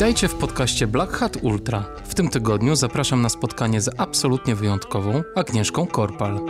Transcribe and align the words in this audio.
Witajcie 0.00 0.28
w 0.28 0.34
podcaście 0.34 0.86
Black 0.86 1.12
Hat 1.12 1.36
Ultra. 1.42 1.84
W 2.04 2.14
tym 2.14 2.28
tygodniu 2.28 2.76
zapraszam 2.76 3.22
na 3.22 3.28
spotkanie 3.28 3.80
z 3.80 4.00
absolutnie 4.00 4.54
wyjątkową 4.54 5.22
Agnieszką 5.34 5.86
Korpal 5.86 6.40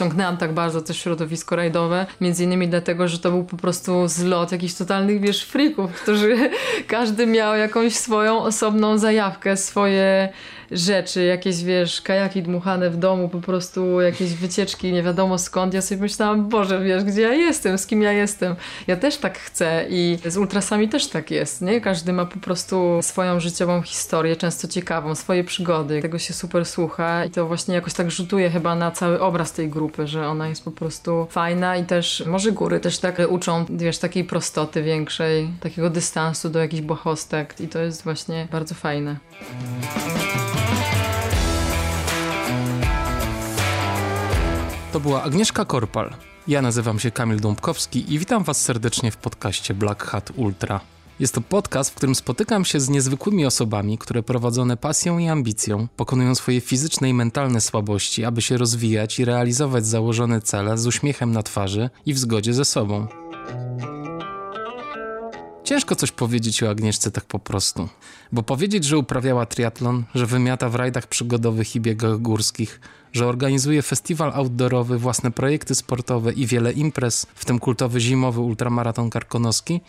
wsiągnęłam 0.00 0.36
tak 0.36 0.52
bardzo 0.52 0.80
też 0.80 0.96
środowisko 0.96 1.56
rajdowe, 1.56 2.06
między 2.20 2.44
innymi 2.44 2.68
dlatego, 2.68 3.08
że 3.08 3.18
to 3.18 3.30
był 3.30 3.44
po 3.44 3.56
prostu 3.56 4.08
zlot 4.08 4.52
jakichś 4.52 4.74
totalnych, 4.74 5.20
wiesz, 5.20 5.44
frików, 5.44 5.92
którzy 6.02 6.50
każdy 6.86 7.26
miał 7.26 7.56
jakąś 7.56 7.94
swoją 7.94 8.42
osobną 8.42 8.98
zajawkę, 8.98 9.56
swoje 9.56 10.28
rzeczy, 10.70 11.24
jakieś 11.24 11.64
wiesz, 11.64 12.02
kajaki 12.02 12.42
dmuchane 12.42 12.90
w 12.90 12.96
domu, 12.96 13.28
po 13.28 13.40
prostu 13.40 14.00
jakieś 14.00 14.34
wycieczki, 14.34 14.92
nie 14.92 15.02
wiadomo 15.02 15.38
skąd. 15.38 15.74
Ja 15.74 15.82
sobie 15.82 16.00
myślałam, 16.00 16.48
Boże, 16.48 16.80
wiesz, 16.80 17.04
gdzie 17.04 17.22
ja 17.22 17.34
jestem, 17.34 17.78
z 17.78 17.86
kim 17.86 18.02
ja 18.02 18.12
jestem. 18.12 18.56
Ja 18.86 18.96
też 18.96 19.16
tak 19.16 19.38
chcę 19.38 19.86
i 19.88 20.18
z 20.26 20.36
ultrasami 20.36 20.88
też 20.88 21.06
tak 21.06 21.30
jest, 21.30 21.62
nie? 21.62 21.80
Każdy 21.80 22.12
ma 22.12 22.26
po 22.26 22.38
prostu 22.38 22.98
swoją 23.02 23.40
życiową 23.40 23.82
historię, 23.82 24.36
często 24.36 24.68
ciekawą, 24.68 25.14
swoje 25.14 25.44
przygody. 25.44 26.02
Tego 26.02 26.18
się 26.18 26.34
super 26.34 26.66
słucha 26.66 27.24
i 27.24 27.30
to 27.30 27.46
właśnie 27.46 27.74
jakoś 27.74 27.94
tak 27.94 28.10
rzutuje 28.10 28.50
chyba 28.50 28.74
na 28.74 28.90
cały 28.90 29.20
obraz 29.20 29.52
tej 29.52 29.68
grupy, 29.68 29.89
że 30.04 30.28
ona 30.28 30.48
jest 30.48 30.64
po 30.64 30.70
prostu 30.70 31.26
fajna 31.30 31.76
i 31.76 31.84
też 31.84 32.22
może 32.26 32.52
góry 32.52 32.80
też 32.80 32.98
tak 32.98 33.22
uczą, 33.28 33.64
wiesz, 33.70 33.98
takiej 33.98 34.24
prostoty 34.24 34.82
większej, 34.82 35.50
takiego 35.60 35.90
dystansu 35.90 36.50
do 36.50 36.58
jakichś 36.58 36.82
bohostek 36.82 37.60
i 37.60 37.68
to 37.68 37.78
jest 37.78 38.04
właśnie 38.04 38.48
bardzo 38.52 38.74
fajne. 38.74 39.16
To 44.92 45.00
była 45.00 45.22
Agnieszka 45.22 45.64
Korpal. 45.64 46.10
Ja 46.48 46.62
nazywam 46.62 46.98
się 46.98 47.10
Kamil 47.10 47.40
Dąbkowski 47.40 48.14
i 48.14 48.18
witam 48.18 48.44
Was 48.44 48.60
serdecznie 48.60 49.10
w 49.10 49.16
podcaście 49.16 49.74
Black 49.74 50.04
Hat 50.04 50.30
Ultra. 50.36 50.80
Jest 51.20 51.34
to 51.34 51.40
podcast, 51.40 51.90
w 51.90 51.94
którym 51.94 52.14
spotykam 52.14 52.64
się 52.64 52.80
z 52.80 52.88
niezwykłymi 52.88 53.46
osobami, 53.46 53.98
które 53.98 54.22
prowadzone 54.22 54.76
pasją 54.76 55.18
i 55.18 55.28
ambicją 55.28 55.88
pokonują 55.96 56.34
swoje 56.34 56.60
fizyczne 56.60 57.08
i 57.08 57.14
mentalne 57.14 57.60
słabości, 57.60 58.24
aby 58.24 58.42
się 58.42 58.56
rozwijać 58.56 59.18
i 59.18 59.24
realizować 59.24 59.86
założone 59.86 60.40
cele 60.40 60.78
z 60.78 60.86
uśmiechem 60.86 61.32
na 61.32 61.42
twarzy 61.42 61.90
i 62.06 62.14
w 62.14 62.18
zgodzie 62.18 62.54
ze 62.54 62.64
sobą. 62.64 63.06
Ciężko 65.64 65.96
coś 65.96 66.12
powiedzieć 66.12 66.62
o 66.62 66.70
Agnieszce 66.70 67.10
tak 67.10 67.24
po 67.24 67.38
prostu. 67.38 67.88
Bo 68.32 68.42
powiedzieć, 68.42 68.84
że 68.84 68.98
uprawiała 68.98 69.46
triatlon, 69.46 70.04
że 70.14 70.26
wymiata 70.26 70.68
w 70.68 70.74
rajdach 70.74 71.06
przygodowych 71.06 71.76
i 71.76 71.80
biegach 71.80 72.18
górskich, 72.18 72.80
że 73.12 73.26
organizuje 73.26 73.82
festiwal 73.82 74.32
outdoorowy, 74.34 74.98
własne 74.98 75.30
projekty 75.30 75.74
sportowe 75.74 76.32
i 76.32 76.46
wiele 76.46 76.72
imprez, 76.72 77.26
w 77.34 77.44
tym 77.44 77.58
kultowy 77.58 78.00
zimowy 78.00 78.40
ultramaraton 78.40 79.10
karkonoski, 79.10 79.80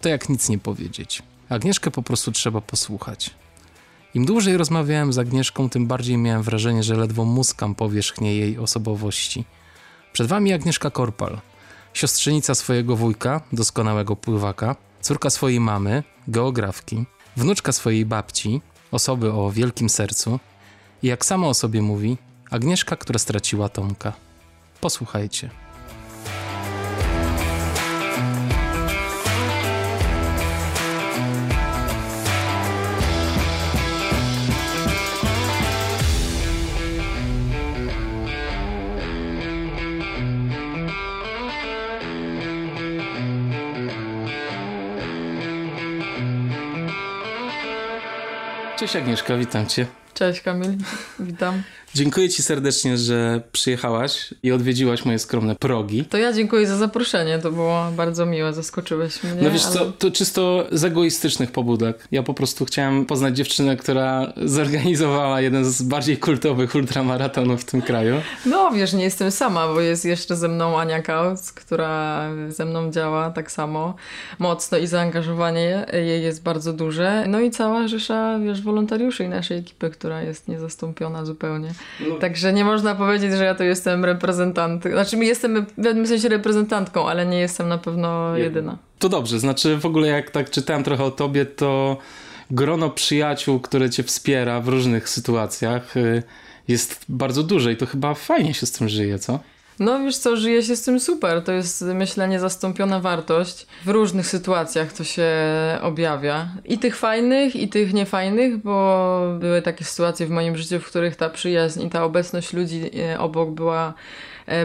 to 0.00 0.08
jak 0.08 0.28
nic 0.28 0.48
nie 0.48 0.58
powiedzieć. 0.58 1.22
Agnieszkę 1.48 1.90
po 1.90 2.02
prostu 2.02 2.32
trzeba 2.32 2.60
posłuchać. 2.60 3.30
Im 4.14 4.24
dłużej 4.24 4.56
rozmawiałem 4.56 5.12
z 5.12 5.18
Agnieszką, 5.18 5.70
tym 5.70 5.86
bardziej 5.86 6.16
miałem 6.18 6.42
wrażenie, 6.42 6.82
że 6.82 6.96
ledwo 6.96 7.24
muskam 7.24 7.74
powierzchnię 7.74 8.36
jej 8.36 8.58
osobowości. 8.58 9.44
Przed 10.12 10.26
wami 10.26 10.52
Agnieszka 10.52 10.90
Korpal, 10.90 11.40
siostrzenica 11.92 12.54
swojego 12.54 12.96
wujka, 12.96 13.40
doskonałego 13.52 14.16
pływaka, 14.16 14.76
córka 15.00 15.30
swojej 15.30 15.60
mamy, 15.60 16.02
geografki, 16.28 17.04
wnuczka 17.36 17.72
swojej 17.72 18.06
babci, 18.06 18.60
osoby 18.90 19.32
o 19.32 19.50
wielkim 19.50 19.88
sercu 19.88 20.40
i 21.02 21.06
jak 21.06 21.24
sama 21.24 21.46
o 21.46 21.54
sobie 21.54 21.82
mówi, 21.82 22.18
Agnieszka, 22.50 22.96
która 22.96 23.18
straciła 23.18 23.68
Tomka. 23.68 24.12
Posłuchajcie. 24.80 25.50
Cześć 48.88 48.96
Agnieszka, 48.96 49.36
witam 49.36 49.66
Cię. 49.66 49.86
Cześć 50.14 50.40
Kamil, 50.40 50.76
witam. 51.20 51.62
Dziękuję 51.94 52.28
Ci 52.28 52.42
serdecznie, 52.42 52.98
że 52.98 53.40
przyjechałaś 53.52 54.34
i 54.42 54.52
odwiedziłaś 54.52 55.04
moje 55.04 55.18
skromne 55.18 55.54
progi. 55.56 56.04
To 56.04 56.18
ja 56.18 56.32
dziękuję 56.32 56.66
za 56.66 56.76
zaproszenie, 56.76 57.38
to 57.38 57.52
było 57.52 57.90
bardzo 57.96 58.26
miłe, 58.26 58.54
zaskoczyłeś 58.54 59.22
mnie. 59.22 59.42
No 59.42 59.50
wiesz 59.50 59.64
ale... 59.64 59.74
co, 59.74 59.92
to 59.92 60.10
czysto 60.10 60.66
z 60.72 60.84
egoistycznych 60.84 61.52
pobudek. 61.52 62.08
Ja 62.10 62.22
po 62.22 62.34
prostu 62.34 62.64
chciałem 62.64 63.06
poznać 63.06 63.36
dziewczynę, 63.36 63.76
która 63.76 64.32
zorganizowała 64.44 65.40
jeden 65.40 65.64
z 65.64 65.82
bardziej 65.82 66.18
kultowych 66.18 66.74
ultramaratonów 66.74 67.60
w 67.60 67.64
tym 67.64 67.82
kraju. 67.82 68.14
No 68.46 68.70
wiesz, 68.70 68.92
nie 68.92 69.04
jestem 69.04 69.30
sama, 69.30 69.66
bo 69.66 69.80
jest 69.80 70.04
jeszcze 70.04 70.36
ze 70.36 70.48
mną 70.48 70.80
Ania 70.80 71.02
Kaus, 71.02 71.52
która 71.52 72.30
ze 72.48 72.64
mną 72.64 72.90
działa 72.90 73.30
tak 73.30 73.52
samo 73.52 73.94
mocno 74.38 74.78
i 74.78 74.86
zaangażowanie 74.86 75.86
jej 75.92 76.22
jest 76.22 76.42
bardzo 76.42 76.72
duże. 76.72 77.24
No 77.28 77.40
i 77.40 77.50
cała 77.50 77.88
rzesza, 77.88 78.38
wiesz, 78.38 78.62
wolontariuszy 78.62 79.28
naszej 79.28 79.58
ekipy, 79.58 79.90
która 79.90 80.22
jest 80.22 80.48
niezastąpiona 80.48 81.24
zupełnie. 81.24 81.74
No. 82.08 82.14
Także 82.14 82.52
nie 82.52 82.64
można 82.64 82.94
powiedzieć, 82.94 83.32
że 83.32 83.44
ja 83.44 83.54
tu 83.54 83.64
jestem 83.64 84.04
reprezentantem. 84.04 84.92
Znaczy, 84.92 85.16
jestem 85.16 85.66
w 85.66 85.82
pewnym 85.82 86.06
sensie 86.06 86.28
reprezentantką, 86.28 87.08
ale 87.08 87.26
nie 87.26 87.38
jestem 87.38 87.68
na 87.68 87.78
pewno 87.78 88.36
jedyna. 88.36 88.78
To 88.98 89.08
dobrze, 89.08 89.38
znaczy 89.38 89.76
w 89.76 89.86
ogóle 89.86 90.08
jak 90.08 90.30
tak 90.30 90.50
czytałem 90.50 90.84
trochę 90.84 91.04
o 91.04 91.10
tobie, 91.10 91.46
to 91.46 91.96
grono 92.50 92.90
przyjaciół, 92.90 93.60
które 93.60 93.90
cię 93.90 94.02
wspiera 94.02 94.60
w 94.60 94.68
różnych 94.68 95.08
sytuacjach 95.08 95.96
y, 95.96 96.22
jest 96.68 97.04
bardzo 97.08 97.42
duże 97.42 97.72
i 97.72 97.76
to 97.76 97.86
chyba 97.86 98.14
fajnie 98.14 98.54
się 98.54 98.66
z 98.66 98.72
tym 98.72 98.88
żyje, 98.88 99.18
co? 99.18 99.40
No 99.78 100.00
wiesz 100.00 100.16
co, 100.16 100.36
żyje 100.36 100.62
się 100.62 100.76
z 100.76 100.82
tym 100.82 101.00
super. 101.00 101.44
To 101.44 101.52
jest 101.52 101.82
myślę 101.82 102.28
niezastąpiona 102.28 103.00
wartość. 103.00 103.66
W 103.84 103.88
różnych 103.88 104.26
sytuacjach 104.26 104.92
to 104.92 105.04
się 105.04 105.28
objawia. 105.82 106.48
I 106.64 106.78
tych 106.78 106.96
fajnych, 106.96 107.56
i 107.56 107.68
tych 107.68 107.94
niefajnych, 107.94 108.56
bo 108.56 109.20
były 109.40 109.62
takie 109.62 109.84
sytuacje 109.84 110.26
w 110.26 110.30
moim 110.30 110.56
życiu, 110.56 110.80
w 110.80 110.86
których 110.86 111.16
ta 111.16 111.30
przyjaźń 111.30 111.82
i 111.82 111.90
ta 111.90 112.04
obecność 112.04 112.52
ludzi 112.52 112.90
e, 113.00 113.18
obok 113.20 113.50
była 113.50 113.94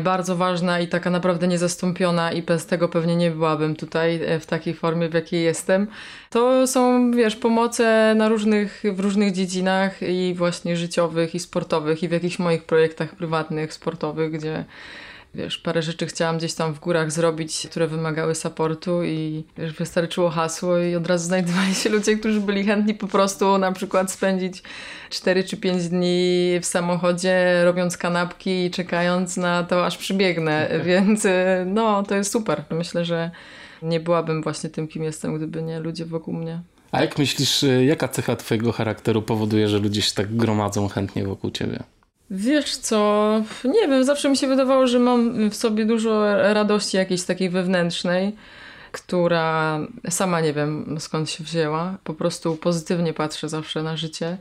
bardzo 0.01 0.35
ważna 0.35 0.79
i 0.79 0.87
taka 0.87 1.09
naprawdę 1.09 1.47
niezastąpiona 1.47 2.31
i 2.31 2.41
bez 2.41 2.65
tego 2.65 2.89
pewnie 2.89 3.15
nie 3.15 3.31
byłabym 3.31 3.75
tutaj 3.75 4.23
e, 4.25 4.39
w 4.39 4.45
takiej 4.45 4.73
formie, 4.73 5.09
w 5.09 5.13
jakiej 5.13 5.43
jestem. 5.43 5.87
To 6.29 6.67
są, 6.67 7.11
wiesz, 7.11 7.35
pomoce 7.35 8.13
na 8.17 8.29
różnych, 8.29 8.83
w 8.93 8.99
różnych 8.99 9.31
dziedzinach 9.31 10.01
i 10.01 10.33
właśnie 10.37 10.77
życiowych 10.77 11.35
i 11.35 11.39
sportowych 11.39 12.03
i 12.03 12.07
w 12.07 12.11
jakichś 12.11 12.39
moich 12.39 12.63
projektach 12.63 13.15
prywatnych, 13.15 13.73
sportowych, 13.73 14.31
gdzie 14.31 14.65
wiesz, 15.35 15.57
parę 15.57 15.81
rzeczy 15.81 16.05
chciałam 16.05 16.37
gdzieś 16.37 16.53
tam 16.53 16.73
w 16.73 16.79
górach 16.79 17.11
zrobić, 17.11 17.67
które 17.69 17.87
wymagały 17.87 18.35
supportu 18.35 19.03
i 19.03 19.43
wiesz, 19.57 19.73
wystarczyło 19.73 20.29
hasło 20.29 20.77
i 20.77 20.95
od 20.95 21.07
razu 21.07 21.25
znajdowali 21.25 21.75
się 21.75 21.89
ludzie, 21.89 22.17
którzy 22.17 22.41
byli 22.41 22.63
chętni 22.63 22.93
po 22.93 23.07
prostu 23.07 23.57
na 23.57 23.71
przykład 23.71 24.11
spędzić 24.11 24.63
4 25.09 25.43
czy 25.43 25.57
5 25.57 25.89
dni 25.89 26.59
w 26.61 26.65
samochodzie 26.65 27.61
robiąc 27.63 27.97
kanapki 27.97 28.65
i 28.65 28.71
czekając 28.71 29.37
na 29.37 29.63
to, 29.63 29.85
aż 29.85 29.97
przybiegnę, 29.97 30.69
więc 30.85 31.27
no, 31.65 32.03
to 32.03 32.15
jest 32.15 32.31
super. 32.31 32.63
Myślę, 32.69 33.05
że 33.05 33.31
nie 33.81 33.99
byłabym 33.99 34.43
właśnie 34.43 34.69
tym, 34.69 34.87
kim 34.87 35.03
jestem, 35.03 35.35
gdyby 35.35 35.61
nie 35.61 35.79
ludzie 35.79 36.05
wokół 36.05 36.33
mnie. 36.33 36.61
A 36.91 37.01
jak 37.01 37.17
myślisz, 37.17 37.65
jaka 37.85 38.07
cecha 38.07 38.35
twojego 38.35 38.71
charakteru 38.71 39.21
powoduje, 39.21 39.69
że 39.69 39.79
ludzie 39.79 40.01
się 40.01 40.13
tak 40.13 40.35
gromadzą 40.35 40.87
chętnie 40.87 41.23
wokół 41.23 41.51
ciebie? 41.51 41.83
Wiesz 42.35 42.77
co, 42.77 43.41
nie 43.63 43.87
wiem, 43.87 44.03
zawsze 44.03 44.29
mi 44.29 44.37
się 44.37 44.47
wydawało, 44.47 44.87
że 44.87 44.99
mam 44.99 45.49
w 45.49 45.55
sobie 45.55 45.85
dużo 45.85 46.37
radości 46.53 46.97
jakiejś 46.97 47.23
takiej 47.23 47.49
wewnętrznej, 47.49 48.35
która 48.91 49.79
sama 50.09 50.41
nie 50.41 50.53
wiem 50.53 50.97
skąd 50.99 51.29
się 51.29 51.43
wzięła. 51.43 51.97
Po 52.03 52.13
prostu 52.13 52.55
pozytywnie 52.55 53.13
patrzę 53.13 53.49
zawsze 53.49 53.83
na 53.83 53.97
życie. 53.97 54.37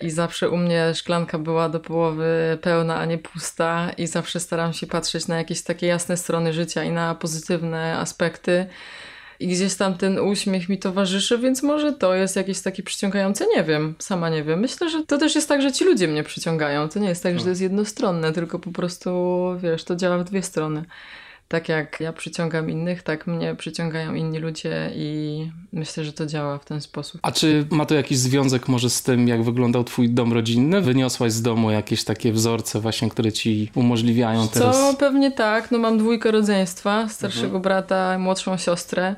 I 0.00 0.10
zawsze 0.10 0.50
u 0.50 0.56
mnie 0.56 0.94
szklanka 0.94 1.38
była 1.38 1.68
do 1.68 1.80
połowy 1.80 2.58
pełna, 2.62 2.96
a 2.96 3.04
nie 3.04 3.18
pusta, 3.18 3.90
i 3.98 4.06
zawsze 4.06 4.40
staram 4.40 4.72
się 4.72 4.86
patrzeć 4.86 5.28
na 5.28 5.38
jakieś 5.38 5.62
takie 5.62 5.86
jasne 5.86 6.16
strony 6.16 6.52
życia 6.52 6.84
i 6.84 6.90
na 6.90 7.14
pozytywne 7.14 7.98
aspekty 7.98 8.66
i 9.42 9.48
gdzieś 9.48 9.74
tam 9.74 9.94
ten 9.94 10.18
uśmiech 10.18 10.68
mi 10.68 10.78
towarzyszy, 10.78 11.38
więc 11.38 11.62
może 11.62 11.92
to 11.92 12.14
jest 12.14 12.36
jakieś 12.36 12.60
takie 12.60 12.82
przyciągające, 12.82 13.46
nie 13.56 13.64
wiem, 13.64 13.94
sama 13.98 14.28
nie 14.30 14.44
wiem. 14.44 14.60
Myślę, 14.60 14.90
że 14.90 15.06
to 15.06 15.18
też 15.18 15.34
jest 15.34 15.48
tak, 15.48 15.62
że 15.62 15.72
ci 15.72 15.84
ludzie 15.84 16.08
mnie 16.08 16.22
przyciągają. 16.22 16.88
To 16.88 16.98
nie 16.98 17.08
jest 17.08 17.22
tak, 17.22 17.38
że 17.38 17.42
to 17.44 17.48
jest 17.48 17.60
jednostronne, 17.60 18.32
tylko 18.32 18.58
po 18.58 18.72
prostu, 18.72 19.10
wiesz, 19.62 19.84
to 19.84 19.96
działa 19.96 20.18
w 20.18 20.24
dwie 20.24 20.42
strony 20.42 20.84
tak 21.52 21.68
jak 21.68 22.00
ja 22.00 22.12
przyciągam 22.12 22.70
innych, 22.70 23.02
tak 23.02 23.26
mnie 23.26 23.54
przyciągają 23.54 24.14
inni 24.14 24.38
ludzie 24.38 24.90
i 24.94 25.50
myślę, 25.72 26.04
że 26.04 26.12
to 26.12 26.26
działa 26.26 26.58
w 26.58 26.64
ten 26.64 26.80
sposób. 26.80 27.20
A 27.22 27.32
czy 27.32 27.66
ma 27.70 27.86
to 27.86 27.94
jakiś 27.94 28.18
związek 28.18 28.68
może 28.68 28.90
z 28.90 29.02
tym, 29.02 29.28
jak 29.28 29.42
wyglądał 29.42 29.84
twój 29.84 30.10
dom 30.10 30.32
rodzinny? 30.32 30.80
Wyniosłaś 30.80 31.32
z 31.32 31.42
domu 31.42 31.70
jakieś 31.70 32.04
takie 32.04 32.32
wzorce 32.32 32.80
właśnie, 32.80 33.08
które 33.08 33.32
ci 33.32 33.70
umożliwiają 33.74 34.48
teraz? 34.48 34.76
Co, 34.76 34.94
pewnie 34.98 35.30
tak. 35.30 35.70
No 35.70 35.78
mam 35.78 35.98
dwójkę 35.98 36.30
rodzeństwa, 36.30 37.08
starszego 37.08 37.46
mhm. 37.46 37.62
brata, 37.62 38.18
młodszą 38.18 38.56
siostrę. 38.56 39.14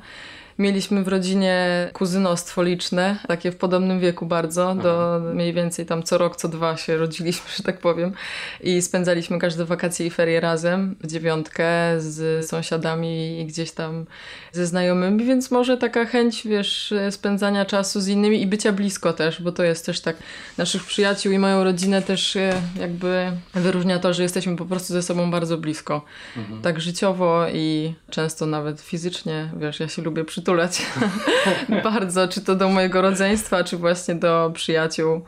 Mieliśmy 0.59 1.05
w 1.05 1.09
rodzinie 1.09 1.91
kuzynostwo 1.93 2.63
liczne, 2.63 3.19
takie 3.29 3.53
w 3.53 3.57
podobnym 3.57 4.01
wieku 4.01 4.27
bardzo, 4.27 4.75
do 4.75 5.21
mniej 5.35 5.53
więcej 5.53 5.87
tam 5.87 6.03
co 6.03 6.19
rok, 6.19 6.37
co 6.37 6.49
dwa 6.49 6.77
się 6.77 6.97
rodziliśmy, 6.97 7.51
że 7.57 7.63
tak 7.63 7.79
powiem. 7.79 8.13
I 8.61 8.83
spędzaliśmy 8.83 9.39
każde 9.39 9.65
wakacje 9.65 10.07
i 10.07 10.11
ferie 10.11 10.41
razem, 10.41 10.97
w 11.01 11.07
dziewiątkę, 11.07 11.65
z 11.99 12.47
sąsiadami 12.47 13.41
i 13.41 13.47
gdzieś 13.47 13.73
tam 13.73 14.07
ze 14.53 14.67
znajomymi, 14.67 15.25
więc 15.25 15.51
może 15.51 15.77
taka 15.77 16.05
chęć, 16.05 16.47
wiesz, 16.47 16.95
spędzania 17.11 17.65
czasu 17.65 18.01
z 18.01 18.09
innymi 18.09 18.43
i 18.43 18.47
bycia 18.47 18.73
blisko 18.73 19.13
też, 19.13 19.43
bo 19.43 19.53
to 19.53 19.63
jest 19.63 19.87
też 19.87 20.01
tak, 20.01 20.17
naszych 20.59 20.85
przyjaciół 20.85 21.33
i 21.33 21.39
moją 21.39 21.65
rodzinę 21.65 22.03
też 22.03 22.37
e, 22.37 22.53
jakby 22.81 23.33
wyróżnia 23.55 23.99
to, 23.99 24.15
że 24.15 24.23
jesteśmy 24.23 24.57
po 24.57 24.65
prostu 24.65 24.93
ze 24.93 25.03
sobą 25.03 25.31
bardzo 25.31 25.59
blisko. 25.59 26.05
Mhm. 26.37 26.63
Tak 26.63 26.81
życiowo 26.81 27.47
i 27.53 27.95
często 28.11 28.47
nawet 28.47 28.81
fizycznie, 28.81 29.51
wiesz, 29.57 29.81
ja 29.81 29.89
się 29.89 30.03
lubię 30.03 30.25
przytulać 30.45 30.83
bardzo, 31.85 32.29
czy 32.29 32.41
to 32.41 32.55
do 32.55 32.69
mojego 32.69 33.03
rodzeństwa, 33.03 33.65
czy 33.65 33.77
właśnie 33.77 34.15
do 34.15 34.51
przyjaciół. 34.55 35.21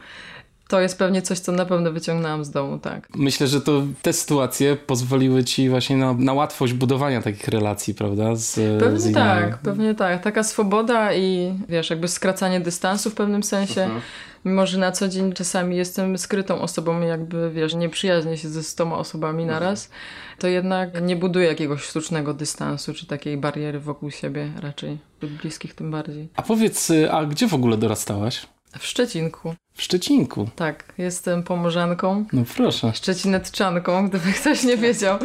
To 0.69 0.81
jest 0.81 0.99
pewnie 0.99 1.23
coś, 1.23 1.39
co 1.39 1.53
na 1.53 1.65
pewno 1.65 1.93
wyciągnęłam 1.93 2.45
z 2.45 2.51
domu, 2.51 2.79
tak. 2.79 3.09
Myślę, 3.15 3.47
że 3.47 3.61
to 3.61 3.83
te 4.03 4.13
sytuacje 4.13 4.77
pozwoliły 4.77 5.45
ci 5.45 5.69
właśnie 5.69 5.97
na, 5.97 6.13
na 6.13 6.33
łatwość 6.33 6.73
budowania 6.73 7.23
takich 7.23 7.49
relacji, 7.49 7.95
prawda? 7.95 8.37
Z, 8.37 8.81
pewnie 8.81 9.01
z 9.01 9.13
tak, 9.15 9.59
pewnie 9.59 9.95
tak. 9.95 10.23
Taka 10.23 10.43
swoboda 10.43 11.15
i 11.15 11.55
wiesz, 11.69 11.91
jakby 11.91 12.09
skracanie 12.09 12.61
dystansu 12.61 13.11
w 13.11 13.15
pewnym 13.15 13.43
sensie. 13.43 13.83
Mhm. 13.83 14.01
Mimo, 14.45 14.67
że 14.67 14.79
na 14.79 14.93
co 14.93 15.09
dzień 15.09 15.33
czasami 15.33 15.77
jestem 15.77 16.19
skrytą 16.19 16.61
osobą, 16.61 17.01
jakby 17.01 17.51
wiesz, 17.51 17.75
nie 17.75 17.89
przyjaźnię 17.89 18.37
się 18.37 18.49
ze 18.49 18.63
stoma 18.63 18.99
osobami 18.99 19.43
mhm. 19.43 19.61
naraz, 19.61 19.91
to 20.39 20.49
jednak 20.49 21.03
nie 21.03 21.17
buduję 21.17 21.47
jakiegoś 21.47 21.83
sztucznego 21.83 22.35
dystansu 22.35 22.95
czy 22.95 23.07
takiej 23.07 23.37
bariery 23.37 23.81
wokół 23.81 24.11
siebie 24.11 24.53
raczej, 24.63 24.99
lub 25.23 25.33
bliskich 25.33 25.75
tym 25.75 25.91
bardziej. 25.91 26.29
A 26.37 26.43
powiedz, 26.43 26.93
a 27.11 27.25
gdzie 27.25 27.49
w 27.49 27.55
ogóle 27.55 27.77
dorastałaś? 27.77 28.47
W 28.79 28.87
Szczecinku. 28.87 29.55
W 29.75 29.83
Szczecinku? 29.83 30.49
Tak, 30.57 30.85
jestem 30.99 31.43
pomorzanką. 31.43 32.25
No 32.33 32.43
proszę. 32.57 32.93
Szczecinetczanką, 32.95 34.09
gdyby 34.09 34.33
ktoś 34.33 34.65
nie 34.65 34.77
wiedział, 34.77 35.19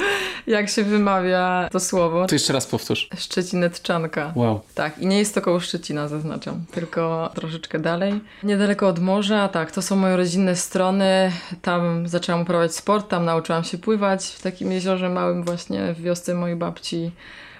jak 0.47 0.69
się 0.69 0.83
wymawia 0.83 1.69
to 1.71 1.79
słowo. 1.79 2.27
To 2.27 2.35
jeszcze 2.35 2.53
raz 2.53 2.67
powtórz. 2.67 3.09
Szczecinetczanka. 3.17 4.31
Wow. 4.35 4.61
Tak, 4.75 4.97
i 4.97 5.07
nie 5.07 5.19
jest 5.19 5.35
to 5.35 5.41
koło 5.41 5.59
Szczecina, 5.59 6.07
zaznaczam, 6.07 6.65
tylko 6.71 7.31
troszeczkę 7.35 7.79
dalej. 7.79 8.21
Niedaleko 8.43 8.87
od 8.87 8.99
morza, 8.99 9.47
tak, 9.47 9.71
to 9.71 9.81
są 9.81 9.95
moje 9.95 10.17
rodzinne 10.17 10.55
strony. 10.55 11.31
Tam 11.61 12.07
zaczęłam 12.07 12.41
uprawiać 12.41 12.75
sport, 12.75 13.09
tam 13.09 13.25
nauczyłam 13.25 13.63
się 13.63 13.77
pływać 13.77 14.25
w 14.25 14.41
takim 14.41 14.71
jeziorze 14.71 15.09
małym 15.09 15.43
właśnie 15.43 15.93
w 15.93 16.01
wiosce 16.01 16.33
mojej 16.33 16.55
babci. 16.55 17.11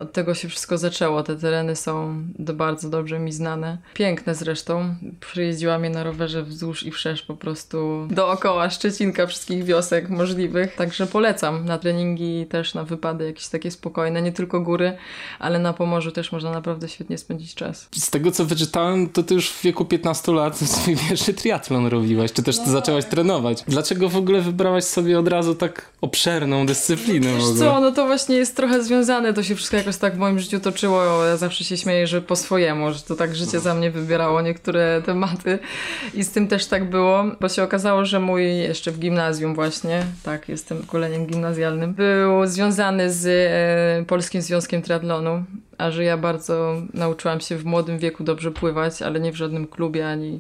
Od 0.02 0.12
tego 0.12 0.34
się 0.34 0.50
wszystko 0.50 0.78
zaczęło. 0.78 1.24
Te 1.24 1.36
tereny 1.36 1.76
są 1.76 2.24
bardzo 2.40 2.90
dobrze 2.90 3.20
mi 3.20 3.32
znane. 3.32 3.78
Piękne 3.94 4.36
zresztą. 4.36 4.96
Przyjeździłam 5.20 5.84
je 5.84 5.90
na 5.90 6.04
rowerze 6.04 6.44
wzdłuż 6.44 6.84
i 6.84 6.92
wszerz 6.92 7.22
po 7.22 7.36
prostu 7.36 8.08
dookoła 8.12 8.70
Szczecinka, 8.70 9.28
wszystkich 9.28 9.64
wiosek 9.64 10.10
możliwych. 10.10 10.76
Także 10.76 11.08
polecam 11.08 11.66
na 11.66 11.78
treningi 11.78 12.46
też 12.46 12.74
na 12.74 12.84
wypady 12.84 13.26
jakieś 13.26 13.48
takie 13.48 13.72
spokojne. 13.72 14.22
Nie 14.22 14.32
tylko 14.32 14.62
góry, 14.62 14.98
ale 15.40 15.60
na 15.60 15.74
Pomorzu 15.74 16.12
też 16.12 16.32
można 16.32 16.52
naprawdę 16.52 16.90
świetnie 16.90 17.18
spędzić 17.18 17.56
czas. 17.56 17.88
Z 17.96 18.10
tego 18.10 18.32
co 18.32 18.46
wyczytałem, 18.46 19.10
to 19.10 19.24
ty 19.24 19.34
już 19.34 19.50
w 19.50 19.64
wieku 19.64 19.86
15 19.86 20.32
lat 20.32 20.58
swój 20.58 20.98
pierwszy 21.10 21.34
triatlon 21.34 21.88
robiłaś, 21.88 22.34
czy 22.34 22.44
też 22.44 22.58
no. 22.58 22.66
zaczęłaś 22.66 23.06
trenować. 23.06 23.64
Dlaczego 23.68 24.10
w 24.10 24.18
ogóle 24.18 24.42
wybrałaś 24.42 24.84
sobie 24.84 25.20
od 25.20 25.28
razu 25.28 25.56
tak 25.56 25.92
obszerną 26.02 26.66
dyscyplinę? 26.66 27.34
Wiesz 27.36 27.60
co, 27.60 27.80
no 27.80 27.92
to 27.92 28.06
właśnie 28.06 28.36
jest 28.36 28.56
trochę 28.56 28.84
związane, 28.84 29.34
to 29.34 29.44
się 29.44 29.56
wszystko 29.56 29.78
jakoś 29.78 29.91
tak 29.98 30.16
w 30.16 30.18
moim 30.18 30.40
życiu 30.40 30.60
toczyło. 30.60 31.26
Ja 31.26 31.38
zawsze 31.38 31.64
się 31.64 31.78
śmieję, 31.78 32.08
że 32.08 32.22
po 32.22 32.36
swojemu, 32.36 32.94
że 32.94 33.02
to 33.02 33.16
tak 33.16 33.36
życie 33.36 33.60
za 33.60 33.74
mnie 33.74 33.92
wybierało 33.92 34.42
niektóre 34.42 35.02
tematy 35.06 35.60
i 36.14 36.24
z 36.24 36.32
tym 36.32 36.48
też 36.48 36.66
tak 36.66 36.90
było, 36.90 37.24
bo 37.42 37.50
się 37.50 37.64
okazało, 37.64 38.06
że 38.06 38.20
mój 38.20 38.58
jeszcze 38.58 38.92
w 38.92 39.00
gimnazjum 39.00 39.56
właśnie, 39.56 40.04
tak, 40.24 40.50
jestem 40.50 40.84
koleniem 40.84 41.28
gimnazjalnym, 41.28 41.94
był 41.94 42.48
związany 42.48 43.14
z 43.14 43.28
e, 43.28 44.06
Polskim 44.06 44.42
Związkiem 44.42 44.82
Triatlonu, 44.82 45.44
a 45.82 45.92
że 45.92 46.04
ja 46.04 46.18
bardzo 46.18 46.82
nauczyłam 46.94 47.40
się 47.40 47.58
w 47.58 47.66
młodym 47.66 48.00
wieku 48.00 48.24
dobrze 48.24 48.52
pływać, 48.52 49.02
ale 49.02 49.20
nie 49.20 49.32
w 49.32 49.36
żadnym 49.36 49.68
klubie 49.68 50.10
ani 50.10 50.40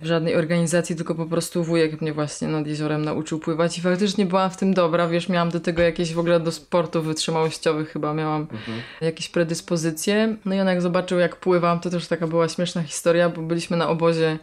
w 0.00 0.06
żadnej 0.06 0.36
organizacji, 0.36 0.96
tylko 0.96 1.14
po 1.14 1.26
prostu 1.26 1.64
wujek 1.64 2.00
mnie 2.00 2.12
właśnie 2.12 2.48
nad 2.48 2.66
jeziorem 2.66 3.04
nauczył 3.04 3.38
pływać 3.38 3.78
i 3.78 3.80
faktycznie 3.80 4.26
byłam 4.26 4.50
w 4.50 4.56
tym 4.56 4.74
dobra, 4.74 5.08
wiesz, 5.08 5.28
miałam 5.28 5.50
do 5.50 5.60
tego 5.60 5.82
jakieś 5.82 6.14
w 6.14 6.18
ogóle 6.18 6.40
do 6.40 6.52
sportów 6.52 7.06
wytrzymałościowych 7.06 7.88
chyba 7.88 8.14
miałam 8.14 8.40
mhm. 8.40 8.80
jakieś 9.00 9.28
predyspozycje. 9.28 10.36
No 10.44 10.54
i 10.54 10.60
on 10.60 10.66
jak 10.66 10.82
zobaczył 10.82 11.18
jak 11.18 11.36
pływam, 11.36 11.80
to 11.80 11.90
też 11.90 12.06
taka 12.06 12.26
była 12.26 12.48
śmieszna 12.48 12.82
historia, 12.82 13.28
bo 13.28 13.42
byliśmy 13.42 13.76
na 13.76 13.88
obozie 13.88 14.38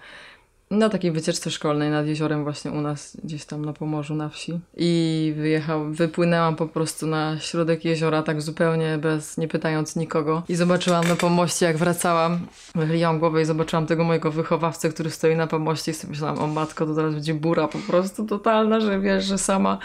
na 0.72 0.90
takiej 0.90 1.12
wycieczce 1.12 1.52
szkolnej 1.52 1.90
nad 1.90 2.08
jeziorem 2.08 2.44
właśnie 2.44 2.72
u 2.72 2.82
nas, 2.82 3.18
gdzieś 3.24 3.46
tam 3.46 3.66
na 3.66 3.74
Pomorzu, 3.74 4.16
na 4.16 4.30
wsi. 4.30 4.60
I 4.78 5.34
wyjechał, 5.38 5.86
wypłynęłam 5.92 6.56
po 6.56 6.68
prostu 6.68 7.08
na 7.08 7.40
środek 7.40 7.86
jeziora, 7.86 8.24
tak 8.24 8.42
zupełnie 8.42 8.98
bez, 8.98 9.38
nie 9.38 9.48
pytając 9.48 9.96
nikogo. 9.96 10.44
I 10.50 10.56
zobaczyłam 10.56 11.08
na 11.08 11.16
pomoście, 11.16 11.66
jak 11.66 11.78
wracałam, 11.78 12.40
wychyliłam 12.76 13.20
głowę 13.20 13.42
i 13.42 13.46
zobaczyłam 13.46 13.86
tego 13.86 14.04
mojego 14.04 14.32
wychowawcę, 14.32 14.90
który 14.90 15.10
stoi 15.10 15.36
na 15.36 15.48
pomoście 15.48 15.92
i 15.92 15.96
sobie 15.96 16.12
myślałam, 16.12 16.40
o 16.40 16.48
matko, 16.48 16.86
to 16.86 16.96
teraz 16.96 17.14
będzie 17.14 17.34
bura 17.34 17.68
po 17.68 17.80
prostu 17.80 18.26
totalna, 18.26 18.80
że 18.80 19.00
wiesz, 19.00 19.26
że 19.26 19.38
sama 19.38 19.78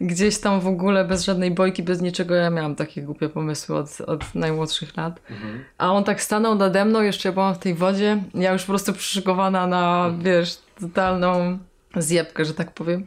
gdzieś 0.00 0.38
tam 0.38 0.60
w 0.60 0.66
ogóle 0.66 1.04
bez 1.04 1.24
żadnej 1.24 1.50
bojki, 1.50 1.82
bez 1.82 2.00
niczego, 2.00 2.34
ja 2.34 2.50
miałam 2.50 2.74
takie 2.74 3.02
głupie 3.02 3.28
pomysły 3.28 3.76
od, 3.76 4.00
od 4.00 4.34
najmłodszych 4.34 4.96
lat. 4.96 5.20
Mhm. 5.30 5.64
A 5.78 5.92
on 5.92 6.04
tak 6.04 6.22
stanął 6.22 6.54
nade 6.54 6.84
mną, 6.84 7.02
jeszcze 7.02 7.32
byłam 7.32 7.54
w 7.54 7.58
tej 7.58 7.74
wodzie, 7.74 8.22
ja 8.34 8.52
już 8.52 8.62
po 8.62 8.68
prostu 8.68 8.92
przyszykowana 8.92 9.66
na 9.66 10.10
wiesz, 10.22 10.58
totalną 10.80 11.58
zjebkę, 11.96 12.44
że 12.44 12.54
tak 12.54 12.74
powiem. 12.74 13.04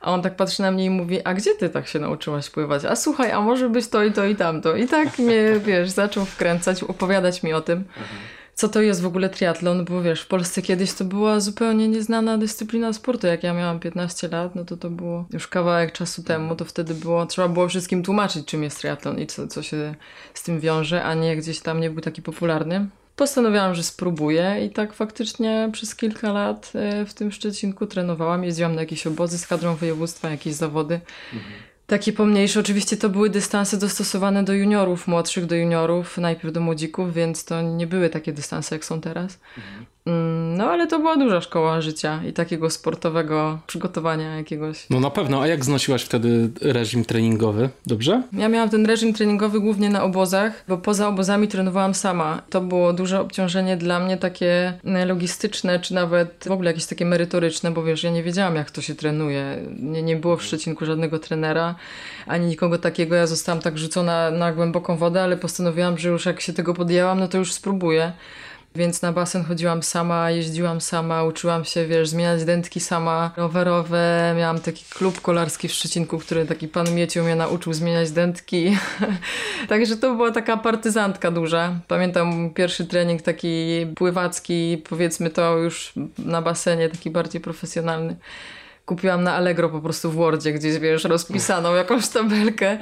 A 0.00 0.12
on 0.12 0.22
tak 0.22 0.36
patrzy 0.36 0.62
na 0.62 0.70
mnie 0.70 0.84
i 0.84 0.90
mówi, 0.90 1.22
a 1.24 1.34
gdzie 1.34 1.54
ty 1.54 1.68
tak 1.68 1.88
się 1.88 1.98
nauczyłaś 1.98 2.50
pływać? 2.50 2.84
A 2.84 2.96
słuchaj, 2.96 3.32
a 3.32 3.40
może 3.40 3.68
być 3.68 3.88
to 3.88 4.04
i 4.04 4.12
to 4.12 4.24
i 4.24 4.36
tamto. 4.36 4.76
I 4.76 4.86
tak 4.88 5.18
mnie, 5.18 5.52
wiesz, 5.66 5.90
zaczął 5.90 6.24
wkręcać, 6.24 6.82
opowiadać 6.82 7.42
mi 7.42 7.52
o 7.52 7.60
tym, 7.60 7.84
co 8.54 8.68
to 8.68 8.80
jest 8.80 9.02
w 9.02 9.06
ogóle 9.06 9.28
triatlon, 9.28 9.84
bo 9.84 10.02
wiesz, 10.02 10.20
w 10.20 10.26
Polsce 10.26 10.62
kiedyś 10.62 10.92
to 10.92 11.04
była 11.04 11.40
zupełnie 11.40 11.88
nieznana 11.88 12.38
dyscyplina 12.38 12.92
sportu. 12.92 13.26
Jak 13.26 13.42
ja 13.42 13.54
miałam 13.54 13.80
15 13.80 14.28
lat, 14.28 14.54
no 14.54 14.64
to 14.64 14.76
to 14.76 14.90
było 14.90 15.24
już 15.32 15.48
kawałek 15.48 15.92
czasu 15.92 16.22
temu, 16.22 16.56
to 16.56 16.64
wtedy 16.64 16.94
było, 16.94 17.26
trzeba 17.26 17.48
było 17.48 17.68
wszystkim 17.68 18.02
tłumaczyć, 18.02 18.46
czym 18.46 18.62
jest 18.62 18.78
triatlon 18.78 19.18
i 19.18 19.26
co, 19.26 19.48
co 19.48 19.62
się 19.62 19.94
z 20.34 20.42
tym 20.42 20.60
wiąże, 20.60 21.04
a 21.04 21.14
nie 21.14 21.36
gdzieś 21.36 21.60
tam 21.60 21.80
nie 21.80 21.90
był 21.90 22.00
taki 22.00 22.22
popularny 22.22 22.86
postanowiłam, 23.16 23.74
że 23.74 23.82
spróbuję 23.82 24.66
i 24.66 24.70
tak 24.70 24.92
faktycznie 24.92 25.68
przez 25.72 25.96
kilka 25.96 26.32
lat 26.32 26.72
e, 26.74 27.06
w 27.06 27.14
tym 27.14 27.32
Szczecinku 27.32 27.86
trenowałam, 27.86 28.44
jeździłam 28.44 28.74
na 28.74 28.80
jakieś 28.80 29.06
obozy 29.06 29.38
z 29.38 29.46
kadrą 29.46 29.76
województwa, 29.76 30.30
jakieś 30.30 30.54
zawody. 30.54 31.00
Mhm. 31.34 31.52
Takie 31.86 32.12
pomniejsze, 32.12 32.60
oczywiście 32.60 32.96
to 32.96 33.08
były 33.08 33.30
dystanse 33.30 33.76
dostosowane 33.76 34.44
do 34.44 34.52
juniorów, 34.52 35.08
młodszych 35.08 35.46
do 35.46 35.54
juniorów, 35.54 36.18
najpierw 36.18 36.54
do 36.54 36.60
młodzików, 36.60 37.14
więc 37.14 37.44
to 37.44 37.62
nie 37.62 37.86
były 37.86 38.10
takie 38.10 38.32
dystanse 38.32 38.74
jak 38.74 38.84
są 38.84 39.00
teraz. 39.00 39.38
Mhm. 39.56 39.86
Mm, 40.06 40.56
no 40.56 40.64
ale 40.70 40.86
to 40.86 40.98
była 40.98 41.16
duża 41.16 41.40
szkoła 41.40 41.80
życia 41.80 42.20
i 42.28 42.32
takiego 42.32 42.70
sportowego 42.70 43.58
przygotowania 43.66 44.36
jakiegoś. 44.36 44.86
No 44.90 45.00
na 45.00 45.10
pewno, 45.10 45.40
a 45.40 45.46
jak 45.46 45.64
znosiłaś 45.64 46.02
wtedy 46.02 46.50
reżim 46.60 47.04
treningowy? 47.04 47.68
Dobrze? 47.86 48.22
Ja 48.32 48.48
miałam 48.48 48.70
ten 48.70 48.86
reżim 48.86 49.14
treningowy 49.14 49.60
głównie 49.60 49.90
na 49.90 50.02
obozach, 50.02 50.64
bo 50.68 50.78
poza 50.78 51.08
obozami 51.08 51.48
trenowałam 51.48 51.94
sama. 51.94 52.42
To 52.50 52.60
było 52.60 52.92
duże 52.92 53.20
obciążenie 53.20 53.76
dla 53.76 54.00
mnie 54.00 54.16
takie 54.16 54.78
logistyczne, 55.06 55.80
czy 55.80 55.94
nawet 55.94 56.44
w 56.48 56.50
ogóle 56.50 56.70
jakieś 56.70 56.86
takie 56.86 57.04
merytoryczne, 57.04 57.70
bo 57.70 57.82
wiesz, 57.82 58.02
ja 58.02 58.10
nie 58.10 58.22
wiedziałam 58.22 58.56
jak 58.56 58.70
to 58.70 58.80
się 58.82 58.94
trenuje. 58.94 59.58
Nie, 59.80 60.02
nie 60.02 60.16
było 60.16 60.36
w 60.36 60.42
Szczecinku 60.42 60.86
żadnego 60.86 61.18
trenera, 61.18 61.74
ani 62.26 62.46
nikogo 62.46 62.78
takiego. 62.78 63.14
Ja 63.14 63.26
zostałam 63.26 63.62
tak 63.62 63.78
rzucona 63.78 64.30
na 64.30 64.52
głęboką 64.52 64.96
wodę, 64.96 65.22
ale 65.22 65.36
postanowiłam, 65.36 65.98
że 65.98 66.08
już 66.08 66.26
jak 66.26 66.40
się 66.40 66.52
tego 66.52 66.74
podjęłam, 66.74 67.20
no 67.20 67.28
to 67.28 67.38
już 67.38 67.52
spróbuję. 67.52 68.12
Więc 68.76 69.02
na 69.02 69.12
basen 69.12 69.44
chodziłam 69.44 69.82
sama, 69.82 70.30
jeździłam 70.30 70.80
sama, 70.80 71.24
uczyłam 71.24 71.64
się, 71.64 71.86
wiesz, 71.86 72.08
zmieniać 72.08 72.44
dętki 72.44 72.80
sama, 72.80 73.30
rowerowe. 73.36 74.34
Miałam 74.38 74.60
taki 74.60 74.84
klub 74.90 75.20
kolarski 75.20 75.68
w 75.68 75.72
Szczecinku, 75.72 76.18
który 76.18 76.46
taki 76.46 76.68
pan 76.68 76.94
Mieciu 76.94 77.24
mnie 77.24 77.36
nauczył 77.36 77.72
zmieniać 77.72 78.10
dętki. 78.10 78.76
Także 79.68 79.96
to 79.96 80.14
była 80.14 80.30
taka 80.30 80.56
partyzantka 80.56 81.30
duża. 81.30 81.80
Pamiętam 81.88 82.50
pierwszy 82.50 82.86
trening 82.86 83.22
taki 83.22 83.86
pływacki, 83.96 84.82
powiedzmy 84.88 85.30
to 85.30 85.58
już 85.58 85.92
na 86.18 86.42
basenie, 86.42 86.88
taki 86.88 87.10
bardziej 87.10 87.40
profesjonalny 87.40 88.16
kupiłam 88.86 89.22
na 89.22 89.34
Allegro 89.34 89.68
po 89.68 89.80
prostu 89.80 90.10
w 90.10 90.14
Wordzie 90.14 90.52
gdzieś, 90.52 90.78
wiesz, 90.78 91.04
rozpisaną 91.04 91.74
jakąś 91.74 92.08
tabelkę. 92.08 92.78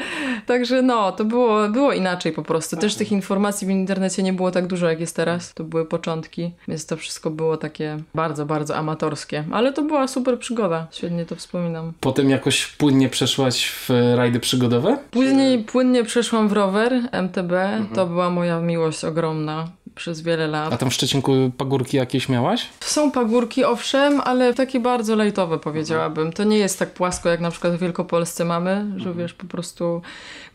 Także 0.46 0.82
no, 0.82 1.12
to 1.12 1.24
było, 1.24 1.68
było 1.68 1.92
inaczej 1.92 2.32
po 2.32 2.42
prostu. 2.42 2.76
Też 2.76 2.94
tych 2.94 3.12
informacji 3.12 3.66
w 3.66 3.70
internecie 3.70 4.22
nie 4.22 4.32
było 4.32 4.50
tak 4.50 4.66
dużo, 4.66 4.88
jak 4.88 5.00
jest 5.00 5.16
teraz. 5.16 5.54
To 5.54 5.64
były 5.64 5.84
początki, 5.84 6.50
więc 6.68 6.86
to 6.86 6.96
wszystko 6.96 7.30
było 7.30 7.56
takie 7.56 7.98
bardzo, 8.14 8.46
bardzo 8.46 8.76
amatorskie. 8.76 9.44
Ale 9.52 9.72
to 9.72 9.82
była 9.82 10.08
super 10.08 10.38
przygoda. 10.38 10.86
Świetnie 10.90 11.26
to 11.26 11.36
wspominam. 11.36 11.92
Potem 12.00 12.30
jakoś 12.30 12.66
płynnie 12.66 13.08
przeszłaś 13.08 13.70
w 13.70 13.90
rajdy 14.16 14.40
przygodowe? 14.40 14.98
Później 15.10 15.64
płynnie 15.64 16.04
przeszłam 16.04 16.48
w 16.48 16.52
rower 16.52 16.92
MTB. 17.12 17.52
Mhm. 17.52 17.86
To 17.86 18.06
była 18.06 18.30
moja 18.30 18.60
miłość 18.60 19.04
ogromna 19.04 19.68
przez 19.94 20.20
wiele 20.20 20.46
lat. 20.46 20.72
A 20.72 20.76
tam 20.76 20.90
w 20.90 20.94
Szczecinku 20.94 21.32
pagórki 21.58 21.96
jakieś 21.96 22.28
miałaś? 22.28 22.68
Są 22.80 23.10
pagórki, 23.12 23.64
owszem, 23.64 24.20
ale 24.20 24.54
takie 24.54 24.80
bardzo 24.80 25.16
lejtowe 25.16 25.58
powiedziałabym. 25.58 26.32
To 26.32 26.44
nie 26.44 26.58
jest 26.58 26.78
tak 26.78 26.90
płasko, 26.94 27.28
jak 27.28 27.40
na 27.40 27.50
przykład 27.50 27.72
w 27.72 27.78
Wielkopolsce 27.78 28.44
mamy, 28.44 28.70
że 28.96 29.08
Mhm. 29.08 29.18
wiesz, 29.18 29.34
po 29.34 29.46
prostu 29.46 30.02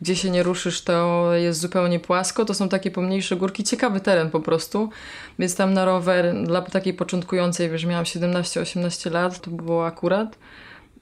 gdzie 0.01 0.15
się 0.15 0.29
nie 0.29 0.43
ruszysz, 0.43 0.81
to 0.81 1.29
jest 1.33 1.59
zupełnie 1.59 1.99
płasko. 1.99 2.45
To 2.45 2.53
są 2.53 2.69
takie 2.69 2.91
pomniejsze 2.91 3.35
górki, 3.35 3.63
ciekawy 3.63 3.99
teren 3.99 4.29
po 4.29 4.39
prostu. 4.39 4.89
Więc 5.39 5.55
tam 5.55 5.73
na 5.73 5.85
rower 5.85 6.35
dla 6.43 6.61
takiej 6.61 6.93
początkującej, 6.93 7.69
wiesz, 7.69 7.85
miałam 7.85 8.05
17-18 8.05 9.11
lat, 9.11 9.41
to 9.41 9.51
było 9.51 9.85
akurat. 9.85 10.37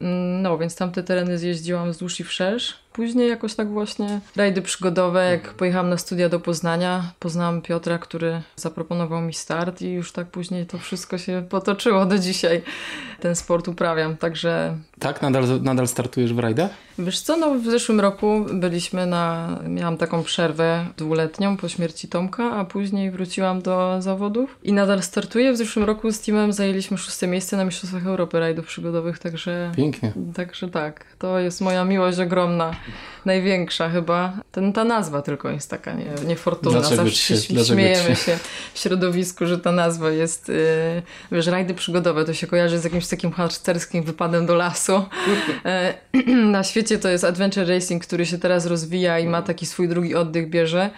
Mm, 0.02 0.42
No, 0.42 0.58
więc 0.58 0.76
tamte 0.76 1.04
tereny 1.04 1.38
zjeździłam 1.38 1.92
wzdłuż 1.92 2.20
i 2.20 2.24
wszerz. 2.24 2.74
Później 2.98 3.30
jakoś 3.30 3.56
tak 3.56 3.70
właśnie 3.70 4.20
rajdy 4.36 4.62
przygodowe, 4.62 5.32
jak 5.32 5.54
pojechałam 5.54 5.90
na 5.90 5.98
studia 5.98 6.30
do 6.30 6.40
Poznania, 6.40 7.12
poznałam 7.20 7.62
Piotra, 7.62 7.98
który 7.98 8.42
zaproponował 8.56 9.22
mi 9.22 9.34
start 9.34 9.82
i 9.82 9.92
już 9.92 10.12
tak 10.12 10.28
później 10.28 10.66
to 10.66 10.78
wszystko 10.78 11.18
się 11.18 11.44
potoczyło 11.50 12.06
do 12.06 12.20
dzisiaj. 12.20 12.62
Ten 13.20 13.36
sport 13.36 13.68
uprawiam, 13.68 14.18
także 14.18 14.78
Tak? 15.00 15.22
Nadal, 15.22 15.62
nadal 15.62 15.88
startujesz 15.88 16.34
w 16.34 16.40
rajdach? 16.40 16.72
Wiesz 17.00 17.22
co, 17.22 17.38
no 17.38 17.56
w 17.56 17.66
zeszłym 17.66 18.00
roku 18.00 18.46
byliśmy 18.54 19.06
na, 19.06 19.48
miałam 19.68 19.98
taką 19.98 20.24
przerwę 20.24 20.86
dwuletnią 20.98 21.58
po 21.58 21.70
śmierci 21.70 22.08
Tomka, 22.08 22.52
a 22.52 22.66
później 22.66 23.12
wróciłam 23.12 23.62
do 23.62 24.02
zawodów 24.02 24.60
i 24.64 24.74
nadal 24.74 25.02
startuję. 25.02 25.54
W 25.54 25.58
zeszłym 25.58 25.86
roku 25.86 26.12
z 26.12 26.22
teamem 26.22 26.54
zajęliśmy 26.54 26.98
szóste 26.98 27.28
miejsce 27.28 27.58
na 27.58 27.66
Mistrzostwach 27.66 28.06
Europy 28.08 28.40
rajdów 28.40 28.68
przygodowych, 28.68 29.20
także, 29.20 29.72
Pięknie. 29.76 30.14
także 30.36 30.70
tak, 30.70 31.06
to 31.20 31.40
jest 31.40 31.62
moja 31.62 31.86
miłość 31.86 32.20
ogromna, 32.20 32.72
największa 33.26 33.90
chyba. 33.90 34.34
Ten, 34.52 34.74
ta 34.74 34.84
nazwa 34.84 35.22
tylko 35.22 35.50
jest 35.50 35.70
taka 35.70 35.94
nie, 35.94 36.06
niefortunna, 36.26 36.80
Dlaczego 36.80 37.04
zawsze 37.04 37.38
się- 37.38 37.54
dlaczego 37.54 37.80
śmiejemy 37.80 38.16
ci 38.16 38.24
się 38.24 38.38
w 38.74 38.80
środowisku, 38.80 39.46
że 39.46 39.58
ta 39.60 39.72
nazwa 39.72 40.12
jest, 40.12 40.50
yy, 40.50 40.56
wiesz, 41.32 41.48
rajdy 41.48 41.74
przygodowe, 41.74 42.26
to 42.26 42.34
się 42.34 42.48
kojarzy 42.48 42.80
z 42.80 42.84
jakimś 42.84 43.08
takim 43.08 43.32
harcerskim 43.32 44.04
wypadem 44.04 44.46
do 44.46 44.56
lasu. 44.56 45.06
E, 45.66 45.94
Na 46.58 46.64
świecie 46.64 46.98
to 47.00 47.10
jest 47.10 47.24
adventure 47.24 47.68
racing, 47.70 48.06
który 48.06 48.26
się 48.26 48.38
teraz 48.38 48.66
rozwija 48.66 49.20
i 49.20 49.28
ma 49.28 49.42
taki 49.42 49.66
swój 49.66 49.90
drugi 49.90 50.16
oddech 50.16 50.50
bierze. 50.50 50.90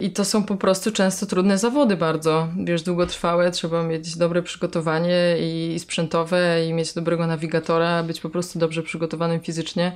I 0.00 0.10
to 0.10 0.24
są 0.24 0.44
po 0.44 0.56
prostu 0.56 0.92
często 0.92 1.26
trudne 1.26 1.58
zawody 1.58 1.96
bardzo. 1.96 2.48
Wiesz, 2.64 2.82
długotrwałe, 2.82 3.50
trzeba 3.50 3.82
mieć 3.82 4.16
dobre 4.16 4.42
przygotowanie 4.42 5.36
i 5.40 5.66
i 5.74 5.78
sprzętowe 5.78 6.66
i 6.66 6.72
mieć 6.72 6.92
dobrego 6.94 7.26
nawigatora, 7.26 8.02
być 8.02 8.20
po 8.20 8.30
prostu 8.30 8.58
dobrze 8.58 8.82
przygotowanym 8.82 9.40
fizycznie. 9.40 9.92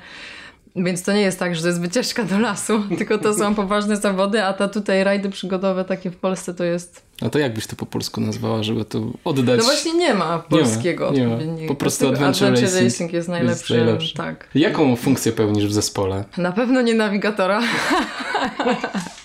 Więc 0.76 1.02
to 1.02 1.12
nie 1.12 1.20
jest 1.20 1.38
tak, 1.38 1.56
że 1.56 1.62
to 1.62 1.68
jest 1.68 1.80
wycieczka 1.80 2.24
do 2.24 2.38
lasu, 2.38 2.82
tylko 2.98 3.18
to 3.18 3.34
są 3.34 3.54
poważne 3.54 3.96
zawody, 3.96 4.44
a 4.44 4.52
ta 4.52 4.68
tutaj 4.68 5.04
rajdy 5.04 5.30
przygodowe 5.30 5.84
takie 5.84 6.10
w 6.10 6.16
Polsce 6.16 6.54
to 6.54 6.64
jest... 6.64 7.02
No 7.22 7.30
to 7.30 7.38
jak 7.38 7.54
byś 7.54 7.66
to 7.66 7.76
po 7.76 7.86
polsku 7.86 8.20
nazwała, 8.20 8.62
żeby 8.62 8.84
to 8.84 9.00
oddać? 9.24 9.58
No 9.58 9.64
właśnie 9.64 9.94
nie 9.94 10.14
ma 10.14 10.38
polskiego 10.38 11.10
nie 11.12 11.26
ma. 11.26 11.32
odpowiednika. 11.32 11.68
Po 11.68 11.74
prostu 11.74 12.08
adventure 12.08 12.50
racing 12.50 12.84
racing 12.84 13.12
jest 13.12 13.28
najlepszy. 13.28 13.76
najlepszy. 13.76 14.14
Tak. 14.14 14.48
Jaką 14.54 14.96
funkcję 14.96 15.32
pełnisz 15.32 15.66
w 15.66 15.72
zespole? 15.72 16.24
Na 16.36 16.52
pewno 16.52 16.82
nie 16.82 16.94
nawigatora. 16.94 17.60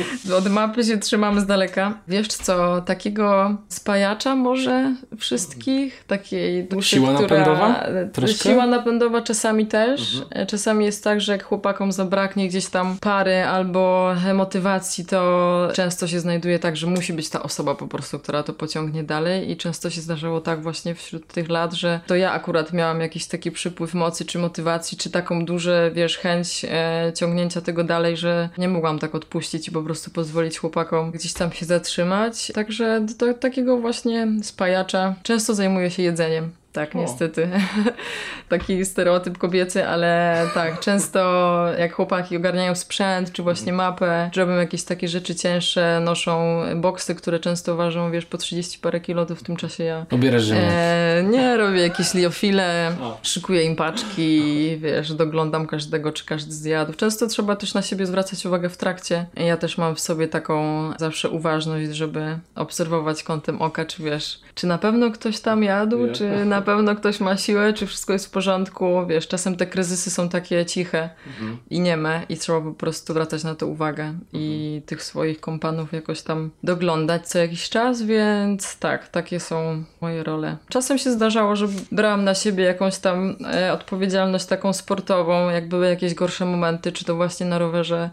Od 0.38 0.48
mapy 0.48 0.84
się 0.84 0.98
trzymamy 0.98 1.40
z 1.40 1.46
daleka. 1.46 1.98
Wiesz 2.08 2.28
co, 2.28 2.80
takiego 2.80 3.56
spajacza 3.68 4.36
może 4.36 4.94
wszystkich, 5.18 6.04
takiej 6.04 6.64
duszy, 6.64 6.96
Siła 6.96 7.14
która... 7.14 7.38
napędowa? 7.38 7.86
Troszkę? 8.12 8.50
Siła 8.50 8.66
napędowa 8.66 9.22
czasami 9.22 9.66
też. 9.66 10.22
Czasami 10.48 10.84
jest 10.84 11.04
tak, 11.04 11.20
że 11.20 11.32
jak 11.32 11.44
chłopakom 11.44 11.92
zabraknie 11.92 12.48
gdzieś 12.48 12.66
tam 12.66 12.96
pary 13.00 13.44
albo 13.44 14.12
motywacji, 14.34 15.04
to 15.04 15.68
często 15.74 16.06
się 16.06 16.20
znajduje 16.20 16.58
tak, 16.58 16.76
że 16.76 16.86
musi 16.86 17.12
być 17.12 17.28
ta 17.28 17.42
osoba 17.42 17.74
po 17.74 17.86
prostu, 17.86 18.18
która 18.18 18.42
to 18.42 18.52
pociągnie 18.52 19.04
dalej 19.04 19.50
i 19.50 19.56
często 19.56 19.90
się 19.90 20.00
zdarzało 20.00 20.40
tak 20.40 20.62
właśnie 20.62 20.94
wśród 20.94 21.26
tych 21.26 21.48
lat, 21.48 21.72
że 21.72 22.00
to 22.06 22.16
ja 22.16 22.32
akurat 22.32 22.72
miałam 22.72 23.00
jakiś 23.00 23.26
taki 23.26 23.50
przypływ 23.50 23.94
mocy, 23.94 24.24
czy 24.24 24.38
motywacji, 24.38 24.98
czy 24.98 25.10
taką 25.10 25.44
duże, 25.44 25.90
wiesz, 25.94 26.18
chęć 26.18 26.66
e, 26.68 27.12
ciągnięcia 27.14 27.60
tego 27.60 27.84
dalej, 27.84 28.16
że 28.16 28.48
nie 28.58 28.68
mogłam 28.68 28.98
tak 28.98 29.14
odpuścić 29.14 29.68
i 29.68 29.70
po 29.82 29.86
prostu 29.86 30.10
pozwolić 30.10 30.58
chłopakom 30.58 31.10
gdzieś 31.10 31.32
tam 31.32 31.52
się 31.52 31.66
zatrzymać. 31.66 32.52
Także 32.54 33.06
do 33.18 33.34
takiego 33.34 33.78
właśnie 33.78 34.28
spajacza 34.42 35.14
często 35.22 35.54
zajmuję 35.54 35.90
się 35.90 36.02
jedzeniem. 36.02 36.50
Tak, 36.72 36.96
O. 36.96 36.98
niestety. 36.98 37.50
Taki 38.48 38.84
stereotyp 38.84 39.38
kobiecy, 39.38 39.88
ale 39.88 40.42
tak, 40.54 40.80
często 40.80 41.64
jak 41.78 41.92
chłopaki 41.92 42.36
ogarniają 42.36 42.74
sprzęt, 42.74 43.32
czy 43.32 43.42
właśnie 43.42 43.72
mapę, 43.72 44.30
czy 44.32 44.40
robią 44.40 44.52
jakieś 44.52 44.84
takie 44.84 45.08
rzeczy 45.08 45.34
cięższe, 45.34 46.00
noszą 46.04 46.62
boksy, 46.76 47.14
które 47.14 47.40
często 47.40 47.76
ważą, 47.76 48.10
wiesz, 48.10 48.26
po 48.26 48.38
30 48.38 48.78
parę 48.78 49.00
kilo, 49.00 49.26
to 49.26 49.34
w 49.36 49.42
tym 49.42 49.56
czasie 49.56 49.84
ja 49.84 50.06
Obierasz 50.10 50.42
ziemię. 50.42 50.60
E, 50.60 51.22
nie, 51.30 51.56
robię 51.56 51.80
jakieś 51.80 52.14
liofile, 52.14 52.92
O. 53.02 53.18
szykuję 53.22 53.62
im 53.62 53.76
paczki, 53.76 54.78
wiesz, 54.78 55.12
doglądam 55.12 55.66
każdego, 55.66 56.12
czy 56.12 56.24
każdy 56.26 56.52
zjadł. 56.52 56.92
Często 56.92 57.26
trzeba 57.26 57.56
też 57.56 57.74
na 57.74 57.82
siebie 57.82 58.06
zwracać 58.06 58.46
uwagę 58.46 58.68
w 58.68 58.76
trakcie. 58.76 59.26
Ja 59.36 59.56
też 59.56 59.78
mam 59.78 59.94
w 59.94 60.00
sobie 60.00 60.28
taką 60.28 60.90
zawsze 60.98 61.30
uważność, 61.30 61.90
żeby 61.90 62.38
obserwować 62.54 63.22
kątem 63.22 63.62
oka, 63.62 63.84
czy 63.84 64.02
wiesz, 64.02 64.40
czy 64.54 64.66
na 64.66 64.78
pewno 64.78 65.10
ktoś 65.10 65.40
tam 65.40 65.62
jadł, 65.62 66.06
Ja. 66.06 66.12
czy 66.12 66.44
na 66.44 66.62
pewno 66.62 66.96
ktoś 66.96 67.20
ma 67.20 67.36
siłę, 67.36 67.72
czy 67.72 67.86
wszystko 67.86 68.12
jest 68.12 68.26
w 68.26 68.30
porządku. 68.30 69.06
Wiesz, 69.06 69.28
czasem 69.28 69.56
te 69.56 69.66
kryzysy 69.66 70.10
są 70.10 70.28
takie 70.28 70.66
ciche 70.66 71.10
Mhm. 71.26 71.56
i 71.70 71.80
nieme 71.80 72.22
i 72.28 72.36
trzeba 72.36 72.60
po 72.60 72.72
prostu 72.72 73.12
zwracać 73.12 73.44
na 73.44 73.54
to 73.54 73.66
uwagę 73.66 74.14
i 74.32 74.82
tych 74.86 75.02
swoich 75.02 75.40
kompanów 75.40 75.92
jakoś 75.92 76.22
tam 76.22 76.50
doglądać 76.62 77.28
co 77.28 77.38
jakiś 77.38 77.68
czas, 77.70 78.02
więc 78.02 78.78
tak, 78.78 79.08
takie 79.08 79.40
są 79.40 79.84
moje 80.00 80.22
role. 80.22 80.56
Czasem 80.68 80.98
się 80.98 81.10
zdarzało, 81.12 81.56
że 81.56 81.66
brałam 81.92 82.24
na 82.24 82.34
siebie 82.34 82.64
jakąś 82.64 82.98
tam 82.98 83.36
e, 83.54 83.72
odpowiedzialność 83.72 84.46
taką 84.46 84.72
sportową, 84.72 85.50
jak 85.50 85.68
były 85.68 85.86
jakieś 85.88 86.14
gorsze 86.14 86.44
momenty, 86.46 86.92
czy 86.92 87.04
to 87.04 87.16
właśnie 87.16 87.46
na 87.46 87.58
rowerze. 87.58 88.10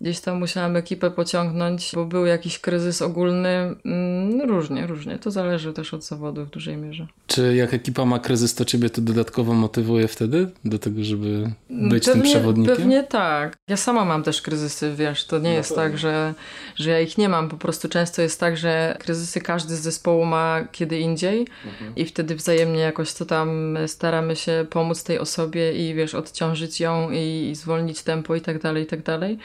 Gdzieś 0.00 0.20
tam 0.20 0.38
musiałam 0.38 0.76
ekipę 0.76 1.10
pociągnąć, 1.10 1.90
bo 1.94 2.04
był 2.04 2.26
jakiś 2.26 2.58
kryzys 2.58 3.02
ogólny. 3.02 3.48
Mm, 3.84 4.40
różnie, 4.50 4.86
różnie. 4.86 5.18
To 5.18 5.30
zależy 5.30 5.72
też 5.72 5.94
od 5.94 6.04
zawodu 6.04 6.44
w 6.44 6.50
dużej 6.50 6.76
mierze. 6.76 7.06
Czy 7.26 7.56
jak 7.56 7.74
ekipa 7.74 8.04
ma 8.04 8.18
kryzys, 8.18 8.54
to 8.54 8.64
ciebie 8.64 8.90
to 8.90 9.00
dodatkowo 9.00 9.54
motywuje 9.54 10.08
wtedy 10.08 10.50
do 10.64 10.78
tego, 10.78 11.04
żeby 11.04 11.50
być 11.70 12.04
tym 12.04 12.14
pewnie, 12.14 12.30
przewodnikiem? 12.30 12.76
Pewnie 12.76 13.02
tak. 13.02 13.56
Ja 13.68 13.76
sama 13.76 14.04
mam 14.04 14.22
też 14.22 14.42
kryzysy, 14.42 14.94
wiesz, 14.96 15.24
to 15.26 15.38
nie 15.38 15.42
Na 15.50 15.54
jest 15.56 15.68
pewno. 15.68 15.82
tak, 15.84 15.98
że, 15.98 16.34
że 16.76 16.90
ja 16.90 17.00
ich 17.00 17.18
nie 17.18 17.28
mam. 17.28 17.48
Po 17.48 17.56
prostu 17.56 17.88
często 17.88 18.22
jest 18.22 18.40
tak, 18.40 18.56
że 18.56 18.96
kryzysy 19.00 19.40
każdy 19.40 19.76
z 19.76 19.80
zespołu 19.80 20.24
ma 20.24 20.64
kiedy 20.72 20.98
indziej 20.98 21.46
Mhm. 21.66 21.92
i 21.96 22.04
wtedy 22.04 22.34
wzajemnie 22.36 22.80
jakoś 22.80 23.14
to 23.14 23.24
tam 23.26 23.78
staramy 23.86 24.36
się 24.36 24.66
pomóc 24.70 25.04
tej 25.04 25.18
osobie 25.18 25.72
i 25.90 25.94
wiesz, 25.94 26.14
odciążyć 26.14 26.80
ją 26.80 27.10
i, 27.10 27.48
i 27.50 27.54
zwolnić 27.54 28.02
tempo 28.02 28.34
i 28.34 28.40
tak 28.40 28.62
dalej, 28.62 28.82
i 28.82 28.86
tak 28.86 29.02
dalej. 29.02 29.38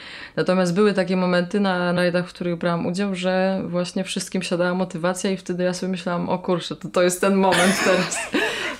Natomiast 0.44 0.74
były 0.74 0.94
takie 0.94 1.18
momenty 1.18 1.60
na 1.60 1.92
rajdach, 1.92 2.28
w 2.30 2.34
których 2.34 2.56
brałam 2.56 2.86
udział, 2.86 3.16
że 3.16 3.62
właśnie 3.68 4.04
wszystkim 4.04 4.42
siadała 4.42 4.74
motywacja 4.74 5.32
i 5.32 5.38
wtedy 5.38 5.64
ja 5.64 5.74
sobie 5.74 5.92
myślałam, 5.92 6.30
o 6.30 6.40
kurczę, 6.40 6.76
to, 6.76 6.90
to 6.90 7.02
jest 7.04 7.22
ten 7.22 7.36
moment 7.36 7.74
teraz. 7.86 8.18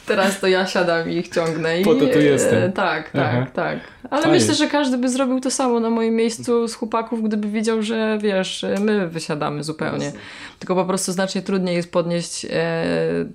Teraz 0.06 0.40
to 0.40 0.48
ja 0.48 0.68
siadam 0.68 1.10
i 1.10 1.16
ich 1.18 1.30
ciągnę. 1.30 1.82
I, 1.82 1.84
Po 1.84 1.96
to 1.96 2.08
tu 2.08 2.20
jestem. 2.20 2.64
e, 2.64 2.70
Tak, 2.72 3.12
tak, 3.12 3.22
Aha. 3.26 3.48
tak. 3.54 3.80
Ale 4.10 4.22
Fajnie. 4.22 4.40
myślę, 4.40 4.54
że 4.54 4.68
każdy 4.68 4.98
by 4.98 5.10
zrobił 5.10 5.40
to 5.40 5.52
samo 5.52 5.80
na 5.80 5.90
moim 5.90 6.16
miejscu 6.16 6.68
z 6.68 6.76
chłopaków, 6.76 7.24
gdyby 7.24 7.48
wiedział, 7.50 7.82
że 7.82 8.18
wiesz, 8.22 8.66
my 8.80 9.08
wysiadamy 9.08 9.64
zupełnie. 9.64 10.12
Tylko 10.60 10.76
po 10.76 10.86
prostu 10.86 11.12
znacznie 11.12 11.42
trudniej 11.42 11.76
jest 11.76 11.92
podnieść 11.92 12.46
e, 12.50 12.86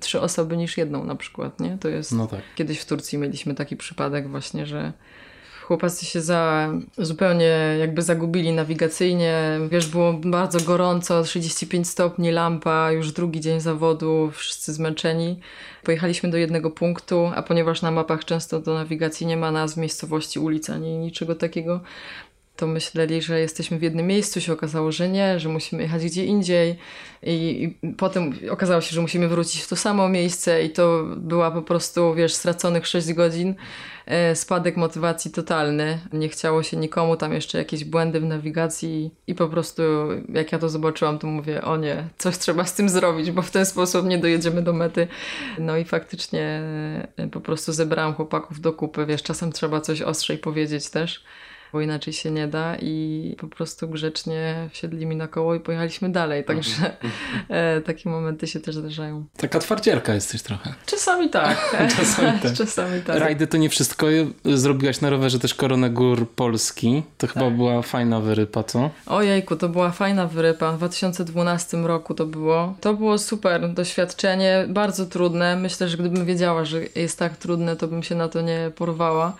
trzy 0.01 0.21
osoby 0.21 0.57
niż 0.57 0.77
jedną 0.77 1.05
na 1.05 1.15
przykład, 1.15 1.61
nie? 1.61 1.79
To 1.81 1.89
jest... 1.89 2.13
No 2.13 2.27
tak. 2.27 2.41
Kiedyś 2.55 2.79
w 2.81 2.87
Turcji 2.87 3.19
mieliśmy 3.19 3.55
taki 3.55 3.77
przypadek 3.77 4.29
właśnie, 4.29 4.67
że 4.67 4.93
chłopacy 5.69 6.07
się 6.07 6.21
za, 6.21 6.73
zupełnie 6.99 7.77
jakby 7.81 8.03
zagubili 8.03 8.53
nawigacyjnie. 8.53 9.61
Wiesz, 9.71 9.87
było 9.87 10.13
bardzo 10.13 10.61
gorąco, 10.61 11.23
35 11.23 11.89
stopni, 11.89 12.31
lampa, 12.31 12.93
już 12.93 13.13
drugi 13.13 13.41
dzień 13.41 13.61
zawodu, 13.61 14.31
wszyscy 14.35 14.73
zmęczeni. 14.73 15.41
Pojechaliśmy 15.85 16.31
do 16.31 16.37
jednego 16.37 16.71
punktu, 16.71 17.31
a 17.35 17.43
ponieważ 17.43 17.83
na 17.83 17.91
mapach 17.91 18.25
często 18.25 18.61
do 18.61 18.75
nawigacji 18.75 19.27
nie 19.27 19.37
ma 19.37 19.51
nazw 19.51 19.77
miejscowości, 19.77 20.39
ulic 20.39 20.71
ani 20.71 20.99
niczego 20.99 21.35
takiego, 21.35 21.81
to 22.59 22.67
myśleli, 22.67 23.23
że 23.23 23.41
jesteśmy 23.41 23.79
w 23.79 23.83
jednym 23.83 24.07
miejscu, 24.07 24.41
się 24.41 24.53
okazało, 24.53 24.93
że 24.93 25.09
nie, 25.09 25.41
że 25.41 25.49
musimy 25.49 25.83
jechać 25.83 26.05
gdzie 26.05 26.25
indziej 26.25 26.77
i, 27.23 27.75
i 27.83 27.95
potem 27.95 28.33
okazało 28.51 28.81
się, 28.81 28.95
że 28.95 29.01
musimy 29.01 29.29
wrócić 29.29 29.63
w 29.63 29.69
to 29.69 29.77
samo 29.77 30.09
miejsce 30.09 30.63
i 30.65 30.71
to 30.71 31.05
była 31.17 31.51
po 31.51 31.63
prostu, 31.63 32.15
wiesz, 32.15 32.35
straconych 32.35 32.87
6 32.87 33.13
godzin, 33.13 33.55
e, 34.07 34.37
spadek 34.37 34.77
motywacji 34.77 35.31
totalny. 35.31 35.99
Nie 36.13 36.29
chciało 36.29 36.63
się 36.63 36.77
nikomu, 36.77 37.17
tam 37.17 37.33
jeszcze 37.33 37.59
jakieś 37.59 37.85
błędy 37.85 38.21
w 38.21 38.25
nawigacji 38.25 39.11
i 39.27 39.35
po 39.35 39.49
prostu 39.49 39.83
jak 40.29 40.53
ja 40.53 40.59
to 40.59 40.69
zobaczyłam, 40.69 41.19
to 41.19 41.27
mówię, 41.27 41.63
o 41.63 41.77
nie, 41.77 42.09
coś 42.19 42.39
trzeba 42.39 42.65
z 42.65 42.75
tym 42.75 42.89
zrobić, 42.89 43.31
bo 43.31 43.43
w 43.43 43.51
ten 43.51 43.67
sposób 43.67 44.07
nie 44.07 44.19
dojedziemy 44.19 44.63
do 44.63 44.73
mety. 44.73 45.09
No 45.59 45.77
i 45.77 45.85
faktycznie 45.85 46.63
e, 47.17 47.29
po 47.29 47.41
prostu 47.41 47.73
zebrałam 47.73 48.15
chłopaków 48.15 48.61
do 48.61 48.73
kupy, 48.73 49.07
wiesz, 49.07 49.23
czasem 49.23 49.53
trzeba 49.53 49.81
coś 49.81 50.03
ostrzej 50.03 50.39
powiedzieć 50.39 50.91
też 50.91 51.25
bo 51.73 51.81
inaczej 51.81 52.13
się 52.13 52.31
nie 52.31 52.49
da 52.49 52.77
i 52.77 53.37
po 53.41 53.49
prostu 53.49 53.89
grzecznie 53.89 54.69
wsiedli 54.73 55.07
mi 55.07 55.17
na 55.17 55.29
koło 55.29 55.55
i 55.55 55.61
pojechaliśmy 55.61 56.09
dalej, 56.13 56.45
także 56.45 56.97
e, 57.49 57.81
takie 57.81 58.11
momenty 58.11 58.47
się 58.47 58.61
też 58.61 58.75
zdarzają. 58.77 59.25
Taka 59.37 59.59
twardzielka 59.59 60.15
jesteś 60.15 60.43
trochę. 60.43 60.75
Czasami 60.87 61.31
tak. 61.39 61.77
Czasami 61.97 62.39
tak. 62.41 62.53
Czasami 62.53 63.03
tak. 63.03 63.19
Rajdy 63.19 63.47
to 63.47 63.57
nie 63.57 63.69
wszystko. 63.69 64.07
Zrobiłaś 64.45 65.01
na 65.01 65.11
rowerze 65.11 65.39
też 65.39 65.55
Koronę 65.55 65.91
Gór 65.91 66.31
Polski. 66.31 67.03
To 67.19 67.27
chyba 67.27 67.47
Tak. 67.47 67.57
była 67.57 67.83
fajna 67.83 68.21
wyrypa, 68.21 68.63
co? 68.65 68.91
Ojejku, 69.07 69.57
to 69.57 69.69
była 69.69 69.91
fajna 69.91 70.27
wyrypa. 70.27 70.73
W 70.73 70.77
2012 70.77 71.77
roku 71.77 72.15
to 72.15 72.27
było. 72.27 72.75
To 72.81 72.95
było 72.95 73.19
super 73.19 73.73
doświadczenie, 73.73 74.65
bardzo 74.69 75.07
trudne. 75.07 75.57
Myślę, 75.57 75.89
że 75.89 75.97
gdybym 75.97 76.27
wiedziała, 76.27 76.65
że 76.65 76.81
jest 76.95 77.19
tak 77.19 77.37
trudne, 77.37 77.77
to 77.77 77.89
bym 77.89 78.03
się 78.03 78.15
na 78.15 78.29
to 78.29 78.41
nie 78.41 78.71
porwała. 78.77 79.37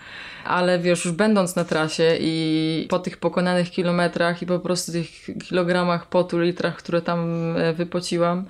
Ale 0.49 0.79
wiesz, 0.79 1.05
już 1.05 1.13
będąc 1.13 1.55
na 1.55 1.65
trasie 1.65 2.17
i 2.19 2.87
po 2.89 2.99
tych 2.99 3.17
pokonanych 3.17 3.71
kilometrach 3.71 4.41
i 4.41 4.45
po 4.45 4.59
prostu 4.59 4.91
tych 4.91 5.09
kilogramach 5.47 6.05
potu, 6.05 6.39
litrach, 6.39 6.75
które 6.75 7.01
tam 7.01 7.29
e, 7.57 7.73
wypociłam, 7.73 8.45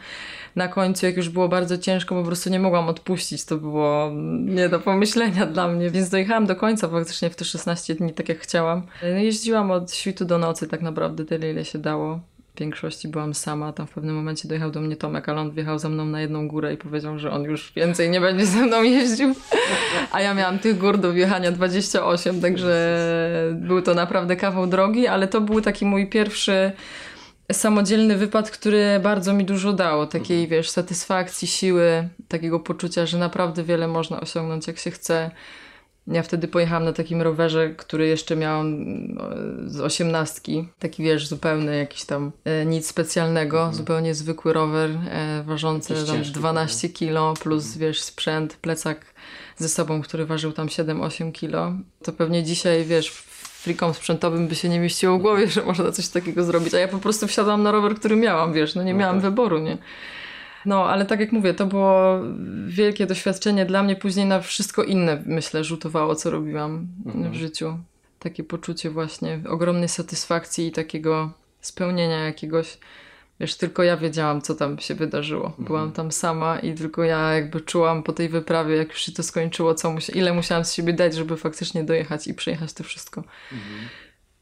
na 0.56 0.68
końcu, 0.68 1.06
jak 1.06 1.18
już 1.18 1.30
było 1.30 1.50
bardzo 1.50 1.78
ciężko, 1.78 2.16
po 2.16 2.24
prostu 2.24 2.50
nie 2.50 2.60
mogłam 2.60 2.88
odpuścić. 2.90 3.46
To 3.46 3.58
było 3.58 4.12
nie 4.46 4.70
do 4.70 4.80
pomyślenia 4.80 5.46
dla 5.46 5.68
mnie, 5.68 5.90
więc 5.90 6.10
dojechałam 6.10 6.46
do 6.46 6.56
końca 6.56 6.88
faktycznie 6.88 7.30
w 7.30 7.36
te 7.36 7.46
16 7.46 7.96
dni, 7.96 8.14
tak 8.14 8.30
jak 8.30 8.40
chciałam. 8.40 8.84
No, 9.02 9.08
Jeździłam 9.08 9.72
od 9.72 9.94
świtu 9.94 10.26
do 10.26 10.38
nocy, 10.38 10.68
tak 10.68 10.82
naprawdę 10.82 11.26
tyle, 11.26 11.52
ile 11.52 11.66
się 11.66 11.80
dało. 11.80 12.20
W 12.60 12.62
większości 12.62 13.08
byłam 13.08 13.34
sama, 13.34 13.74
tam 13.74 13.88
w 13.88 13.92
pewnym 13.92 14.16
momencie 14.16 14.48
dojechał 14.48 14.72
do 14.72 14.82
mnie 14.82 14.96
Tomek, 14.96 15.30
ale 15.30 15.42
on 15.42 15.52
wjechał 15.52 15.80
za 15.80 15.90
mną 15.90 16.06
na 16.06 16.22
jedną 16.22 16.48
górę 16.48 16.74
i 16.74 16.78
powiedział, 16.78 17.20
że 17.20 17.32
on 17.32 17.44
już 17.44 17.74
więcej 17.76 18.10
nie 18.10 18.22
będzie 18.22 18.46
ze 18.46 18.66
mną 18.66 18.84
jeździł. 18.84 19.36
A 20.12 20.22
ja 20.22 20.34
miałam 20.34 20.60
tych 20.60 20.78
gór 20.78 20.98
do 20.98 21.14
wjechania 21.14 21.52
28, 21.52 22.42
także 22.42 23.00
był 23.54 23.82
to 23.82 23.94
naprawdę 23.94 24.36
kawał 24.36 24.68
drogi, 24.68 25.08
ale 25.08 25.28
to 25.28 25.42
był 25.42 25.62
taki 25.62 25.86
mój 25.86 26.08
pierwszy 26.08 26.72
samodzielny 27.52 28.18
wypad, 28.18 28.52
który 28.52 29.00
bardzo 29.04 29.34
mi 29.34 29.46
dużo 29.46 29.74
dało. 29.74 30.08
Takiej, 30.08 30.48
wiesz, 30.48 30.70
satysfakcji, 30.70 31.48
siły, 31.48 32.10
takiego 32.28 32.60
poczucia, 32.60 33.06
że 33.06 33.18
naprawdę 33.18 33.64
wiele 33.64 33.88
można 33.88 34.22
osiągnąć, 34.22 34.68
jak 34.68 34.78
się 34.78 34.92
chce. 34.92 35.32
Ja 36.12 36.24
wtedy 36.24 36.48
pojechałam 36.48 36.86
na 36.86 36.94
takim 36.94 37.22
rowerze, 37.22 37.70
który 37.70 38.08
jeszcze 38.08 38.36
miałam 38.36 38.76
no, 39.14 39.24
z 39.68 39.80
osiemnastki. 39.80 40.68
Taki, 40.80 41.04
wiesz, 41.04 41.28
zupełny 41.28 41.78
jakiś 41.78 42.04
tam 42.06 42.32
e, 42.46 42.66
nic 42.66 42.88
specjalnego, 42.88 43.70
zupełnie 43.74 44.16
zwykły 44.16 44.54
rower, 44.54 44.90
e, 45.10 45.44
ważący 45.44 45.94
Jakiś 45.94 46.08
tam 46.08 46.18
ciężki, 46.18 46.34
12 46.34 46.90
kilo, 46.90 47.34
plus, 47.34 47.78
wiesz, 47.78 48.02
sprzęt, 48.02 48.58
plecak 48.62 49.06
ze 49.58 49.70
sobą, 49.70 50.02
który 50.02 50.26
ważył 50.26 50.52
tam 50.52 50.68
7-8 50.68 51.32
kilo. 51.32 51.74
To 52.04 52.14
pewnie 52.14 52.44
dzisiaj, 52.44 52.86
wiesz, 52.86 53.10
frikom 53.62 53.94
sprzętowym 53.94 54.48
by 54.48 54.56
się 54.56 54.70
nie 54.70 54.80
mieściło 54.80 55.18
w 55.18 55.22
głowie, 55.22 55.48
że 55.48 55.64
można 55.64 55.92
coś 55.92 56.08
takiego 56.08 56.44
zrobić. 56.44 56.74
A 56.74 56.80
ja 56.80 56.88
po 56.88 56.98
prostu 56.98 57.28
wsiadłam 57.28 57.64
na 57.64 57.72
rower, 57.72 57.96
który 57.96 58.16
miałam, 58.16 58.54
wiesz, 58.54 58.76
no 58.76 58.84
nie 58.84 58.94
No 58.94 59.00
miałam 59.00 59.16
tak. 59.16 59.24
wyboru, 59.24 59.60
nie? 59.60 59.78
No, 60.66 60.86
ale 60.90 61.06
tak 61.06 61.20
jak 61.20 61.32
mówię, 61.32 61.54
to 61.54 61.66
było 61.66 62.20
wielkie 62.68 63.06
doświadczenie 63.06 63.66
dla 63.66 63.84
mnie. 63.84 63.96
Później 63.96 64.26
na 64.26 64.40
wszystko 64.42 64.84
inne, 64.84 65.24
myślę, 65.26 65.64
rzutowało, 65.64 66.16
co 66.16 66.30
robiłam 66.30 66.88
Mhm. 67.06 67.32
w 67.32 67.36
życiu. 67.36 67.78
Takie 68.20 68.44
poczucie 68.44 68.90
właśnie 68.90 69.40
ogromnej 69.50 69.90
satysfakcji 69.90 70.68
i 70.68 70.72
takiego 70.72 71.32
spełnienia 71.62 72.26
jakiegoś. 72.26 72.78
Wiesz, 73.40 73.56
tylko 73.56 73.84
ja 73.84 73.98
wiedziałam, 73.98 74.42
co 74.42 74.56
tam 74.56 74.80
się 74.80 74.96
wydarzyło. 74.96 75.54
Byłam 75.60 75.92
tam 75.92 76.12
sama 76.12 76.60
i 76.60 76.74
tylko 76.74 77.04
ja 77.04 77.34
jakby 77.34 77.62
czułam 77.62 78.04
po 78.04 78.14
tej 78.14 78.30
wyprawie, 78.30 78.76
jak 78.76 78.90
już 78.90 79.02
się 79.02 79.12
to 79.12 79.24
skończyło, 79.24 79.76
co 79.76 79.92
musia- 79.92 80.14
ile 80.14 80.34
musiałam 80.34 80.66
z 80.66 80.74
siebie 80.74 80.94
dać, 80.94 81.16
żeby 81.16 81.38
faktycznie 81.38 81.84
dojechać 81.84 82.28
i 82.28 82.34
przejechać 82.34 82.74
to 82.74 82.84
wszystko. 82.84 83.24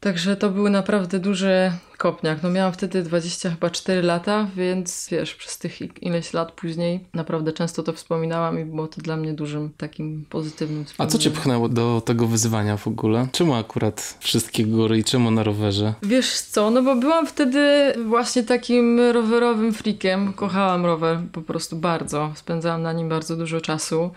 Także 0.00 0.36
to 0.36 0.50
był 0.50 0.68
naprawdę 0.68 1.18
duży 1.18 1.72
kopniak. 1.98 2.42
No 2.42 2.50
miałam 2.50 2.72
wtedy 2.72 3.02
20 3.02 3.50
chyba 3.50 3.70
4 3.70 4.02
lata, 4.02 4.46
więc 4.56 5.08
wiesz, 5.10 5.34
przez 5.34 5.58
tych 5.58 6.02
ileś 6.02 6.32
lat 6.32 6.52
później 6.52 7.00
naprawdę 7.14 7.52
często 7.52 7.82
to 7.82 7.92
wspominałam 7.92 8.60
i 8.60 8.64
było 8.64 8.86
to 8.86 9.00
dla 9.00 9.16
mnie 9.16 9.32
dużym 9.32 9.70
takim 9.76 10.24
pozytywnym 10.30 10.84
A 10.98 11.06
co 11.06 11.18
cię 11.18 11.30
pchnęło 11.30 11.68
do 11.68 12.02
tego 12.04 12.26
wyzwania 12.26 12.76
w 12.76 12.88
ogóle? 12.88 13.26
Czemu 13.32 13.54
akurat 13.54 14.16
wszystkie 14.20 14.64
góry 14.64 14.98
i 14.98 15.04
czemu 15.04 15.30
na 15.30 15.42
rowerze? 15.42 15.94
Wiesz 16.02 16.40
co, 16.40 16.70
no 16.70 16.82
bo 16.82 16.96
byłam 16.96 17.26
wtedy 17.26 17.94
właśnie 18.06 18.42
takim 18.42 19.00
rowerowym 19.00 19.72
freakiem. 19.72 20.32
Kochałam 20.32 20.86
rower 20.86 21.18
po 21.32 21.42
prostu 21.42 21.76
bardzo. 21.76 22.32
Spędzałam 22.34 22.82
na 22.82 22.92
nim 22.92 23.08
bardzo 23.08 23.36
dużo 23.36 23.60
czasu. 23.60 24.10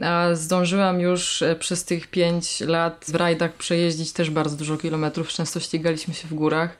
A 0.00 0.34
zdążyłam 0.34 1.00
już 1.00 1.42
e, 1.42 1.56
przez 1.56 1.84
tych 1.84 2.06
pięć 2.06 2.60
lat 2.60 3.04
w 3.08 3.14
rajdach 3.14 3.52
przejeździć 3.52 4.12
też 4.12 4.30
bardzo 4.30 4.56
dużo 4.56 4.76
kilometrów. 4.76 5.28
Często 5.28 5.60
ścigaliśmy 5.60 6.14
się 6.14 6.28
w 6.28 6.34
górach. 6.34 6.78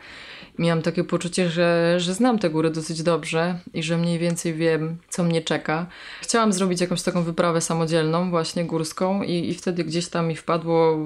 Miałam 0.58 0.82
takie 0.82 1.04
poczucie, 1.04 1.48
że, 1.50 1.94
że 1.98 2.14
znam 2.14 2.38
te 2.38 2.50
góry 2.50 2.70
dosyć 2.70 3.02
dobrze 3.02 3.58
i 3.74 3.82
że 3.82 3.98
mniej 3.98 4.18
więcej 4.18 4.54
wiem, 4.54 4.96
co 5.08 5.22
mnie 5.22 5.42
czeka. 5.42 5.86
Chciałam 6.22 6.52
zrobić 6.52 6.80
jakąś 6.80 7.02
taką 7.02 7.22
wyprawę 7.22 7.60
samodzielną, 7.60 8.30
właśnie 8.30 8.64
górską, 8.64 9.22
i, 9.22 9.48
i 9.48 9.54
wtedy 9.54 9.84
gdzieś 9.84 10.08
tam 10.08 10.28
mi 10.28 10.36
wpadło 10.36 10.98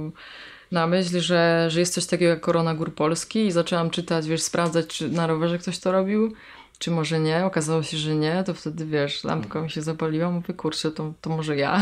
na 0.72 0.86
myśl, 0.86 1.20
że, 1.20 1.66
że 1.70 1.80
jest 1.80 1.94
coś 1.94 2.06
takiego 2.06 2.30
jak 2.30 2.40
Korona 2.40 2.74
Gór 2.74 2.94
Polski 2.94 3.46
i 3.46 3.52
zaczęłam 3.52 3.90
czytać, 3.90 4.26
wiesz, 4.26 4.42
sprawdzać, 4.42 4.86
czy 4.86 5.08
na 5.08 5.26
rowerze 5.26 5.58
ktoś 5.58 5.78
to 5.78 5.92
robił, 5.92 6.32
czy 6.78 6.90
może 6.90 7.20
nie. 7.20 7.44
Okazało 7.44 7.82
się, 7.82 7.96
że 7.96 8.14
nie, 8.14 8.44
to 8.46 8.54
wtedy, 8.54 8.86
wiesz, 8.86 9.24
lampka 9.24 9.60
mi 9.60 9.70
się 9.70 9.82
zapaliła, 9.82 10.30
mówię, 10.30 10.54
kurczę, 10.54 10.90
to, 10.90 11.12
to 11.20 11.30
może 11.30 11.56
ja. 11.56 11.80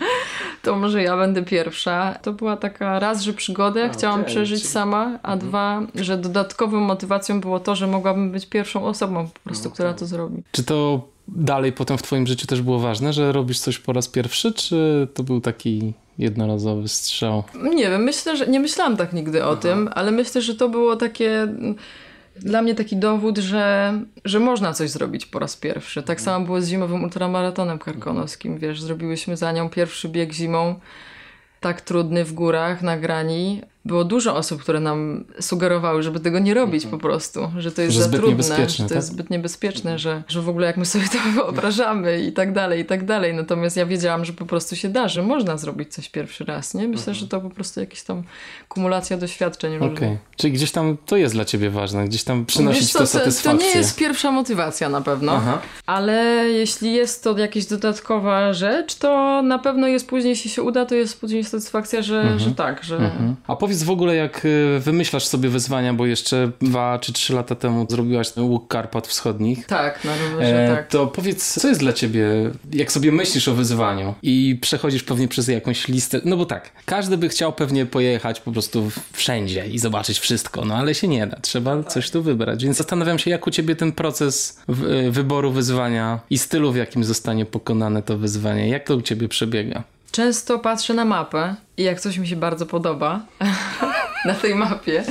to 0.62 0.76
może 0.76 1.02
ja 1.02 1.16
będę 1.16 1.42
pierwsza. 1.44 2.14
To 2.22 2.32
była 2.32 2.56
taka 2.56 2.98
raz, 2.98 3.22
że 3.22 3.32
przygodę 3.32 3.84
A, 3.84 3.88
chciałam 3.88 4.24
przeżyć 4.24 4.60
czyli- 4.60 4.72
sama, 4.72 5.18
a 5.22 5.36
dwa, 5.36 5.82
że 5.94 6.18
dodatkową 6.18 6.80
motywacją 6.80 7.40
było 7.40 7.60
to, 7.60 7.74
że 7.76 7.86
mogłabym 7.86 8.30
być 8.32 8.46
pierwszą 8.46 8.84
osobą 8.84 9.28
po 9.34 9.40
prostu, 9.40 9.68
No 9.68 9.74
która 9.74 9.88
tak. 9.90 9.98
to 9.98 10.06
zrobi. 10.06 10.42
Czy 10.52 10.64
to 10.64 11.08
dalej 11.28 11.72
potem 11.72 11.98
w 11.98 12.02
twoim 12.02 12.26
życiu 12.26 12.46
też 12.46 12.62
było 12.62 12.78
ważne, 12.78 13.12
że 13.12 13.32
robisz 13.32 13.58
coś 13.58 13.78
po 13.78 13.92
raz 13.92 14.08
pierwszy, 14.08 14.52
czy 14.52 15.08
to 15.14 15.22
był 15.22 15.40
taki 15.40 15.92
jednorazowy 16.18 16.88
strzał? 16.88 17.42
Nie 17.74 17.90
wiem, 17.90 18.02
myślę, 18.02 18.36
że 18.36 18.46
nie 18.46 18.60
myślałam 18.60 18.96
tak 18.96 19.12
nigdy 19.12 19.44
o 19.44 19.56
tym, 19.56 19.90
ale 19.94 20.10
myślę, 20.10 20.42
że 20.42 20.54
to 20.54 20.68
było 20.68 20.96
takie 20.96 21.48
dla 22.36 22.62
mnie 22.62 22.74
taki 22.74 22.96
dowód, 22.96 23.38
że, 23.38 23.94
że 24.24 24.40
można 24.40 24.72
coś 24.72 24.90
zrobić 24.90 25.26
po 25.26 25.38
raz 25.38 25.56
pierwszy. 25.56 26.02
Tak 26.02 26.20
samo 26.20 26.46
było 26.46 26.60
z 26.60 26.68
zimowym 26.68 27.04
ultramaratonem 27.04 27.78
karkonoskim, 27.78 28.58
wiesz, 28.58 28.82
zrobiłyśmy 28.82 29.36
za 29.36 29.52
nią 29.52 29.68
pierwszy 29.68 30.08
bieg 30.08 30.32
zimą, 30.32 30.80
tak 31.60 31.80
trudny 31.80 32.24
w 32.24 32.32
górach, 32.32 32.82
na 32.82 32.98
grani. 32.98 33.62
Było 33.84 34.04
dużo 34.04 34.36
osób, 34.36 34.62
które 34.62 34.80
nam 34.80 35.24
sugerowały, 35.40 36.02
żeby 36.02 36.20
tego 36.20 36.38
nie 36.38 36.54
robić 36.54 36.86
po 36.86 36.98
prostu, 36.98 37.50
że 37.58 37.72
to 37.72 37.82
jest 37.82 37.94
Że 37.94 38.02
za 38.02 38.08
trudne, 38.08 38.68
że 38.68 38.82
to 38.82 38.88
tak? 38.88 38.96
jest 38.96 39.08
zbyt 39.08 39.30
niebezpieczne, 39.30 39.98
że, 39.98 40.22
że 40.28 40.42
w 40.42 40.48
ogóle 40.48 40.66
jak 40.66 40.76
my 40.76 40.84
sobie 40.86 41.04
to 41.08 41.18
wyobrażamy 41.34 42.24
i 42.24 42.32
tak 42.32 42.52
dalej, 42.52 42.80
i 42.80 42.84
tak 42.84 43.04
dalej. 43.04 43.34
Natomiast 43.34 43.76
ja 43.76 43.86
wiedziałam, 43.86 44.24
że 44.24 44.32
po 44.32 44.46
prostu 44.46 44.76
się 44.76 44.88
da, 44.88 45.08
że 45.08 45.22
można 45.22 45.56
zrobić 45.56 45.94
coś 45.94 46.08
pierwszy 46.08 46.44
raz, 46.44 46.74
nie? 46.74 46.88
Myślę, 46.88 47.14
że 47.14 47.28
to 47.28 47.40
po 47.40 47.50
prostu 47.50 47.80
jakaś 47.80 48.02
tam 48.02 48.22
kumulacja 48.68 49.16
doświadczeń 49.16 49.76
Okej. 49.76 49.88
różnych. 49.88 50.18
Czyli 50.36 50.52
gdzieś 50.52 50.70
tam 50.72 50.96
to 51.06 51.16
jest 51.16 51.34
dla 51.34 51.44
ciebie 51.44 51.70
ważne, 51.70 52.04
gdzieś 52.04 52.24
tam 52.24 52.46
przynosi 52.46 52.80
Wiesz 52.80 52.86
ci 52.88 52.92
co, 52.92 52.98
to 52.98 53.04
to, 53.04 53.12
to 53.12 53.18
satysfakcję. 53.18 53.68
nie 53.68 53.78
jest 53.78 53.98
pierwsza 53.98 54.30
motywacja 54.30 54.88
na 54.88 55.00
pewno, 55.00 55.32
Aha. 55.32 55.58
ale 55.86 56.14
jeśli 56.50 56.92
jest 56.92 57.24
to 57.24 57.38
jakaś 57.38 57.66
dodatkowa 57.66 58.52
rzecz, 58.52 58.94
to 58.94 59.42
na 59.42 59.58
pewno 59.58 59.86
jest 59.86 60.08
później, 60.08 60.30
jeśli 60.30 60.50
się 60.50 60.62
uda, 60.62 60.86
to 60.86 60.94
jest 60.94 61.20
później 61.20 61.44
satysfakcja, 61.44 62.02
że, 62.02 62.38
że 62.38 62.50
tak, 62.50 62.84
że... 62.84 62.96
Mhm. 62.96 63.36
A 63.46 63.56
powiedz 63.56 63.73
w 63.82 63.90
ogóle, 63.90 64.16
jak 64.16 64.44
y, 64.44 64.80
wymyślasz 64.80 65.26
sobie 65.26 65.48
wyzwania, 65.48 65.94
bo 65.94 66.06
jeszcze 66.06 66.50
dwa 66.60 66.98
czy 66.98 67.12
trzy 67.12 67.34
lata 67.34 67.54
temu 67.54 67.86
zrobiłaś 67.90 68.30
ten 68.30 68.44
łuk 68.44 68.68
Karpat 68.68 69.06
Wschodnich. 69.06 69.66
Tak, 69.66 70.04
na 70.04 70.10
rowerze, 70.16 70.64
E, 70.64 70.76
tak. 70.76 70.88
To 70.88 71.06
powiedz, 71.06 71.60
co 71.60 71.68
jest 71.68 71.80
dla 71.80 71.92
ciebie, 71.92 72.26
jak 72.72 72.92
sobie 72.92 73.12
myślisz 73.12 73.48
o 73.48 73.54
wyzwaniu 73.54 74.14
i 74.22 74.58
przechodzisz 74.60 75.02
pewnie 75.02 75.28
przez 75.28 75.48
jakąś 75.48 75.88
listę, 75.88 76.20
no 76.24 76.36
bo 76.36 76.46
tak, 76.46 76.70
każdy 76.84 77.16
by 77.16 77.28
chciał 77.28 77.52
pewnie 77.52 77.86
pojechać 77.86 78.40
po 78.40 78.52
prostu 78.52 78.90
wszędzie 79.12 79.66
i 79.66 79.78
zobaczyć 79.78 80.18
wszystko, 80.18 80.64
no 80.64 80.74
ale 80.74 80.94
się 80.94 81.08
nie 81.08 81.26
da, 81.26 81.36
trzeba 81.40 81.82
coś 81.82 82.10
tu 82.10 82.22
wybrać, 82.22 82.64
więc 82.64 82.76
zastanawiam 82.76 83.18
się, 83.18 83.30
jak 83.30 83.46
u 83.46 83.50
ciebie 83.50 83.76
ten 83.76 83.92
proces 83.92 84.60
e, 84.68 85.10
wyboru 85.10 85.52
wyzwania 85.52 86.20
i 86.30 86.38
stylu, 86.38 86.72
w 86.72 86.76
jakim 86.76 87.04
zostanie 87.04 87.46
pokonane 87.46 88.02
to 88.02 88.18
wyzwanie, 88.18 88.68
jak 88.68 88.86
to 88.86 88.96
u 88.96 89.02
ciebie 89.02 89.28
przebiega? 89.28 89.84
Często 90.14 90.58
patrzę 90.58 90.94
na 90.94 91.04
mapę 91.04 91.54
i 91.76 91.82
jak 91.82 92.00
coś 92.00 92.18
mi 92.18 92.28
się 92.28 92.36
bardzo 92.36 92.66
podoba 92.66 93.20
na 94.26 94.34
tej 94.34 94.54
mapie, 94.54 95.04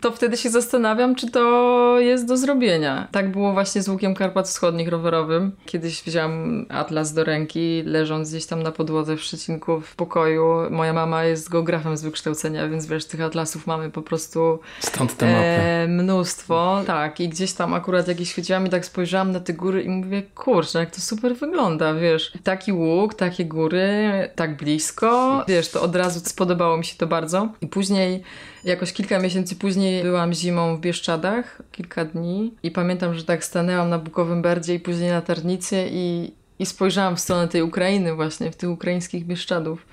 to 0.00 0.12
wtedy 0.12 0.36
się 0.36 0.50
zastanawiam, 0.50 1.14
czy 1.14 1.30
to 1.30 1.96
jest 2.00 2.26
do 2.26 2.36
zrobienia. 2.36 3.08
Tak 3.12 3.32
było 3.32 3.52
właśnie 3.52 3.82
z 3.82 3.88
łukiem 3.88 4.14
Karpat 4.14 4.48
Wschodnich 4.48 4.88
rowerowym. 4.88 5.52
Kiedyś 5.66 6.02
wziąłem 6.02 6.66
atlas 6.68 7.12
do 7.12 7.24
ręki, 7.24 7.82
leżąc 7.86 8.30
gdzieś 8.30 8.46
tam 8.46 8.62
na 8.62 8.72
podłodze 8.72 9.16
w 9.16 9.20
Szczecinku 9.22 9.80
w 9.80 9.96
pokoju. 9.96 10.54
Moja 10.70 10.92
mama 10.92 11.24
jest 11.24 11.48
geografem 11.48 11.96
z 11.96 12.02
wykształcenia, 12.02 12.68
więc 12.68 12.86
wiesz, 12.86 13.04
tych 13.04 13.20
atlasów 13.20 13.66
mamy 13.66 13.90
po 13.90 14.02
prostu 14.02 14.58
Stąd 14.80 15.16
te 15.16 15.26
mapy. 15.26 15.44
e, 15.44 15.86
mnóstwo. 15.88 16.82
Tak, 16.86 17.20
i 17.20 17.28
gdzieś 17.28 17.52
tam 17.52 17.74
akurat 17.74 18.08
jakieś 18.08 18.30
świeciłam 18.30 18.66
i 18.66 18.70
tak 18.70 18.84
spojrzałam 18.86 19.32
na 19.32 19.40
te 19.40 19.52
góry 19.52 19.82
i 19.82 19.88
mówię, 19.88 20.22
kurczę, 20.34 20.78
jak 20.78 20.90
to 20.90 21.00
super 21.00 21.36
wygląda, 21.36 21.94
wiesz. 21.94 22.32
Taki 22.44 22.72
łuk, 22.72 23.14
takie 23.14 23.44
góry, 23.44 24.00
tak 24.34 24.56
blisko. 24.56 25.44
Wiesz, 25.48 25.68
to 25.70 25.82
od 25.82 25.96
razu 25.96 26.20
spodobało 26.20 26.76
mi 26.76 26.84
się 26.84 26.96
to 26.96 27.06
bardzo. 27.06 27.48
I 27.60 27.66
później, 27.66 28.22
jakoś 28.64 28.92
kilka 28.92 29.18
miesięcy 29.18 29.56
później 29.56 29.87
byłam 30.02 30.32
zimą 30.32 30.76
w 30.76 30.80
Bieszczadach, 30.80 31.62
kilka 31.72 32.04
dni 32.04 32.54
i 32.62 32.70
pamiętam, 32.70 33.14
że 33.14 33.24
tak 33.24 33.44
stanęłam 33.44 33.88
na 33.88 33.98
Bukowym 33.98 34.42
Berdzie 34.42 34.74
i 34.74 34.80
później 34.80 35.10
na 35.10 35.22
Tarnicy 35.22 35.88
i, 35.90 36.32
i 36.58 36.66
spojrzałam 36.66 37.16
w 37.16 37.20
stronę 37.20 37.48
tej 37.48 37.62
Ukrainy 37.62 38.14
właśnie, 38.14 38.50
w 38.50 38.56
tych 38.56 38.70
ukraińskich 38.70 39.26
Bieszczadów. 39.26 39.86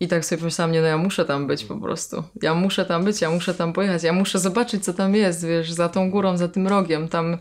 I 0.00 0.08
tak 0.08 0.24
sobie 0.24 0.38
pomyślałam, 0.38 0.72
nie 0.72 0.80
no 0.80 0.86
ja 0.86 0.98
muszę 0.98 1.24
tam 1.24 1.46
być 1.46 1.64
po 1.64 1.76
prostu. 1.76 2.24
Ja 2.42 2.54
muszę 2.54 2.84
tam 2.84 3.04
być, 3.04 3.20
ja 3.20 3.30
muszę 3.30 3.54
tam 3.54 3.72
pojechać, 3.72 4.02
ja 4.02 4.12
muszę 4.12 4.38
zobaczyć 4.38 4.84
co 4.84 4.94
tam 4.94 5.14
jest, 5.14 5.46
wiesz, 5.46 5.72
za 5.72 5.88
tą 5.88 6.10
górą, 6.10 6.36
za 6.36 6.48
tym 6.48 6.68
rogiem, 6.68 7.08
tam 7.08 7.38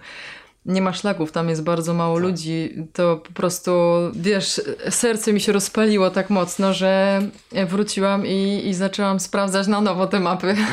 nie 0.65 0.81
ma 0.81 0.93
szlaków, 0.93 1.31
tam 1.31 1.49
jest 1.49 1.63
bardzo 1.63 1.93
mało 1.93 2.19
ludzi, 2.19 2.73
to 2.93 3.17
po 3.17 3.33
prostu, 3.33 3.71
wiesz, 4.13 4.61
serce 4.89 5.33
mi 5.33 5.41
się 5.41 5.51
rozpaliło 5.51 6.09
tak 6.09 6.29
mocno, 6.29 6.73
że 6.73 7.21
wróciłam 7.67 8.25
i, 8.25 8.61
i 8.67 8.73
zaczęłam 8.73 9.19
sprawdzać 9.19 9.67
na 9.67 9.81
nowo 9.81 10.07
te 10.07 10.19
mapy. 10.19 10.55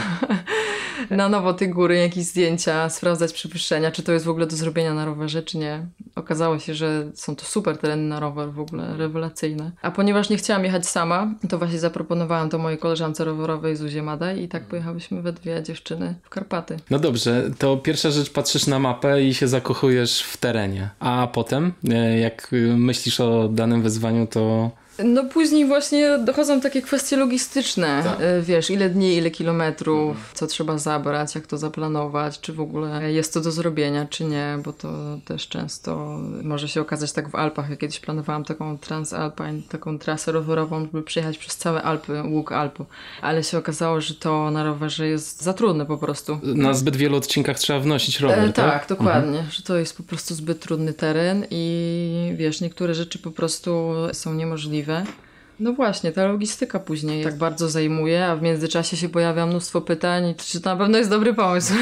na 1.11 1.29
nowo 1.29 1.55
te 1.55 1.69
góry, 1.69 1.97
jakieś 1.97 2.25
zdjęcia, 2.25 2.89
sprawdzać 2.89 3.33
przewyższenia, 3.33 3.91
czy 3.91 4.03
to 4.03 4.13
jest 4.13 4.25
w 4.25 4.29
ogóle 4.29 4.47
do 4.47 4.57
zrobienia 4.57 4.95
na 4.95 5.05
rowerze, 5.05 5.43
czy 5.43 5.59
nie. 5.59 5.87
Okazało 6.15 6.59
się, 6.59 6.75
że 6.75 7.11
są 7.15 7.37
to 7.37 7.45
super 7.45 7.79
tereny 7.79 8.03
na 8.03 8.21
rower, 8.21 8.53
w 8.53 8.61
ogóle 8.61 8.97
rewelacyjne. 8.97 9.71
A 9.83 9.91
ponieważ 9.91 10.31
nie 10.31 10.37
chciałam 10.37 10.65
jechać 10.65 10.89
sama, 10.89 11.35
to 11.49 11.59
właśnie 11.59 11.79
zaproponowałam 11.79 12.51
to 12.51 12.59
mojej 12.59 12.79
koleżance 12.79 13.25
rowerowej 13.25 13.77
Zuzie 13.77 14.03
Madaj 14.03 14.43
i 14.43 14.49
tak 14.49 14.65
pojechałyśmy 14.65 15.23
we 15.23 15.33
dwie 15.33 15.63
dziewczyny 15.63 16.15
w 16.23 16.29
Karpaty. 16.29 16.77
No 16.91 16.99
dobrze, 16.99 17.51
to 17.59 17.77
pierwsza 17.77 18.11
rzecz 18.11 18.31
patrzysz 18.31 18.67
na 18.67 18.79
mapę 18.79 19.23
i 19.23 19.35
się 19.35 19.49
zakochujesz 19.77 20.23
w 20.23 20.37
terenie. 20.37 20.91
A 21.01 21.29
potem, 21.33 21.73
e, 21.89 22.19
jak 22.19 22.49
myślisz 22.77 23.21
o 23.21 23.49
danym 23.49 23.83
wyzwaniu, 23.83 24.27
to 24.27 24.71
No 25.05 25.25
później 25.25 25.67
właśnie 25.67 26.19
dochodzą 26.19 26.61
takie 26.61 26.83
kwestie 26.83 27.17
logistyczne. 27.17 28.03
Tak. 28.05 28.21
Y, 28.21 28.43
Wiesz, 28.43 28.71
ile 28.71 28.91
dni, 28.91 29.15
ile 29.17 29.31
kilometrów, 29.31 30.17
co 30.35 30.47
trzeba 30.47 30.79
zabrać, 30.79 31.35
jak 31.35 31.47
to 31.47 31.59
zaplanować, 31.59 32.41
czy 32.41 32.53
w 32.53 32.61
ogóle 32.61 33.13
jest 33.13 33.35
to 33.35 33.41
do 33.41 33.51
zrobienia, 33.53 34.07
czy 34.11 34.25
nie, 34.25 34.59
bo 34.65 34.73
to 34.73 34.89
też 35.25 35.49
często 35.49 36.19
może 36.43 36.69
się 36.69 36.81
okazać 36.81 37.13
tak 37.13 37.29
w 37.29 37.35
Alpach. 37.35 37.71
Ja 37.71 37.77
kiedyś 37.77 38.01
planowałam 38.01 38.45
taką 38.45 38.79
Transalpine, 38.79 39.63
taką 39.69 39.99
trasę 39.99 40.33
rowerową, 40.33 40.81
żeby 40.81 41.03
przejechać 41.03 41.39
przez 41.39 41.57
całe 41.57 41.83
Alpy, 41.83 42.23
łuk 42.23 42.53
Alpu, 42.53 42.87
ale 43.23 43.45
się 43.45 43.59
okazało, 43.59 44.01
że 44.01 44.15
to 44.15 44.51
na 44.51 44.65
rowerze 44.65 45.09
jest 45.09 45.43
za 45.43 45.53
trudne 45.53 45.87
po 45.87 45.99
prostu. 45.99 46.39
na 46.43 46.75
zbyt 46.75 46.97
wielu 46.97 47.17
odcinkach 47.17 47.59
trzeba 47.59 47.81
wnosić 47.81 48.21
rower, 48.21 48.39
E, 48.39 48.53
tak? 48.53 48.55
tak, 48.55 48.89
dokładnie, 48.89 49.45
że 49.51 49.63
to 49.63 49.77
jest 49.77 49.97
po 49.97 50.03
prostu 50.03 50.35
zbyt 50.35 50.61
trudny 50.61 50.93
teren 50.93 51.47
i 51.51 52.33
wiesz, 52.37 52.61
niektóre 52.61 52.95
rzeczy 52.95 53.19
po 53.19 53.31
prostu 53.31 53.93
są 54.13 54.35
niemożliwe. 54.35 54.86
No 55.61 55.73
właśnie, 55.73 56.13
ta 56.13 56.27
logistyka 56.27 56.79
później 56.79 57.25
tak 57.25 57.39
bardzo 57.39 57.69
zajmuje, 57.69 58.27
a 58.27 58.37
w 58.37 58.43
międzyczasie 58.43 58.97
się 58.97 59.09
pojawia 59.09 59.47
mnóstwo 59.47 59.81
pytań, 59.81 60.35
czy 60.39 60.61
to 60.61 60.71
na 60.71 60.77
pewno 60.77 60.99
jest 60.99 61.11
dobry 61.11 61.35
pomysł. 61.35 61.75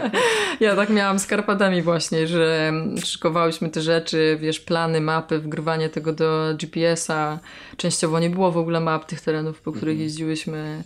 ja 0.60 0.76
tak 0.76 0.90
miałam 0.90 1.18
z 1.18 1.26
Karpatami 1.26 1.82
właśnie, 1.82 2.26
że 2.26 2.72
szykowałyśmy 3.04 3.68
te 3.70 3.80
rzeczy, 3.80 4.38
wiesz, 4.40 4.60
plany, 4.60 5.00
mapy, 5.00 5.38
wgrywanie 5.38 5.88
tego 5.88 6.12
do 6.12 6.54
GPS-a. 6.58 7.38
Częściowo 7.76 8.18
nie 8.18 8.30
było 8.30 8.52
w 8.52 8.58
ogóle 8.58 8.80
map 8.80 9.04
tych 9.06 9.20
terenów, 9.20 9.60
po 9.60 9.72
których 9.72 9.98
jeździłyśmy. 9.98 10.82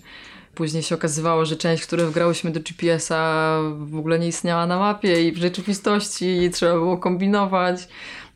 Później 0.54 0.82
się 0.82 0.94
okazywało, 0.94 1.44
że 1.44 1.56
część, 1.56 1.86
którą 1.86 2.06
wgrałyśmy 2.06 2.50
do 2.50 2.60
GPS-a 2.60 3.58
w 3.78 3.98
ogóle 3.98 4.18
nie 4.18 4.28
istniała 4.28 4.66
na 4.66 4.78
mapie 4.78 5.28
i 5.28 5.32
w 5.32 5.36
rzeczywistości 5.36 6.50
trzeba 6.52 6.72
było 6.72 6.98
kombinować. 6.98 7.88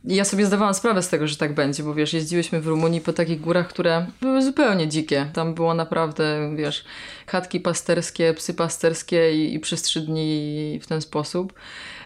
Ja 0.05 0.25
sobie 0.25 0.47
zdawałam 0.47 0.75
sprawę 0.75 1.03
z 1.03 1.09
tego, 1.09 1.27
że 1.27 1.37
tak 1.37 1.55
będzie, 1.55 1.83
bo 1.83 1.95
wiesz, 1.95 2.12
jeździłyśmy 2.12 2.61
w 2.61 2.67
Rumunii 2.67 3.01
po 3.01 3.12
takich 3.12 3.41
górach, 3.41 3.69
które 3.69 4.07
były 4.21 4.43
zupełnie 4.43 4.88
dzikie. 4.88 5.27
Tam 5.33 5.55
było 5.55 5.75
naprawdę, 5.75 6.53
wiesz, 6.57 6.85
chatki 7.27 7.61
pasterskie, 7.61 8.35
psy 8.35 8.55
pasterskie 8.55 9.33
i, 9.35 9.55
i 9.55 9.61
przez 9.61 9.83
trzy 9.83 10.01
dni 10.01 10.81
w 10.83 10.87
ten 10.87 11.01
sposób. 11.01 11.53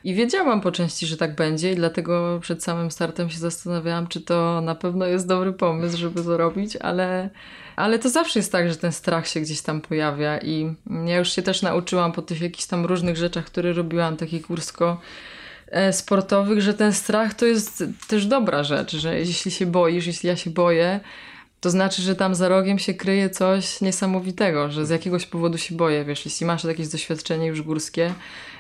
I 0.05 0.15
wiedziałam 0.15 0.61
po 0.61 0.73
części, 0.73 1.07
że 1.07 1.17
tak 1.17 1.35
będzie 1.35 1.73
i 1.73 1.77
dlatego 1.77 2.39
przed 2.43 2.65
samym 2.65 2.91
startem 2.91 3.31
się 3.31 3.39
zastanawiałam, 3.39 4.07
czy 4.07 4.21
to 4.21 4.61
na 4.61 4.75
pewno 4.75 5.07
jest 5.07 5.29
dobry 5.29 5.53
pomysł, 5.53 5.99
żeby 5.99 6.25
to 6.25 6.37
robić, 6.37 6.77
ale, 6.77 7.31
ale 7.77 7.99
to 7.99 8.09
zawsze 8.09 8.39
jest 8.39 8.53
tak, 8.53 8.69
że 8.71 8.77
ten 8.77 8.93
strach 8.93 9.29
się 9.29 9.41
gdzieś 9.41 9.63
tam 9.63 9.81
pojawia 9.81 10.39
i 10.39 10.75
ja 11.07 11.19
już 11.19 11.33
się 11.33 11.43
też 11.43 11.63
nauczyłam 11.63 12.13
po 12.13 12.23
tych 12.23 12.41
jakichś 12.41 12.67
tam 12.67 12.87
różnych 12.87 13.17
rzeczach, 13.17 13.45
które 13.45 13.73
robiłam, 13.73 14.17
takich 14.17 14.47
górsko 14.47 15.01
sportowych, 15.93 16.61
że 16.61 16.75
ten 16.75 16.93
strach 16.93 17.35
to 17.35 17.47
jest 17.47 17.85
też 18.09 18.27
dobra 18.27 18.65
rzecz, 18.65 18.97
że 18.97 19.19
jeśli 19.19 19.51
się 19.51 19.67
boisz, 19.67 20.07
jeśli 20.07 20.29
ja 20.29 20.37
się 20.37 20.51
boję, 20.51 21.01
to 21.61 21.71
znaczy, 21.71 22.03
że 22.03 22.17
tam 22.17 22.35
za 22.35 22.49
rogiem 22.49 22.79
się 22.79 22.95
kryje 22.95 23.31
coś 23.31 23.81
niesamowitego, 23.81 24.71
że 24.71 24.87
z 24.87 24.91
jakiegoś 24.91 25.27
powodu 25.27 25.59
się 25.59 25.77
boję. 25.77 26.05
Wiesz, 26.05 26.25
jeśli 26.25 26.47
masz 26.47 26.65
jakieś 26.65 26.89
doświadczenie 26.89 27.47
już 27.47 27.63
górskie, 27.63 28.15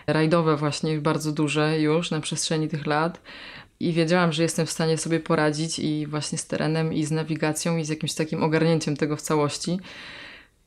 rajdowe 0.07 0.57
właśnie 0.57 0.99
bardzo 0.99 1.33
duże 1.33 1.81
już 1.81 2.11
na 2.11 2.21
przestrzeni 2.21 2.69
tych 2.69 2.87
lat 2.87 3.21
i 3.81 3.93
wiedziałam, 3.93 4.33
że 4.33 4.43
jestem 4.43 4.67
w 4.67 4.71
stanie 4.71 4.99
sobie 4.99 5.21
poradzić 5.21 5.79
i 5.79 6.07
właśnie 6.07 6.39
z 6.39 6.47
terenem 6.47 6.93
i 6.93 7.05
z 7.05 7.11
nawigacją 7.11 7.77
i 7.77 7.85
z 7.85 7.89
jakimś 7.89 8.15
takim 8.15 8.43
ogarnięciem 8.43 8.97
tego 8.97 9.17
w 9.17 9.23
całości, 9.23 9.79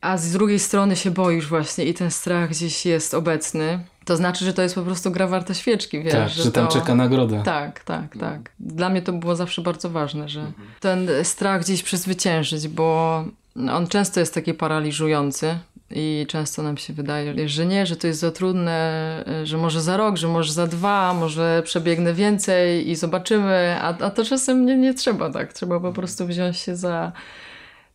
a 0.02 0.18
z 0.18 0.32
drugiej 0.32 0.60
strony 0.60 0.96
się 0.96 1.12
boisz 1.12 1.48
właśnie 1.48 1.86
i 1.86 1.94
ten 1.94 2.12
strach 2.12 2.50
gdzieś 2.50 2.86
jest 2.86 3.14
obecny, 3.14 3.80
to 4.06 4.18
znaczy, 4.18 4.46
że 4.46 4.54
to 4.54 4.62
jest 4.62 4.76
po 4.76 4.82
prostu 4.82 5.12
gra 5.12 5.28
warta 5.28 5.54
świeczki, 5.54 6.04
wiesz. 6.04 6.14
Tak, 6.14 6.30
że, 6.30 6.52
tam 6.52 6.68
to... 6.68 6.74
czeka 6.74 6.96
nagroda. 6.96 7.44
Tak, 7.44 7.84
tak, 7.84 8.18
tak. 8.18 8.52
Dla 8.60 8.90
mnie 8.90 9.02
to 9.02 9.14
było 9.14 9.36
zawsze 9.36 9.62
bardzo 9.62 9.90
ważne, 9.90 10.30
że 10.30 10.52
ten 10.80 11.10
strach 11.24 11.62
gdzieś 11.62 11.84
przezwyciężyć, 11.84 12.68
bo 12.68 13.26
on 13.72 13.88
często 13.88 14.20
jest 14.20 14.34
taki 14.34 14.54
paraliżujący 14.54 15.58
i 15.92 16.26
często 16.30 16.64
nam 16.64 16.78
się 16.78 16.94
wydaje, 16.94 17.50
że 17.50 17.66
nie, 17.66 17.86
że 17.86 17.96
to 17.96 18.08
jest 18.08 18.20
za 18.20 18.32
trudne, 18.32 19.24
że 19.44 19.58
może 19.58 19.82
za 19.82 19.98
rok, 19.98 20.18
że 20.18 20.28
może 20.28 20.54
za 20.54 20.68
dwa, 20.68 21.14
może 21.14 21.62
przebiegnę 21.66 22.14
więcej 22.14 22.90
i 22.90 22.96
zobaczymy, 22.96 23.78
a, 23.82 23.88
a 23.88 24.10
to 24.10 24.26
czasem 24.26 24.66
nie, 24.66 24.78
nie 24.78 24.94
trzeba 24.94 25.30
tak. 25.30 25.54
Trzeba 25.54 25.80
po 25.80 25.94
prostu 25.94 26.28
wziąć 26.28 26.58
się 26.58 26.76
za 26.76 27.12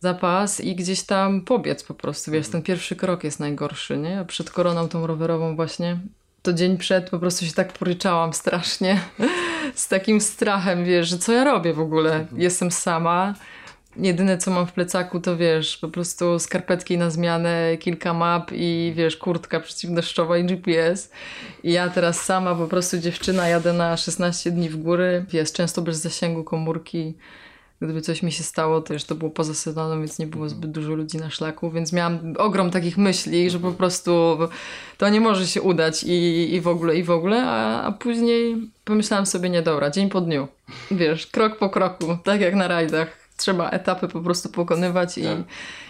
zapas 0.05 0.61
i 0.61 0.77
gdzieś 0.77 1.03
tam 1.03 1.40
pobiec 1.40 1.85
po 1.85 1.95
prostu. 1.95 2.31
Wiesz, 2.31 2.49
ten 2.49 2.62
pierwszy 2.62 2.97
krok 2.97 3.25
jest 3.25 3.40
najgorszy, 3.40 3.99
nie? 3.99 4.21
A 4.21 4.25
Przed 4.25 4.51
koroną 4.51 4.88
tą 4.88 5.07
rowerową 5.07 5.57
właśnie 5.57 5.99
to 6.43 6.53
dzień 6.53 6.79
przed 6.79 7.11
po 7.11 7.19
prostu 7.19 7.47
się 7.47 7.53
tak 7.53 7.73
poryczałam 7.73 8.33
strasznie 8.33 9.01
z 9.75 9.88
takim 9.88 10.21
strachem, 10.21 10.85
wiesz, 10.85 11.09
że 11.09 11.19
co 11.19 11.33
ja 11.33 11.45
robię 11.45 11.73
w 11.73 11.81
ogóle? 11.81 12.27
Jestem 12.37 12.71
sama. 12.71 13.35
Jedyne 13.97 14.38
co 14.38 14.51
mam 14.51 14.67
w 14.67 14.73
plecaku 14.73 15.21
to 15.21 15.37
wiesz, 15.37 15.77
po 15.77 15.88
prostu 15.88 16.38
skarpetki 16.38 16.99
na 16.99 17.11
zmianę, 17.11 17.77
kilka 17.77 18.14
map 18.14 18.51
i 18.53 18.93
wiesz, 18.97 19.17
kurtka 19.17 19.61
przeciwdeszczowa 19.61 20.38
i 20.38 20.45
GPS. 20.45 21.11
I 21.62 21.73
ja 21.73 21.88
teraz 21.88 22.25
sama, 22.25 22.55
po 22.55 22.67
prostu 22.67 22.99
dziewczyna, 22.99 23.49
jadę 23.49 23.73
na 23.73 23.97
16 23.97 24.51
dni 24.51 24.69
w 24.69 24.77
góry, 24.77 25.25
wiesz, 25.29 25.53
często 25.53 25.83
bez 25.83 25.97
zasięgu 25.97 26.45
komórki. 26.45 27.14
Gdyby 27.85 28.01
coś 28.01 28.23
mi 28.23 28.33
się 28.33 28.42
stało, 28.42 28.81
to 28.81 28.92
już 28.92 29.05
to 29.05 29.14
było 29.14 29.31
poza 29.31 29.55
sezonem, 29.55 29.99
więc 29.99 30.18
nie 30.18 30.27
było 30.27 30.49
zbyt 30.49 30.70
dużo 30.70 30.94
ludzi 30.94 31.18
na 31.18 31.31
szlaku, 31.31 31.70
więc 31.70 31.92
miałam 31.92 32.35
ogrom 32.38 32.70
takich 32.70 32.99
myśli, 32.99 33.51
że 33.51 33.59
po 33.59 33.73
prostu 33.73 34.38
to 34.99 35.09
nie 35.09 35.20
może 35.20 35.47
się 35.47 35.62
udać 35.62 36.05
i, 36.05 36.55
i 36.55 36.61
w 36.61 36.68
ogóle, 36.68 36.97
i 36.97 37.03
w 37.03 37.11
ogóle, 37.11 37.44
a, 37.47 37.83
a 37.83 37.92
później 37.92 38.57
pomyślałam 38.85 39.27
sobie, 39.27 39.51
nie 39.51 39.62
dobra, 39.62 39.90
dzień 39.90 40.09
po 40.09 40.20
dniu, 40.20 40.49
wiesz, 40.90 41.27
krok 41.27 41.59
po 41.59 41.70
kroku, 41.70 42.18
tak 42.25 42.40
jak 42.40 42.55
na 42.55 42.68
rajdach. 42.68 43.25
Trzeba 43.37 43.70
etapy 43.70 44.09
po 44.09 44.20
prostu 44.20 44.49
pokonywać 44.49 45.18
i, 45.18 45.23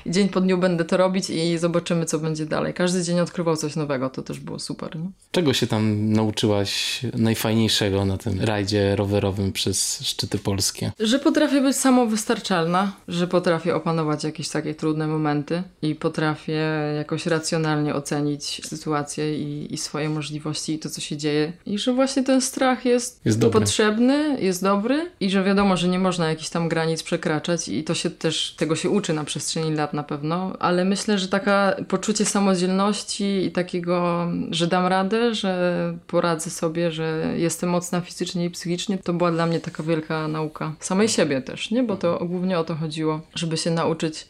i 0.06 0.10
dzień 0.10 0.28
po 0.28 0.40
dniu 0.40 0.58
będę 0.58 0.84
to 0.84 0.96
robić 0.96 1.30
i 1.30 1.58
zobaczymy, 1.58 2.06
co 2.06 2.18
będzie 2.18 2.46
dalej. 2.46 2.74
Każdy 2.74 3.02
dzień 3.02 3.20
odkrywał 3.20 3.56
coś 3.56 3.76
nowego, 3.76 4.10
to 4.10 4.22
też 4.22 4.40
było 4.40 4.58
super. 4.58 4.96
Nie? 4.96 5.10
Czego 5.30 5.52
się 5.52 5.66
tam 5.66 6.12
nauczyłaś 6.12 7.00
najfajniejszego 7.18 8.04
na 8.04 8.18
tym 8.18 8.40
rajdzie 8.40 8.96
rowerowym 8.96 9.52
przez 9.52 10.00
szczyty 10.02 10.38
polskie? 10.38 10.92
Że 11.00 11.18
potrafię 11.18 11.60
być 11.60 11.76
samowystarczalna, 11.76 12.92
że 13.08 13.26
potrafię 13.26 13.74
opanować 13.74 14.24
jakieś 14.24 14.48
takie 14.48 14.74
trudne 14.74 15.06
momenty 15.06 15.62
i 15.82 15.94
potrafię 15.94 16.62
jakoś 16.96 17.26
racjonalnie 17.26 17.94
ocenić 17.94 18.60
sytuację 18.64 19.38
i, 19.38 19.74
i 19.74 19.76
swoje 19.76 20.08
możliwości 20.08 20.74
i 20.74 20.78
to, 20.78 20.90
co 20.90 21.00
się 21.00 21.16
dzieje. 21.16 21.52
I 21.66 21.78
że 21.78 21.92
właśnie 21.92 22.24
ten 22.24 22.40
strach 22.40 22.84
jest, 22.84 23.20
Jest 23.24 23.40
potrzebny, 23.40 24.36
jest 24.40 24.62
dobry 24.62 25.10
i 25.20 25.30
że 25.30 25.44
wiadomo, 25.44 25.76
że 25.76 25.88
nie 25.88 25.98
można 25.98 26.28
jakichś 26.28 26.50
tam 26.50 26.68
granic 26.68 27.02
przekraczać 27.02 27.68
i 27.68 27.84
to 27.84 27.94
się 27.94 28.10
też, 28.10 28.54
tego 28.56 28.76
się 28.76 28.90
uczy 28.90 29.12
na 29.12 29.24
przestrzeni 29.24 29.74
lat 29.74 29.93
na 29.94 30.02
pewno, 30.02 30.52
ale 30.58 30.84
myślę, 30.84 31.18
że 31.18 31.28
taka 31.28 31.76
poczucie 31.88 32.24
samodzielności 32.24 33.44
i 33.46 33.52
takiego, 33.52 34.26
że 34.50 34.66
dam 34.66 34.86
radę, 34.86 35.34
że 35.34 35.94
poradzę 36.06 36.50
sobie, 36.50 36.90
że 36.90 37.34
jestem 37.36 37.70
mocna 37.70 38.00
fizycznie 38.00 38.44
i 38.44 38.50
psychicznie, 38.50 38.98
to 38.98 39.12
była 39.12 39.32
dla 39.32 39.46
mnie 39.46 39.60
taka 39.60 39.82
wielka 39.82 40.28
nauka. 40.28 40.72
Samej 40.80 41.08
siebie 41.08 41.42
też, 41.42 41.70
nie? 41.70 41.82
Bo 41.82 41.96
to 41.96 42.24
głównie 42.24 42.58
o 42.58 42.64
to 42.64 42.74
chodziło, 42.74 43.20
żeby 43.34 43.56
się 43.56 43.70
nauczyć 43.70 44.28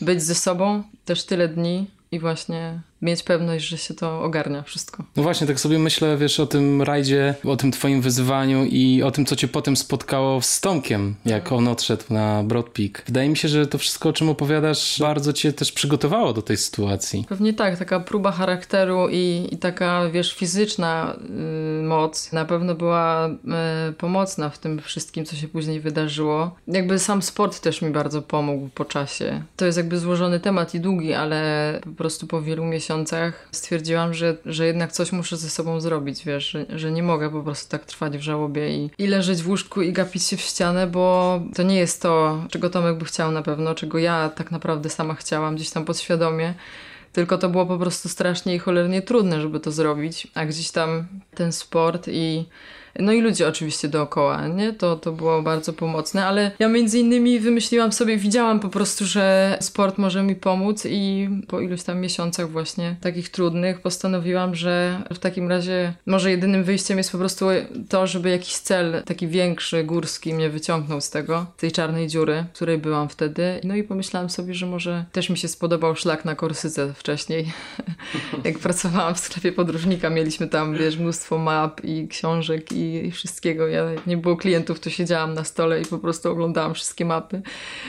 być 0.00 0.22
ze 0.22 0.34
sobą 0.34 0.82
też 1.04 1.24
tyle 1.24 1.48
dni 1.48 1.86
i 2.12 2.18
właśnie 2.18 2.80
mieć 3.02 3.22
pewność, 3.22 3.68
że 3.68 3.78
się 3.78 3.94
to 3.94 4.22
ogarnia 4.22 4.62
wszystko. 4.62 5.04
No 5.16 5.22
właśnie, 5.22 5.46
tak 5.46 5.60
sobie 5.60 5.78
myślę, 5.78 6.16
wiesz, 6.16 6.40
o 6.40 6.46
tym 6.46 6.82
rajdzie, 6.82 7.34
o 7.44 7.56
tym 7.56 7.72
twoim 7.72 8.00
wyzwaniu 8.00 8.64
i 8.64 9.02
o 9.02 9.10
tym, 9.10 9.26
co 9.26 9.36
cię 9.36 9.48
potem 9.48 9.76
spotkało 9.76 10.42
z 10.42 10.60
Tomkiem, 10.60 11.14
jak 11.26 11.52
on 11.52 11.68
odszedł 11.68 12.04
na 12.10 12.42
Broad 12.42 12.68
Peak. 12.68 13.02
Wydaje 13.06 13.28
mi 13.28 13.36
się, 13.36 13.48
że 13.48 13.66
to 13.66 13.78
wszystko, 13.78 14.08
o 14.08 14.12
czym 14.12 14.28
opowiadasz, 14.28 14.96
bardzo 15.00 15.32
cię 15.32 15.52
też 15.52 15.72
przygotowało 15.72 16.32
do 16.32 16.42
tej 16.42 16.56
sytuacji. 16.56 17.24
Pewnie 17.28 17.52
tak, 17.52 17.78
taka 17.78 18.00
próba 18.00 18.32
charakteru 18.32 19.08
i, 19.10 19.48
i 19.50 19.58
taka, 19.58 20.10
wiesz, 20.10 20.34
fizyczna 20.34 21.16
y, 21.80 21.82
moc 21.82 22.32
na 22.32 22.44
pewno 22.44 22.74
była 22.74 23.28
y, 23.28 23.92
pomocna 23.92 24.50
w 24.50 24.58
tym 24.58 24.80
wszystkim, 24.80 25.24
co 25.24 25.36
się 25.36 25.48
później 25.48 25.80
wydarzyło. 25.80 26.54
Jakby 26.68 26.98
sam 26.98 27.22
sport 27.22 27.60
też 27.60 27.82
mi 27.82 27.90
bardzo 27.90 28.22
pomógł 28.22 28.68
po 28.68 28.84
czasie. 28.84 29.42
To 29.56 29.66
jest 29.66 29.78
jakby 29.78 29.98
złożony 29.98 30.40
temat 30.40 30.74
i 30.74 30.80
długi, 30.80 31.14
ale 31.14 31.80
po 31.84 31.90
prostu 31.90 32.26
po 32.26 32.42
wielu 32.42 32.64
miesiącach 32.64 32.85
miesiącach 32.86 33.48
stwierdziłam, 33.52 34.14
że, 34.14 34.36
że 34.46 34.66
jednak 34.66 34.92
coś 34.92 35.12
muszę 35.12 35.36
ze 35.36 35.50
sobą 35.50 35.80
zrobić, 35.80 36.24
wiesz, 36.24 36.50
że, 36.50 36.66
że 36.68 36.92
nie 36.92 37.02
mogę 37.02 37.30
po 37.30 37.42
prostu 37.42 37.70
tak 37.70 37.84
trwać 37.84 38.18
w 38.18 38.20
żałobie 38.20 38.76
i, 38.76 38.90
i 38.98 39.06
leżeć 39.06 39.42
w 39.42 39.48
łóżku 39.48 39.82
i 39.82 39.92
gapić 39.92 40.22
się 40.22 40.36
w 40.36 40.40
ścianę, 40.40 40.86
bo 40.86 41.40
to 41.54 41.62
nie 41.62 41.76
jest 41.76 42.02
to, 42.02 42.44
czego 42.50 42.70
Tomek 42.70 42.98
by 42.98 43.04
chciał 43.04 43.32
na 43.32 43.42
pewno, 43.42 43.74
czego 43.74 43.98
ja 43.98 44.28
tak 44.28 44.50
naprawdę 44.50 44.90
sama 44.90 45.14
chciałam 45.14 45.56
gdzieś 45.56 45.70
tam 45.70 45.84
podświadomie. 45.84 46.54
Tylko 47.12 47.38
to 47.38 47.48
było 47.48 47.66
po 47.66 47.78
prostu 47.78 48.08
strasznie 48.08 48.54
i 48.54 48.58
cholernie 48.58 49.02
trudne, 49.02 49.40
żeby 49.40 49.60
to 49.60 49.72
zrobić. 49.72 50.26
A 50.34 50.46
gdzieś 50.46 50.70
tam 50.70 51.06
ten 51.34 51.52
sport 51.52 52.08
i 52.08 52.44
no 52.98 53.12
i 53.12 53.20
ludzie 53.20 53.48
oczywiście 53.48 53.88
dookoła, 53.88 54.48
nie? 54.48 54.72
To, 54.72 54.96
to 54.96 55.12
było 55.12 55.42
bardzo 55.42 55.72
pomocne, 55.72 56.26
ale 56.26 56.50
ja 56.58 56.68
między 56.68 56.98
innymi 56.98 57.40
wymyśliłam 57.40 57.92
sobie, 57.92 58.16
widziałam 58.16 58.60
po 58.60 58.68
prostu, 58.68 59.04
że 59.04 59.58
sport 59.60 59.98
może 59.98 60.22
mi 60.22 60.34
pomóc 60.34 60.86
i 60.90 61.28
po 61.48 61.60
iluś 61.60 61.82
tam 61.82 62.00
miesiącach 62.00 62.50
właśnie 62.50 62.96
takich 63.00 63.28
trudnych 63.28 63.80
postanowiłam, 63.80 64.54
że 64.54 65.02
w 65.14 65.18
takim 65.18 65.48
razie 65.48 65.92
może 66.06 66.30
jedynym 66.30 66.64
wyjściem 66.64 66.98
jest 66.98 67.12
po 67.12 67.18
prostu 67.18 67.46
to, 67.88 68.06
żeby 68.06 68.30
jakiś 68.30 68.56
cel 68.56 69.02
taki 69.04 69.28
większy, 69.28 69.84
górski 69.84 70.34
mnie 70.34 70.50
wyciągnął 70.50 71.00
z 71.00 71.10
tego, 71.10 71.46
tej 71.56 71.72
czarnej 71.72 72.08
dziury, 72.08 72.44
w 72.52 72.56
której 72.56 72.78
byłam 72.78 73.08
wtedy. 73.08 73.60
No 73.64 73.76
i 73.76 73.82
pomyślałam 73.82 74.30
sobie, 74.30 74.54
że 74.54 74.66
może 74.66 75.04
też 75.12 75.30
mi 75.30 75.38
się 75.38 75.48
spodobał 75.48 75.96
szlak 75.96 76.24
na 76.24 76.34
Korsyce 76.34 76.94
wcześniej. 76.94 77.52
Jak 78.44 78.58
pracowałam 78.58 79.14
w 79.14 79.18
sklepie 79.18 79.52
podróżnika, 79.52 80.10
mieliśmy 80.10 80.48
tam, 80.48 80.74
wiesz, 80.74 80.96
mnóstwo 80.96 81.38
map 81.38 81.84
i 81.84 82.08
książek 82.08 82.72
i 82.72 82.85
i, 82.86 83.10
wszystkiego. 83.10 83.68
Ja 83.68 83.84
nie 84.06 84.16
było 84.16 84.36
klientów, 84.36 84.80
to 84.80 84.90
siedziałam 84.90 85.34
na 85.34 85.44
stole 85.44 85.80
i 85.80 85.84
po 85.84 85.98
prostu 85.98 86.30
oglądałam 86.30 86.74
wszystkie 86.74 87.04
mapy. 87.04 87.42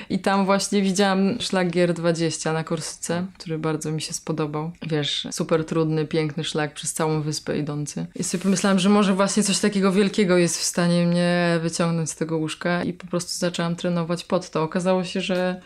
I 0.10 0.20
tam 0.20 0.46
właśnie 0.46 0.82
widziałam 0.82 1.42
szlak 1.42 1.68
GR20 1.68 2.54
na 2.54 2.64
Korsyce, 2.64 3.26
który 3.38 3.60
bardzo 3.60 3.92
mi 3.92 4.02
się 4.02 4.14
spodobał. 4.14 4.72
Wiesz, 4.88 5.28
super 5.32 5.66
trudny, 5.66 6.06
piękny 6.06 6.44
szlak 6.44 6.74
przez 6.74 6.94
całą 6.94 7.22
wyspę 7.22 7.58
idący. 7.58 8.06
I 8.16 8.24
sobie 8.24 8.44
pomyślałam, 8.44 8.80
że 8.80 8.90
może 8.90 9.14
właśnie 9.14 9.44
coś 9.44 9.60
takiego 9.60 9.92
wielkiego 9.92 10.38
jest 10.38 10.58
w 10.58 10.64
stanie 10.64 11.06
mnie 11.06 11.60
wyciągnąć 11.62 12.10
z 12.10 12.16
tego 12.16 12.38
łóżka 12.38 12.84
i 12.84 12.94
po 12.94 13.08
prostu 13.08 13.32
zaczęłam 13.40 13.76
trenować 13.76 14.24
pod 14.24 14.50
to. 14.50 14.64
Okazało 14.64 15.04
się, 15.04 15.22
że 15.22 15.62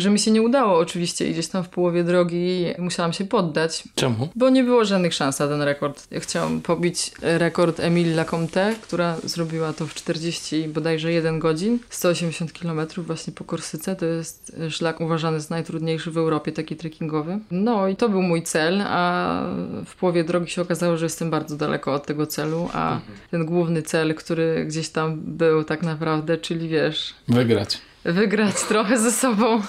że 0.00 0.10
mi 0.10 0.18
się 0.18 0.30
nie 0.30 0.42
udało 0.42 0.78
oczywiście 0.78 1.28
i 1.28 1.32
gdzieś 1.32 1.48
tam 1.48 1.64
w 1.64 1.68
połowie 1.68 2.04
drogi 2.04 2.64
musiałam 2.78 3.12
się 3.12 3.24
poddać. 3.24 3.84
Czemu? 3.94 4.28
Bo 4.36 4.50
nie 4.50 4.64
było 4.64 4.84
żadnych 4.84 5.14
szans 5.14 5.38
na 5.38 5.48
ten 5.48 5.62
rekord. 5.62 6.06
Ja 6.10 6.20
chciałam 6.20 6.60
pobić 6.60 7.12
rekord 7.22 7.80
Emile 7.80 8.14
Lacomte, 8.14 8.74
która 8.82 9.16
zrobiła 9.24 9.72
to 9.72 9.86
w 9.86 9.94
40 9.94 10.68
bodajże 10.68 11.12
1 11.12 11.38
godzin, 11.38 11.78
180 11.90 12.52
km 12.52 12.80
właśnie 12.96 13.32
po 13.32 13.44
Korsyce. 13.44 13.96
To 13.96 14.06
jest 14.06 14.56
szlak 14.70 15.00
uważany 15.00 15.40
za 15.40 15.54
najtrudniejszy 15.54 16.10
w 16.10 16.18
Europie, 16.18 16.52
taki 16.52 16.76
trekkingowy. 16.76 17.38
No 17.50 17.88
i 17.88 17.96
to 17.96 18.08
był 18.08 18.22
mój 18.22 18.42
cel, 18.42 18.82
a 18.86 19.42
w 19.86 19.96
połowie 19.96 20.24
drogi 20.24 20.50
się 20.50 20.62
okazało, 20.62 20.96
że 20.96 21.06
jestem 21.06 21.30
bardzo 21.30 21.56
daleko 21.56 21.94
od 21.94 22.06
tego 22.06 22.26
celu, 22.26 22.68
a 22.72 22.94
mhm. 22.94 23.18
ten 23.30 23.46
główny 23.46 23.82
cel, 23.82 24.14
który 24.14 24.64
gdzieś 24.64 24.88
tam 24.88 25.20
był 25.20 25.64
tak 25.64 25.82
naprawdę, 25.82 26.38
czyli 26.38 26.68
wiesz... 26.68 27.14
Wygrać 27.28 27.78
wygrać 28.06 28.54
trochę 28.68 28.98
ze 28.98 29.12
sobą. 29.12 29.62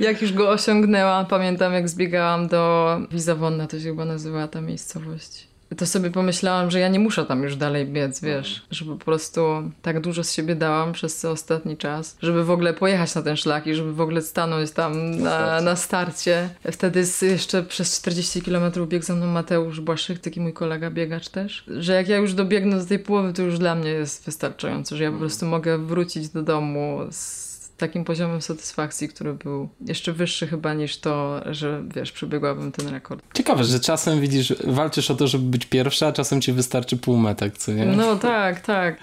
jak 0.00 0.22
już 0.22 0.32
go 0.32 0.50
osiągnęłam, 0.50 1.26
pamiętam 1.26 1.72
jak 1.72 1.88
zbiegałam 1.88 2.48
do 2.48 2.98
Wizawonna, 3.10 3.66
to 3.66 3.78
się 3.78 3.84
chyba 3.84 4.04
nazywała 4.04 4.48
ta 4.48 4.60
miejscowość 4.60 5.53
to 5.76 5.86
sobie 5.86 6.10
pomyślałam, 6.10 6.70
że 6.70 6.80
ja 6.80 6.88
nie 6.88 6.98
muszę 6.98 7.24
tam 7.24 7.42
już 7.42 7.56
dalej 7.56 7.86
biec, 7.86 8.20
wiesz, 8.20 8.62
że 8.70 8.84
po 8.84 8.96
prostu 8.96 9.40
tak 9.82 10.00
dużo 10.00 10.24
z 10.24 10.32
siebie 10.32 10.54
dałam 10.54 10.92
przez 10.92 11.20
ten 11.20 11.30
ostatni 11.30 11.76
czas, 11.76 12.16
żeby 12.22 12.44
w 12.44 12.50
ogóle 12.50 12.74
pojechać 12.74 13.14
na 13.14 13.22
ten 13.22 13.36
szlak 13.36 13.66
i 13.66 13.74
żeby 13.74 13.94
w 13.94 14.00
ogóle 14.00 14.22
stanąć 14.22 14.70
tam 14.70 15.10
na, 15.10 15.60
na 15.60 15.76
starcie. 15.76 16.48
Wtedy 16.72 17.04
jeszcze 17.22 17.62
przez 17.62 18.00
40 18.00 18.42
km 18.42 18.72
biegł 18.86 19.04
ze 19.04 19.14
mną 19.14 19.26
Mateusz 19.26 19.80
Błaszczyk, 19.80 20.18
taki 20.18 20.40
mój 20.40 20.52
kolega 20.52 20.90
biegacz 20.90 21.28
też, 21.28 21.64
że 21.66 21.92
jak 21.92 22.08
ja 22.08 22.16
już 22.16 22.34
dobiegnę 22.34 22.78
do 22.78 22.84
tej 22.84 22.98
połowy, 22.98 23.32
to 23.32 23.42
już 23.42 23.58
dla 23.58 23.74
mnie 23.74 23.90
jest 23.90 24.24
wystarczająco, 24.24 24.96
że 24.96 25.04
ja 25.04 25.10
po 25.10 25.14
mhm. 25.14 25.28
prostu 25.28 25.46
mogę 25.46 25.78
wrócić 25.78 26.28
do 26.28 26.42
domu 26.42 27.00
z 27.10 27.53
takim 27.76 28.04
poziomem 28.04 28.42
satysfakcji, 28.42 29.08
który 29.08 29.34
był 29.34 29.68
jeszcze 29.86 30.12
wyższy 30.12 30.46
chyba 30.46 30.74
niż 30.74 30.98
to, 30.98 31.40
że 31.50 31.82
wiesz, 31.94 32.12
przebiegłabym 32.12 32.72
ten 32.72 32.88
rekord. 32.88 33.24
Ciekawe, 33.34 33.64
że 33.64 33.80
czasem 33.80 34.20
widzisz, 34.20 34.54
walczysz 34.64 35.10
o 35.10 35.14
to, 35.14 35.26
żeby 35.26 35.44
być 35.44 35.66
pierwsza, 35.66 36.06
a 36.06 36.12
czasem 36.12 36.40
ci 36.40 36.52
wystarczy 36.52 36.96
półmetek, 36.96 37.58
co 37.58 37.72
nie? 37.72 37.86
No 37.86 38.16
tak, 38.16 38.60
tak. 38.60 38.98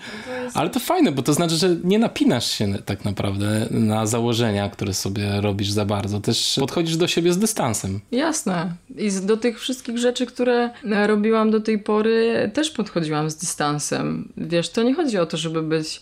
Ale 0.54 0.70
to 0.70 0.80
fajne, 0.80 1.12
bo 1.12 1.22
to 1.22 1.34
znaczy, 1.34 1.56
że 1.56 1.76
nie 1.84 2.00
napinasz 2.00 2.52
się 2.52 2.74
tak 2.86 3.06
naprawdę 3.06 3.68
na 3.72 4.06
założenia, 4.06 4.70
które 4.70 4.94
sobie 4.94 5.42
robisz 5.42 5.72
za 5.72 5.86
bardzo. 5.86 6.20
Też 6.20 6.56
podchodzisz 6.60 6.98
do 6.98 7.08
siebie 7.08 7.34
z 7.34 7.38
dystansem. 7.38 8.00
Jasne. 8.12 8.74
I 8.98 9.12
do 9.12 9.38
tych 9.38 9.60
wszystkich 9.60 9.98
rzeczy, 9.98 10.26
które 10.26 10.70
robiłam 10.84 11.52
do 11.52 11.62
tej 11.62 11.80
pory, 11.80 12.52
też 12.54 12.72
podchodziłam 12.72 13.30
z 13.30 13.36
dystansem. 13.36 14.32
Wiesz, 14.38 14.70
to 14.70 14.84
nie 14.84 14.94
chodzi 14.94 15.18
o 15.18 15.26
to, 15.26 15.38
żeby 15.38 15.62
być 15.62 16.02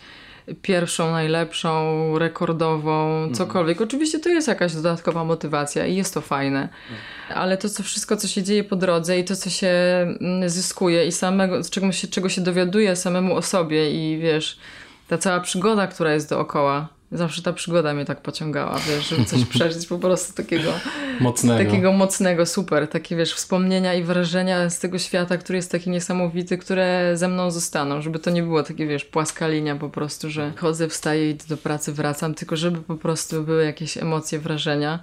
pierwszą, 0.62 1.12
najlepszą, 1.12 2.20
rekordową, 2.20 3.16
mhm. 3.16 3.34
cokolwiek. 3.34 3.76
Mhm. 3.76 3.88
Oczywiście 3.88 4.20
to 4.20 4.30
jest 4.30 4.48
jakaś 4.48 4.74
dodatkowa 4.74 5.24
motywacja 5.24 5.86
i 5.86 5.96
jest 5.96 6.14
to 6.14 6.22
fajne, 6.22 6.62
mhm. 6.62 7.40
ale 7.40 7.58
to 7.58 7.70
co 7.70 7.84
wszystko, 7.84 8.18
co 8.18 8.28
się 8.28 8.44
dzieje 8.44 8.64
po 8.64 8.76
drodze 8.76 9.20
i 9.20 9.24
to, 9.24 9.36
co 9.36 9.50
się 9.50 9.70
mm, 10.22 10.50
zyskuje 10.50 11.06
i 11.06 11.12
samego, 11.12 11.64
czego 11.72 11.92
się, 11.92 12.08
czego 12.08 12.30
się 12.30 12.42
dowiaduje 12.42 12.96
samemu 12.96 13.36
o 13.36 13.42
sobie 13.42 13.92
i 13.92 14.18
wiesz, 14.18 14.60
ta 15.08 15.18
cała 15.18 15.40
przygoda, 15.40 15.88
która 15.88 16.14
jest 16.14 16.30
dookoła, 16.30 16.99
Zawsze 17.12 17.42
ta 17.42 17.54
przygoda 17.54 17.94
mnie 17.94 18.06
tak 18.06 18.22
pociągała, 18.22 18.80
wiesz, 18.88 19.10
żeby 19.10 19.26
coś 19.26 19.46
przeżyć 19.56 19.88
po 19.88 20.00
prostu 20.00 20.34
takiego 20.34 20.74
mocnego. 21.20 21.66
takiego 21.66 21.92
mocnego, 21.92 22.46
super, 22.46 22.88
takie 22.88 23.16
wiesz, 23.16 23.34
wspomnienia 23.34 23.94
i 23.94 24.04
wrażenia 24.04 24.70
z 24.70 24.80
tego 24.80 25.00
świata, 25.00 25.38
który 25.38 25.58
jest 25.58 25.72
taki 25.72 25.90
niesamowity, 25.90 26.58
które 26.58 27.12
ze 27.14 27.28
mną 27.28 27.52
zostaną, 27.52 28.02
żeby 28.02 28.20
to 28.20 28.30
nie 28.30 28.44
było 28.44 28.64
takie, 28.64 28.88
wiesz, 28.88 29.06
płaska 29.06 29.48
linia 29.48 29.76
po 29.76 29.90
prostu, 29.90 30.30
że 30.30 30.54
chodzę, 30.58 30.88
wstaję, 30.88 31.30
idę 31.30 31.46
do 31.50 31.58
pracy, 31.58 31.94
wracam, 31.94 32.34
tylko 32.34 32.56
żeby 32.56 32.82
po 32.82 32.96
prostu 32.96 33.44
były 33.44 33.66
jakieś 33.66 33.98
emocje, 33.98 34.40
wrażenia. 34.40 35.00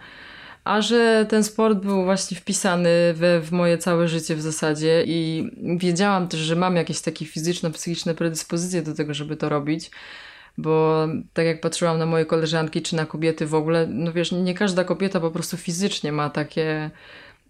A 0.64 0.82
że 0.82 1.26
ten 1.28 1.44
sport 1.44 1.78
był 1.78 2.04
właśnie 2.04 2.36
wpisany 2.36 2.88
we, 3.14 3.40
w 3.40 3.52
moje 3.52 3.78
całe 3.78 4.08
życie 4.08 4.36
w 4.36 4.42
zasadzie 4.42 5.04
i 5.06 5.50
wiedziałam 5.78 6.28
też, 6.28 6.40
że 6.40 6.56
mam 6.56 6.76
jakieś 6.76 7.00
takie 7.00 7.24
fizyczno-psychiczne 7.24 8.14
predyspozycje 8.14 8.82
do 8.82 8.94
tego, 8.94 9.14
żeby 9.14 9.36
to 9.36 9.48
robić, 9.48 9.90
bo 10.58 11.06
tak 11.32 11.46
jak 11.46 11.60
patrzyłam 11.60 11.98
na 11.98 12.06
moje 12.06 12.26
koleżanki 12.26 12.82
czy 12.82 12.96
na 12.96 13.06
kobiety 13.06 13.46
w 13.46 13.54
ogóle, 13.54 13.86
no 13.86 14.12
wiesz, 14.12 14.32
nie 14.32 14.54
każda 14.54 14.84
kobieta 14.84 15.20
po 15.20 15.30
prostu 15.30 15.56
fizycznie 15.56 16.12
ma 16.12 16.30
takie 16.30 16.90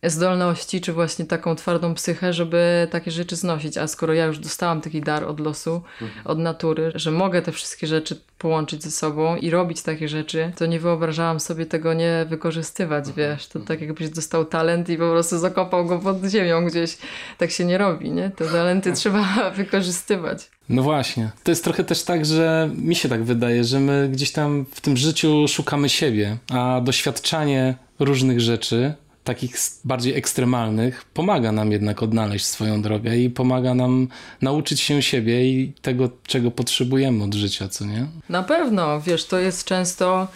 zdolności, 0.02 0.80
czy 0.80 0.92
właśnie 0.92 1.24
taką 1.24 1.56
twardą 1.56 1.94
psychę, 1.94 2.32
żeby 2.32 2.88
takie 2.90 3.10
rzeczy 3.10 3.36
znosić. 3.36 3.78
A 3.78 3.86
skoro 3.86 4.14
ja 4.14 4.24
już 4.24 4.38
dostałam 4.38 4.80
taki 4.80 5.00
dar 5.00 5.24
od 5.24 5.40
losu, 5.40 5.82
mhm. 6.02 6.26
od 6.26 6.38
natury, 6.38 6.92
że 6.94 7.10
mogę 7.10 7.42
te 7.42 7.52
wszystkie 7.52 7.86
rzeczy 7.86 8.20
połączyć 8.38 8.82
ze 8.82 8.90
sobą 8.90 9.36
i 9.36 9.50
robić 9.50 9.82
takie 9.82 10.08
rzeczy, 10.08 10.52
to 10.56 10.66
nie 10.66 10.80
wyobrażałam 10.80 11.40
sobie 11.40 11.66
tego 11.66 11.94
nie 11.94 12.26
wykorzystywać, 12.28 13.08
mhm. 13.08 13.16
wiesz. 13.16 13.46
To 13.46 13.60
tak 13.60 13.80
jakbyś 13.80 14.08
dostał 14.08 14.44
talent 14.44 14.88
i 14.88 14.96
po 14.96 15.10
prostu 15.10 15.38
zakopał 15.38 15.86
go 15.86 15.98
pod 15.98 16.24
ziemią 16.24 16.66
gdzieś. 16.66 16.98
Tak 17.38 17.50
się 17.50 17.64
nie 17.64 17.78
robi, 17.78 18.10
nie? 18.10 18.30
Te 18.30 18.44
talenty 18.44 18.92
trzeba 18.92 19.24
wykorzystywać. 19.56 20.50
No 20.68 20.82
właśnie. 20.82 21.30
To 21.44 21.50
jest 21.50 21.64
trochę 21.64 21.84
też 21.84 22.02
tak, 22.02 22.26
że 22.26 22.70
mi 22.76 22.94
się 22.94 23.08
tak 23.08 23.24
wydaje, 23.24 23.64
że 23.64 23.80
my 23.80 24.08
gdzieś 24.12 24.32
tam 24.32 24.66
w 24.70 24.80
tym 24.80 24.96
życiu 24.96 25.48
szukamy 25.48 25.88
siebie, 25.88 26.36
a 26.50 26.80
doświadczanie 26.84 27.74
różnych 27.98 28.40
rzeczy 28.40 28.94
takich 29.26 29.56
bardziej 29.84 30.14
ekstremalnych 30.14 31.04
pomaga 31.04 31.52
nam 31.52 31.72
jednak 31.72 32.02
odnaleźć 32.02 32.46
swoją 32.46 32.82
drogę 32.82 33.16
i 33.16 33.30
pomaga 33.30 33.74
nam 33.74 34.08
nauczyć 34.42 34.80
się 34.80 35.02
siebie 35.02 35.44
i 35.44 35.72
tego, 35.82 36.10
czego 36.26 36.50
potrzebujemy 36.50 37.24
od 37.24 37.34
życia, 37.34 37.68
co 37.68 37.84
nie? 37.84 38.06
Na 38.28 38.42
pewno, 38.42 39.00
wiesz, 39.00 39.24
to 39.26 39.38
jest 39.38 39.64
często 39.64 40.28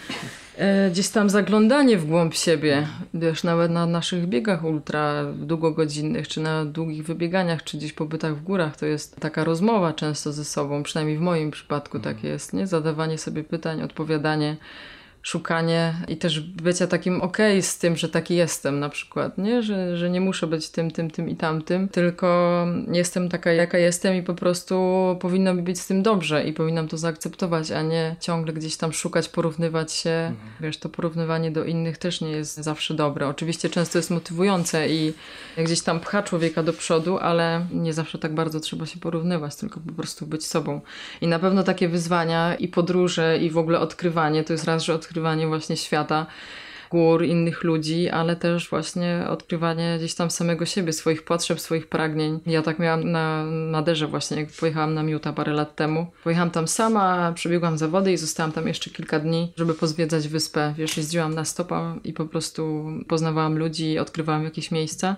e, 0.57 0.90
gdzieś 0.90 1.09
tam 1.09 1.31
zaglądanie 1.31 1.98
w 1.98 2.07
głąb 2.07 2.35
siebie, 2.35 2.87
wiesz, 3.14 3.44
nawet 3.44 3.70
na 3.70 3.87
naszych 3.87 4.26
biegach 4.26 4.64
ultra 4.64 5.24
długogodzinnych, 5.33 6.29
czy 6.29 6.40
na 6.40 6.64
długich 6.64 7.05
wybieganiach, 7.07 7.64
czy 7.64 7.76
gdzieś 7.76 7.92
pobytach 7.92 8.37
w 8.37 8.42
górach, 8.42 8.76
to 8.76 8.87
jest 8.87 9.16
taka 9.16 9.44
rozmowa 9.44 9.92
często 9.92 10.33
ze 10.33 10.44
sobą, 10.44 10.83
przynajmniej 10.83 11.18
w 11.18 11.20
moim 11.20 11.50
przypadku 11.50 12.00
tak 12.00 12.24
jest, 12.24 12.53
nie? 12.53 12.66
Zadawanie 12.66 13.18
sobie 13.18 13.44
pytań, 13.44 13.83
odpowiadanie 13.83 14.57
szukanie 15.23 15.95
i 16.09 16.17
też 16.17 16.41
bycia 16.41 16.87
takim 16.87 17.21
okej 17.21 17.53
okay 17.53 17.63
z 17.63 17.79
tym, 17.79 17.97
że 17.97 18.09
taki 18.09 18.35
jestem 18.35 18.81
na 18.81 18.89
przykład, 18.89 19.39
nie? 19.39 19.63
Że, 19.63 19.97
że 19.97 20.11
nie 20.11 20.21
muszę 20.21 20.47
być 20.47 20.69
tym, 20.69 20.91
tym, 20.91 21.11
tym 21.11 21.29
i 21.29 21.37
tamtym, 21.37 21.89
tylko 21.89 22.67
jestem 22.93 23.29
taka, 23.29 23.53
jaka 23.53 23.79
jestem 23.79 24.15
i 24.17 24.23
po 24.23 24.35
prostu 24.35 24.77
powinno 25.21 25.55
mi 25.55 25.63
być 25.63 25.81
z 25.81 25.87
tym 25.87 26.03
dobrze 26.03 26.45
i 26.45 26.53
powinnam 26.53 26.89
to 26.89 26.99
zaakceptować, 26.99 27.71
a 27.71 27.83
nie 27.83 28.17
ciągle 28.21 28.53
gdzieś 28.53 28.77
tam 28.77 28.93
szukać, 28.93 29.29
porównywać 29.29 29.93
się. 29.93 30.11
Mhm. 30.11 30.51
Wiesz, 30.61 30.79
to 30.79 30.89
porównywanie 30.89 31.51
do 31.51 31.65
innych 31.65 31.99
też 31.99 32.21
nie 32.21 32.31
jest 32.31 32.57
zawsze 32.57 32.95
dobre. 32.95 33.29
Oczywiście 33.29 33.71
często 33.71 33.99
jest 33.99 34.11
motywujące 34.11 34.89
i 34.89 35.13
gdzieś 35.59 35.81
tam 35.81 36.01
pcha 36.01 36.23
człowieka 36.23 36.63
do 36.63 36.73
przodu, 36.73 37.19
ale 37.19 37.67
nie 37.73 37.93
zawsze 37.93 38.19
tak 38.19 38.35
bardzo 38.35 38.61
trzeba 38.61 38.87
się 38.87 39.01
porównywać, 39.01 39.57
tylko 39.57 39.81
po 39.81 39.93
prostu 39.93 40.27
być 40.27 40.47
sobą. 40.47 40.81
I 41.21 41.27
na 41.27 41.39
pewno 41.39 41.63
takie 41.63 41.89
wyzwania 41.89 42.55
i 42.55 42.69
podróże 42.69 43.39
i 43.39 43.51
w 43.51 43.59
ogóle 43.59 43.81
odkrywanie 43.81 44.45
to 44.45 44.53
jest 44.53 44.65
raz, 44.65 44.83
że 44.83 44.95
odkrywanie 44.95 45.10
odkrywanie 45.11 45.46
właśnie 45.46 45.77
świata, 45.77 46.27
gór, 46.90 47.25
innych 47.25 47.64
ludzi, 47.64 48.09
ale 48.09 48.37
też 48.37 48.70
właśnie 48.70 49.25
odkrywanie 49.29 49.96
gdzieś 49.99 50.14
tam 50.14 50.31
samego 50.31 50.66
siebie, 50.66 50.92
swoich 50.92 51.23
potrzeb, 51.23 51.61
swoich 51.61 51.87
pragnień. 51.87 52.40
Ja 52.46 52.62
tak 52.62 52.79
miałam 52.79 53.11
na 53.11 53.44
Maderze 53.44 54.07
właśnie, 54.07 54.40
jak 54.40 54.49
pojechałam 54.61 54.94
na 54.94 55.03
Miuta 55.03 55.33
parę 55.33 55.53
lat 55.53 55.77
temu. 55.77 56.07
Pojechałam 56.25 56.51
tam 56.51 56.68
sama, 56.68 57.33
przebiegłam 57.33 57.79
zawody 57.79 58.12
i 58.12 58.16
zostałam 58.16 58.53
tam 58.53 58.68
jeszcze 58.68 58.90
kilka 58.90 59.18
dni, 59.18 59.53
żeby 59.57 59.75
pozwiedzać 59.75 60.29
wyspę. 60.29 60.75
Wiesz, 60.79 60.96
jeździłam 60.96 61.35
na 61.35 61.44
stopa 61.44 61.96
i 62.05 62.12
po 62.12 62.25
prostu 62.25 62.90
poznawałam 63.09 63.59
ludzi, 63.59 63.99
odkrywałam 63.99 64.44
jakieś 64.44 64.70
miejsca. 64.70 65.16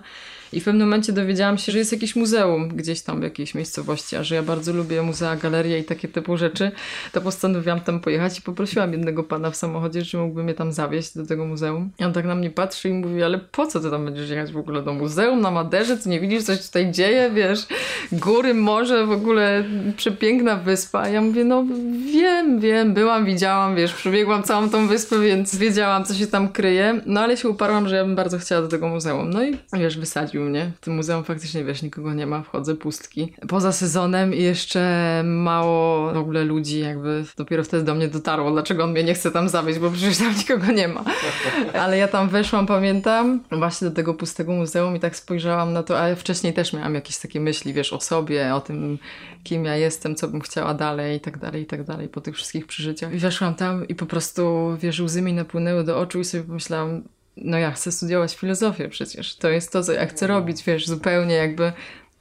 I 0.53 0.61
w 0.61 0.63
pewnym 0.63 0.87
momencie 0.87 1.13
dowiedziałam 1.13 1.57
się, 1.57 1.71
że 1.71 1.77
jest 1.77 1.91
jakieś 1.91 2.15
muzeum 2.15 2.67
gdzieś 2.67 3.01
tam 3.01 3.19
w 3.19 3.23
jakiejś 3.23 3.55
miejscowości, 3.55 4.15
a 4.15 4.23
że 4.23 4.35
ja 4.35 4.43
bardzo 4.43 4.73
lubię 4.73 5.01
muzea, 5.01 5.35
galerie 5.35 5.79
i 5.79 5.83
takie 5.83 6.07
typu 6.07 6.37
rzeczy, 6.37 6.71
to 7.11 7.21
postanowiłam 7.21 7.81
tam 7.81 7.99
pojechać 7.99 8.39
i 8.39 8.41
poprosiłam 8.41 8.91
jednego 8.91 9.23
pana 9.23 9.51
w 9.51 9.55
samochodzie, 9.55 10.05
czy 10.05 10.17
mógłby 10.17 10.43
mnie 10.43 10.53
tam 10.53 10.71
zawieźć 10.71 11.17
do 11.17 11.25
tego 11.25 11.45
muzeum. 11.45 11.91
I 11.99 12.03
on 12.03 12.13
tak 12.13 12.25
na 12.25 12.35
mnie 12.35 12.49
patrzy 12.49 12.89
i 12.89 12.93
mówi, 12.93 13.23
ale 13.23 13.39
po 13.39 13.67
co 13.67 13.79
ty 13.79 13.91
tam 13.91 14.05
będziesz 14.05 14.29
jechać 14.29 14.51
w 14.51 14.57
ogóle 14.57 14.83
do 14.83 14.93
muzeum 14.93 15.41
na 15.41 15.51
Maderze? 15.51 15.97
Ty 15.97 16.09
nie 16.09 16.19
widzisz, 16.19 16.43
coś 16.43 16.65
tutaj 16.65 16.91
dzieje, 16.91 17.31
wiesz? 17.35 17.67
Góry, 18.11 18.53
morze, 18.53 19.05
w 19.05 19.11
ogóle 19.11 19.63
przepiękna 19.97 20.55
wyspa. 20.55 21.09
Ja 21.09 21.21
mówię, 21.21 21.43
no 21.43 21.65
wiem, 22.13 22.59
wiem, 22.59 22.93
byłam, 22.93 23.25
widziałam, 23.25 23.75
wiesz, 23.75 23.93
przebiegłam 23.93 24.43
całą 24.43 24.69
tą 24.69 24.87
wyspę, 24.87 25.19
więc 25.19 25.55
wiedziałam, 25.55 26.05
co 26.05 26.13
się 26.13 26.27
tam 26.27 26.49
kryje. 26.49 27.01
No 27.05 27.21
ale 27.21 27.37
się 27.37 27.49
uparłam, 27.49 27.89
że 27.89 27.95
ja 27.95 28.05
bym 28.05 28.15
bardzo 28.15 28.37
chciała 28.37 28.61
do 28.61 28.67
tego 28.67 28.87
muzeum. 28.87 29.29
No 29.29 29.43
i 29.43 29.57
wiesz, 29.73 29.97
wysadził 29.97 30.42
mnie. 30.43 30.71
W 30.81 30.85
tym 30.85 30.95
muzeum 30.95 31.23
faktycznie, 31.23 31.63
wiesz, 31.63 31.81
nikogo 31.81 32.13
nie 32.13 32.25
ma, 32.25 32.41
wchodzę, 32.41 32.75
pustki. 32.75 33.33
Poza 33.47 33.71
sezonem 33.71 34.33
i 34.33 34.41
jeszcze 34.41 35.21
mało 35.25 36.13
w 36.13 36.17
ogóle 36.17 36.43
ludzi, 36.43 36.79
jakby 36.79 37.25
dopiero 37.37 37.63
wtedy 37.63 37.83
do 37.83 37.95
mnie 37.95 38.07
dotarło, 38.07 38.51
dlaczego 38.51 38.83
on 38.83 38.91
mnie 38.91 39.03
nie 39.03 39.13
chce 39.13 39.31
tam 39.31 39.49
zawieźć, 39.49 39.79
bo 39.79 39.91
przecież 39.91 40.17
tam 40.17 40.35
nikogo 40.39 40.71
nie 40.71 40.87
ma. 40.87 41.03
Ale 41.73 41.97
ja 41.97 42.07
tam 42.07 42.29
weszłam, 42.29 42.65
pamiętam, 42.65 43.39
właśnie 43.51 43.89
do 43.89 43.95
tego 43.95 44.13
pustego 44.13 44.51
muzeum 44.51 44.95
i 44.95 44.99
tak 44.99 45.15
spojrzałam 45.15 45.73
na 45.73 45.83
to, 45.83 45.99
ale 45.99 46.15
wcześniej 46.15 46.53
też 46.53 46.73
miałam 46.73 46.95
jakieś 46.95 47.17
takie 47.17 47.39
myśli, 47.39 47.73
wiesz, 47.73 47.93
o 47.93 48.01
sobie, 48.01 48.55
o 48.55 48.61
tym, 48.61 48.97
kim 49.43 49.65
ja 49.65 49.75
jestem, 49.75 50.15
co 50.15 50.27
bym 50.27 50.41
chciała 50.41 50.73
dalej 50.73 51.17
i 51.17 51.19
tak 51.19 51.37
dalej, 51.37 51.61
i 51.61 51.65
tak 51.65 51.83
dalej, 51.83 52.09
po 52.09 52.21
tych 52.21 52.35
wszystkich 52.35 52.67
przeżyciach. 52.67 53.13
I 53.13 53.17
weszłam 53.17 53.55
tam 53.55 53.87
i 53.87 53.95
po 53.95 54.05
prostu, 54.05 54.43
wiesz, 54.79 54.99
łzy 54.99 55.21
mi 55.21 55.33
napłynęły 55.33 55.83
do 55.83 55.99
oczu 55.99 56.19
i 56.19 56.25
sobie 56.25 56.43
pomyślałam, 56.43 57.03
no 57.37 57.57
ja 57.57 57.71
chcę 57.71 57.91
studiować 57.91 58.35
filozofię 58.35 58.89
przecież. 58.89 59.35
To 59.35 59.49
jest 59.49 59.71
to, 59.71 59.83
co 59.83 59.91
ja 59.91 60.05
chcę 60.05 60.27
robić, 60.27 60.63
wiesz, 60.63 60.87
zupełnie 60.87 61.35
jakby 61.35 61.71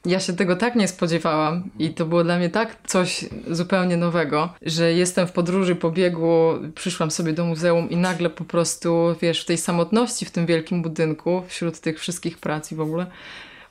ja 0.07 0.20
się 0.20 0.33
tego 0.33 0.57
tak 0.57 0.75
nie 0.75 0.88
spodziewałam 0.88 1.70
i 1.79 1.90
to 1.90 2.07
było 2.07 2.25
dla 2.25 2.38
mnie 2.38 2.51
tak 2.51 2.77
coś 2.87 3.25
zupełnie 3.51 3.96
nowego, 3.96 4.55
że 4.62 4.92
jestem 4.92 5.27
w 5.27 5.33
podróży 5.33 5.77
po 5.77 5.90
biegu, 5.90 6.55
przyszłam 6.75 7.11
sobie 7.11 7.33
do 7.33 7.44
muzeum 7.44 7.90
i 7.90 7.96
nagle 7.96 8.31
po 8.31 8.44
prostu, 8.44 9.14
wiesz, 9.20 9.42
w 9.42 9.46
tej 9.46 9.59
samotności 9.59 10.25
w 10.25 10.31
tym 10.31 10.46
wielkim 10.46 10.83
budynku, 10.83 11.42
wśród 11.48 11.81
tych 11.81 12.01
wszystkich 12.01 12.38
prac 12.38 12.72
i 12.72 12.75
w 12.75 12.81
ogóle 12.81 13.07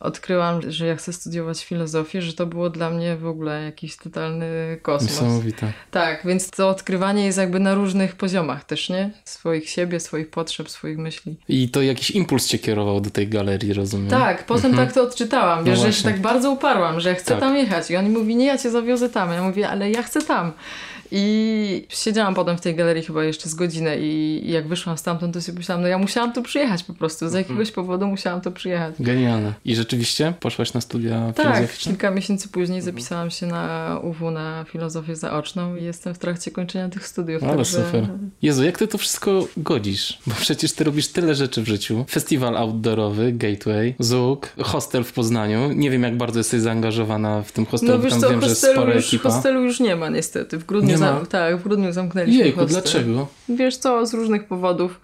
odkryłam, 0.02 0.72
że 0.72 0.88
ja 0.88 0.96
chcę 0.96 1.14
studiować 1.14 1.66
filozofię, 1.66 2.22
że 2.22 2.34
to 2.34 2.46
było 2.46 2.70
dla 2.70 2.90
mnie 2.90 3.16
w 3.16 3.28
ogóle 3.28 3.64
jakiś 3.64 3.98
totalny 3.98 4.78
kosmos. 4.82 5.12
Niesamowite. 5.12 5.74
Tak, 5.92 6.22
więc 6.26 6.52
to 6.52 6.70
odkrywanie 6.70 7.26
jest 7.26 7.38
jakby 7.38 7.60
na 7.60 7.74
różnych 7.74 8.16
poziomach 8.16 8.64
też, 8.64 8.90
nie? 8.90 9.12
Swoich 9.26 9.70
siebie, 9.70 10.00
swoich 10.00 10.30
potrzeb, 10.30 10.70
swoich 10.70 10.98
myśli. 10.98 11.36
I 11.48 11.70
to 11.70 11.82
jakiś 11.82 12.12
impuls 12.12 12.48
cię 12.48 12.60
kierował 12.60 13.02
do 13.02 13.10
tej 13.10 13.28
galerii, 13.28 13.74
rozumiem? 13.74 14.10
Tak, 14.10 14.46
potem 14.46 14.72
mhm. 14.72 14.88
tak 14.88 14.96
to 14.96 15.04
odczytałam, 15.04 15.64
wiesz, 15.64 15.80
no 15.80 15.86
że 15.86 15.94
się 15.94 16.04
tak 16.04 16.22
bardzo 16.22 16.52
uparłam, 16.52 17.00
że 17.00 17.16
chcę 17.16 17.32
tak. 17.32 17.40
tam 17.40 17.58
jechać 17.58 17.92
i 17.92 17.96
on 17.96 18.10
mówi, 18.10 18.36
nie, 18.36 18.46
ja 18.46 18.58
cię 18.58 18.72
zawiozę 18.72 19.10
tam. 19.10 19.32
Ja 19.32 19.44
mówię, 19.44 19.70
ale 19.70 19.92
ja 19.92 20.04
chcę 20.04 20.22
tam. 20.22 20.52
I 21.12 21.86
siedziałam 21.90 22.36
potem 22.36 22.58
w 22.58 22.62
tej 22.62 22.76
galerii 22.76 23.04
chyba 23.04 23.24
jeszcze 23.24 23.50
z 23.50 23.56
godzinę 23.56 23.98
i, 24.00 24.42
jak 24.52 24.68
wyszłam 24.68 24.98
stamtąd, 24.98 25.34
to 25.34 25.42
sobie 25.42 25.58
myślałam, 25.58 25.82
no 25.82 25.88
ja 25.88 25.98
musiałam 25.98 26.34
tu 26.34 26.44
przyjechać 26.44 26.84
po 26.84 26.94
prostu. 26.94 27.30
Z 27.30 27.36
mhm. 27.36 27.44
jakiegoś 27.44 27.72
powodu 27.72 28.08
musiałam 28.08 28.42
to 28.42 28.52
przyjechać. 28.52 28.96
Genialne. 29.00 29.54
I 29.66 29.76
rzeczywiście 29.76 30.34
poszłaś 30.40 30.74
na 30.74 30.82
studia 30.82 31.34
tak, 31.36 31.56
filozoficzne? 31.56 31.92
kilka 31.92 32.12
miesięcy 32.12 32.50
później 32.50 32.80
mhm. 32.80 32.96
zapisałam 32.96 33.30
się 33.32 33.46
na 33.46 34.00
UW 34.04 34.32
na 34.32 34.66
filozofię 34.68 35.16
zaoczną 35.16 35.76
i 35.76 35.84
jestem 35.84 36.14
w 36.14 36.20
trakcie 36.20 36.52
kończenia 36.52 36.90
tych 36.90 37.08
studiów. 37.08 37.44
Ale 37.44 37.58
także... 37.58 37.86
super. 37.86 38.08
Jezu, 38.42 38.64
jak 38.64 38.78
ty 38.78 38.88
to 38.88 38.98
wszystko 38.98 39.48
godzisz? 39.58 40.20
Bo 40.28 40.34
przecież 40.36 40.74
ty 40.74 40.84
robisz 40.84 41.08
tyle 41.08 41.36
rzeczy 41.36 41.62
w 41.62 41.68
życiu. 41.68 42.06
Festiwal 42.10 42.58
outdoorowy, 42.58 43.32
Gateway, 43.32 43.96
ZUK, 44.00 44.50
hostel 44.60 45.04
w 45.04 45.14
Poznaniu. 45.14 45.74
Nie 45.74 45.90
wiem, 45.90 46.04
jak 46.04 46.18
bardzo 46.18 46.40
jesteś 46.40 46.62
zaangażowana 46.62 47.42
w 47.44 47.52
tym 47.52 47.66
hostelu. 47.66 47.94
No 47.94 48.00
wiesz 48.00 48.12
Tam 48.12 48.22
co, 48.22 48.30
wiem, 48.30 48.42
hostelu, 48.42 48.86
że 48.86 48.94
już, 48.94 49.22
hostelu 49.22 49.64
już 49.64 49.80
nie 49.80 49.96
ma 49.96 50.10
niestety. 50.10 50.58
W 50.58 50.66
grudniu 50.66 51.01
zam- 51.02 51.26
tak, 51.26 51.58
w 51.58 51.64
grudniu 51.64 51.94
zamknęliśmy 51.94 52.44
Jejku, 52.44 52.60
hostel. 52.60 52.82
dlaczego? 52.82 53.28
Wiesz 53.50 53.78
co, 53.78 54.06
z 54.06 54.14
różnych 54.14 54.48
powodów. 54.48 55.02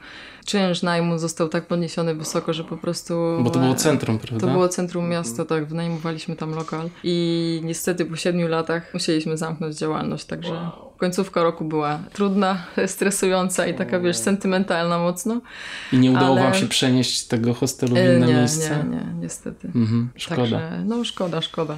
Czynsz 0.48 0.82
najmu 0.82 1.18
został 1.18 1.50
tak 1.50 1.68
podniesiony 1.68 2.16
wysoko, 2.16 2.54
że 2.54 2.64
po 2.64 2.78
prostu... 2.78 3.14
Bo 3.44 3.50
to 3.50 3.60
było 3.60 3.76
centrum, 3.76 4.20
prawda? 4.20 4.48
To 4.48 4.54
było 4.54 4.70
centrum 4.70 5.10
miasta, 5.10 5.46
tak, 5.46 5.66
wynajmowaliśmy 5.66 6.36
tam 6.36 6.52
lokal 6.52 6.90
i 7.04 7.62
niestety 7.64 8.06
po 8.06 8.16
siedmiu 8.16 8.48
latach 8.48 8.94
musieliśmy 8.94 9.38
zamknąć 9.38 9.76
działalność, 9.76 10.26
także 10.26 10.54
wow. 10.54 10.94
końcówka 10.98 11.44
roku 11.44 11.66
była 11.66 12.00
trudna, 12.14 12.66
stresująca 12.88 13.68
i 13.68 13.74
taka, 13.74 14.00
wiesz, 14.00 14.18
sentymentalna 14.18 15.00
mocno. 15.00 15.42
I 15.94 15.98
nie 15.98 16.12
udało 16.12 16.36
ale... 16.36 16.44
wam 16.44 16.54
się 16.54 16.68
przenieść 16.68 17.24
tego 17.24 17.54
hostelu 17.54 17.96
w 17.96 18.00
inne 18.00 18.28
nie, 18.28 18.34
miejsce? 18.34 18.86
Nie, 18.90 18.98
nie, 18.98 19.06
niestety. 19.20 19.68
Mhm, 19.76 20.10
szkoda. 20.16 20.42
Także, 20.42 20.84
no 20.86 21.04
szkoda, 21.04 21.42
szkoda. 21.42 21.78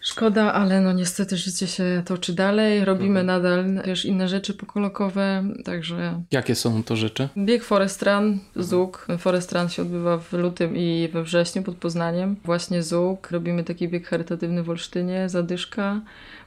Szkoda, 0.00 0.52
ale 0.52 0.80
no 0.80 0.92
niestety 0.92 1.36
życie 1.36 1.66
się 1.66 2.02
toczy 2.06 2.32
dalej. 2.32 2.84
Robimy 2.84 3.20
mhm. 3.20 3.26
nadal 3.26 3.84
też 3.84 4.04
inne 4.04 4.28
rzeczy 4.28 4.54
pokolokowe, 4.54 5.44
także... 5.64 6.22
Jakie 6.30 6.54
są 6.54 6.82
to 6.82 6.96
rzeczy? 6.96 7.28
Bieg 7.38 7.64
Forest 7.64 8.02
Run, 8.02 8.38
ZUK. 8.56 9.06
Forest 9.18 9.52
Run 9.52 9.68
się 9.68 9.82
odbywa 9.82 10.18
w 10.18 10.32
lutym 10.32 10.76
i 10.76 11.08
we 11.12 11.22
wrześniu 11.22 11.62
pod 11.62 11.76
Poznaniem. 11.76 12.36
Właśnie 12.44 12.82
ZUK. 12.82 13.30
Robimy 13.30 13.64
taki 13.64 13.88
bieg 13.88 14.06
charytatywny 14.06 14.62
w 14.62 14.70
Olsztynie, 14.70 15.28
Zadyszka 15.28 16.00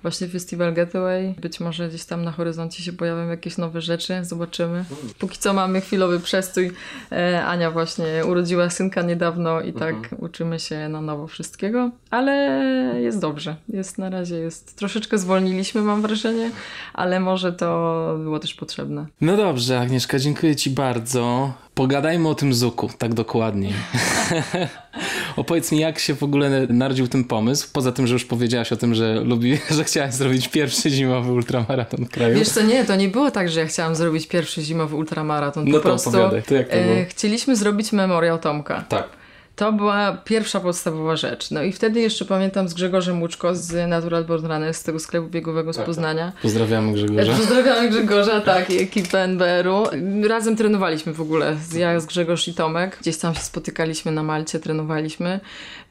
właśnie 0.03 0.27
Festival 0.27 0.73
Getaway. 0.73 1.35
Być 1.41 1.59
może 1.59 1.89
gdzieś 1.89 2.05
tam 2.05 2.23
na 2.23 2.31
horyzoncie 2.31 2.83
się 2.83 2.93
pojawią 2.93 3.29
jakieś 3.29 3.57
nowe 3.57 3.81
rzeczy, 3.81 4.25
zobaczymy. 4.25 4.85
Póki 5.19 5.37
co 5.37 5.53
mamy 5.53 5.81
chwilowy 5.81 6.19
przestój. 6.19 6.71
E, 7.11 7.45
Ania 7.45 7.71
właśnie 7.71 8.05
urodziła 8.25 8.69
synka 8.69 9.01
niedawno 9.01 9.61
i 9.61 9.73
tak 9.73 9.95
mhm. 9.95 10.23
uczymy 10.23 10.59
się 10.59 10.89
na 10.89 11.01
nowo 11.01 11.27
wszystkiego, 11.27 11.91
ale 12.09 12.33
jest 13.01 13.19
dobrze. 13.19 13.42
Jest 13.69 13.97
na 13.97 14.09
razie 14.09 14.35
jest 14.35 14.77
troszeczkę 14.77 15.17
zwolniliśmy, 15.17 15.81
mam 15.81 16.01
wrażenie, 16.01 16.51
ale 16.93 17.19
może 17.19 17.53
to 17.53 17.67
było 18.23 18.39
też 18.39 18.53
potrzebne. 18.53 19.05
No 19.21 19.37
dobrze, 19.37 19.79
Agnieszka, 19.79 20.19
dziękuję 20.19 20.55
Ci 20.55 20.69
bardzo. 20.69 21.53
Pogadajmy 21.73 22.29
o 22.29 22.35
tym 22.35 22.53
Zuku, 22.53 22.89
tak 22.97 23.13
dokładnie. 23.13 23.73
Opowiedz 25.35 25.71
mi, 25.71 25.79
jak 25.79 25.99
się 25.99 26.15
w 26.15 26.23
ogóle 26.23 26.67
narodził 26.67 27.07
ten 27.07 27.23
pomysł, 27.23 27.67
poza 27.73 27.91
tym, 27.91 28.07
że 28.07 28.13
już 28.13 28.25
powiedziałaś 28.25 28.71
o 28.71 28.77
tym, 28.77 28.95
że 28.95 29.21
lubi, 29.21 29.57
że 29.77 29.83
chciałaś 29.83 30.13
zrobić 30.13 30.47
pierwszy 30.47 30.89
zimowy 30.89 31.31
ultramaraton 31.31 32.05
kraju. 32.05 32.35
Wiesz 32.35 32.49
co, 32.49 32.61
nie, 32.61 32.85
to 32.85 32.95
nie 32.95 33.07
było 33.07 33.31
tak, 33.31 33.49
że 33.49 33.59
ja 33.59 33.65
chciałam 33.65 33.95
zrobić 33.95 34.27
pierwszy 34.27 34.61
zimowy 34.61 34.95
ultramaraton. 34.95 35.65
Po 35.65 35.71
no 35.71 35.77
to 35.77 35.83
prostu 35.83 36.09
opowiadaj, 36.09 36.43
to 36.43 36.55
jak 36.55 36.69
to 36.69 36.75
było? 36.75 36.95
E, 36.95 37.05
chcieliśmy 37.05 37.55
zrobić 37.55 37.91
memoriał 37.91 38.39
Tomka. 38.39 38.83
Tak. 38.89 39.22
To 39.55 39.73
była 39.73 40.17
pierwsza 40.25 40.59
podstawowa 40.59 41.15
rzecz. 41.15 41.51
No 41.51 41.63
i 41.63 41.71
wtedy 41.71 41.99
jeszcze 41.99 42.25
pamiętam 42.25 42.69
z 42.69 42.73
Grzegorzem 42.73 43.21
Łuczko 43.21 43.55
z 43.55 43.89
Natural 43.89 44.25
Born 44.25 44.45
Runners, 44.45 44.77
z 44.77 44.83
tego 44.83 44.99
sklepu 44.99 45.27
biegowego 45.27 45.73
z 45.73 45.75
Tak, 45.77 45.85
Poznania. 45.85 46.31
Pozdrawiamy 46.41 46.93
Grzegorza. 46.93 47.33
Pozdrawiamy 47.33 47.89
Grzegorza, 47.89 48.41
tak, 48.41 48.69
i 48.69 48.81
ekipę 48.81 49.19
NBR-u. 49.19 49.83
Razem 50.27 50.55
trenowaliśmy 50.55 51.13
w 51.13 51.21
ogóle, 51.21 51.57
ja 51.75 51.99
z 51.99 52.05
Grzegorz 52.05 52.47
i 52.47 52.53
Tomek. 52.53 52.97
Gdzieś 53.01 53.17
tam 53.17 53.35
się 53.35 53.41
spotykaliśmy 53.41 54.11
na 54.11 54.23
Malcie, 54.23 54.59
trenowaliśmy, 54.59 55.39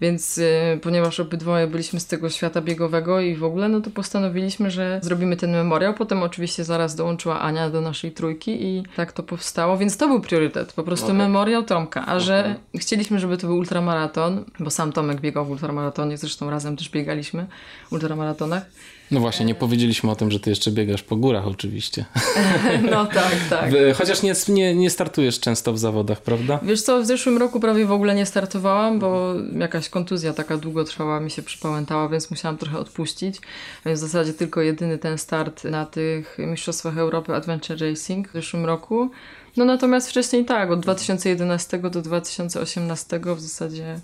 więc 0.03 0.38
y, 0.38 0.78
ponieważ 0.82 1.20
obydwoje 1.20 1.66
byliśmy 1.66 2.00
z 2.00 2.07
tego 2.07 2.30
świata 2.30 2.61
biegowego 2.61 3.20
i 3.20 3.36
w 3.36 3.44
ogóle, 3.44 3.68
no 3.68 3.80
to 3.80 3.90
postanowiliśmy, 3.90 4.70
że 4.70 5.00
zrobimy 5.03 5.36
ten 5.36 5.50
memoriał. 5.50 5.94
Potem 5.94 6.22
oczywiście 6.22 6.64
zaraz 6.64 6.94
dołączyła 6.94 7.40
Ania 7.40 7.70
do 7.70 7.80
naszej 7.80 8.12
trójki 8.12 8.64
i 8.64 8.82
tak 8.96 9.12
to 9.12 9.22
powstało, 9.22 9.78
więc 9.78 9.96
to 9.96 10.09
był 10.09 10.20
priorytet, 10.20 10.72
po 10.72 10.82
prostu 10.82 11.07
Okej. 11.07 11.18
memoriał 11.18 11.62
Tomka. 11.62 12.07
A 12.07 12.20
że 12.20 12.55
chcieliśmy, 12.74 13.18
żeby 13.18 13.36
to 13.36 13.46
był 13.46 13.57
ultramaraton, 13.57 14.44
bo 14.61 14.70
sam 14.70 14.92
Tomek 14.92 15.20
biegał 15.20 15.44
w 15.44 15.50
ultramaratonie, 15.50 16.18
zresztą 16.18 16.50
razem 16.50 16.76
też 16.76 16.88
biegaliśmy 16.88 17.46
w 17.88 17.92
ultramaratonach. 17.92 18.62
No 19.11 19.20
właśnie, 19.20 19.46
nie 19.46 19.55
powiedzieliśmy 19.55 20.11
o 20.11 20.16
tym, 20.16 20.30
że 20.30 20.40
ty 20.40 20.50
jeszcze 20.50 20.70
biegasz 20.70 21.03
po 21.03 21.16
górach 21.16 21.46
oczywiście. 21.46 22.05
No 22.90 23.07
tak, 23.07 23.36
tak. 23.50 23.70
Chociaż 23.94 24.22
nie, 24.22 24.34
nie, 24.48 24.74
nie 24.74 24.90
startujesz 24.90 25.40
często 25.40 25.72
w 25.72 25.78
zawodach, 25.78 26.20
prawda? 26.20 26.61
Wiesz 26.62 26.82
co, 26.82 27.03
w 27.03 27.07
zeszłym 27.07 27.38
roku 27.38 27.61
prawie 27.61 27.86
w 27.86 27.92
ogóle 27.92 28.14
nie 28.14 28.26
startowałam, 28.26 28.98
bo 28.98 29.34
jakaś 29.59 29.88
kontuzja 29.88 30.32
taka 30.32 30.57
długotrwała 30.57 31.20
mi 31.20 31.30
się 31.30 31.42
przypałętała, 31.42 32.09
więc 32.09 32.30
musiałam 32.30 32.59
trochę 32.59 32.78
odpuścić. 32.78 33.40
Więc 33.86 34.00
w 34.00 34.03
zasadzie 34.03 34.32
tylko 34.32 34.61
jedyny 34.61 34.98
ten 34.98 35.18
start 35.18 35.64
na 35.64 35.86
tych 35.86 36.36
Mistrzostwach 36.38 36.98
Europy 36.98 37.34
Adventure 37.34 37.80
Racing 37.80 38.28
w 38.28 38.32
zeszłym 38.32 38.64
roku. 38.66 39.11
No 39.57 39.64
natomiast 39.64 40.11
wcześniej 40.11 40.44
tak, 40.44 40.70
od 40.70 40.80
2011 40.80 41.78
do 41.78 42.03
2018 42.03 43.20
w 43.36 43.40
zasadzie 43.40 44.00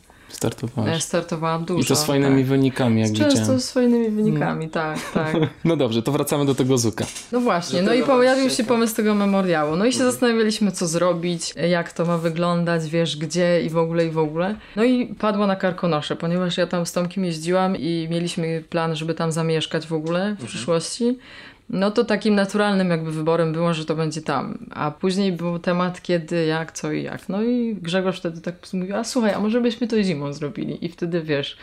E, 0.86 1.00
startowałam 1.00 1.64
dużo. 1.64 1.80
I 1.80 1.84
to 1.84 1.96
z 1.96 2.04
fajnymi 2.04 2.42
tak. 2.42 2.46
wynikami, 2.46 3.00
jak 3.00 3.12
Często 3.12 3.40
widziałem. 3.40 3.60
z 3.60 3.72
fajnymi 3.72 4.10
wynikami, 4.10 4.68
tak, 4.68 4.98
tak. 5.14 5.36
No 5.64 5.76
dobrze, 5.76 6.02
to 6.02 6.12
wracamy 6.12 6.46
do 6.46 6.54
tego 6.54 6.78
Zuka. 6.78 7.06
No 7.32 7.40
właśnie, 7.40 7.82
no 7.82 7.94
i 7.94 8.02
pojawił 8.02 8.50
się 8.50 8.64
pomysł 8.64 8.96
tego 8.96 9.14
memoriału. 9.14 9.76
No 9.76 9.84
i 9.84 9.92
się 9.92 9.98
zastanawialiśmy, 9.98 10.72
co 10.72 10.86
zrobić, 10.86 11.54
jak 11.68 11.92
to 11.92 12.04
ma 12.04 12.18
wyglądać, 12.18 12.88
wiesz, 12.88 13.16
gdzie 13.16 13.62
i 13.62 13.70
w 13.70 13.76
ogóle, 13.76 14.06
i 14.06 14.10
w 14.10 14.18
ogóle. 14.18 14.56
No 14.76 14.84
i 14.84 15.06
padło 15.06 15.46
na 15.46 15.56
Karkonosze, 15.56 16.16
ponieważ 16.16 16.56
ja 16.56 16.66
tam 16.66 16.86
z 16.86 16.92
Tomkiem 16.92 17.24
jeździłam 17.24 17.76
i 17.76 18.08
mieliśmy 18.10 18.62
plan, 18.70 18.96
żeby 18.96 19.14
tam 19.14 19.32
zamieszkać 19.32 19.86
w 19.86 19.92
ogóle 19.92 20.36
w 20.38 20.44
przyszłości. 20.44 21.18
No 21.70 21.90
to 21.90 22.04
takim 22.04 22.34
naturalnym 22.34 22.90
jakby 22.90 23.12
wyborem 23.12 23.52
było, 23.52 23.74
że 23.74 23.84
to 23.84 23.94
będzie 23.94 24.22
tam. 24.22 24.58
A 24.70 24.90
później 24.90 25.32
był 25.32 25.58
temat 25.58 26.02
kiedy, 26.02 26.44
jak, 26.44 26.72
co 26.72 26.92
i 26.92 27.02
jak. 27.02 27.28
No 27.28 27.42
i 27.42 27.76
Grzegorz 27.82 28.18
wtedy 28.18 28.40
tak 28.40 28.54
mówił, 28.72 28.96
a 28.96 29.04
słuchaj, 29.04 29.34
a 29.34 29.40
może 29.40 29.60
byśmy 29.60 29.88
to 29.88 30.02
zimą 30.02 30.32
zrobili? 30.32 30.84
I 30.84 30.88
wtedy, 30.88 31.22
wiesz... 31.22 31.56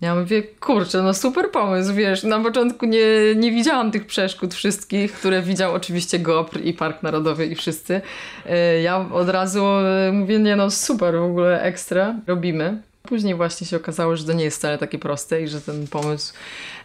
Ja 0.00 0.14
mówię, 0.14 0.42
kurczę, 0.42 1.02
no 1.02 1.14
super 1.14 1.50
pomysł, 1.50 1.94
wiesz, 1.94 2.22
na 2.22 2.40
początku 2.40 2.86
nie, 2.86 3.06
nie 3.36 3.50
widziałam 3.50 3.90
tych 3.90 4.06
przeszkód 4.06 4.54
wszystkich, 4.54 5.12
które 5.12 5.42
widział 5.42 5.74
oczywiście 5.74 6.18
GOPR 6.18 6.60
i 6.64 6.72
Park 6.72 7.02
Narodowy 7.02 7.46
i 7.46 7.54
wszyscy. 7.54 8.00
E, 8.46 8.82
Ja 8.82 9.08
od 9.12 9.28
razu 9.28 9.64
e, 9.64 10.12
mówię, 10.12 10.38
nie 10.38 10.56
no 10.56 10.70
super, 10.70 11.18
w 11.18 11.22
ogóle 11.22 11.62
ekstra, 11.62 12.14
robimy. 12.26 12.82
Później 13.02 13.34
właśnie 13.34 13.66
się 13.66 13.76
okazało, 13.76 14.16
że 14.16 14.24
to 14.24 14.32
nie 14.32 14.44
jest 14.44 14.58
wcale 14.58 14.78
takie 14.78 14.98
proste 14.98 15.42
i 15.42 15.48
że 15.48 15.60
ten 15.60 15.86
pomysł 15.86 16.34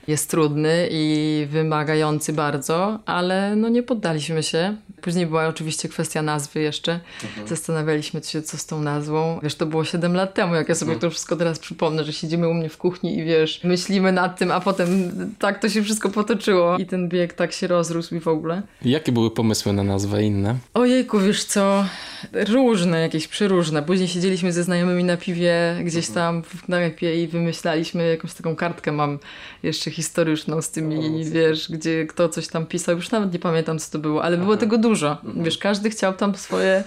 jest 0.08 0.30
trudny 0.30 0.88
i 0.92 1.48
wymagający 1.50 2.34
bardzo, 2.34 3.00
ale 3.06 3.56
no 3.56 3.70
nie 3.70 3.84
poddaliśmy 3.84 4.44
się. 4.44 4.76
Później 5.02 5.28
była 5.28 5.48
oczywiście 5.48 5.90
kwestia 5.90 6.22
nazwy 6.22 6.60
jeszcze. 6.60 7.00
Zastanawialiśmy 7.48 8.24
się, 8.24 8.42
co 8.42 8.58
z 8.58 8.66
tą 8.66 8.82
nazwą. 8.82 9.40
Wiesz, 9.44 9.56
to 9.56 9.66
było 9.66 9.86
7 9.86 10.14
lat 10.14 10.34
temu, 10.34 10.56
jak 10.56 10.70
ja 10.70 10.76
sobie 10.76 10.96
to 10.96 11.10
wszystko 11.10 11.36
teraz 11.36 11.60
przypomnę, 11.60 12.04
że 12.04 12.14
siedzimy 12.14 12.48
u 12.50 12.54
mnie 12.54 12.70
w 12.70 12.78
kuchni 12.78 13.18
i 13.18 13.24
wiesz, 13.24 13.64
myślimy 13.64 14.12
nad 14.12 14.40
tym, 14.40 14.52
a 14.52 14.60
potem 14.60 15.12
tak 15.40 15.60
to 15.62 15.70
się 15.70 15.84
wszystko 15.84 16.10
potoczyło 16.10 16.78
i 16.78 16.86
ten 16.86 17.10
bieg 17.10 17.34
tak 17.34 17.54
się 17.54 17.68
rozrósł 17.68 18.16
i 18.16 18.20
w 18.20 18.28
ogóle. 18.28 18.62
Jakie 18.82 19.12
były 19.12 19.32
pomysły 19.32 19.74
na 19.74 19.84
nazwę 19.84 20.24
inne? 20.24 20.56
Ojejku, 20.74 21.20
wiesz 21.20 21.44
co, 21.44 21.86
różne, 22.34 23.02
jakieś 23.02 23.28
przeróżne. 23.28 23.84
Później 23.84 24.08
siedzieliśmy 24.08 24.54
ze 24.54 24.64
znajomymi 24.64 25.04
na 25.04 25.18
piwie 25.18 25.76
gdzieś 25.84 26.08
tam 26.08 26.44
w 26.44 26.64
knajpie 26.64 27.24
i 27.24 27.28
wymyślaliśmy 27.28 28.10
jakąś 28.10 28.34
taką 28.34 28.56
kartkę 28.56 28.92
mam 28.92 29.20
jeszcze 29.64 29.92
historyczną 29.98 30.62
z 30.62 30.72
tymi, 30.72 31.26
wiesz, 31.26 31.72
gdzie 31.72 32.06
kto 32.06 32.30
coś 32.30 32.48
tam 32.48 32.66
pisał. 32.66 32.96
Już 32.96 33.12
nawet 33.12 33.34
nie 33.34 33.40
pamiętam, 33.40 33.80
co 33.80 33.92
to 33.92 34.00
było, 34.00 34.24
ale 34.24 34.38
było 34.38 34.58
tego 34.58 34.78
dużo. 34.78 35.18
Wiesz, 35.36 35.58
każdy 35.58 35.90
chciał 35.90 36.14
tam 36.14 36.36
swoje 36.36 36.84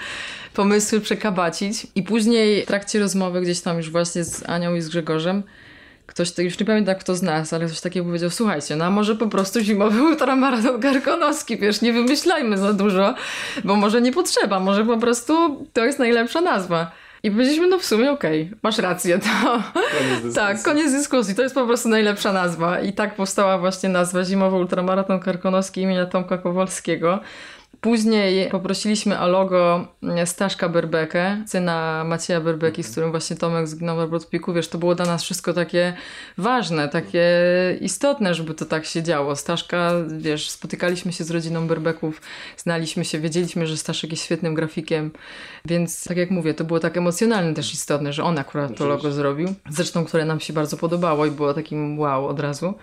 pomysły 0.54 1.00
przekabacić 1.00 1.86
i 1.94 2.02
później 2.02 2.62
w 2.62 2.66
trakcie 2.66 3.00
rozmowy 3.00 3.40
gdzieś 3.40 3.60
tam 3.60 3.76
już 3.76 3.90
właśnie 3.90 4.24
z 4.24 4.48
Anią 4.48 4.74
i 4.74 4.80
z 4.80 4.88
Grzegorzem 4.88 5.42
Ktoś, 6.10 6.32
to 6.32 6.42
już 6.42 6.58
nie 6.58 6.66
pamiętam 6.66 6.94
kto 6.94 7.14
z 7.14 7.22
nas, 7.22 7.52
ale 7.52 7.66
ktoś 7.66 7.80
takiego 7.80 8.06
powiedział, 8.06 8.30
słuchajcie, 8.30 8.76
no 8.76 8.84
a 8.84 8.90
może 8.90 9.16
po 9.16 9.26
prostu 9.26 9.60
zimowy 9.60 10.02
ultramaraton 10.08 10.80
karkonoski, 10.80 11.58
wiesz, 11.58 11.82
nie 11.82 11.92
wymyślajmy 11.92 12.58
za 12.58 12.72
dużo, 12.72 13.14
bo 13.64 13.76
może 13.76 14.00
nie 14.00 14.12
potrzeba, 14.12 14.60
może 14.60 14.84
po 14.84 14.98
prostu 14.98 15.66
to 15.72 15.84
jest 15.84 15.98
najlepsza 15.98 16.40
nazwa. 16.40 16.92
I 17.22 17.30
powiedzieliśmy, 17.30 17.66
no 17.66 17.78
w 17.78 17.84
sumie 17.84 18.10
okej, 18.10 18.50
masz 18.62 18.78
rację, 18.78 19.18
to 19.18 19.62
tak, 20.34 20.62
koniec 20.62 20.92
dyskusji, 20.92 21.34
to 21.34 21.42
jest 21.42 21.54
po 21.54 21.66
prostu 21.66 21.88
najlepsza 21.88 22.32
nazwa. 22.32 22.80
I 22.80 22.92
tak 22.92 23.14
powstała 23.14 23.58
właśnie 23.58 23.88
nazwa 23.88 24.24
Zimowy 24.24 24.56
Ultramaraton 24.56 25.20
Karkonoski 25.20 25.80
imienia 25.82 26.06
Tomka 26.06 26.38
Kowalskiego. 26.38 27.20
Później 27.80 28.50
poprosiliśmy 28.50 29.20
o 29.20 29.28
logo 29.28 29.86
Staszka 30.24 30.68
Berbekę, 30.68 31.44
syna 31.46 32.04
Macieja 32.04 32.40
Berbeki, 32.40 32.82
z 32.82 32.90
którym 32.90 33.10
właśnie 33.10 33.36
Tomek 33.36 33.68
zginął 33.68 33.96
na 33.96 34.06
Brodpiku. 34.06 34.52
Wiesz, 34.52 34.68
to 34.68 34.78
było 34.78 34.94
dla 34.94 35.06
nas 35.06 35.22
wszystko 35.22 35.52
takie 35.52 35.92
ważne, 36.38 36.88
takie 36.88 37.30
istotne, 37.80 38.34
żeby 38.34 38.54
to 38.54 38.64
tak 38.64 38.86
się 38.86 39.02
działo. 39.02 39.36
Staszka, 39.36 39.92
wiesz, 40.18 40.50
spotykaliśmy 40.50 41.12
się 41.12 41.24
z 41.24 41.30
rodziną 41.30 41.66
Berbeków, 41.66 42.20
znaliśmy 42.56 43.04
się, 43.04 43.18
wiedzieliśmy, 43.18 43.66
że 43.66 43.76
Staszek 43.76 44.10
jest 44.10 44.24
świetnym 44.24 44.54
grafikiem, 44.54 45.10
więc 45.64 46.04
tak 46.04 46.16
jak 46.16 46.30
mówię, 46.30 46.54
to 46.54 46.64
było 46.64 46.80
tak 46.80 46.96
emocjonalne 46.96 47.54
też 47.54 47.74
istotne, 47.74 48.12
że 48.12 48.24
on 48.24 48.38
akurat 48.38 48.76
to 48.76 48.86
logo 48.86 49.12
zrobił. 49.12 49.54
Zresztą, 49.70 50.04
które 50.04 50.24
nam 50.24 50.40
się 50.40 50.52
bardzo 50.52 50.76
podobało 50.76 51.26
i 51.26 51.30
było 51.30 51.54
takim 51.54 51.98
wow 51.98 52.26
od 52.26 52.40
razu. 52.40 52.74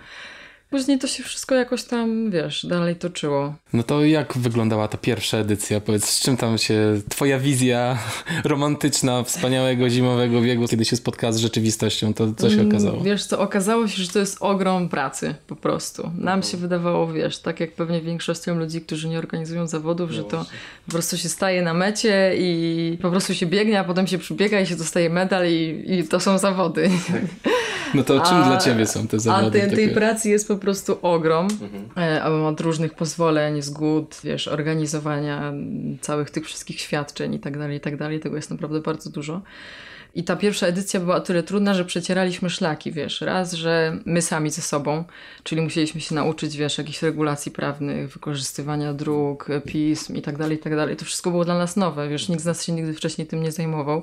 Później 0.70 0.98
to 0.98 1.06
się 1.06 1.22
wszystko 1.22 1.54
jakoś 1.54 1.84
tam, 1.84 2.30
wiesz, 2.30 2.66
dalej 2.66 2.96
toczyło. 2.96 3.54
No 3.72 3.82
to 3.82 4.04
jak 4.04 4.38
wyglądała 4.38 4.88
ta 4.88 4.98
pierwsza 4.98 5.38
edycja? 5.38 5.80
Powiedz, 5.80 6.04
z 6.04 6.20
czym 6.20 6.36
tam 6.36 6.58
się 6.58 7.00
twoja 7.08 7.38
wizja 7.38 7.98
romantyczna, 8.44 9.22
wspaniałego 9.22 9.90
zimowego 9.90 10.40
biegu, 10.40 10.68
kiedy 10.68 10.84
się 10.84 10.96
spotkała 10.96 11.32
z 11.32 11.38
rzeczywistością, 11.38 12.14
to 12.14 12.32
co 12.36 12.50
się 12.50 12.54
Mm, 12.54 12.68
okazało? 12.68 13.00
Wiesz 13.02 13.24
co, 13.24 13.40
okazało 13.40 13.88
się, 13.88 14.02
że 14.02 14.08
to 14.08 14.18
jest 14.18 14.36
ogrom 14.40 14.88
pracy 14.88 15.34
po 15.46 15.56
prostu. 15.56 16.10
Nam 16.18 16.42
się 16.42 16.56
wydawało, 16.56 17.12
wiesz, 17.12 17.38
tak 17.38 17.60
jak 17.60 17.72
pewnie 17.72 18.00
większością 18.00 18.54
ludzi, 18.58 18.80
którzy 18.80 19.08
nie 19.08 19.18
organizują 19.18 19.66
zawodów, 19.66 20.10
że 20.10 20.24
to 20.24 20.44
po 20.86 20.92
prostu 20.92 21.16
się 21.16 21.28
staje 21.28 21.62
na 21.62 21.74
mecie 21.74 22.34
i 22.38 22.98
po 23.02 23.10
prostu 23.10 23.34
się 23.34 23.46
biegnie, 23.46 23.80
a 23.80 23.84
potem 23.84 24.06
się 24.06 24.18
przybiega 24.18 24.60
i 24.60 24.66
się 24.66 24.76
dostaje 24.76 25.10
medal 25.10 25.46
i, 25.46 25.84
i 25.86 26.08
to 26.08 26.20
są 26.20 26.38
zawody. 26.38 26.90
No 27.94 28.04
to 28.04 28.20
czym 28.20 28.36
A- 28.42 28.46
dla 28.46 28.56
ciebie 28.56 28.86
są 28.86 29.06
te 29.06 29.20
zawody? 29.20 29.62
A 29.62 29.76
tej, 29.76 29.88
pracy 29.88 30.28
jest 30.30 30.48
po 30.48 30.57
prostu 30.58 30.98
ogrom. 31.02 31.48
E, 31.96 32.24
Od 32.24 32.60
różnych 32.60 32.94
pozwoleń, 32.94 33.62
zgód, 33.62 34.20
wiesz, 34.24 34.48
organizowania 34.48 35.48
mm, 35.48 35.98
całych 36.00 36.30
tych 36.30 36.46
wszystkich 36.46 36.80
świadczeń 36.80 37.34
i 37.34 37.38
tak 37.38 37.58
dalej, 37.58 37.76
i 37.76 37.80
tak 37.80 37.96
dalej. 37.96 38.20
Tego 38.20 38.36
jest 38.36 38.50
naprawdę 38.50 38.80
bardzo 38.80 39.10
dużo. 39.10 39.40
I 40.14 40.24
ta 40.24 40.36
pierwsza 40.36 40.66
edycja 40.66 41.00
była 41.00 41.16
o 41.16 41.20
tyle 41.20 41.42
trudna, 41.42 41.74
że 41.74 41.84
przecieraliśmy 41.84 42.50
szlaki, 42.50 42.92
wiesz. 42.92 43.20
Raz, 43.20 43.52
że 43.52 43.98
my 44.04 44.22
sami 44.22 44.50
ze 44.50 44.62
sobą, 44.62 45.04
czyli 45.42 45.62
musieliśmy 45.62 46.00
się 46.00 46.14
nauczyć, 46.14 46.56
wiesz, 46.56 46.78
jakichś 46.78 47.02
regulacji 47.02 47.52
prawnych, 47.52 48.12
wykorzystywania 48.12 48.92
dróg, 48.92 49.46
pism 49.66 50.16
i 50.16 50.22
tak 50.22 50.36
dalej, 50.36 50.56
i 50.56 50.60
tak 50.60 50.76
dalej. 50.76 50.96
To 50.96 51.04
wszystko 51.04 51.30
było 51.30 51.44
dla 51.44 51.58
nas 51.58 51.76
nowe, 51.76 52.08
wiesz, 52.08 52.28
nikt 52.28 52.42
z 52.42 52.44
nas 52.44 52.64
się 52.64 52.72
nigdy 52.72 52.94
wcześniej 52.94 53.26
tym 53.26 53.42
nie 53.42 53.52
zajmował, 53.52 54.02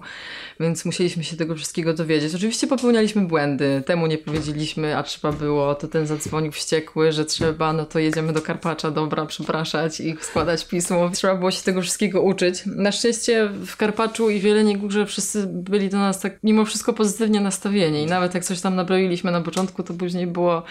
więc 0.60 0.86
musieliśmy 0.86 1.24
się 1.24 1.38
tego 1.38 1.56
wszystkiego 1.56 1.94
dowiedzieć. 1.94 2.36
Oczywiście 2.36 2.68
popełnialiśmy 2.68 3.22
błędy, 3.22 3.84
temu 3.86 4.08
nie 4.08 4.18
powiedzieliśmy, 4.18 4.98
a 4.98 5.04
trzeba 5.04 5.34
było, 5.34 5.76
to 5.76 5.88
ten 5.88 6.08
zadzwonił 6.08 6.52
wściekły, 6.52 7.12
że 7.12 7.26
trzeba, 7.26 7.74
no 7.74 7.86
to 7.86 8.00
jedziemy 8.00 8.34
do 8.34 8.42
Karpacza, 8.42 8.92
dobra, 8.92 9.26
przepraszać 9.26 10.00
i 10.00 10.18
składać 10.22 10.66
pismo. 10.66 11.10
Trzeba 11.10 11.36
było 11.36 11.52
się 11.52 11.64
tego 11.64 11.82
wszystkiego 11.82 12.22
uczyć. 12.22 12.64
Na 12.66 12.92
szczęście 12.92 13.50
w 13.66 13.78
Karpaczu 13.78 14.30
i 14.30 14.40
w 14.40 14.44
Jeleniej 14.44 14.78
Górze 14.78 15.06
wszyscy 15.06 15.48
byli 15.48 15.90
do 15.90 15.98
nas 15.98 16.05
tak 16.14 16.38
mimo 16.44 16.66
wszystko 16.66 16.94
pozytywnie 16.94 17.42
nastawieni 17.42 18.04
i 18.04 18.06
nawet 18.06 18.34
jak 18.34 18.46
coś 18.46 18.62
tam 18.62 18.76
nabroiliśmy 18.76 19.32
na 19.32 19.42
początku, 19.42 19.84
to 19.84 19.94
później 19.94 20.28
było 20.28 20.64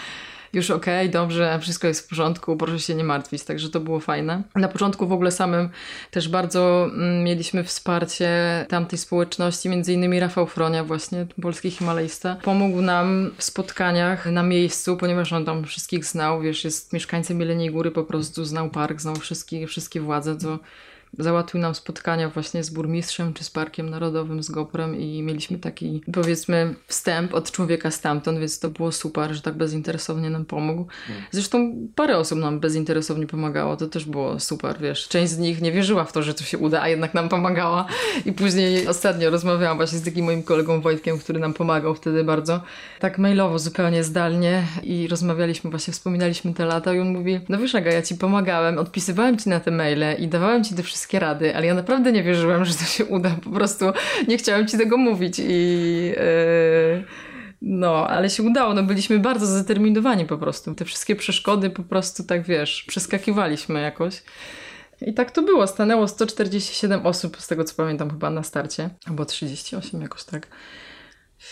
już 0.55 0.71
okej, 0.71 1.11
dobrze, 1.11 1.59
wszystko 1.61 1.87
jest 1.87 2.07
w 2.07 2.09
porządku, 2.09 2.57
proszę 2.57 2.79
się 2.79 2.95
nie 2.95 3.05
martwić, 3.05 3.45
także 3.45 3.69
to 3.69 3.81
było 3.81 4.01
fajne. 4.01 4.43
Na 4.55 4.69
początku 4.69 5.07
w 5.07 5.13
ogóle 5.13 5.31
samym 5.31 5.69
też 6.11 6.29
bardzo 6.29 6.85
mm, 6.85 7.25
mieliśmy 7.25 7.65
wsparcie 7.65 8.29
tamtej 8.69 8.99
społeczności, 8.99 9.69
między 9.69 9.93
innymi 9.93 10.21
Rafał 10.21 10.47
Fronia 10.47 10.85
właśnie, 10.85 11.27
polski 11.43 11.71
himalajsta, 11.71 12.37
pomógł 12.43 12.81
nam 12.81 13.31
w 13.39 13.45
spotkaniach 13.45 14.27
na 14.27 14.43
miejscu, 14.43 14.97
ponieważ 14.97 15.33
on 15.33 15.45
tam 15.45 15.65
wszystkich 15.65 16.05
znał, 16.05 16.41
wiesz, 16.41 16.65
jest 16.65 16.93
mieszkańcem 16.93 17.41
Jeleniej 17.41 17.71
Góry, 17.71 17.91
po 17.91 18.05
prostu 18.05 18.45
znał 18.45 18.71
park, 18.71 19.01
znał 19.01 19.17
wszystkie, 19.17 19.67
wszystkie 19.67 20.01
władze, 20.01 20.37
to 20.37 20.59
załatwił 21.19 21.61
nam 21.61 21.75
spotkania 21.75 22.29
właśnie 22.29 22.65
z 22.65 22.71
burmistrzem 22.71 23.35
czy 23.35 23.45
z 23.45 23.51
Parkiem 23.51 23.91
Narodowym, 23.91 24.43
z 24.43 24.51
Goprem 24.51 25.01
i 25.01 25.23
mieliśmy 25.23 25.59
taki, 25.59 26.03
powiedzmy, 26.13 26.75
wstęp 26.87 27.35
od 27.35 27.51
człowieka 27.51 27.91
stamtąd, 27.91 28.39
więc 28.39 28.59
to 28.59 28.71
było 28.71 28.93
super, 28.93 29.35
że 29.35 29.43
tak 29.43 29.55
bezinteresownie 29.55 30.31
nam 30.31 30.45
pomógł. 30.45 30.87
Zresztą 31.31 31.77
parę 31.95 32.19
osób 32.19 32.39
nam 32.39 32.61
bezinteresownie 32.61 33.27
pomagało, 33.27 33.77
to 33.77 33.87
też 33.87 34.05
było 34.05 34.41
super, 34.41 34.79
wiesz. 34.81 35.09
Część 35.09 35.33
z 35.33 35.39
nich 35.39 35.63
nie 35.63 35.73
wierzyła 35.73 36.05
w 36.05 36.13
to, 36.13 36.23
że 36.23 36.35
to 36.35 36.45
się 36.45 36.59
uda, 36.59 36.83
a 36.83 36.89
jednak 36.89 37.15
nam 37.15 37.29
pomagała 37.29 37.87
i 38.25 38.33
później 38.33 38.89
ostatnio 38.89 39.31
rozmawiałam 39.31 39.77
właśnie 39.77 39.99
z 39.99 40.05
takim 40.05 40.25
moim 40.25 40.43
kolegą 40.43 40.81
Wojtkiem, 40.81 41.19
który 41.19 41.41
nam 41.41 41.55
pomagał 41.55 41.95
wtedy 41.95 42.25
bardzo, 42.25 42.61
tak 43.01 43.19
mailowo, 43.19 43.59
zupełnie 43.59 44.05
zdalnie 44.05 44.67
i 44.83 45.09
rozmawialiśmy, 45.09 45.71
właśnie 45.71 45.93
wspominaliśmy 45.93 46.55
te 46.55 46.65
lata 46.65 46.95
i 46.95 47.01
on 47.01 47.09
mówi, 47.09 47.41
no 47.49 47.59
wiesz 47.59 47.75
Aga, 47.75 47.91
ja 47.91 48.03
ci 48.03 48.15
pomagałem, 48.15 48.79
odpisywałem 48.79 49.39
ci 49.39 49.49
na 49.49 49.61
te 49.61 49.71
maile 49.71 50.17
i 50.19 50.29
dawałem 50.29 50.65
ci 50.65 50.75
te 50.75 50.83
wszystkie 50.83 51.04
rady, 51.13 51.57
ale 51.57 51.67
ja 51.67 51.75
naprawdę 51.75 52.13
nie 52.13 52.23
wierzyłem, 52.23 52.65
że 52.65 52.75
to 52.75 52.85
się 52.85 53.05
uda, 53.05 53.37
po 53.45 53.51
prostu 53.51 53.85
nie 54.29 54.39
chciałem 54.39 54.67
ci 54.67 54.79
tego 54.79 54.97
mówić 54.97 55.39
i... 55.39 56.13
Yy... 56.17 57.05
No, 57.67 58.09
ale 58.09 58.31
się 58.31 58.43
udało, 58.43 58.75
no 58.75 58.83
byliśmy 58.83 59.19
bardzo 59.19 59.47
zdeterminowani 59.47 60.27
po 60.27 60.39
prostu. 60.39 60.75
Te 60.75 60.85
wszystkie 60.85 61.17
przeszkody 61.17 61.71
po 61.71 61.83
prostu 61.83 62.25
tak, 62.25 62.43
wiesz, 62.43 62.85
przeskakiwaliśmy 62.89 63.81
jakoś. 63.81 64.23
I 65.01 65.15
tak 65.15 65.31
to 65.31 65.43
było. 65.43 65.67
Stanęło 65.67 66.09
147 66.09 67.07
osób, 67.07 67.37
z 67.41 67.47
tego 67.47 67.65
co 67.65 67.75
pamiętam, 67.75 68.11
chyba 68.11 68.31
na 68.31 68.43
starcie. 68.43 68.91
Albo 69.07 69.25
38 69.25 70.03
jakoś 70.03 70.25
tak. 70.25 70.47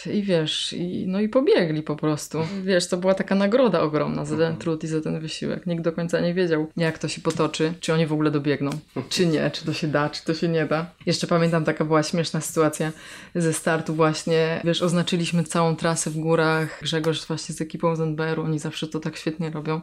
I 0.07 0.23
wiesz, 0.23 0.73
i, 0.73 1.05
no 1.07 1.21
i 1.21 1.29
pobiegli 1.29 1.83
po 1.83 1.97
prostu. 1.97 2.39
Wiesz, 2.65 2.87
to 2.87 2.97
była 2.97 3.15
taka 3.15 3.35
nagroda 3.35 3.81
ogromna 3.81 4.25
za 4.25 4.37
ten 4.37 4.57
trud 4.57 4.85
i 4.85 4.87
za 4.87 5.01
ten 5.01 5.21
wysiłek. 5.21 5.67
Nikt 5.67 5.83
do 5.83 5.93
końca 5.93 6.21
nie 6.21 6.35
wiedział, 6.35 6.67
jak 6.77 6.99
to 6.99 7.09
się 7.09 7.21
potoczy, 7.21 7.75
czy 7.81 7.95
oni 7.95 8.07
w 8.07 8.13
ogóle 8.13 8.31
dobiegną, 8.31 8.71
czy 9.09 9.27
nie, 9.27 9.51
czy 9.51 9.65
to 9.65 9.73
się 9.73 9.89
da, 9.89 10.11
czy 10.11 10.25
to 10.25 10.35
się 10.35 10.49
nie 10.49 10.67
da. 10.67 10.87
Jeszcze 11.07 11.27
pamiętam, 11.27 11.65
taka 11.65 11.85
była 11.85 12.03
śmieszna 12.03 12.41
sytuacja 12.41 12.93
ze 13.35 13.53
startu 13.53 13.95
właśnie. 13.95 14.61
Wiesz, 14.65 14.83
oznaczyliśmy 14.83 15.45
całą 15.45 15.77
trasę 15.77 16.11
w 16.11 16.19
górach. 16.19 16.79
Grzegorz 16.83 17.27
właśnie 17.27 17.55
z 17.55 17.61
ekipą 17.61 17.97
ZNBR-u, 17.97 18.43
oni 18.43 18.59
zawsze 18.59 18.87
to 18.87 19.01
tak 19.01 19.17
świetnie 19.17 19.51
robią. 19.51 19.81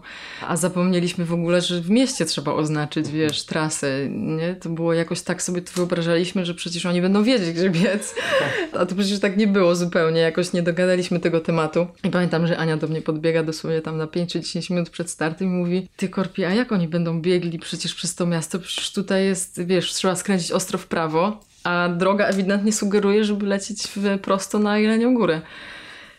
A 0.48 0.58
zapomnieliśmy 0.58 1.26
w 1.26 1.34
ogóle, 1.34 1.62
że 1.62 1.82
w 1.82 1.90
mieście 1.90 2.26
trzeba 2.26 2.54
oznaczyć, 2.54 3.12
wiesz, 3.12 3.46
trasę, 3.46 4.10
nie? 4.10 4.56
To 4.56 4.70
było 4.70 4.94
jakoś 4.94 5.22
tak 5.22 5.42
sobie 5.42 5.62
to 5.62 5.72
wyobrażaliśmy, 5.76 6.46
że 6.46 6.54
przecież 6.54 6.86
oni 6.86 7.02
będą 7.02 7.24
wiedzieć, 7.24 7.52
gdzie 7.52 7.70
biec. 7.70 8.16
A 8.80 8.86
to 8.86 8.96
przecież 8.96 9.20
tak 9.20 9.38
nie 9.38 9.48
było 9.48 9.76
zupełnie 9.76 9.99
zupełnie, 10.00 10.22
jakoś 10.22 10.54
nie 10.54 10.64
dogadaliśmy 10.64 11.20
tego 11.20 11.40
tematu. 11.40 11.88
I 12.04 12.10
pamiętam, 12.10 12.48
że 12.48 12.58
Ania 12.58 12.78
do 12.78 12.88
mnie 12.88 13.02
podbiega 13.02 13.44
dosłownie 13.44 13.82
tam 13.82 13.98
na 13.98 14.08
5 14.08 14.32
czy 14.32 14.42
10 14.42 14.70
minut 14.70 14.90
przed 14.90 15.10
startem 15.10 15.48
i 15.48 15.52
mówi, 15.52 15.88
ty 15.98 16.10
Korpi, 16.10 16.46
a 16.46 16.54
jak 16.54 16.72
oni 16.72 16.88
będą 16.88 17.22
biegli 17.22 17.60
przecież 17.60 17.96
przez 17.96 18.16
to 18.16 18.26
miasto? 18.26 18.60
Przecież 18.60 18.92
tutaj 18.92 19.26
jest, 19.26 19.66
wiesz, 19.66 19.94
trzeba 19.94 20.16
skręcić 20.16 20.52
ostro 20.52 20.78
w 20.78 20.88
prawo, 20.88 21.40
a 21.64 21.90
droga 21.90 22.26
ewidentnie 22.26 22.74
sugeruje, 22.74 23.24
żeby 23.24 23.46
lecieć 23.46 23.88
prosto 24.22 24.60
na 24.60 24.78
Jelenią 24.78 25.14
Górę. 25.14 25.42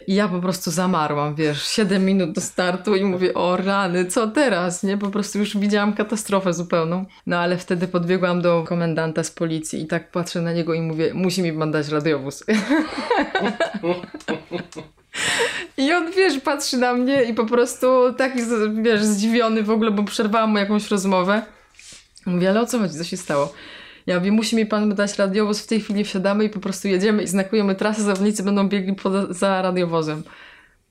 I 0.07 0.15
ja 0.15 0.29
po 0.29 0.41
prostu 0.41 0.71
zamarłam, 0.71 1.35
wiesz, 1.35 1.67
7 1.67 2.05
minut 2.05 2.33
do 2.33 2.41
startu 2.41 2.97
i 2.97 3.05
mówię, 3.05 3.35
o 3.35 3.57
rany, 3.57 4.07
co 4.07 4.29
teraz, 4.29 4.83
nie? 4.83 4.99
Po 4.99 5.11
prostu 5.11 5.39
już 5.39 5.57
widziałam 5.57 5.93
katastrofę 5.93 6.53
zupełną. 6.53 7.05
No 7.27 7.39
ale 7.39 7.59
wtedy 7.59 7.89
podbiegłam 7.89 8.43
do 8.43 8.65
komendanta 8.69 9.25
z 9.25 9.31
policji 9.31 9.83
i 9.83 9.87
tak 9.87 10.11
patrzę 10.11 10.41
na 10.41 10.53
niego 10.53 10.75
i 10.75 10.81
mówię, 10.81 11.15
musi 11.15 11.43
mi 11.43 11.53
pan 11.53 11.73
dać 11.73 11.89
radiowóz. 11.89 12.45
I 15.77 15.93
on, 15.93 16.11
wiesz, 16.11 16.41
patrzy 16.41 16.77
na 16.77 16.95
mnie 16.95 17.23
i 17.23 17.35
po 17.35 17.47
prostu 17.47 18.13
taki, 18.13 18.39
wiesz, 18.83 19.05
zdziwiony 19.05 19.63
w 19.63 19.71
ogóle, 19.71 19.91
bo 19.91 20.03
przerwałam 20.03 20.51
mu 20.51 20.59
jakąś 20.59 20.91
rozmowę. 20.91 21.43
Mówię, 22.27 22.51
ale 22.51 22.61
o 22.61 22.67
co 22.67 22.79
chodzi, 22.79 22.95
co 22.95 23.05
się 23.05 23.17
stało? 23.17 23.53
Ja 24.07 24.19
mówię, 24.19 24.33
musi 24.33 24.57
mi 24.57 24.67
pan 24.67 24.95
dać 24.95 25.19
radiowóz, 25.19 25.61
w 25.61 25.67
tej 25.67 25.81
chwili 25.81 26.05
wsiadamy 26.05 26.45
i 26.45 26.49
po 26.49 26.61
prostu 26.61 26.89
jedziemy 26.89 27.23
i 27.23 27.27
znakujemy 27.27 27.75
trasę, 27.75 28.03
zawodnicy 28.03 28.43
będą 28.43 28.69
biegli 28.69 28.95
pod, 28.95 29.37
za 29.37 29.63
radiowozem. 29.63 30.23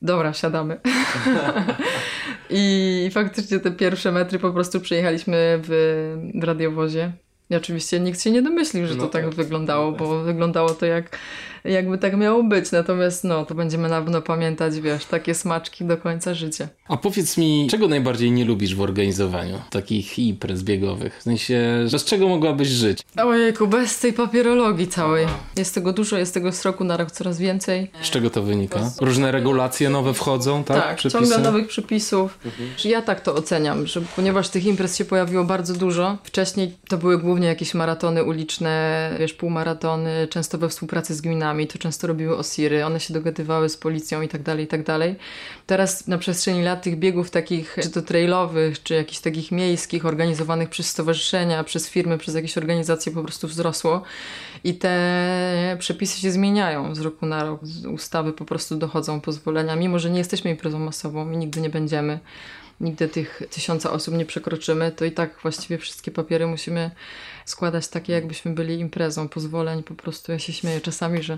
Dobra, 0.01 0.33
siadamy. 0.33 0.79
I 2.49 3.09
faktycznie 3.13 3.59
te 3.59 3.71
pierwsze 3.71 4.11
metry 4.11 4.39
po 4.39 4.51
prostu 4.51 4.79
przejechaliśmy 4.79 5.59
w, 5.63 5.69
w 6.35 6.43
radiowozie. 6.43 7.11
I 7.49 7.55
oczywiście 7.55 7.99
nikt 7.99 8.21
się 8.21 8.31
nie 8.31 8.41
domyślił, 8.41 8.87
że 8.87 8.95
no 8.95 9.03
to 9.03 9.09
tak, 9.09 9.25
tak 9.25 9.33
wyglądało, 9.33 9.91
bo 9.91 10.23
wyglądało 10.23 10.69
to 10.69 10.85
jak 10.85 11.17
jakby 11.65 11.97
tak 11.97 12.17
miało 12.17 12.43
być. 12.43 12.71
Natomiast 12.71 13.23
no, 13.23 13.45
to 13.45 13.55
będziemy 13.55 13.89
na 13.89 14.01
pewno 14.01 14.21
pamiętać, 14.21 14.79
wiesz, 14.79 15.05
takie 15.05 15.35
smaczki 15.35 15.85
do 15.85 15.97
końca 15.97 16.33
życia. 16.33 16.67
A 16.87 16.97
powiedz 16.97 17.37
mi, 17.37 17.67
czego 17.71 17.87
najbardziej 17.87 18.31
nie 18.31 18.45
lubisz 18.45 18.75
w 18.75 18.81
organizowaniu 18.81 19.61
takich 19.69 20.19
imprez 20.19 20.63
biegowych? 20.63 21.17
W 21.19 21.23
sensie, 21.23 21.87
bez 21.91 22.05
czego 22.05 22.27
mogłabyś 22.27 22.67
żyć? 22.67 23.01
Ojejku, 23.17 23.67
bez 23.67 23.99
tej 23.99 24.13
papierologii 24.13 24.87
całej. 24.87 25.27
Jest 25.57 25.75
tego 25.75 25.93
dużo, 25.93 26.17
jest 26.17 26.33
tego 26.33 26.51
z 26.51 26.65
roku 26.65 26.83
na 26.83 26.97
rok 26.97 27.11
coraz 27.11 27.39
więcej. 27.39 27.91
Z 28.01 28.09
czego 28.09 28.29
to 28.29 28.43
wynika? 28.43 28.91
Różne 29.01 29.31
regulacje 29.31 29.89
nowe 29.89 30.13
wchodzą, 30.13 30.63
tak? 30.63 30.77
Tak, 30.83 30.97
Przepisy? 30.97 31.19
ciągle 31.19 31.37
nowych 31.51 31.67
przepisów. 31.67 32.39
Mhm. 32.45 32.69
Ja 32.85 33.01
tak 33.01 33.21
to 33.21 33.35
oceniam, 33.35 33.87
że 33.87 34.01
ponieważ 34.15 34.49
tych 34.49 34.65
imprez 34.65 34.97
się 34.97 35.05
pojawiło 35.05 35.43
bardzo 35.43 35.73
dużo, 35.73 36.17
wcześniej 36.23 36.73
to 36.87 36.97
były 36.97 37.17
głównie 37.17 37.47
jakieś 37.47 37.73
maratony 37.73 38.23
uliczne, 38.23 39.09
wiesz, 39.19 39.33
półmaratony, 39.33 40.27
często 40.29 40.57
we 40.57 40.69
współpracy 40.69 41.15
z 41.15 41.21
gminami 41.21 41.48
to 41.67 41.77
często 41.77 42.07
robiły 42.07 42.37
Osiry, 42.37 42.85
one 42.85 42.99
się 42.99 43.13
dogadywały 43.13 43.69
z 43.69 43.77
policją 43.77 44.21
i 44.21 44.27
tak 44.27 44.43
dalej, 44.43 44.65
i 44.65 44.67
tak 44.67 44.83
dalej. 44.83 45.15
Teraz 45.65 46.07
na 46.07 46.17
przestrzeni 46.17 46.63
lat 46.63 46.81
tych 46.81 46.99
biegów 46.99 47.29
takich, 47.31 47.77
czy 47.83 47.89
to 47.89 48.01
trailowych, 48.01 48.83
czy 48.83 48.93
jakichś 48.93 49.19
takich 49.19 49.51
miejskich, 49.51 50.05
organizowanych 50.05 50.69
przez 50.69 50.89
stowarzyszenia, 50.89 51.63
przez 51.63 51.89
firmy, 51.89 52.17
przez 52.17 52.35
jakieś 52.35 52.57
organizacje 52.57 53.11
po 53.11 53.23
prostu 53.23 53.47
wzrosło 53.47 54.01
i 54.63 54.73
te 54.73 55.77
przepisy 55.79 56.19
się 56.19 56.31
zmieniają 56.31 56.95
z 56.95 56.99
roku 56.99 57.25
na 57.25 57.43
rok. 57.43 57.61
Ustawy 57.93 58.33
po 58.33 58.45
prostu 58.45 58.75
dochodzą 58.75 59.21
pozwolenia, 59.21 59.75
mimo 59.75 59.99
że 59.99 60.09
nie 60.09 60.19
jesteśmy 60.19 60.51
imprezą 60.51 60.79
masową 60.79 61.31
i 61.31 61.37
nigdy 61.37 61.61
nie 61.61 61.69
będziemy 61.69 62.19
nigdy 62.81 63.07
tych 63.07 63.41
tysiąca 63.49 63.91
osób 63.91 64.13
nie 64.13 64.25
przekroczymy, 64.25 64.91
to 64.91 65.05
i 65.05 65.11
tak 65.11 65.39
właściwie 65.41 65.77
wszystkie 65.77 66.11
papiery 66.11 66.47
musimy 66.47 66.91
składać 67.49 67.87
takie, 67.87 68.13
jakbyśmy 68.13 68.51
byli 68.51 68.79
imprezą 68.79 69.29
pozwoleń. 69.29 69.83
Po 69.83 69.95
prostu 69.95 70.31
ja 70.31 70.39
się 70.39 70.53
śmieję 70.53 70.81
czasami, 70.81 71.23
że 71.23 71.37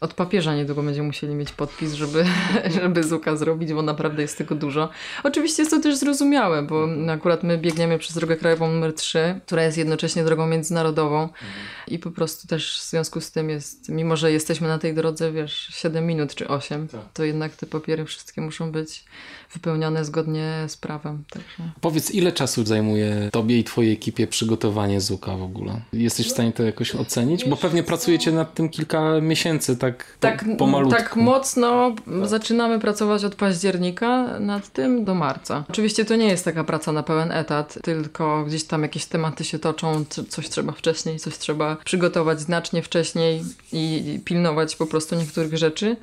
od 0.00 0.14
papieża 0.14 0.54
niedługo 0.54 0.82
będziemy 0.82 1.06
musieli 1.06 1.34
mieć 1.34 1.52
podpis, 1.52 1.92
żeby, 1.92 2.24
żeby 2.80 3.04
Zuka 3.04 3.36
zrobić, 3.36 3.72
bo 3.72 3.82
naprawdę 3.82 4.22
jest 4.22 4.38
tego 4.38 4.54
dużo. 4.54 4.88
Oczywiście 5.22 5.62
jest 5.62 5.70
to 5.70 5.80
też 5.80 5.96
zrozumiałe, 5.96 6.62
bo 6.62 6.88
akurat 7.10 7.42
my 7.42 7.58
biegniemy 7.58 7.98
przez 7.98 8.14
drogę 8.14 8.36
krajową 8.36 8.72
numer 8.72 8.94
3, 8.94 9.40
która 9.46 9.64
jest 9.64 9.78
jednocześnie 9.78 10.24
drogą 10.24 10.46
międzynarodową 10.46 11.22
mhm. 11.22 11.50
i 11.88 11.98
po 11.98 12.10
prostu 12.10 12.48
też 12.48 12.78
w 12.78 12.90
związku 12.90 13.20
z 13.20 13.30
tym 13.30 13.50
jest, 13.50 13.88
mimo 13.88 14.16
że 14.16 14.32
jesteśmy 14.32 14.68
na 14.68 14.78
tej 14.78 14.94
drodze, 14.94 15.32
wiesz, 15.32 15.68
7 15.70 16.06
minut 16.06 16.34
czy 16.34 16.48
8, 16.48 16.88
tak. 16.88 17.00
to 17.14 17.24
jednak 17.24 17.56
te 17.56 17.66
papiery 17.66 18.04
wszystkie 18.04 18.40
muszą 18.40 18.72
być 18.72 19.04
wypełnione 19.52 20.04
zgodnie 20.04 20.64
z 20.68 20.76
prawem. 20.76 21.24
Także. 21.30 21.70
Powiedz, 21.80 22.10
ile 22.10 22.32
czasu 22.32 22.66
zajmuje 22.66 23.28
tobie 23.32 23.58
i 23.58 23.64
twojej 23.64 23.92
ekipie 23.92 24.26
przygotowanie 24.26 25.00
Zuka 25.00 25.36
w 25.36 25.42
ogóle? 25.48 25.80
Jesteś 25.92 26.26
w 26.26 26.30
stanie 26.30 26.52
to 26.52 26.62
jakoś 26.62 26.94
ocenić? 26.94 27.48
Bo 27.48 27.56
pewnie 27.56 27.82
pracujecie 27.82 28.32
nad 28.32 28.54
tym 28.54 28.68
kilka 28.68 29.20
miesięcy, 29.20 29.76
tak 29.76 30.16
tak, 30.20 30.44
tak 30.44 30.56
pomalutku. 30.56 30.98
Tak 30.98 31.16
mocno 31.16 31.94
zaczynamy 32.22 32.78
pracować 32.78 33.24
od 33.24 33.34
października 33.34 34.40
nad 34.40 34.68
tym 34.68 35.04
do 35.04 35.14
marca. 35.14 35.64
Oczywiście 35.70 36.04
to 36.04 36.16
nie 36.16 36.28
jest 36.28 36.44
taka 36.44 36.64
praca 36.64 36.92
na 36.92 37.02
pełen 37.02 37.32
etat, 37.32 37.78
tylko 37.82 38.44
gdzieś 38.44 38.64
tam 38.64 38.82
jakieś 38.82 39.06
tematy 39.06 39.44
się 39.44 39.58
toczą, 39.58 40.04
coś 40.28 40.48
trzeba 40.48 40.72
wcześniej, 40.72 41.18
coś 41.18 41.38
trzeba 41.38 41.76
przygotować 41.84 42.40
znacznie 42.40 42.82
wcześniej 42.82 43.42
i 43.72 44.20
pilnować 44.24 44.76
po 44.76 44.86
prostu 44.86 45.16
niektórych 45.16 45.58
rzeczy. 45.58 45.96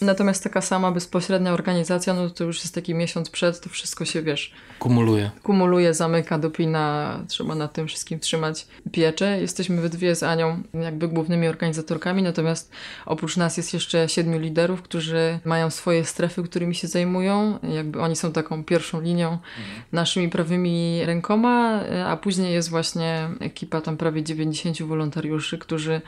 Natomiast 0.00 0.44
taka 0.44 0.60
sama 0.60 0.92
bezpośrednia 0.92 1.52
organizacja, 1.52 2.14
no 2.14 2.30
to 2.30 2.44
już 2.44 2.60
jest 2.62 2.74
taki 2.74 2.94
miesiąc 2.94 3.30
przed, 3.30 3.60
to 3.60 3.70
wszystko 3.70 4.04
się, 4.04 4.22
wiesz... 4.22 4.52
Kumuluje. 4.78 5.30
Kumuluje, 5.42 5.94
zamyka, 5.94 6.38
dopina, 6.38 7.18
trzeba 7.28 7.54
nad 7.54 7.72
tym 7.72 7.86
wszystkim 7.88 8.20
trzymać 8.20 8.66
pieczę. 8.92 9.40
Jesteśmy 9.40 9.80
we 9.80 9.88
dwie 9.88 10.14
z 10.14 10.22
Anią 10.22 10.62
jakby 10.74 11.08
głównymi 11.08 11.48
organizatorkami, 11.48 12.22
natomiast 12.22 12.72
oprócz 13.06 13.36
nas 13.36 13.56
jest 13.56 13.74
jeszcze 13.74 14.08
siedmiu 14.08 14.38
liderów, 14.38 14.82
którzy 14.82 15.38
mają 15.44 15.70
swoje 15.70 16.04
strefy, 16.04 16.42
którymi 16.42 16.74
się 16.74 16.88
zajmują. 16.88 17.58
Jakby 17.74 18.00
oni 18.00 18.16
są 18.16 18.32
taką 18.32 18.64
pierwszą 18.64 19.00
linią, 19.00 19.28
mhm. 19.28 19.82
naszymi 19.92 20.28
prawymi 20.28 21.04
rękoma, 21.04 21.80
a 22.06 22.16
później 22.16 22.54
jest 22.54 22.70
właśnie 22.70 23.28
ekipa 23.40 23.80
tam 23.80 23.96
prawie 23.96 24.22
90 24.22 24.82
wolontariuszy, 24.82 25.58
którzy 25.58 26.00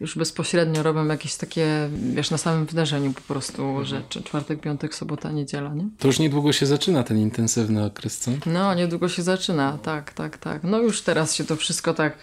już 0.00 0.18
bezpośrednio 0.18 0.82
robią 0.82 1.06
jakieś 1.06 1.34
takie, 1.34 1.88
wiesz, 2.14 2.30
na 2.30 2.38
samym 2.38 2.66
wydarzeniu 2.66 3.12
po 3.12 3.20
prostu 3.20 3.62
mhm. 3.62 3.84
rzeczy. 3.84 4.22
Czwartek, 4.22 4.60
piątek, 4.60 4.94
sobota, 4.94 5.32
niedziela, 5.32 5.74
nie? 5.74 5.88
To 5.98 6.08
już 6.08 6.18
niedługo 6.18 6.52
się 6.52 6.66
zaczyna 6.66 7.02
ten 7.02 7.18
intensywny 7.18 7.84
okres, 7.84 8.18
co? 8.18 8.30
No, 8.46 8.74
niedługo 8.74 9.08
się 9.08 9.22
zaczyna, 9.22 9.78
tak, 9.82 10.12
tak, 10.12 10.38
tak. 10.38 10.64
No 10.64 10.78
już 10.78 11.02
teraz 11.02 11.34
się 11.34 11.44
to 11.44 11.56
wszystko 11.56 11.94
tak 11.94 12.16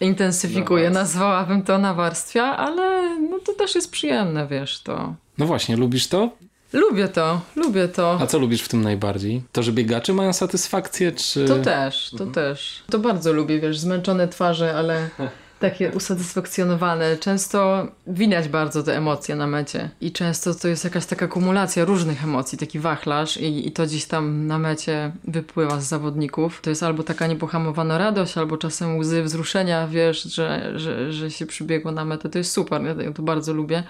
intensyfikuje, 0.00 0.90
nazwałabym 0.90 1.62
to 1.62 1.78
nawarstwia, 1.78 2.44
ale 2.44 3.16
no 3.20 3.38
to 3.38 3.52
też 3.52 3.74
jest 3.74 3.90
przyjemne, 3.90 4.46
wiesz, 4.46 4.82
to. 4.82 5.14
No 5.38 5.46
właśnie, 5.46 5.76
lubisz 5.76 6.06
to? 6.06 6.30
Lubię 6.72 7.08
to, 7.08 7.40
lubię 7.56 7.88
to. 7.88 8.18
A 8.20 8.26
co 8.26 8.38
lubisz 8.38 8.62
w 8.62 8.68
tym 8.68 8.82
najbardziej? 8.82 9.42
To, 9.52 9.62
że 9.62 9.72
biegacze 9.72 10.12
mają 10.12 10.32
satysfakcję, 10.32 11.12
czy... 11.12 11.44
To 11.44 11.58
też, 11.58 12.10
to 12.18 12.26
też. 12.26 12.82
To 12.90 12.98
bardzo 12.98 13.32
lubię, 13.32 13.60
wiesz, 13.60 13.78
zmęczone 13.78 14.28
twarze, 14.28 14.76
ale 14.76 15.08
takie 15.58 15.92
usatysfakcjonowane. 15.92 17.16
Często 17.16 17.88
widać 18.06 18.48
bardzo 18.48 18.82
te 18.82 18.96
emocje 18.96 19.36
na 19.36 19.46
mecie 19.46 19.90
i 20.00 20.12
często 20.12 20.54
to 20.54 20.68
jest 20.68 20.84
jakaś 20.84 21.06
taka 21.06 21.28
kumulacja 21.28 21.84
różnych 21.84 22.24
emocji, 22.24 22.58
taki 22.58 22.78
wachlarz 22.78 23.36
i, 23.36 23.68
i 23.68 23.72
to 23.72 23.86
gdzieś 23.86 24.04
tam 24.04 24.46
na 24.46 24.58
mecie 24.58 25.12
wypływa 25.24 25.80
z 25.80 25.84
zawodników. 25.84 26.60
To 26.60 26.70
jest 26.70 26.82
albo 26.82 27.02
taka 27.02 27.26
niepohamowana 27.26 27.98
radość, 27.98 28.38
albo 28.38 28.56
czasem 28.56 28.98
łzy 28.98 29.22
wzruszenia, 29.22 29.88
wiesz, 29.88 30.22
że, 30.22 30.72
że, 30.78 31.12
że 31.12 31.30
się 31.30 31.46
przybiegło 31.46 31.92
na 31.92 32.04
metę. 32.04 32.28
To 32.28 32.38
jest 32.38 32.52
super, 32.52 32.82
ja 33.04 33.12
to 33.12 33.22
bardzo 33.22 33.54
lubię. 33.54 33.82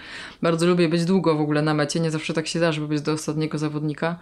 Bardzo 0.42 0.66
lubię 0.66 0.88
być 0.88 1.04
długo 1.04 1.34
w 1.34 1.40
ogóle 1.40 1.62
na 1.62 1.74
mecie, 1.74 2.00
nie 2.00 2.10
zawsze 2.10 2.34
tak 2.34 2.46
się 2.46 2.60
da, 2.60 2.72
żeby 2.72 2.88
być 2.88 3.00
do 3.00 3.12
ostatniego 3.12 3.58
zawodnika 3.58 4.18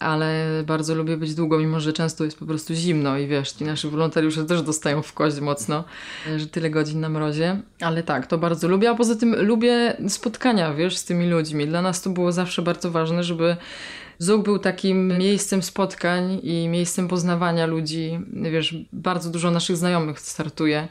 ale 0.00 0.46
bardzo 0.66 0.94
lubię 0.94 1.16
być 1.16 1.34
długo, 1.34 1.58
mimo 1.58 1.80
że 1.80 1.92
często 1.92 2.24
jest 2.24 2.38
po 2.38 2.46
prostu 2.46 2.74
zimno 2.74 3.18
i 3.18 3.26
wiesz, 3.26 3.52
ci 3.52 3.64
nasi 3.64 3.88
wolontariusze 3.88 4.44
też 4.44 4.62
dostają 4.62 5.02
w 5.02 5.12
kość 5.12 5.40
mocno, 5.40 5.84
że 6.36 6.46
tyle 6.46 6.70
godzin 6.70 7.00
na 7.00 7.08
mrozie, 7.08 7.60
ale 7.80 8.02
tak, 8.02 8.26
to 8.26 8.38
bardzo 8.38 8.68
lubię, 8.68 8.90
a 8.90 8.94
poza 8.94 9.16
tym 9.16 9.46
lubię 9.46 9.96
spotkania, 10.08 10.74
wiesz, 10.74 10.96
z 10.96 11.04
tymi 11.04 11.28
ludźmi. 11.28 11.66
Dla 11.66 11.82
nas 11.82 12.02
to 12.02 12.10
było 12.10 12.32
zawsze 12.32 12.62
bardzo 12.62 12.90
ważne, 12.90 13.24
żeby 13.24 13.56
ZUK 14.18 14.44
był 14.44 14.58
takim 14.58 15.18
miejscem 15.18 15.62
spotkań 15.62 16.40
i 16.42 16.68
miejscem 16.68 17.08
poznawania 17.08 17.66
ludzi. 17.66 18.20
Wiesz, 18.32 18.74
bardzo 18.92 19.30
dużo 19.30 19.50
naszych 19.50 19.76
znajomych 19.76 20.20
startuje 20.20 20.88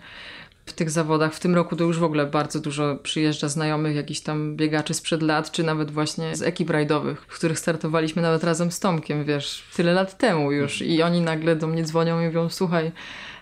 w 0.70 0.74
tych 0.74 0.90
zawodach. 0.90 1.34
W 1.34 1.40
tym 1.40 1.56
roku 1.56 1.76
to 1.76 1.84
już 1.84 2.00
w 2.00 2.04
ogóle 2.04 2.26
bardzo 2.26 2.60
dużo 2.60 2.96
przyjeżdża 2.96 3.48
znajomych, 3.48 3.96
jakichś 3.96 4.20
tam 4.20 4.56
biegaczy 4.56 4.94
sprzed 4.94 5.22
lat, 5.22 5.52
czy 5.52 5.64
nawet 5.64 5.92
właśnie 5.92 6.36
z 6.36 6.42
ekip 6.42 6.70
rajdowych, 6.70 7.22
w 7.22 7.36
których 7.36 7.60
startowaliśmy 7.60 8.22
nawet 8.22 8.44
razem 8.44 8.72
z 8.72 8.80
Tomkiem, 8.80 9.24
wiesz, 9.24 9.64
tyle 9.76 9.94
lat 9.94 10.18
temu 10.18 10.52
już. 10.52 10.82
I 10.82 11.02
oni 11.02 11.22
nagle 11.22 11.56
do 11.56 11.68
mnie 11.68 11.84
dzwonią 11.84 12.22
i 12.22 12.26
mówią, 12.26 12.50
słuchaj, 12.50 12.92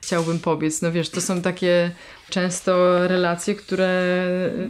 chciałbym 0.08 0.40
pobiec. 0.40 0.82
No 0.82 0.92
wiesz, 0.92 1.10
to 1.10 1.22
są 1.22 1.42
takie 1.42 1.92
często 2.30 3.08
relacje, 3.08 3.56
które 3.56 3.90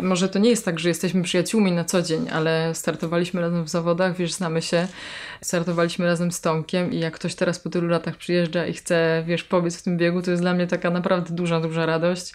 może 0.02 0.30
to 0.30 0.40
nie 0.40 0.50
jest 0.50 0.66
tak, 0.66 0.80
że 0.80 0.90
jesteśmy 0.90 1.24
przyjaciółmi 1.24 1.72
na 1.72 1.86
co 1.86 2.02
dzień, 2.02 2.30
ale 2.30 2.76
startowaliśmy 2.76 3.42
razem 3.42 3.64
w 3.64 3.70
zawodach, 3.70 4.18
wiesz, 4.18 4.34
znamy 4.34 4.62
się, 4.62 4.88
startowaliśmy 5.42 6.06
razem 6.06 6.32
z 6.32 6.42
Tomkiem 6.42 6.94
i 6.94 7.00
jak 7.00 7.14
ktoś 7.14 7.36
teraz 7.36 7.60
po 7.60 7.70
tylu 7.70 7.88
latach 7.88 8.16
przyjeżdża 8.16 8.66
i 8.66 8.74
chce, 8.74 9.24
wiesz, 9.28 9.44
pobiec 9.44 9.78
w 9.78 9.84
tym 9.84 9.98
biegu, 9.98 10.22
to 10.22 10.32
jest 10.32 10.44
dla 10.44 10.54
mnie 10.54 10.68
taka 10.68 10.90
naprawdę 10.90 11.34
duża, 11.34 11.60
duża 11.60 11.86
radość. 11.86 12.34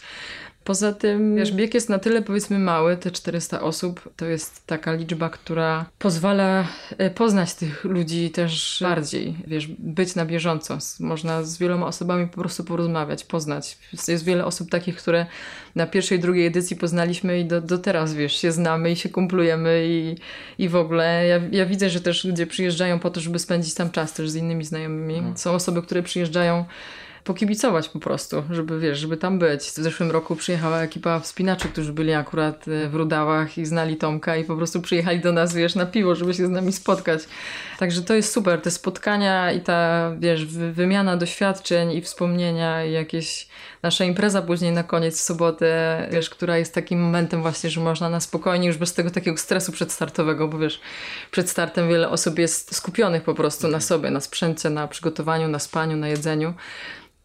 Poza 0.64 0.92
tym, 0.92 1.36
wiesz, 1.36 1.52
bieg 1.52 1.74
jest 1.74 1.88
na 1.88 1.98
tyle 1.98 2.22
powiedzmy 2.22 2.58
mały, 2.58 2.96
te 2.96 3.10
400 3.10 3.60
osób 3.60 4.12
to 4.16 4.26
jest 4.26 4.66
taka 4.66 4.92
liczba, 4.92 5.30
która 5.30 5.86
pozwala 5.98 6.66
e, 6.98 7.10
poznać 7.10 7.54
tych 7.54 7.84
ludzi 7.84 8.30
też 8.30 8.78
bardziej, 8.80 9.36
wiesz, 9.46 9.66
być 9.66 10.14
na 10.14 10.24
bieżąco. 10.24 10.78
Można 11.00 11.42
z 11.42 11.58
wieloma 11.58 11.86
osobami 11.86 12.26
po 12.26 12.40
prostu 12.40 12.64
porozmawiać, 12.64 13.24
poznać. 13.24 13.78
Jest 14.08 14.24
wiele 14.24 14.44
osób 14.44 14.70
takich, 14.70 14.96
które 14.96 15.26
na 15.74 15.86
pierwszej, 15.86 16.18
drugiej 16.18 16.46
edycji 16.46 16.76
poznaliśmy 16.76 17.40
i 17.40 17.44
do, 17.44 17.60
do 17.60 17.78
teraz, 17.78 18.14
wiesz, 18.14 18.36
się 18.36 18.52
znamy 18.52 18.90
i 18.90 18.96
się 18.96 19.08
kumplujemy 19.08 19.84
i, 19.88 20.16
i 20.58 20.68
w 20.68 20.76
ogóle 20.76 21.26
ja, 21.26 21.40
ja 21.52 21.66
widzę, 21.66 21.90
że 21.90 22.00
też 22.00 22.24
ludzie 22.24 22.46
przyjeżdżają 22.46 22.98
po 22.98 23.10
to, 23.10 23.20
żeby 23.20 23.38
spędzić 23.38 23.74
tam 23.74 23.90
czas 23.90 24.12
też 24.12 24.30
z 24.30 24.36
innymi 24.36 24.64
znajomymi. 24.64 25.14
Mhm. 25.14 25.36
Są 25.36 25.50
osoby, 25.50 25.82
które 25.82 26.02
przyjeżdżają 26.02 26.64
pokibicować 27.24 27.88
po 27.88 27.98
prostu, 27.98 28.42
żeby 28.50 28.80
wiesz, 28.80 28.98
żeby 28.98 29.16
tam 29.16 29.38
być. 29.38 29.62
W 29.62 29.74
zeszłym 29.74 30.10
roku 30.10 30.36
przyjechała 30.36 30.82
ekipa 30.82 31.20
wspinaczy, 31.20 31.68
którzy 31.68 31.92
byli 31.92 32.12
akurat 32.12 32.68
e, 32.68 32.88
w 32.88 32.94
Rudałach 32.94 33.58
i 33.58 33.66
znali 33.66 33.96
Tomka 33.96 34.36
i 34.36 34.44
po 34.44 34.56
prostu 34.56 34.80
przyjechali 34.80 35.20
do 35.20 35.32
nas, 35.32 35.54
wiesz, 35.54 35.74
na 35.74 35.86
piwo, 35.86 36.14
żeby 36.14 36.34
się 36.34 36.46
z 36.46 36.50
nami 36.50 36.72
spotkać. 36.72 37.20
Także 37.78 38.02
to 38.02 38.14
jest 38.14 38.32
super, 38.32 38.60
te 38.60 38.70
spotkania 38.70 39.52
i 39.52 39.60
ta, 39.60 40.10
wiesz, 40.18 40.46
wymiana 40.46 41.16
doświadczeń 41.16 41.92
i 41.92 42.00
wspomnienia 42.00 42.84
i 42.84 42.92
jakieś 42.92 43.48
nasza 43.82 44.04
impreza 44.04 44.42
później 44.42 44.72
na 44.72 44.84
koniec 44.84 45.18
w 45.18 45.20
sobotę, 45.20 46.08
wiesz, 46.12 46.30
która 46.30 46.58
jest 46.58 46.74
takim 46.74 47.02
momentem 47.02 47.42
właśnie, 47.42 47.70
że 47.70 47.80
można 47.80 48.10
na 48.10 48.20
spokojnie, 48.20 48.66
już 48.66 48.76
bez 48.76 48.94
tego 48.94 49.10
takiego 49.10 49.36
stresu 49.36 49.72
przedstartowego, 49.72 50.48
bo 50.48 50.58
wiesz, 50.58 50.80
przed 51.30 51.50
startem 51.50 51.88
wiele 51.88 52.08
osób 52.08 52.38
jest 52.38 52.74
skupionych 52.74 53.22
po 53.22 53.34
prostu 53.34 53.68
na 53.68 53.80
sobie, 53.80 54.10
na 54.10 54.20
sprzęcie, 54.20 54.70
na 54.70 54.88
przygotowaniu, 54.88 55.48
na 55.48 55.58
spaniu, 55.58 55.96
na 55.96 56.08
jedzeniu 56.08 56.54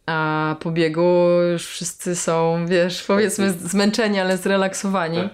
a 0.08 0.56
po 0.60 0.72
biegu 0.72 1.28
już 1.52 1.66
wszyscy 1.66 2.16
są, 2.16 2.66
wiesz, 2.68 3.04
powiedzmy 3.04 3.52
zmęczeni, 3.52 4.20
ale 4.20 4.38
zrelaksowani. 4.38 5.18
Tak. 5.18 5.30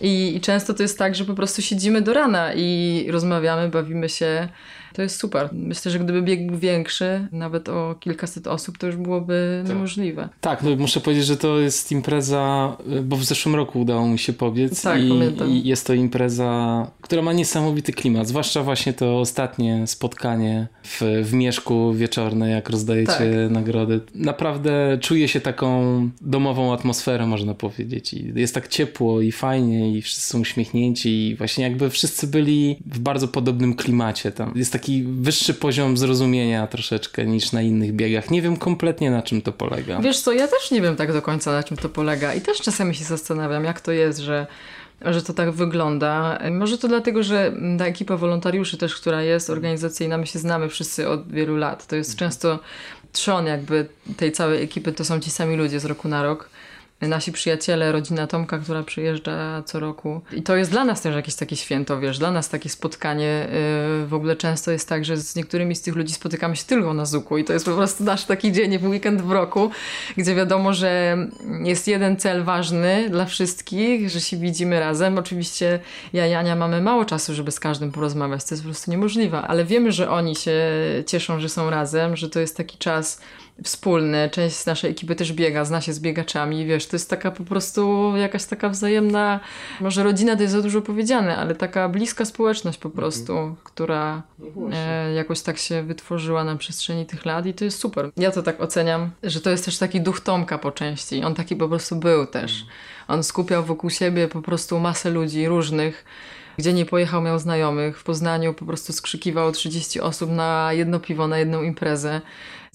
I, 0.00 0.36
I 0.36 0.40
często 0.40 0.74
to 0.74 0.82
jest 0.82 0.98
tak, 0.98 1.14
że 1.14 1.24
po 1.24 1.34
prostu 1.34 1.62
siedzimy 1.62 2.02
do 2.02 2.14
rana 2.14 2.52
i 2.54 3.06
rozmawiamy, 3.10 3.68
bawimy 3.68 4.08
się. 4.08 4.48
To 4.94 5.02
jest 5.02 5.20
super. 5.20 5.48
Myślę, 5.52 5.90
że 5.90 5.98
gdyby 5.98 6.22
bieg 6.22 6.46
był 6.46 6.58
większy, 6.58 7.28
nawet 7.32 7.68
o 7.68 7.94
kilkaset 8.00 8.46
osób, 8.46 8.78
to 8.78 8.86
już 8.86 8.96
byłoby 8.96 9.62
tak. 9.62 9.74
niemożliwe. 9.74 10.28
Tak, 10.40 10.62
no 10.62 10.76
muszę 10.76 11.00
powiedzieć, 11.00 11.26
że 11.26 11.36
to 11.36 11.60
jest 11.60 11.92
impreza, 11.92 12.76
bo 13.02 13.16
w 13.16 13.24
zeszłym 13.24 13.54
roku 13.54 13.80
udało 13.80 14.08
mi 14.08 14.18
się 14.18 14.32
pobiec 14.32 14.82
tak, 14.82 15.02
i, 15.02 15.08
pamiętam. 15.08 15.50
i 15.50 15.64
jest 15.64 15.86
to 15.86 15.94
impreza, 15.94 16.86
która 17.00 17.22
ma 17.22 17.32
niesamowity 17.32 17.92
klimat, 17.92 18.28
zwłaszcza 18.28 18.62
właśnie 18.62 18.92
to 18.92 19.20
ostatnie 19.20 19.86
spotkanie 19.86 20.66
w, 20.82 21.22
w 21.24 21.32
Mieszku 21.32 21.92
wieczorne, 21.92 22.50
jak 22.50 22.70
rozdajecie 22.70 23.12
tak. 23.12 23.50
nagrody. 23.50 24.00
Naprawdę 24.14 24.98
czuję 25.00 25.28
się 25.28 25.40
taką 25.40 26.10
domową 26.20 26.72
atmosferę, 26.72 27.26
można 27.26 27.54
powiedzieć. 27.54 28.14
I 28.14 28.32
jest 28.36 28.54
tak 28.54 28.68
ciepło 28.68 29.20
i 29.20 29.32
fajnie 29.32 29.92
i 29.92 30.02
wszyscy 30.02 30.26
są 30.26 30.40
uśmiechnięci 30.40 31.28
i 31.28 31.36
właśnie 31.36 31.64
jakby 31.64 31.90
wszyscy 31.90 32.26
byli 32.26 32.76
w 32.86 32.98
bardzo 32.98 33.28
podobnym 33.28 33.74
klimacie 33.74 34.32
tam. 34.32 34.52
Jest 34.56 34.72
taki 34.72 34.83
taki 34.84 35.02
wyższy 35.02 35.54
poziom 35.54 35.96
zrozumienia 35.96 36.66
troszeczkę 36.66 37.26
niż 37.26 37.52
na 37.52 37.62
innych 37.62 37.92
biegach. 37.92 38.30
Nie 38.30 38.42
wiem 38.42 38.56
kompletnie 38.56 39.10
na 39.10 39.22
czym 39.22 39.42
to 39.42 39.52
polega. 39.52 40.00
Wiesz 40.00 40.20
co, 40.20 40.32
ja 40.32 40.48
też 40.48 40.70
nie 40.70 40.80
wiem 40.80 40.96
tak 40.96 41.12
do 41.12 41.22
końca 41.22 41.52
na 41.52 41.62
czym 41.62 41.76
to 41.76 41.88
polega 41.88 42.34
i 42.34 42.40
też 42.40 42.58
czasami 42.60 42.94
się 42.94 43.04
zastanawiam, 43.04 43.64
jak 43.64 43.80
to 43.80 43.92
jest, 43.92 44.18
że 44.18 44.46
że 45.00 45.22
to 45.22 45.32
tak 45.32 45.50
wygląda. 45.50 46.38
Może 46.50 46.78
to 46.78 46.88
dlatego, 46.88 47.22
że 47.22 47.52
ta 47.78 47.86
ekipa 47.86 48.16
wolontariuszy 48.16 48.76
też, 48.76 48.96
która 48.96 49.22
jest 49.22 49.50
organizacyjna, 49.50 50.18
my 50.18 50.26
się 50.26 50.38
znamy 50.38 50.68
wszyscy 50.68 51.08
od 51.08 51.32
wielu 51.32 51.56
lat. 51.56 51.86
To 51.86 51.96
jest 51.96 52.16
często 52.16 52.58
trzon 53.12 53.46
jakby 53.46 53.86
tej 54.16 54.32
całej 54.32 54.62
ekipy, 54.62 54.92
to 54.92 55.04
są 55.04 55.20
ci 55.20 55.30
sami 55.30 55.56
ludzie 55.56 55.80
z 55.80 55.84
roku 55.84 56.08
na 56.08 56.22
rok 56.22 56.50
nasi 57.00 57.32
przyjaciele, 57.32 57.92
rodzina 57.92 58.26
Tomka, 58.26 58.58
która 58.58 58.82
przyjeżdża 58.82 59.62
co 59.62 59.80
roku. 59.80 60.20
I 60.32 60.42
to 60.42 60.56
jest 60.56 60.70
dla 60.70 60.84
nas 60.84 61.02
też 61.02 61.16
jakieś 61.16 61.34
takie 61.34 61.56
święto, 61.56 62.00
wiesz, 62.00 62.18
dla 62.18 62.30
nas 62.30 62.48
takie 62.48 62.68
spotkanie. 62.68 63.48
Yy, 64.00 64.06
w 64.06 64.14
ogóle 64.14 64.36
często 64.36 64.70
jest 64.70 64.88
tak, 64.88 65.04
że 65.04 65.16
z 65.16 65.36
niektórymi 65.36 65.74
z 65.74 65.82
tych 65.82 65.96
ludzi 65.96 66.14
spotykamy 66.14 66.56
się 66.56 66.64
tylko 66.64 66.94
na 66.94 67.06
Zuku 67.06 67.38
i 67.38 67.44
to 67.44 67.52
jest 67.52 67.64
po 67.64 67.74
prostu 67.74 68.04
nasz 68.04 68.24
taki 68.24 68.52
dzień 68.52 68.78
w 68.78 68.84
weekend 68.84 69.22
w 69.22 69.30
roku, 69.30 69.70
gdzie 70.16 70.34
wiadomo, 70.34 70.74
że 70.74 71.16
jest 71.62 71.88
jeden 71.88 72.16
cel 72.16 72.44
ważny 72.44 73.10
dla 73.10 73.24
wszystkich, 73.24 74.10
że 74.10 74.20
się 74.20 74.36
widzimy 74.36 74.80
razem. 74.80 75.18
Oczywiście 75.18 75.80
ja 76.12 76.26
i 76.26 76.34
Ania 76.34 76.56
mamy 76.56 76.80
mało 76.80 77.04
czasu, 77.04 77.34
żeby 77.34 77.50
z 77.50 77.60
każdym 77.60 77.92
porozmawiać, 77.92 78.44
to 78.44 78.54
jest 78.54 78.62
po 78.62 78.68
prostu 78.68 78.90
niemożliwe, 78.90 79.42
ale 79.42 79.64
wiemy, 79.64 79.92
że 79.92 80.10
oni 80.10 80.36
się 80.36 80.60
cieszą, 81.06 81.40
że 81.40 81.48
są 81.48 81.70
razem, 81.70 82.16
że 82.16 82.30
to 82.30 82.40
jest 82.40 82.56
taki 82.56 82.78
czas 82.78 83.20
wspólny. 83.62 84.30
Część 84.32 84.56
z 84.56 84.66
naszej 84.66 84.90
ekipy 84.90 85.14
też 85.14 85.32
biega, 85.32 85.64
zna 85.64 85.80
się 85.80 85.92
z 85.92 86.00
biegaczami, 86.00 86.66
wiesz, 86.66 86.86
to 86.86 86.96
jest 86.96 87.10
taka 87.10 87.30
po 87.30 87.44
prostu 87.44 88.12
jakaś 88.16 88.44
taka 88.44 88.68
wzajemna, 88.68 89.40
może 89.80 90.02
rodzina 90.02 90.36
to 90.36 90.42
jest 90.42 90.54
za 90.54 90.62
dużo 90.62 90.82
powiedziane, 90.82 91.36
ale 91.36 91.54
taka 91.54 91.88
bliska 91.88 92.24
społeczność 92.24 92.78
po 92.78 92.90
prostu, 92.90 93.32
mhm. 93.32 93.56
która 93.64 94.22
no 94.56 94.76
e, 94.76 95.12
jakoś 95.12 95.42
tak 95.42 95.58
się 95.58 95.82
wytworzyła 95.82 96.44
na 96.44 96.56
przestrzeni 96.56 97.06
tych 97.06 97.24
lat 97.24 97.46
i 97.46 97.54
to 97.54 97.64
jest 97.64 97.78
super. 97.78 98.10
Ja 98.16 98.30
to 98.30 98.42
tak 98.42 98.60
oceniam, 98.60 99.10
że 99.22 99.40
to 99.40 99.50
jest 99.50 99.64
też 99.64 99.78
taki 99.78 100.00
duch 100.00 100.20
Tomka 100.20 100.58
po 100.58 100.72
części. 100.72 101.24
On 101.24 101.34
taki 101.34 101.56
po 101.56 101.68
prostu 101.68 101.96
był 101.96 102.26
też. 102.26 102.52
Mhm. 102.60 102.78
On 103.08 103.22
skupiał 103.22 103.64
wokół 103.64 103.90
siebie 103.90 104.28
po 104.28 104.42
prostu 104.42 104.80
masę 104.80 105.10
ludzi 105.10 105.48
różnych, 105.48 106.04
gdzie 106.58 106.72
nie 106.72 106.86
pojechał, 106.86 107.22
miał 107.22 107.38
znajomych. 107.38 107.98
W 107.98 108.04
Poznaniu 108.04 108.54
po 108.54 108.64
prostu 108.64 108.92
skrzykiwał 108.92 109.52
30 109.52 110.00
osób 110.00 110.30
na 110.30 110.72
jedno 110.72 111.00
piwo, 111.00 111.28
na 111.28 111.38
jedną 111.38 111.62
imprezę 111.62 112.20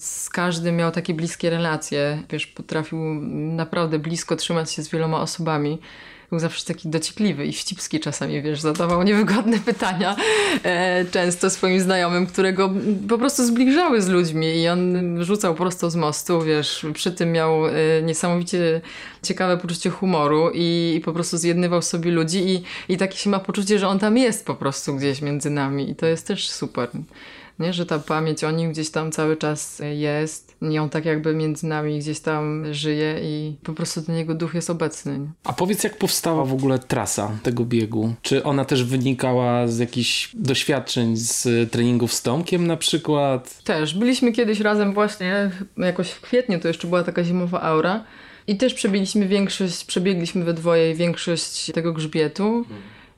z 0.00 0.30
każdym 0.30 0.76
miał 0.76 0.90
takie 0.90 1.14
bliskie 1.14 1.50
relacje. 1.50 2.22
Wiesz, 2.30 2.46
potrafił 2.46 2.98
naprawdę 3.34 3.98
blisko 3.98 4.36
trzymać 4.36 4.72
się 4.72 4.82
z 4.82 4.88
wieloma 4.88 5.20
osobami. 5.20 5.78
Był 6.30 6.38
zawsze 6.38 6.64
taki 6.64 6.88
dociekliwy 6.88 7.46
i 7.46 7.52
wścibski 7.52 8.00
czasami, 8.00 8.42
wiesz, 8.42 8.60
zadawał 8.60 9.02
niewygodne 9.02 9.58
pytania 9.70 10.16
e, 10.62 11.04
często 11.04 11.50
swoim 11.50 11.80
znajomym, 11.80 12.26
które 12.26 12.52
go 12.52 12.70
po 13.08 13.18
prostu 13.18 13.46
zbliżały 13.46 14.02
z 14.02 14.08
ludźmi 14.08 14.46
i 14.46 14.68
on 14.68 15.24
rzucał 15.24 15.54
prosto 15.54 15.90
z 15.90 15.96
mostu, 15.96 16.42
wiesz, 16.42 16.86
przy 16.94 17.12
tym 17.12 17.32
miał 17.32 17.66
e, 17.66 17.72
niesamowicie 18.02 18.80
ciekawe 19.22 19.56
poczucie 19.56 19.90
humoru 19.90 20.50
i, 20.54 20.94
i, 20.96 21.00
po 21.00 21.12
prostu 21.12 21.38
zjednywał 21.38 21.82
sobie 21.82 22.10
ludzi 22.10 22.48
i, 22.48 22.62
i 22.92 22.96
takie 22.96 23.16
się 23.16 23.30
ma 23.30 23.38
poczucie, 23.38 23.78
że 23.78 23.88
on 23.88 23.98
tam 23.98 24.18
jest 24.18 24.46
po 24.46 24.54
prostu 24.54 24.96
gdzieś 24.96 25.22
między 25.22 25.50
nami 25.50 25.90
i 25.90 25.94
to 25.94 26.06
jest 26.06 26.26
też 26.26 26.50
super 26.50 26.88
nie? 27.60 27.72
że 27.72 27.86
ta 27.86 27.98
pamięć 27.98 28.44
o 28.44 28.50
nim 28.50 28.72
gdzieś 28.72 28.90
tam 28.90 29.12
cały 29.12 29.36
czas 29.36 29.82
jest. 29.92 30.56
On 30.80 30.90
tak 30.90 31.04
jakby 31.04 31.34
między 31.34 31.66
nami 31.66 31.98
gdzieś 31.98 32.20
tam 32.20 32.74
żyje 32.74 33.20
i 33.22 33.56
po 33.62 33.72
prostu 33.72 34.02
ten 34.02 34.16
jego 34.16 34.34
duch 34.34 34.54
jest 34.54 34.70
obecny. 34.70 35.18
Nie? 35.18 35.26
A 35.44 35.52
powiedz, 35.52 35.84
jak 35.84 35.98
powstała 35.98 36.44
w 36.44 36.52
ogóle 36.52 36.78
trasa 36.78 37.30
tego 37.42 37.64
biegu? 37.64 38.14
Czy 38.22 38.44
ona 38.44 38.64
też 38.64 38.84
wynikała 38.84 39.68
z 39.68 39.78
jakichś 39.78 40.30
doświadczeń 40.34 41.16
z 41.16 41.70
treningów 41.72 42.12
z 42.12 42.22
Tomkiem 42.22 42.66
na 42.66 42.76
przykład? 42.76 43.62
Też. 43.62 43.94
Byliśmy 43.94 44.32
kiedyś 44.32 44.60
razem 44.60 44.94
właśnie, 44.94 45.50
jakoś 45.76 46.10
w 46.10 46.20
kwietniu 46.20 46.60
to 46.60 46.68
jeszcze 46.68 46.88
była 46.88 47.02
taka 47.02 47.24
zimowa 47.24 47.60
aura. 47.60 48.04
I 48.46 48.56
też 48.56 48.74
przebiliśmy 48.74 49.28
większość, 49.28 49.84
przebiegliśmy 49.84 50.44
we 50.44 50.54
dwoje 50.54 50.94
większość 50.94 51.72
tego 51.72 51.92
grzbietu. 51.92 52.64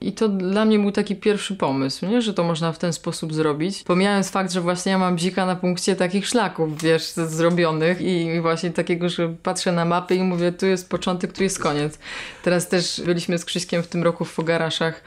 I 0.03 0.13
to 0.13 0.29
dla 0.29 0.65
mnie 0.65 0.79
był 0.79 0.93
taki 0.93 1.17
pierwszy 1.17 1.57
pomysł, 1.57 2.07
nie? 2.07 2.23
że 2.23 2.35
to 2.35 2.45
można 2.45 2.73
w 2.73 2.79
ten 2.79 2.93
sposób 2.93 3.35
zrobić. 3.35 3.83
Pomijając 3.83 4.31
fakt, 4.31 4.53
że 4.53 4.61
właśnie 4.61 4.93
ja 4.93 4.99
mam 4.99 5.17
bzika 5.17 5.47
na 5.47 5.57
punkcie 5.57 5.97
takich 5.97 6.27
szlaków, 6.27 6.83
wiesz, 6.83 7.03
zrobionych 7.13 8.01
i 8.01 8.41
właśnie 8.41 8.71
takiego, 8.71 9.09
że 9.09 9.35
patrzę 9.43 9.73
na 9.73 9.85
mapy 9.85 10.15
i 10.15 10.23
mówię, 10.23 10.53
tu 10.53 10.67
jest 10.67 10.91
początek, 10.91 11.33
tu 11.33 11.43
jest 11.43 11.59
koniec. 11.59 11.99
Teraz 12.43 12.69
też 12.69 13.03
byliśmy 13.07 13.39
z 13.39 13.45
Krzyśkiem 13.45 13.83
w 13.83 13.87
tym 13.87 14.03
roku 14.03 14.25
w 14.25 14.31
Fogaraszach 14.31 15.03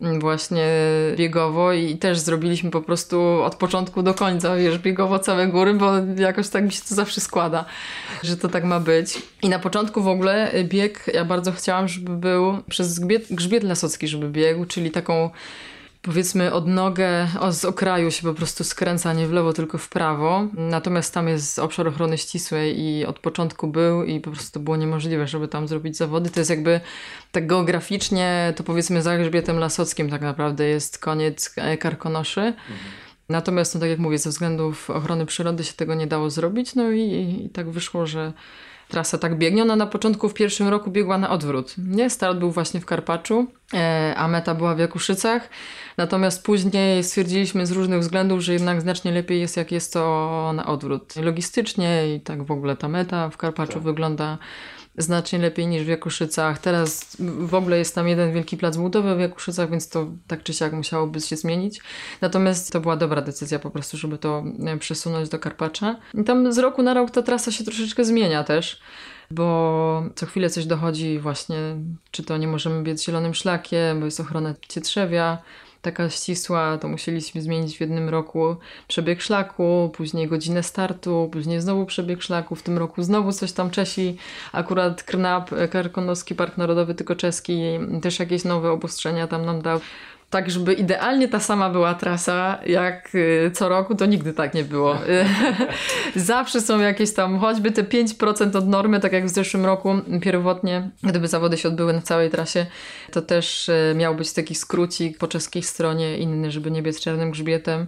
właśnie 0.00 0.66
biegowo 1.16 1.72
i 1.72 1.96
też 1.96 2.18
zrobiliśmy 2.18 2.70
po 2.70 2.80
prostu 2.80 3.42
od 3.42 3.54
początku 3.54 4.02
do 4.02 4.14
końca, 4.14 4.56
wiesz, 4.56 4.78
biegowo 4.78 5.18
całe 5.18 5.46
góry, 5.46 5.74
bo 5.74 5.92
jakoś 6.16 6.48
tak 6.48 6.64
mi 6.64 6.72
się 6.72 6.80
to 6.88 6.94
zawsze 6.94 7.20
składa, 7.20 7.64
że 8.22 8.36
to 8.36 8.48
tak 8.48 8.64
ma 8.64 8.80
być. 8.80 9.22
I 9.42 9.48
na 9.48 9.58
początku 9.58 10.02
w 10.02 10.08
ogóle 10.08 10.52
bieg, 10.64 11.10
ja 11.14 11.24
bardzo 11.24 11.52
chciałam, 11.52 11.88
żeby 11.88 12.16
był 12.16 12.58
przez 12.70 12.98
grzbiet, 12.98 13.26
grzbiet 13.30 13.62
lasocki, 13.62 14.08
żeby 14.08 14.28
biegł, 14.28 14.64
czyli 14.64 14.90
taką 14.90 15.30
powiedzmy 16.02 16.52
odnogę 16.52 17.28
z 17.50 17.64
okraju 17.64 18.10
się 18.10 18.22
po 18.22 18.34
prostu 18.34 18.64
skręca 18.64 19.12
nie 19.12 19.26
w 19.26 19.32
lewo, 19.32 19.52
tylko 19.52 19.78
w 19.78 19.88
prawo. 19.88 20.46
Natomiast 20.54 21.14
tam 21.14 21.28
jest 21.28 21.58
obszar 21.58 21.88
ochrony 21.88 22.18
ścisłej 22.18 22.80
i 22.80 23.06
od 23.06 23.18
początku 23.18 23.68
był 23.68 24.04
i 24.04 24.20
po 24.20 24.30
prostu 24.30 24.60
było 24.60 24.76
niemożliwe, 24.76 25.26
żeby 25.26 25.48
tam 25.48 25.68
zrobić 25.68 25.96
zawody. 25.96 26.30
To 26.30 26.40
jest 26.40 26.50
jakby 26.50 26.80
tak 27.32 27.46
geograficznie, 27.46 28.52
to 28.56 28.64
powiedzmy 28.64 29.02
za 29.02 29.18
grzbietem 29.18 29.58
lasockim 29.58 30.10
tak 30.10 30.22
naprawdę 30.22 30.64
jest 30.66 30.98
koniec 30.98 31.54
Karkonoszy. 31.80 32.40
Mhm. 32.40 32.78
Natomiast, 33.28 33.74
no 33.74 33.80
tak 33.80 33.90
jak 33.90 33.98
mówię, 33.98 34.18
ze 34.18 34.30
względów 34.30 34.90
ochrony 34.90 35.26
przyrody 35.26 35.64
się 35.64 35.72
tego 35.72 35.94
nie 35.94 36.06
dało 36.06 36.30
zrobić, 36.30 36.74
no 36.74 36.90
i, 36.90 37.00
i 37.44 37.50
tak 37.50 37.70
wyszło, 37.70 38.06
że 38.06 38.32
trasa 38.90 39.18
tak 39.18 39.38
biegnie. 39.38 39.62
Ona 39.62 39.76
na 39.76 39.86
początku 39.86 40.28
w 40.28 40.34
pierwszym 40.34 40.68
roku 40.68 40.90
biegła 40.90 41.18
na 41.18 41.30
odwrót. 41.30 41.74
Nie? 41.78 42.10
Start 42.10 42.38
był 42.38 42.50
właśnie 42.50 42.80
w 42.80 42.86
Karpaczu, 42.86 43.46
e, 43.74 44.14
a 44.16 44.28
meta 44.28 44.54
była 44.54 44.74
w 44.74 44.78
Jakuszycach. 44.78 45.48
Natomiast 45.96 46.44
później 46.44 47.04
stwierdziliśmy 47.04 47.66
z 47.66 47.72
różnych 47.72 48.00
względów, 48.00 48.40
że 48.40 48.52
jednak 48.52 48.80
znacznie 48.80 49.12
lepiej 49.12 49.40
jest, 49.40 49.56
jak 49.56 49.72
jest 49.72 49.92
to 49.92 50.52
na 50.54 50.66
odwrót. 50.66 51.16
Logistycznie 51.16 52.14
i 52.14 52.20
tak 52.20 52.42
w 52.42 52.50
ogóle 52.50 52.76
ta 52.76 52.88
meta 52.88 53.30
w 53.30 53.36
Karpaczu 53.36 53.72
tak. 53.72 53.82
wygląda 53.82 54.38
znacznie 54.98 55.38
lepiej 55.38 55.66
niż 55.66 55.84
w 55.84 55.88
Jakuszycach. 55.88 56.58
Teraz 56.58 57.16
w 57.20 57.54
ogóle 57.54 57.78
jest 57.78 57.94
tam 57.94 58.08
jeden 58.08 58.32
wielki 58.32 58.56
plac 58.56 58.76
budowy 58.76 59.16
w 59.16 59.20
Jakuszycach, 59.20 59.70
więc 59.70 59.88
to 59.88 60.06
tak 60.26 60.42
czy 60.42 60.54
siak 60.54 60.72
musiałoby 60.72 61.20
się 61.20 61.36
zmienić. 61.36 61.80
Natomiast 62.20 62.72
to 62.72 62.80
była 62.80 62.96
dobra 62.96 63.22
decyzja 63.22 63.58
po 63.58 63.70
prostu, 63.70 63.96
żeby 63.96 64.18
to 64.18 64.44
e, 64.66 64.76
przesunąć 64.76 65.28
do 65.28 65.38
Karpacza. 65.38 65.96
I 66.14 66.24
tam 66.24 66.52
z 66.52 66.58
roku 66.58 66.82
na 66.82 66.94
rok 66.94 67.10
ta 67.10 67.22
trasa 67.22 67.52
się 67.52 67.64
troszeczkę 67.64 68.04
zmienia 68.04 68.44
też 68.44 68.80
bo 69.30 70.02
co 70.14 70.26
chwilę 70.26 70.50
coś 70.50 70.66
dochodzi 70.66 71.18
właśnie, 71.18 71.56
czy 72.10 72.22
to 72.22 72.36
nie 72.36 72.48
możemy 72.48 72.82
biec 72.82 73.04
zielonym 73.04 73.34
szlakiem, 73.34 74.00
bo 74.00 74.04
jest 74.04 74.20
ochrona 74.20 74.54
cietrzewia, 74.68 75.38
taka 75.82 76.10
ścisła, 76.10 76.78
to 76.78 76.88
musieliśmy 76.88 77.42
zmienić 77.42 77.76
w 77.76 77.80
jednym 77.80 78.08
roku 78.08 78.56
przebieg 78.88 79.22
szlaku, 79.22 79.90
później 79.94 80.28
godzinę 80.28 80.62
startu, 80.62 81.28
później 81.32 81.60
znowu 81.60 81.86
przebieg 81.86 82.22
szlaku, 82.22 82.56
w 82.56 82.62
tym 82.62 82.78
roku 82.78 83.02
znowu 83.02 83.32
coś 83.32 83.52
tam 83.52 83.70
Czesi, 83.70 84.16
akurat 84.52 85.02
KRNAP, 85.02 85.50
Karkonoski 85.70 86.34
Park 86.34 86.56
Narodowy, 86.56 86.94
tylko 86.94 87.16
czeski, 87.16 87.62
też 88.02 88.18
jakieś 88.18 88.44
nowe 88.44 88.70
obostrzenia 88.70 89.26
tam 89.26 89.44
nam 89.44 89.62
dał 89.62 89.80
tak, 90.30 90.50
żeby 90.50 90.74
idealnie 90.74 91.28
ta 91.28 91.40
sama 91.40 91.70
była 91.70 91.94
trasa 91.94 92.58
jak 92.66 93.14
y, 93.14 93.50
co 93.54 93.68
roku, 93.68 93.94
to 93.94 94.06
nigdy 94.06 94.32
tak 94.32 94.54
nie 94.54 94.64
było. 94.64 94.98
Zawsze 96.16 96.60
są 96.60 96.80
jakieś 96.80 97.14
tam, 97.14 97.38
choćby 97.38 97.70
te 97.70 97.82
5% 97.82 98.56
od 98.56 98.68
normy, 98.68 99.00
tak 99.00 99.12
jak 99.12 99.26
w 99.26 99.28
zeszłym 99.28 99.66
roku 99.66 99.94
pierwotnie, 100.22 100.90
gdyby 101.02 101.28
zawody 101.28 101.56
się 101.56 101.68
odbyły 101.68 101.92
na 101.92 102.02
całej 102.02 102.30
trasie, 102.30 102.66
to 103.12 103.22
też 103.22 103.68
y, 103.68 103.94
miał 103.96 104.14
być 104.14 104.32
taki 104.32 104.54
skrócik 104.54 105.18
po 105.18 105.28
czeskiej 105.28 105.62
stronie 105.62 106.18
inny, 106.18 106.50
żeby 106.50 106.70
nie 106.70 106.82
biec 106.82 107.00
czarnym 107.00 107.30
grzbietem. 107.30 107.86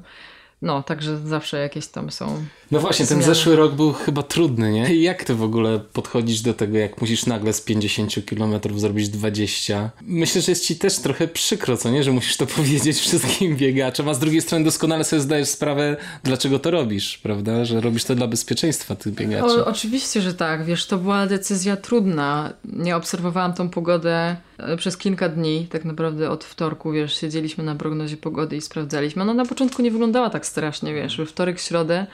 No, 0.63 0.83
także 0.83 1.19
zawsze 1.19 1.59
jakieś 1.59 1.87
tam 1.87 2.11
są. 2.11 2.45
No 2.71 2.81
właśnie, 2.81 3.07
zmiany. 3.07 3.23
ten 3.25 3.35
zeszły 3.35 3.57
rok 3.57 3.75
był 3.75 3.93
chyba 3.93 4.23
trudny, 4.23 4.73
nie? 4.73 4.95
Jak 4.95 5.25
ty 5.25 5.35
w 5.35 5.43
ogóle 5.43 5.81
podchodzisz 5.93 6.41
do 6.41 6.55
tego, 6.55 6.79
jak 6.79 7.01
musisz 7.01 7.27
nagle 7.27 7.53
z 7.53 7.61
50 7.61 8.15
km 8.27 8.79
zrobić 8.79 9.09
20? 9.09 9.91
Myślę, 10.03 10.43
że 10.43 10.53
jest 10.53 10.67
ci 10.67 10.77
też 10.77 10.99
trochę 10.99 11.29
przykro, 11.29 11.77
co 11.77 11.91
nie? 11.91 12.03
Że 12.03 12.13
musisz 12.13 12.37
to 12.37 12.47
powiedzieć 12.57 12.99
wszystkim 12.99 13.57
biegaczom, 13.57 14.09
a 14.09 14.15
z 14.15 14.19
drugiej 14.19 14.41
strony 14.41 14.65
doskonale 14.65 15.05
sobie 15.05 15.23
zdajesz 15.23 15.49
sprawę, 15.49 15.97
dlaczego 16.25 16.59
to 16.59 16.71
robisz, 16.71 17.19
prawda? 17.19 17.65
Że 17.65 17.81
robisz 17.81 18.05
to 18.05 18.15
dla 18.15 18.27
bezpieczeństwa 18.27 18.95
tych 18.97 19.15
biegaczy. 19.15 19.65
O, 19.65 19.67
oczywiście, 19.67 20.21
że 20.21 20.35
tak. 20.35 20.65
Wiesz, 20.65 20.87
to 20.87 20.99
była 20.99 21.27
decyzja 21.27 21.77
trudna. 21.77 22.53
Nie 22.65 22.97
obserwowałam 22.97 23.55
tą 23.55 23.69
pogodę 23.69 24.37
przez 24.77 24.97
kilka 24.97 25.29
dni, 25.29 25.67
tak 25.71 25.85
naprawdę 25.85 26.31
od 26.31 26.45
wtorku, 26.45 26.93
wiesz, 26.93 27.21
siedzieliśmy 27.21 27.65
na 27.65 27.75
prognozie 27.75 28.17
pogody 28.17 28.57
i 28.57 28.61
sprawdzaliśmy. 28.61 29.23
Ona 29.23 29.35
na 29.35 29.45
początku 29.45 29.83
nie 29.83 29.91
wyglądała 29.91 30.31
tak 30.31 30.47
strasznie, 30.47 30.95
wiesz, 30.95 31.17
we 31.17 31.27
wtorek, 31.27 31.61
środę 31.61 32.07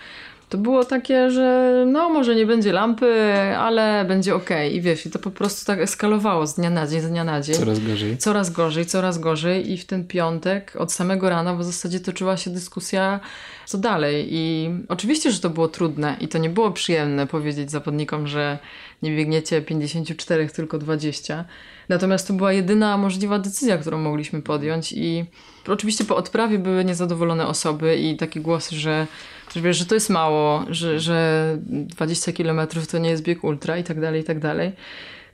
to 0.48 0.58
było 0.58 0.84
takie, 0.84 1.30
że 1.30 1.84
no 1.86 2.08
może 2.08 2.34
nie 2.34 2.46
będzie 2.46 2.72
lampy, 2.72 3.34
ale 3.58 4.04
będzie 4.08 4.34
ok. 4.34 4.50
I 4.72 4.80
wiesz, 4.80 5.06
i 5.06 5.10
to 5.10 5.18
po 5.18 5.30
prostu 5.30 5.66
tak 5.66 5.80
eskalowało 5.80 6.46
z 6.46 6.54
dnia 6.54 6.70
na 6.70 6.86
dzień, 6.86 7.00
z 7.00 7.08
dnia 7.08 7.24
na 7.24 7.40
dzień. 7.40 7.54
Coraz 7.54 7.78
gorzej. 7.78 8.18
Coraz 8.18 8.50
gorzej, 8.50 8.86
coraz 8.86 9.18
gorzej 9.18 9.72
i 9.72 9.78
w 9.78 9.86
ten 9.86 10.06
piątek 10.06 10.72
od 10.78 10.92
samego 10.92 11.30
rana 11.30 11.54
w 11.54 11.64
zasadzie 11.64 12.00
toczyła 12.00 12.36
się 12.36 12.50
dyskusja 12.50 13.20
co 13.66 13.78
dalej. 13.78 14.26
I 14.30 14.70
oczywiście, 14.88 15.32
że 15.32 15.40
to 15.40 15.50
było 15.50 15.68
trudne 15.68 16.16
i 16.20 16.28
to 16.28 16.38
nie 16.38 16.50
było 16.50 16.70
przyjemne 16.70 17.26
powiedzieć 17.26 17.70
zawodnikom, 17.70 18.26
że 18.26 18.58
nie 19.02 19.16
biegniecie 19.16 19.62
54, 19.62 20.48
tylko 20.48 20.78
20. 20.78 21.44
Natomiast 21.88 22.28
to 22.28 22.34
była 22.34 22.52
jedyna 22.52 22.96
możliwa 22.96 23.38
decyzja, 23.38 23.78
którą 23.78 23.98
mogliśmy 23.98 24.42
podjąć 24.42 24.92
i 24.92 25.24
oczywiście 25.68 26.04
po 26.04 26.16
odprawie 26.16 26.58
były 26.58 26.84
niezadowolone 26.84 27.46
osoby 27.46 27.96
i 27.96 28.16
takie 28.16 28.40
głosy, 28.40 28.76
że, 28.76 29.06
że 29.54 29.60
wiesz, 29.60 29.76
że 29.76 29.86
to 29.86 29.94
jest 29.94 30.10
mało, 30.10 30.64
że, 30.70 31.00
że 31.00 31.58
20 31.66 32.32
km 32.32 32.60
to 32.90 32.98
nie 32.98 33.10
jest 33.10 33.22
bieg 33.22 33.44
ultra 33.44 33.78
i 33.78 33.84
tak 33.84 34.00
dalej, 34.00 34.20
i 34.20 34.24
tak 34.24 34.38
dalej. 34.38 34.72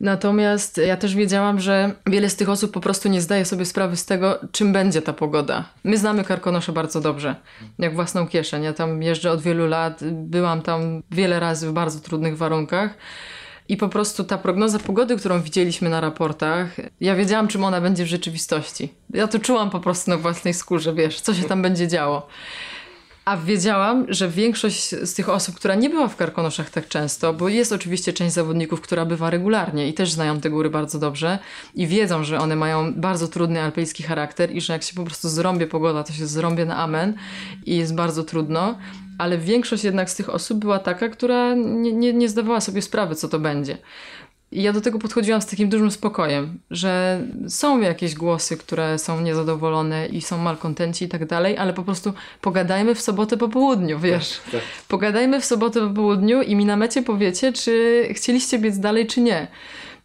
Natomiast 0.00 0.76
ja 0.86 0.96
też 0.96 1.14
wiedziałam, 1.14 1.60
że 1.60 1.94
wiele 2.06 2.30
z 2.30 2.36
tych 2.36 2.48
osób 2.48 2.72
po 2.72 2.80
prostu 2.80 3.08
nie 3.08 3.20
zdaje 3.20 3.44
sobie 3.44 3.64
sprawy 3.64 3.96
z 3.96 4.06
tego, 4.06 4.38
czym 4.52 4.72
będzie 4.72 5.02
ta 5.02 5.12
pogoda. 5.12 5.64
My 5.84 5.98
znamy 5.98 6.24
Karkonosze 6.24 6.72
bardzo 6.72 7.00
dobrze, 7.00 7.34
jak 7.78 7.94
własną 7.94 8.26
kieszeń. 8.26 8.62
Ja 8.62 8.72
tam 8.72 9.02
jeżdżę 9.02 9.30
od 9.30 9.42
wielu 9.42 9.66
lat, 9.66 10.00
byłam 10.12 10.62
tam 10.62 11.02
wiele 11.10 11.40
razy 11.40 11.68
w 11.68 11.72
bardzo 11.72 12.00
trudnych 12.00 12.36
warunkach. 12.36 12.94
I 13.68 13.76
po 13.76 13.88
prostu 13.88 14.24
ta 14.24 14.38
prognoza 14.38 14.78
pogody, 14.78 15.16
którą 15.16 15.40
widzieliśmy 15.40 15.90
na 15.90 16.00
raportach, 16.00 16.76
ja 17.00 17.14
wiedziałam, 17.14 17.48
czym 17.48 17.64
ona 17.64 17.80
będzie 17.80 18.04
w 18.04 18.08
rzeczywistości. 18.08 18.94
Ja 19.10 19.28
to 19.28 19.38
czułam 19.38 19.70
po 19.70 19.80
prostu 19.80 20.10
na 20.10 20.16
własnej 20.16 20.54
skórze, 20.54 20.94
wiesz, 20.94 21.20
co 21.20 21.34
się 21.34 21.44
tam 21.44 21.62
będzie 21.62 21.88
działo. 21.88 22.26
A 23.24 23.36
wiedziałam, 23.36 24.06
że 24.08 24.28
większość 24.28 24.90
z 24.90 25.14
tych 25.14 25.28
osób, 25.28 25.54
która 25.54 25.74
nie 25.74 25.90
była 25.90 26.08
w 26.08 26.16
Karkonoszach 26.16 26.70
tak 26.70 26.88
często, 26.88 27.32
bo 27.32 27.48
jest 27.48 27.72
oczywiście 27.72 28.12
część 28.12 28.34
zawodników, 28.34 28.80
która 28.80 29.04
bywa 29.04 29.30
regularnie 29.30 29.88
i 29.88 29.94
też 29.94 30.12
znają 30.12 30.40
te 30.40 30.50
góry 30.50 30.70
bardzo 30.70 30.98
dobrze 30.98 31.38
i 31.74 31.86
wiedzą, 31.86 32.24
że 32.24 32.38
one 32.38 32.56
mają 32.56 32.94
bardzo 32.94 33.28
trudny 33.28 33.62
alpejski 33.62 34.02
charakter 34.02 34.50
i 34.50 34.60
że 34.60 34.72
jak 34.72 34.82
się 34.82 34.94
po 34.94 35.04
prostu 35.04 35.28
zrąbie 35.28 35.66
pogoda, 35.66 36.04
to 36.04 36.12
się 36.12 36.26
zrąbie 36.26 36.64
na 36.64 36.76
amen 36.76 37.14
i 37.66 37.76
jest 37.76 37.94
bardzo 37.94 38.24
trudno. 38.24 38.78
Ale 39.18 39.38
większość 39.38 39.84
jednak 39.84 40.10
z 40.10 40.14
tych 40.14 40.28
osób 40.30 40.58
była 40.58 40.78
taka, 40.78 41.08
która 41.08 41.54
nie, 41.54 41.92
nie, 41.92 42.12
nie 42.12 42.28
zdawała 42.28 42.60
sobie 42.60 42.82
sprawy, 42.82 43.14
co 43.14 43.28
to 43.28 43.38
będzie. 43.38 43.78
I 44.54 44.62
ja 44.62 44.72
do 44.72 44.80
tego 44.80 44.98
podchodziłam 44.98 45.42
z 45.42 45.46
takim 45.46 45.68
dużym 45.68 45.90
spokojem, 45.90 46.58
że 46.70 47.20
są 47.48 47.80
jakieś 47.80 48.14
głosy, 48.14 48.56
które 48.56 48.98
są 48.98 49.20
niezadowolone 49.20 50.06
i 50.06 50.20
są 50.20 50.38
malkontenci 50.38 51.04
i 51.04 51.08
tak 51.08 51.26
dalej, 51.26 51.58
ale 51.58 51.72
po 51.72 51.82
prostu 51.82 52.12
pogadajmy 52.40 52.94
w 52.94 53.00
sobotę 53.00 53.36
po 53.36 53.48
południu, 53.48 53.98
wiesz. 53.98 54.40
Tak, 54.44 54.52
tak. 54.52 54.60
Pogadajmy 54.88 55.40
w 55.40 55.44
sobotę 55.44 55.80
po 55.80 55.94
południu 55.94 56.42
i 56.42 56.56
mi 56.56 56.64
na 56.64 56.76
mecie 56.76 57.02
powiecie, 57.02 57.52
czy 57.52 58.04
chcieliście 58.12 58.58
biec 58.58 58.78
dalej, 58.78 59.06
czy 59.06 59.20
nie. 59.20 59.46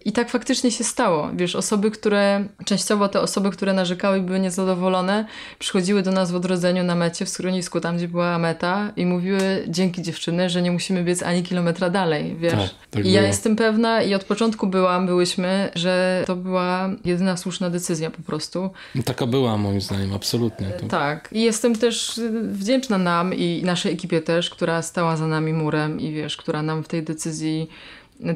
I 0.05 0.11
tak 0.11 0.29
faktycznie 0.29 0.71
się 0.71 0.83
stało. 0.83 1.29
Wiesz, 1.33 1.55
osoby, 1.55 1.91
które, 1.91 2.45
częściowo 2.65 3.09
te 3.09 3.21
osoby, 3.21 3.49
które 3.49 3.73
narzekały 3.73 4.17
i 4.17 4.21
były 4.21 4.39
niezadowolone, 4.39 5.25
przychodziły 5.59 6.01
do 6.01 6.11
nas 6.11 6.31
w 6.31 6.35
odrodzeniu 6.35 6.83
na 6.83 6.95
mecie, 6.95 7.25
w 7.25 7.29
schronisku, 7.29 7.79
tam 7.81 7.97
gdzie 7.97 8.07
była 8.07 8.37
meta 8.37 8.91
i 8.95 9.05
mówiły 9.05 9.63
dzięki 9.67 10.01
dziewczyny, 10.01 10.49
że 10.49 10.61
nie 10.61 10.71
musimy 10.71 11.03
biec 11.03 11.23
ani 11.23 11.43
kilometra 11.43 11.89
dalej, 11.89 12.35
wiesz. 12.39 12.53
Tak, 12.53 12.69
tak 12.89 13.05
I 13.05 13.11
ja 13.11 13.21
jestem 13.21 13.55
pewna 13.55 14.01
i 14.01 14.13
od 14.13 14.23
początku 14.23 14.67
byłam, 14.67 15.05
byłyśmy, 15.05 15.71
że 15.75 16.23
to 16.27 16.35
była 16.35 16.89
jedyna 17.05 17.37
słuszna 17.37 17.69
decyzja 17.69 18.11
po 18.11 18.21
prostu. 18.21 18.69
Taka 19.05 19.27
była 19.27 19.57
moim 19.57 19.81
zdaniem, 19.81 20.13
absolutnie. 20.13 20.67
To... 20.67 20.87
Tak. 20.87 21.29
I 21.31 21.41
jestem 21.41 21.75
też 21.75 22.21
wdzięczna 22.43 22.97
nam 22.97 23.33
i 23.33 23.61
naszej 23.65 23.93
ekipie 23.93 24.21
też, 24.21 24.49
która 24.49 24.81
stała 24.81 25.17
za 25.17 25.27
nami 25.27 25.53
murem 25.53 25.99
i 25.99 26.11
wiesz, 26.11 26.37
która 26.37 26.61
nam 26.61 26.83
w 26.83 26.87
tej 26.87 27.03
decyzji 27.03 27.69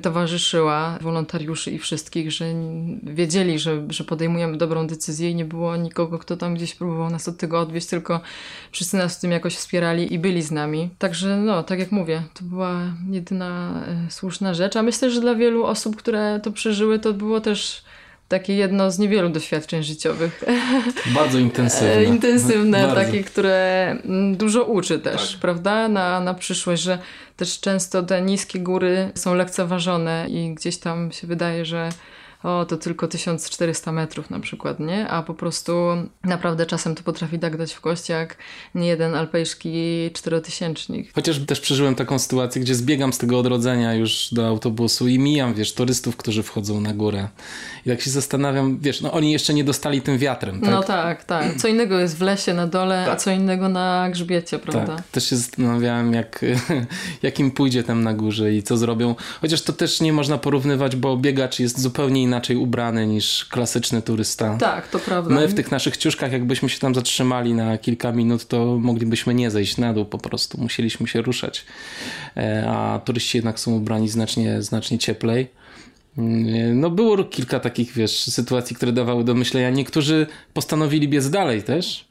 towarzyszyła, 0.01 0.97
wolontariuszy 1.01 1.71
i 1.71 1.79
wszystkich, 1.79 2.31
że 2.31 2.45
wiedzieli, 3.03 3.59
że, 3.59 3.83
że 3.89 4.03
podejmujemy 4.03 4.57
dobrą 4.57 4.87
decyzję 4.87 5.29
i 5.29 5.35
nie 5.35 5.45
było 5.45 5.75
nikogo, 5.75 6.19
kto 6.19 6.37
tam 6.37 6.55
gdzieś 6.55 6.75
próbował 6.75 7.09
nas 7.09 7.27
od 7.27 7.37
tego 7.37 7.59
odwieźć, 7.59 7.87
tylko 7.87 8.21
wszyscy 8.71 8.97
nas 8.97 9.17
w 9.17 9.21
tym 9.21 9.31
jakoś 9.31 9.55
wspierali 9.55 10.13
i 10.13 10.19
byli 10.19 10.41
z 10.41 10.51
nami. 10.51 10.89
Także 10.97 11.37
no, 11.37 11.63
tak 11.63 11.79
jak 11.79 11.91
mówię, 11.91 12.23
to 12.33 12.43
była 12.43 12.81
jedyna 13.09 13.83
e, 13.87 14.11
słuszna 14.11 14.53
rzecz, 14.53 14.75
a 14.75 14.83
myślę, 14.83 15.11
że 15.11 15.21
dla 15.21 15.35
wielu 15.35 15.63
osób, 15.63 15.95
które 15.95 16.39
to 16.43 16.51
przeżyły, 16.51 16.99
to 16.99 17.13
było 17.13 17.41
też 17.41 17.83
takie 18.33 18.55
jedno 18.55 18.91
z 18.91 18.99
niewielu 18.99 19.29
doświadczeń 19.29 19.83
życiowych. 19.83 20.43
Bardzo 21.19 21.39
intensywne. 21.39 22.03
intensywne, 22.03 22.81
Bardzo. 22.81 22.95
takie, 22.95 23.23
które 23.23 23.87
mm, 24.05 24.35
dużo 24.37 24.63
uczy 24.63 24.99
też, 24.99 25.31
tak. 25.31 25.39
prawda? 25.39 25.87
Na, 25.87 26.19
na 26.19 26.33
przyszłość, 26.33 26.81
że 26.81 26.99
też 27.37 27.59
często 27.59 28.03
te 28.03 28.21
niskie 28.21 28.59
góry 28.59 29.11
są 29.15 29.35
lekceważone 29.35 30.25
i 30.29 30.53
gdzieś 30.53 30.77
tam 30.77 31.11
się 31.11 31.27
wydaje, 31.27 31.65
że 31.65 31.89
o, 32.43 32.65
to 32.65 32.77
tylko 32.77 33.07
1400 33.07 33.91
metrów 33.91 34.29
na 34.29 34.39
przykład, 34.39 34.79
nie? 34.79 35.07
A 35.07 35.23
po 35.23 35.33
prostu 35.33 35.73
naprawdę 36.23 36.65
czasem 36.65 36.95
to 36.95 37.03
potrafi 37.03 37.39
tak 37.39 37.57
dać 37.57 37.73
w 37.73 37.81
kość, 37.81 38.09
jak 38.09 38.37
nie 38.75 38.87
jeden 38.87 39.15
alpejski 39.15 40.09
czterotysięcznik. 40.13 41.13
Chociaż 41.15 41.39
też 41.39 41.59
przeżyłem 41.59 41.95
taką 41.95 42.19
sytuację, 42.19 42.61
gdzie 42.61 42.75
zbiegam 42.75 43.13
z 43.13 43.17
tego 43.17 43.39
odrodzenia 43.39 43.93
już 43.93 44.29
do 44.31 44.47
autobusu 44.47 45.07
i 45.07 45.19
mijam, 45.19 45.53
wiesz, 45.53 45.73
turystów, 45.73 46.17
którzy 46.17 46.43
wchodzą 46.43 46.81
na 46.81 46.93
górę. 46.93 47.27
I 47.85 47.89
tak 47.89 48.01
się 48.01 48.09
zastanawiam, 48.09 48.79
wiesz, 48.79 49.01
no 49.01 49.11
oni 49.11 49.31
jeszcze 49.31 49.53
nie 49.53 49.63
dostali 49.63 50.01
tym 50.01 50.17
wiatrem, 50.17 50.61
tak? 50.61 50.71
No 50.71 50.83
tak, 50.83 51.23
tak. 51.23 51.55
Co 51.55 51.67
innego 51.67 51.99
jest 51.99 52.17
w 52.17 52.21
lesie 52.21 52.53
na 52.53 52.67
dole, 52.67 53.03
tak. 53.05 53.13
a 53.13 53.15
co 53.15 53.31
innego 53.31 53.69
na 53.69 54.09
grzbiecie, 54.11 54.59
prawda? 54.59 54.95
Tak. 54.95 55.07
Też 55.07 55.29
się 55.29 55.35
zastanawiałem, 55.35 56.13
jak, 56.13 56.45
jak 57.23 57.39
im 57.39 57.51
pójdzie 57.51 57.83
tam 57.83 58.03
na 58.03 58.13
górze 58.13 58.53
i 58.53 58.63
co 58.63 58.77
zrobią. 58.77 59.15
Chociaż 59.41 59.61
to 59.61 59.73
też 59.73 60.01
nie 60.01 60.13
można 60.13 60.37
porównywać, 60.37 60.95
bo 60.95 61.17
biegacz 61.17 61.59
jest 61.59 61.81
zupełnie 61.81 62.21
inny 62.21 62.32
inaczej 62.33 62.55
ubrany 62.57 63.07
niż 63.07 63.45
klasyczny 63.45 64.01
turysta. 64.01 64.57
Tak, 64.57 64.87
to 64.87 64.99
prawda. 64.99 65.35
My 65.35 65.47
w 65.47 65.53
tych 65.53 65.71
naszych 65.71 65.97
ciuszkach, 65.97 66.31
jakbyśmy 66.31 66.69
się 66.69 66.79
tam 66.79 66.95
zatrzymali 66.95 67.53
na 67.53 67.77
kilka 67.77 68.11
minut, 68.11 68.47
to 68.47 68.77
moglibyśmy 68.79 69.33
nie 69.33 69.51
zejść 69.51 69.77
na 69.77 69.93
dół 69.93 70.05
po 70.05 70.17
prostu. 70.17 70.61
Musieliśmy 70.61 71.07
się 71.07 71.21
ruszać. 71.21 71.65
E, 72.37 72.65
a 72.69 72.99
turyści 72.99 73.37
jednak 73.37 73.59
są 73.59 73.75
ubrani 73.75 74.09
znacznie, 74.09 74.61
znacznie 74.61 74.97
cieplej. 74.97 75.47
Mm, 76.17 76.79
no 76.79 76.89
było 76.89 77.23
kilka 77.23 77.59
takich, 77.59 77.91
wiesz, 77.93 78.19
sytuacji, 78.19 78.75
które 78.75 78.91
dawały 78.91 79.23
do 79.23 79.33
myślenia. 79.33 79.69
Niektórzy 79.69 80.27
postanowili 80.53 81.07
biec 81.07 81.29
dalej 81.29 81.63
też. 81.63 82.05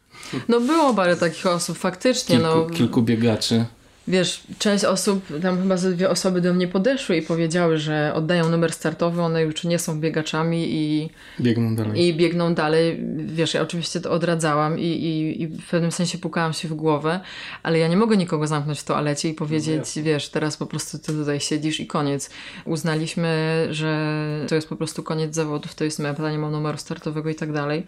No 0.49 0.61
było 0.61 0.95
parę 0.95 1.17
takich 1.17 1.47
osób, 1.47 1.79
faktycznie. 1.79 2.37
Kilku, 2.37 2.55
no. 2.55 2.67
kilku 2.67 3.03
biegaczy. 3.03 3.65
Wiesz, 4.09 4.43
część 4.59 4.85
osób, 4.85 5.25
tam 5.43 5.63
chyba 5.63 5.77
ze 5.77 5.93
dwie 5.93 6.11
osoby 6.11 6.41
do 6.41 6.55
mnie 6.55 6.69
podeszły 6.69 7.17
i 7.17 7.23
powiedziały, 7.23 7.79
że 7.79 8.13
oddają 8.15 8.49
numer 8.49 8.73
startowy, 8.73 9.23
one 9.23 9.43
już 9.43 9.65
nie 9.65 9.79
są 9.79 10.01
biegaczami 10.01 10.75
i 10.75 11.11
biegną 11.41 11.77
dalej. 11.77 12.07
I 12.07 12.15
biegną 12.15 12.55
dalej. 12.55 13.01
Wiesz, 13.17 13.55
ja 13.55 13.63
oczywiście 13.63 14.01
to 14.01 14.11
odradzałam 14.11 14.79
i, 14.79 14.87
i, 14.87 15.43
i 15.43 15.47
w 15.47 15.67
pewnym 15.71 15.93
sensie 15.93 16.19
pukałam 16.19 16.53
się 16.53 16.69
w 16.69 16.75
głowę, 16.75 17.21
ale 17.63 17.79
ja 17.79 17.89
nie 17.89 17.97
mogę 17.97 18.17
nikogo 18.17 18.47
zamknąć 18.47 18.81
w 18.81 18.85
toalecie 18.85 19.29
i 19.29 19.35
powiedzieć, 19.35 19.97
no 19.97 20.03
wiesz, 20.03 20.29
teraz 20.29 20.57
po 20.57 20.67
prostu 20.67 20.99
ty 20.99 21.13
tutaj 21.13 21.41
siedzisz 21.41 21.81
i 21.81 21.87
koniec. 21.87 22.31
Uznaliśmy, 22.65 23.67
że 23.71 24.19
to 24.49 24.55
jest 24.55 24.69
po 24.69 24.77
prostu 24.77 25.03
koniec 25.03 25.35
zawodów, 25.35 25.75
to 25.75 25.85
jest 25.85 25.99
meta, 25.99 26.31
nie 26.31 26.39
mam 26.39 26.53
numeru 26.53 26.79
startowego 26.79 27.31
i 27.31 27.35
tak 27.35 27.53
dalej. 27.53 27.87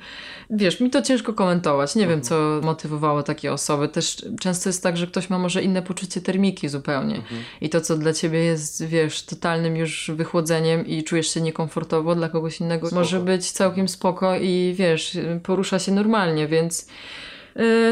Wiesz, 0.50 0.80
mi 0.80 0.90
to 0.90 1.02
ciężko 1.02 1.32
komentować. 1.32 1.94
Nie 1.94 2.02
mhm. 2.02 2.20
wiem, 2.20 2.28
co 2.28 2.60
motywowało 2.62 3.22
takie 3.22 3.52
osoby. 3.52 3.88
Też 3.88 4.26
często 4.40 4.68
jest 4.68 4.82
tak, 4.82 4.96
że 4.96 5.06
ktoś 5.06 5.30
ma 5.30 5.38
może 5.38 5.62
inne 5.62 5.82
poczucie 5.82 6.03
poczucie 6.05 6.20
termiki 6.20 6.68
zupełnie. 6.68 7.16
Mhm. 7.16 7.42
I 7.61 7.68
to, 7.68 7.80
co 7.80 7.96
dla 7.96 8.12
ciebie 8.12 8.38
jest, 8.38 8.86
wiesz, 8.86 9.22
totalnym 9.22 9.76
już 9.76 10.11
wychłodzeniem 10.14 10.86
i 10.86 11.05
czujesz 11.05 11.34
się 11.34 11.40
niekomfortowo, 11.40 12.14
dla 12.14 12.28
kogoś 12.28 12.61
innego 12.61 12.86
spoko. 12.86 13.00
może 13.00 13.20
być 13.20 13.50
całkiem 13.50 13.88
spoko 13.88 14.36
i 14.36 14.74
wiesz, 14.76 15.18
porusza 15.42 15.78
się 15.78 15.92
normalnie, 15.92 16.48
więc 16.48 16.86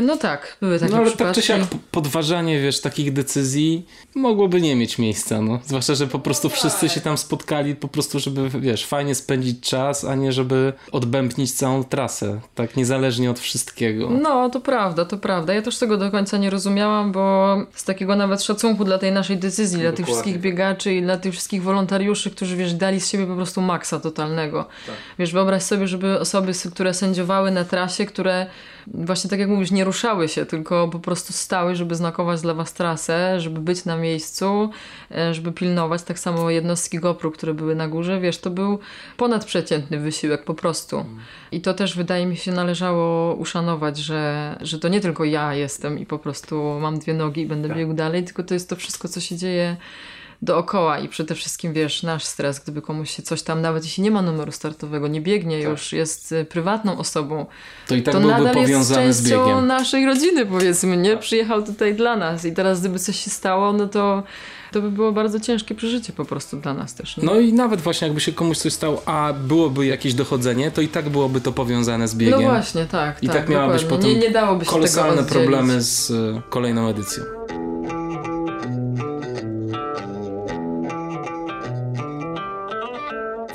no 0.03 0.17
tak, 0.17 0.57
były 0.61 0.79
takie 0.79 0.93
No 0.93 0.99
ale 0.99 1.07
przypadki. 1.07 1.35
tak 1.35 1.35
czy 1.35 1.49
siak 1.49 1.61
podważanie, 1.91 2.61
wiesz, 2.61 2.81
takich 2.81 3.13
decyzji 3.13 3.87
mogłoby 4.15 4.61
nie 4.61 4.77
mieć 4.77 4.99
miejsca, 4.99 5.41
no. 5.43 5.59
Zwłaszcza, 5.65 5.95
że 5.95 6.07
po 6.07 6.19
prostu 6.19 6.49
no 6.49 6.55
wszyscy 6.55 6.89
się 6.89 7.01
tam 7.01 7.19
spotkali 7.19 7.77
po 7.77 7.89
prostu, 7.89 8.19
żeby, 8.19 8.49
wiesz, 8.61 8.87
fajnie 8.87 9.15
spędzić 9.15 9.61
czas, 9.61 10.05
a 10.05 10.15
nie 10.15 10.33
żeby 10.33 10.73
odbębnić 10.93 11.53
całą 11.53 11.85
trasę, 11.85 12.41
tak 12.55 12.77
niezależnie 12.77 13.31
od 13.31 13.39
wszystkiego. 13.39 14.11
No, 14.11 14.51
to 14.51 14.61
prawda, 14.61 15.05
to 15.05 15.19
prawda. 15.19 15.55
Ja 15.55 15.63
też 15.63 15.79
tego 15.79 15.97
do 15.97 16.11
końca 16.11 16.39
nie 16.39 16.51
rozumiałam, 16.51 17.13
bo 17.13 17.57
z 17.75 17.85
takiego 17.85 18.17
nawet 18.17 18.43
szacunku 18.43 18.85
dla 18.85 18.99
tej 18.99 19.13
naszej 19.13 19.37
decyzji, 19.39 19.79
Dokładnie. 19.79 19.89
dla 19.91 19.97
tych 19.97 20.07
wszystkich 20.07 20.41
biegaczy 20.41 20.95
i 20.95 21.03
dla 21.03 21.17
tych 21.17 21.33
wszystkich 21.33 21.63
wolontariuszy, 21.63 22.31
którzy, 22.31 22.57
wiesz, 22.57 22.75
dali 22.75 23.01
z 23.01 23.09
siebie 23.11 23.27
po 23.27 23.37
prostu 23.37 23.61
maksa 23.61 24.01
totalnego. 24.01 24.65
Tak. 24.87 24.95
Wiesz, 25.19 25.33
wyobraź 25.33 25.63
sobie, 25.63 25.89
żeby 25.89 26.21
osoby, 26.21 26.53
które 26.75 26.95
sędziowały 26.95 27.51
na 27.51 27.65
trasie, 27.65 28.07
które 28.07 28.47
właśnie 28.87 29.31
tak 29.31 29.39
jak 29.39 29.49
mówisz, 29.49 29.71
nie 29.71 29.85
ruszały 29.85 30.29
się, 30.29 30.47
tylko 30.47 30.89
po 30.89 30.99
prostu 30.99 31.33
stały, 31.33 31.75
żeby 31.75 31.95
znakować 31.95 32.41
dla 32.41 32.55
was 32.55 32.73
trasę, 32.73 33.41
żeby 33.41 33.61
być 33.61 33.85
na 33.85 33.97
miejscu, 33.97 34.71
e, 35.11 35.35
żeby 35.35 35.53
pilnować. 35.53 36.03
Tak 36.03 36.19
samo 36.19 36.51
jednostki 36.51 36.99
GoPro, 36.99 37.31
które 37.31 37.55
były 37.55 37.75
na 37.75 37.89
górze, 37.89 38.21
wiesz, 38.21 38.39
to 38.39 38.51
był 38.51 38.79
ponadprzeciętny 39.17 39.99
wysiłek 39.99 40.45
po 40.45 40.55
prostu. 40.55 41.05
I 41.53 41.61
to 41.61 41.75
też 41.75 41.97
wydaje 41.97 42.27
mi 42.27 42.37
się 42.37 42.53
należało 42.53 43.35
uszanować, 43.35 43.99
że, 43.99 44.57
że 44.61 44.79
to 44.79 44.89
nie 44.89 45.01
tylko 45.01 45.25
ja 45.25 45.55
jestem 45.55 45.99
i 45.99 46.07
po 46.07 46.19
prostu 46.19 46.79
mam 46.81 46.99
dwie 46.99 47.15
nogi 47.15 47.41
i 47.43 47.47
będę 47.47 47.69
tak. 47.69 47.77
biegł 47.77 47.93
dalej, 47.93 48.25
tylko 48.25 48.43
to 48.43 48.55
jest 48.55 48.69
to 48.69 48.77
wszystko, 48.77 49.09
co 49.09 49.21
się 49.21 49.37
dzieje 49.37 49.77
dookoła 50.43 50.99
i 50.99 51.09
przede 51.09 51.35
wszystkim, 51.35 51.73
wiesz, 51.73 52.03
nasz 52.03 52.25
stres, 52.25 52.61
gdyby 52.61 52.83
komuś 52.83 53.11
się 53.11 53.23
coś 53.23 53.43
tam, 53.43 53.63
nawet 53.63 53.85
jeśli 53.85 54.03
nie 54.03 54.11
ma 54.11 54.23
numeru 54.23 54.53
startowego, 54.53 55.09
nie 55.09 55.21
biegnie 55.21 55.63
tak. 55.63 55.71
już, 55.71 55.93
jest 55.93 56.33
y, 56.33 56.45
prywatną 56.45 56.99
osobą, 56.99 57.47
to 57.89 57.95
i 57.95 58.03
tak 58.03 58.15
to 58.15 58.21
nadal 58.21 58.55
powiązany 58.55 59.07
jest 59.07 59.21
częścią 59.21 59.45
z 59.45 59.47
biegiem. 59.47 59.67
naszej 59.67 60.07
rodziny, 60.07 60.47
powiedzmy, 60.47 60.97
nie? 60.97 61.11
Tak. 61.11 61.21
Przyjechał 61.21 61.63
tutaj 61.63 61.95
dla 61.95 62.17
nas 62.17 62.45
i 62.45 62.53
teraz 62.53 62.81
gdyby 62.81 62.99
coś 62.99 63.17
się 63.17 63.31
stało, 63.31 63.73
no 63.73 63.89
to 63.89 64.23
to 64.73 64.83
by 64.83 64.91
było 64.91 65.13
bardzo 65.13 65.41
ciężkie 65.41 65.75
przeżycie 65.75 66.13
po 66.13 66.25
prostu 66.25 66.57
dla 66.57 66.75
nas 66.75 66.95
też. 66.95 67.17
Nie? 67.17 67.25
No 67.25 67.41
i 67.41 67.53
nawet 67.53 67.81
właśnie 67.81 68.07
jakby 68.07 68.21
się 68.21 68.33
komuś 68.33 68.59
coś 68.59 68.73
stało, 68.73 69.03
a 69.07 69.33
byłoby 69.33 69.87
jakieś 69.87 70.15
dochodzenie, 70.15 70.71
to 70.71 70.81
i 70.81 70.89
tak 70.89 71.09
byłoby 71.09 71.41
to 71.41 71.53
powiązane 71.53 72.09
z 72.09 72.15
biegiem. 72.15 72.43
No 72.43 72.49
właśnie, 72.49 72.87
tak. 72.87 73.23
I 73.23 73.27
tak, 73.27 73.37
tak 73.37 73.49
miałabyś 73.49 73.85
potem 73.85 74.11
nie, 74.11 74.17
nie 74.17 74.31
dałoby 74.31 74.65
się 74.65 74.71
kolosalne 74.71 75.23
problemy 75.23 75.83
z 75.83 76.11
y, 76.11 76.43
kolejną 76.51 76.89
edycją. 76.89 77.25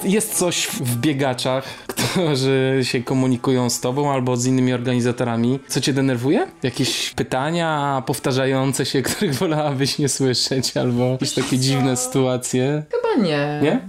Jest 0.07 0.37
coś 0.37 0.67
w 0.67 0.95
biegaczach, 0.95 1.63
którzy 1.87 2.79
się 2.83 3.03
komunikują 3.03 3.69
z 3.69 3.79
tobą 3.79 4.11
albo 4.11 4.37
z 4.37 4.45
innymi 4.45 4.73
organizatorami. 4.73 5.59
Co 5.67 5.81
cię 5.81 5.93
denerwuje? 5.93 6.47
Jakieś 6.63 7.09
pytania 7.09 8.03
powtarzające 8.05 8.85
się, 8.85 9.01
których 9.07 9.33
wolałabyś 9.33 9.99
nie 9.99 10.09
słyszeć, 10.09 10.77
albo 10.77 11.03
jakieś 11.03 11.33
takie 11.33 11.57
dziwne 11.57 11.97
sytuacje? 11.97 12.83
Chyba 12.91 13.23
nie. 13.27 13.59
Nie? 13.63 13.79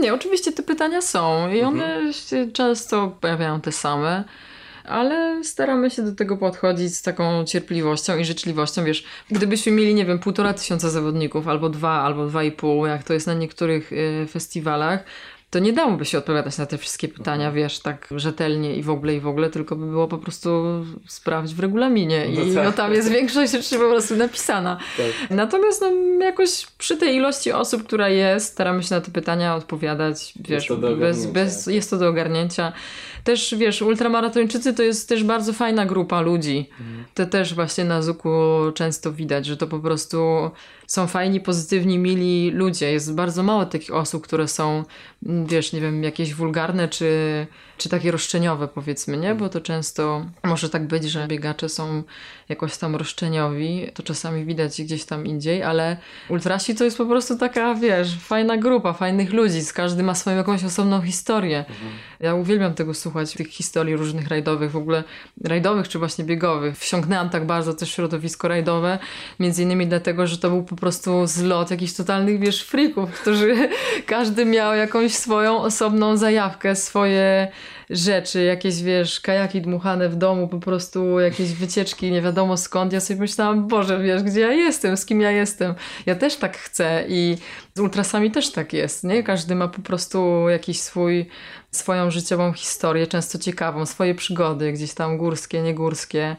Nie, 0.00 0.14
oczywiście 0.14 0.52
te 0.52 0.62
pytania 0.62 1.02
są 1.02 1.52
i 1.52 1.60
one 1.60 1.84
mhm. 1.84 2.12
się 2.12 2.52
często 2.52 3.16
pojawiają 3.20 3.60
te 3.60 3.72
same 3.72 4.24
ale 4.88 5.44
staramy 5.44 5.90
się 5.90 6.02
do 6.02 6.14
tego 6.14 6.36
podchodzić 6.36 6.96
z 6.96 7.02
taką 7.02 7.44
cierpliwością 7.44 8.18
i 8.18 8.24
życzliwością. 8.24 8.84
Wiesz, 8.84 9.04
gdybyśmy 9.30 9.72
mieli, 9.72 9.94
nie 9.94 10.04
wiem, 10.04 10.18
półtora 10.18 10.54
tysiąca 10.54 10.90
zawodników, 10.90 11.48
albo 11.48 11.68
dwa, 11.68 11.90
albo 11.90 12.26
dwa 12.26 12.44
i 12.44 12.52
pół, 12.52 12.86
jak 12.86 13.02
to 13.02 13.14
jest 13.14 13.26
na 13.26 13.34
niektórych 13.34 13.92
y, 13.92 14.26
festiwalach, 14.30 15.04
to 15.50 15.58
nie 15.58 15.72
dałoby 15.72 16.04
się 16.04 16.18
odpowiadać 16.18 16.58
na 16.58 16.66
te 16.66 16.78
wszystkie 16.78 17.08
pytania, 17.08 17.46
mhm. 17.46 17.54
wiesz, 17.54 17.80
tak 17.80 18.08
rzetelnie 18.16 18.76
i 18.76 18.82
w 18.82 18.90
ogóle 18.90 19.14
i 19.14 19.20
w 19.20 19.26
ogóle, 19.26 19.50
tylko 19.50 19.76
by 19.76 19.86
było 19.86 20.08
po 20.08 20.18
prostu 20.18 20.64
sprawdzić 21.06 21.56
w 21.56 21.60
regulaminie 21.60 22.26
no 22.34 22.42
i 22.42 22.54
tak. 22.54 22.64
no, 22.64 22.72
tam 22.72 22.92
jest 22.92 23.10
większość 23.10 23.52
rzeczy 23.52 23.78
po 23.78 23.88
prostu 23.88 24.16
napisana. 24.16 24.78
Tak. 24.96 25.30
Natomiast 25.30 25.80
no, 25.80 25.90
jakoś 26.24 26.66
przy 26.78 26.96
tej 26.96 27.16
ilości 27.16 27.52
osób, 27.52 27.84
która 27.84 28.08
jest, 28.08 28.46
staramy 28.46 28.82
się 28.82 28.94
na 28.94 29.00
te 29.00 29.10
pytania 29.10 29.54
odpowiadać, 29.54 30.32
wiesz, 30.40 30.70
jest 30.70 30.80
bez, 30.98 31.26
bez, 31.26 31.66
jest 31.66 31.90
to 31.90 31.98
do 31.98 32.08
ogarnięcia. 32.08 32.72
Też, 33.28 33.54
wiesz, 33.58 33.82
ultramaratończycy 33.82 34.74
to 34.74 34.82
jest 34.82 35.08
też 35.08 35.24
bardzo 35.24 35.52
fajna 35.52 35.86
grupa 35.86 36.20
ludzi. 36.20 36.68
To 37.14 37.26
też 37.26 37.54
właśnie 37.54 37.84
na 37.84 38.02
Zuku 38.02 38.30
często 38.74 39.12
widać, 39.12 39.46
że 39.46 39.56
to 39.56 39.66
po 39.66 39.78
prostu 39.78 40.50
są 40.86 41.06
fajni, 41.06 41.40
pozytywni, 41.40 41.98
mili 41.98 42.50
ludzie. 42.50 42.92
Jest 42.92 43.14
bardzo 43.14 43.42
mało 43.42 43.66
takich 43.66 43.94
osób, 43.94 44.24
które 44.24 44.48
są, 44.48 44.84
mm, 45.26 45.46
wiesz, 45.46 45.72
nie 45.72 45.80
wiem, 45.80 46.02
jakieś 46.02 46.34
wulgarne 46.34 46.88
czy, 46.88 47.46
czy 47.78 47.88
takie 47.88 48.10
roszczeniowe, 48.10 48.68
powiedzmy, 48.68 49.16
nie? 49.16 49.34
Bo 49.34 49.48
to 49.48 49.60
często 49.60 50.26
może 50.44 50.70
tak 50.70 50.86
być, 50.86 51.04
że 51.04 51.26
biegacze 51.26 51.68
są 51.68 52.02
jakoś 52.48 52.76
tam 52.76 52.96
roszczeniowi. 52.96 53.86
To 53.94 54.02
czasami 54.02 54.44
widać 54.44 54.82
gdzieś 54.82 55.04
tam 55.04 55.26
indziej, 55.26 55.62
ale 55.62 55.96
ultrasi 56.28 56.74
to 56.74 56.84
jest 56.84 56.98
po 56.98 57.06
prostu 57.06 57.38
taka, 57.38 57.74
wiesz, 57.74 58.18
fajna 58.18 58.56
grupa, 58.56 58.92
fajnych 58.92 59.32
ludzi. 59.32 59.60
Każdy 59.74 60.02
ma 60.02 60.14
swoją 60.14 60.36
jakąś 60.36 60.64
osobną 60.64 61.02
historię. 61.02 61.64
Ja 62.20 62.34
uwielbiam 62.34 62.74
tego 62.74 62.94
słuchać, 62.94 63.32
tych 63.32 63.48
historii 63.48 63.96
różnych 63.96 64.28
rajdowych, 64.28 64.70
w 64.70 64.76
ogóle 64.76 65.04
rajdowych 65.44 65.88
czy 65.88 65.98
właśnie 65.98 66.24
biegowych. 66.24 66.78
Wsiąknęłam 66.78 67.30
tak 67.30 67.46
bardzo 67.46 67.74
też 67.74 67.90
środowisko 67.94 68.48
rajdowe, 68.48 68.98
między 69.40 69.62
innymi 69.62 69.86
dlatego, 69.86 70.26
że 70.26 70.38
to 70.38 70.50
był 70.50 70.62
po 70.62 70.76
prostu 70.76 71.26
zlot 71.26 71.70
jakichś 71.70 71.92
totalnych, 71.92 72.40
wiesz, 72.40 72.64
frików, 72.64 73.10
którzy 73.10 73.68
każdy 74.06 74.44
miał 74.44 74.74
jakąś 74.74 75.14
swoją 75.14 75.58
osobną 75.58 76.16
zajawkę, 76.16 76.76
swoje 76.76 77.48
rzeczy, 77.90 78.42
jakieś, 78.44 78.82
wiesz, 78.82 79.20
kajaki 79.20 79.62
dmuchane 79.62 80.08
w 80.08 80.16
domu, 80.16 80.48
po 80.48 80.58
prostu 80.58 81.20
jakieś 81.20 81.52
wycieczki, 81.52 82.10
nie 82.10 82.22
wiadomo 82.22 82.56
skąd. 82.56 82.92
Ja 82.92 83.00
sobie 83.00 83.20
myślałam, 83.20 83.68
Boże, 83.68 83.98
wiesz, 83.98 84.22
gdzie 84.22 84.40
ja 84.40 84.52
jestem, 84.52 84.96
z 84.96 85.06
kim 85.06 85.20
ja 85.20 85.30
jestem. 85.30 85.74
Ja 86.06 86.14
też 86.14 86.36
tak 86.36 86.58
chcę 86.58 87.04
i 87.08 87.36
z 87.74 87.80
ultrasami 87.80 88.30
też 88.30 88.52
tak 88.52 88.72
jest, 88.72 89.04
nie? 89.04 89.22
Każdy 89.22 89.54
ma 89.54 89.68
po 89.68 89.82
prostu 89.82 90.48
jakiś 90.48 90.80
swój, 90.80 91.26
swoją 91.70 92.10
życiową 92.10 92.52
historię, 92.52 93.06
często 93.06 93.38
ciekawą, 93.38 93.86
swoje 93.86 94.14
przygody, 94.14 94.72
gdzieś 94.72 94.94
tam 94.94 95.18
górskie, 95.18 95.62
niegórskie. 95.62 96.36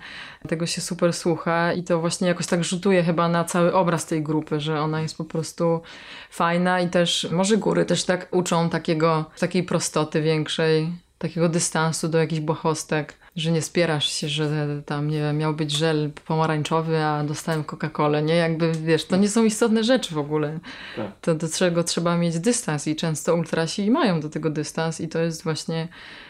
Tego 0.48 0.66
się 0.66 0.82
super 0.82 1.14
słucha 1.14 1.74
i 1.74 1.84
to 1.84 2.00
właśnie 2.00 2.28
jakoś 2.28 2.48
tak 2.48 2.64
rzutuje 2.64 3.04
chyba 3.04 3.28
na 3.30 3.44
cały 3.44 3.74
obraz 3.74 4.06
tej 4.06 4.24
grupy, 4.24 4.60
że 4.60 4.82
ona 4.82 5.02
jest 5.02 5.18
po 5.18 5.26
prostu 5.26 5.82
fajna 6.30 6.82
i 6.82 6.90
też 6.90 7.28
może 7.32 7.58
góry 7.58 7.86
też 7.86 8.04
tak 8.04 8.28
uczą 8.32 8.70
takiego, 8.70 9.26
takiej 9.40 9.64
prostoty 9.64 10.22
większej, 10.22 10.92
takiego 11.20 11.50
dystansu 11.50 12.08
do 12.08 12.18
jakichś 12.18 12.42
błahostek, 12.42 13.14
że 13.36 13.52
nie 13.52 13.62
spierasz 13.62 14.10
się, 14.10 14.30
że 14.30 14.68
tam, 14.86 15.10
nie 15.10 15.20
wiem, 15.20 15.38
miał 15.38 15.54
być 15.54 15.72
żel 15.72 16.12
pomarańczowy, 16.26 17.04
a 17.04 17.24
dostałem 17.24 17.64
Coca-Colę, 17.64 18.24
nie? 18.24 18.36
Jakby, 18.36 18.72
wiesz, 18.72 19.06
to 19.06 19.18
nie 19.18 19.30
są 19.30 19.44
istotne 19.44 19.84
rzeczy 19.84 20.16
w 20.16 20.18
ogóle. 20.18 20.60
Tak. 20.96 21.12
To 21.22 21.36
do 21.36 21.50
czego 21.50 21.84
trzeba 21.84 22.18
mieć 22.18 22.40
dystans 22.40 22.88
i 22.88 22.96
często 22.96 23.36
ultrasi 23.36 23.92
mają 23.92 24.22
do 24.22 24.30
tego 24.30 24.50
dystans 24.50 25.02
i 25.02 25.08
to 25.08 25.20
jest 25.20 25.44
właśnie 25.44 25.88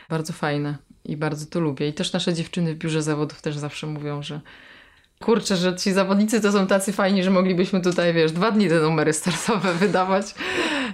bardzo 0.10 0.34
fajne 0.34 0.78
i 1.06 1.18
bardzo 1.18 1.46
to 1.46 1.60
lubię. 1.60 1.88
I 1.88 1.94
też 1.94 2.14
nasze 2.14 2.34
dziewczyny 2.34 2.76
w 2.76 2.78
biurze 2.78 3.02
zawodów 3.02 3.42
też 3.42 3.58
zawsze 3.58 3.88
mówią, 3.88 4.24
że 4.24 4.42
kurczę, 5.24 5.56
że 5.56 5.76
ci 5.76 5.94
zawodnicy 5.94 6.42
to 6.42 6.52
są 6.52 6.68
tacy 6.68 6.94
fajni, 6.94 7.24
że 7.24 7.30
moglibyśmy 7.30 7.82
tutaj, 7.82 8.14
wiesz, 8.14 8.32
dwa 8.32 8.52
dni 8.52 8.70
te 8.70 8.80
numery 8.80 9.14
startowe 9.14 9.74
wydawać. 9.86 10.36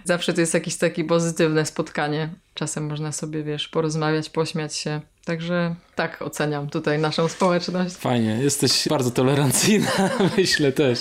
Zawsze 0.03 0.33
to 0.33 0.41
jest 0.41 0.53
jakieś 0.53 0.75
takie 0.77 1.03
pozytywne 1.03 1.65
spotkanie. 1.65 2.29
Czasem 2.53 2.87
można 2.87 3.11
sobie, 3.11 3.43
wiesz, 3.43 3.67
porozmawiać, 3.67 4.29
pośmiać 4.29 4.75
się. 4.75 5.01
Także 5.25 5.75
tak 5.95 6.21
oceniam 6.21 6.69
tutaj 6.69 6.99
naszą 6.99 7.27
społeczność. 7.27 7.95
Fajnie, 7.95 8.37
jesteś 8.41 8.87
bardzo 8.89 9.11
tolerancyjna, 9.11 9.91
myślę 10.37 10.71
też. 10.71 10.99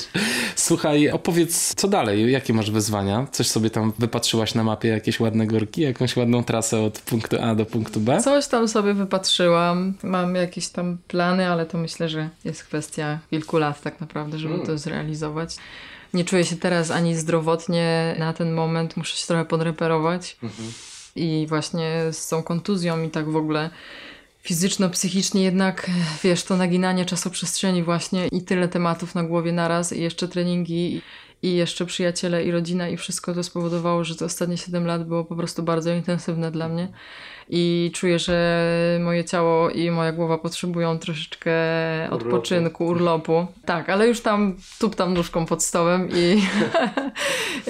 Słuchaj, 0.57 1.11
opowiedz, 1.11 1.75
co 1.75 1.89
dalej? 1.89 2.33
Jakie 2.33 2.53
masz 2.53 2.71
wyzwania? 2.71 3.27
Coś 3.33 3.47
sobie 3.47 3.71
tam 3.71 3.93
wypatrzyłaś 3.99 4.55
na 4.55 4.65
mapie, 4.65 4.89
jakieś 4.89 5.21
ładne 5.21 5.47
górki, 5.47 5.81
jakąś 5.81 6.17
ładną 6.17 6.45
trasę 6.45 6.81
od 6.81 7.01
punktu 7.01 7.37
A 7.43 7.55
do 7.55 7.67
punktu 7.67 8.01
B? 8.01 8.21
Coś 8.23 8.47
tam 8.47 8.69
sobie 8.69 8.95
wypatrzyłam. 8.95 9.95
Mam 10.03 10.35
jakieś 10.35 10.69
tam 10.69 10.99
plany, 11.09 11.49
ale 11.51 11.67
to 11.67 11.79
myślę, 11.79 12.09
że 12.09 12.29
jest 12.45 12.65
kwestia 12.65 13.19
kilku 13.31 13.59
lat 13.59 13.83
tak 13.83 14.01
naprawdę, 14.01 14.39
żeby 14.39 14.67
to 14.67 14.79
zrealizować. 14.79 15.57
Nie 16.15 16.25
czuję 16.25 16.45
się 16.45 16.57
teraz 16.57 16.91
ani 16.91 17.17
zdrowotnie 17.17 18.17
na 18.19 18.33
ten 18.33 18.53
moment, 18.53 18.97
muszę 18.97 19.17
się 19.17 19.27
trochę 19.27 19.45
podreperować. 19.45 20.37
I 21.17 21.47
właśnie 21.49 22.01
z 22.13 22.29
tą 22.29 22.43
kontuzją 22.43 23.03
i 23.03 23.11
tak 23.11 23.31
w 23.31 23.37
ogóle 23.37 23.71
fizyczno-psychicznie 24.45 25.43
jednak, 25.43 25.91
wiesz, 26.25 26.45
to 26.45 26.57
naginanie 26.57 27.05
czasoprzestrzeni 27.05 27.83
właśnie 27.83 28.29
i 28.29 28.43
tyle 28.43 28.69
tematów 28.69 29.15
na 29.15 29.23
głowie 29.23 29.53
naraz 29.53 29.93
i 29.93 30.03
jeszcze 30.03 30.29
treningi 30.29 31.03
i 31.43 31.55
jeszcze 31.55 31.87
przyjaciele 31.87 32.45
i 32.45 32.51
rodzina 32.51 32.89
i 32.89 32.97
wszystko 32.97 33.35
to 33.35 33.43
spowodowało, 33.43 34.05
że 34.05 34.17
te 34.17 34.25
ostatnie 34.25 34.57
7 34.57 34.87
lat 34.87 35.05
było 35.09 35.25
po 35.25 35.37
prostu 35.37 35.63
bardzo 35.63 35.91
intensywne 35.91 36.51
dla 36.51 36.69
mnie 36.69 36.89
i 37.49 37.91
czuję, 37.95 38.19
że 38.19 38.99
moje 39.03 39.25
ciało 39.25 39.71
i 39.71 39.91
moja 39.91 40.13
głowa 40.13 40.39
potrzebują 40.39 40.99
troszeczkę 40.99 41.53
odpoczynku, 42.11 42.87
urlopu. 42.87 43.47
Tak, 43.65 43.89
ale 43.89 44.09
już 44.09 44.21
tam 44.21 44.57
tuptam 44.79 45.15
nóżką 45.15 45.47
pod 45.47 45.63
stołem 45.63 46.09
i, 46.15 46.43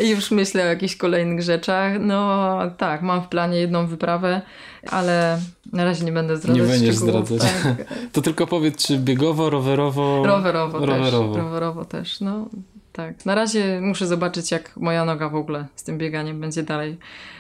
i 0.05 0.09
już 0.15 0.31
myślę 0.31 0.63
o 0.63 0.67
jakichś 0.67 0.97
kolejnych 0.97 1.43
rzeczach. 1.43 1.93
No 2.01 2.49
tak, 2.79 3.03
mam 3.03 3.23
w 3.23 3.29
planie 3.29 3.59
jedną 3.61 3.87
wyprawę, 3.87 4.43
ale 4.91 5.39
na 5.73 5.85
razie 5.85 6.05
nie 6.05 6.13
będę 6.13 6.37
zdradzać 6.37 6.63
Nie 6.63 6.69
będziesz 6.69 6.97
szczegółów. 6.97 7.27
zdradzać. 7.29 7.53
Tak. 7.63 7.75
To 8.13 8.23
tylko 8.23 8.47
powiedz, 8.47 8.87
czy 8.87 8.99
biegowo, 8.99 9.51
rowerowo? 9.51 10.23
Rowerowo, 10.27 10.79
Rowerowo. 10.87 11.35
też. 11.35 11.43
Rowerowo 11.43 11.85
też, 11.85 12.21
no 12.21 12.49
tak. 12.93 13.27
Na 13.27 13.35
razie 13.35 13.81
muszę 13.81 14.07
zobaczyć, 14.07 14.51
jak 14.51 14.77
moja 14.77 15.05
noga 15.05 15.29
w 15.29 15.35
ogóle 15.37 15.67
z 15.77 15.83
tym 15.83 15.99
bieganiem 15.99 16.41
będzie 16.41 16.63
dalej 16.63 16.99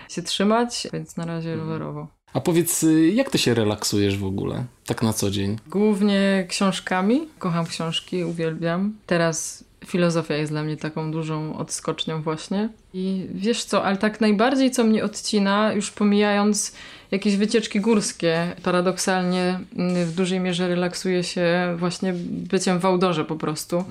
się 0.09 0.22
trzymać, 0.22 0.89
więc 0.93 1.16
na 1.16 1.24
razie 1.26 1.51
Mhm. 1.53 1.68
rowerowo. 1.68 2.07
A 2.35 2.41
powiedz, 2.41 2.82
y, 2.82 3.11
jak 3.11 3.30
ty 3.30 3.39
się 3.39 3.55
relaksujesz 3.55 4.18
w 4.18 4.24
ogóle? 4.24 4.64
Tak 4.87 5.03
na 5.03 5.12
co 5.12 5.30
dzień? 5.30 5.59
Głównie 5.66 6.47
książkami. 6.49 7.28
Kocham 7.39 7.66
książki, 7.66 8.24
uwielbiam. 8.24 8.93
Teraz 9.07 9.64
filozofia 9.87 10.37
jest 10.37 10.53
dla 10.53 10.62
mnie 10.62 10.76
taką 10.76 11.11
dużą 11.11 11.57
odskocznią 11.57 12.22
właśnie. 12.22 12.68
I 12.95 13.26
wiesz 13.35 13.64
co, 13.64 13.85
ale 13.85 13.97
tak 13.97 14.20
najbardziej 14.20 14.70
co 14.70 14.85
mnie 14.85 15.05
odcina, 15.05 15.72
już 15.72 15.91
pomijając 15.91 16.74
jakieś 17.11 17.37
wycieczki 17.37 17.80
górskie, 17.80 18.57
paradoksalnie 18.62 19.61
mm, 19.76 20.05
w 20.05 20.14
dużej 20.14 20.41
mierze 20.41 20.68
relaksuję 20.68 21.24
się 21.24 21.76
właśnie 21.78 22.14
byciem 22.28 22.78
w 22.80 22.85
outdoorze 22.85 23.24
po 23.24 23.37
prostu. 23.37 23.85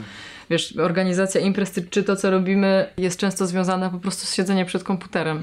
Wiesz, 0.50 0.78
organizacja 0.78 1.42
imprez, 1.42 1.74
czy- 1.90 2.04
to, 2.04 2.16
co 2.16 2.32
robimy, 2.32 2.86
jest 2.98 3.20
często 3.20 3.48
związana 3.48 3.90
po 3.90 4.00
prostu 4.00 4.26
z 4.26 4.34
siedzeniem 4.34 4.66
przed 4.66 4.84
komputerem. 4.84 5.40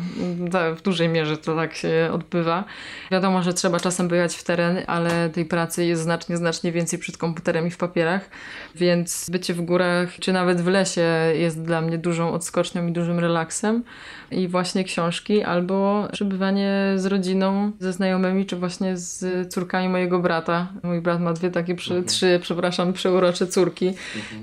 W 0.77 0.83
dużej 0.83 1.09
mierze 1.09 1.37
to 1.37 1.57
tak 1.57 1.75
się 1.75 2.11
odbywa. 2.13 2.65
Wiadomo, 3.11 3.43
że 3.43 3.55
trzeba 3.55 3.81
czasem 3.81 4.09
bywać 4.09 4.37
w 4.37 4.45
teren, 4.45 4.79
ale 4.87 5.31
tej 5.31 5.45
pracy 5.45 5.85
jest 5.85 6.03
znacznie, 6.03 6.37
znacznie 6.37 6.73
więcej 6.73 6.99
przed 6.99 7.17
komputerem 7.17 7.67
i 7.67 7.71
w 7.71 7.77
papierach, 7.77 8.31
więc 8.75 9.31
bycie 9.31 9.55
w 9.55 9.61
górach, 9.61 10.15
czy 10.21 10.33
nawet 10.33 10.61
w 10.61 10.67
lesie 10.67 11.07
jest 11.35 11.63
dla 11.63 11.81
mnie 11.81 11.99
dużą 11.99 12.33
odskocznią 12.33 12.87
i 12.87 12.93
dużym 12.93 13.19
relaksem. 13.19 13.83
I 14.31 14.49
właśnie 14.49 14.85
książki, 14.85 15.43
albo 15.43 16.09
przebywanie 16.13 16.93
z 16.97 17.07
rodziną, 17.07 17.73
ze 17.79 17.93
znajomymi, 17.93 18.47
czy 18.47 18.57
właśnie 18.57 18.97
z 18.97 19.49
córkami 19.53 19.89
mojego 19.89 20.19
brata. 20.19 20.69
Mój 20.83 21.01
brat 21.01 21.21
ma 21.21 21.33
dwie 21.33 21.51
takie, 21.51 21.75
przy, 21.75 22.03
trzy, 22.03 22.39
przepraszam, 22.43 22.93
przeurocze 22.93 23.47
córki, 23.47 23.93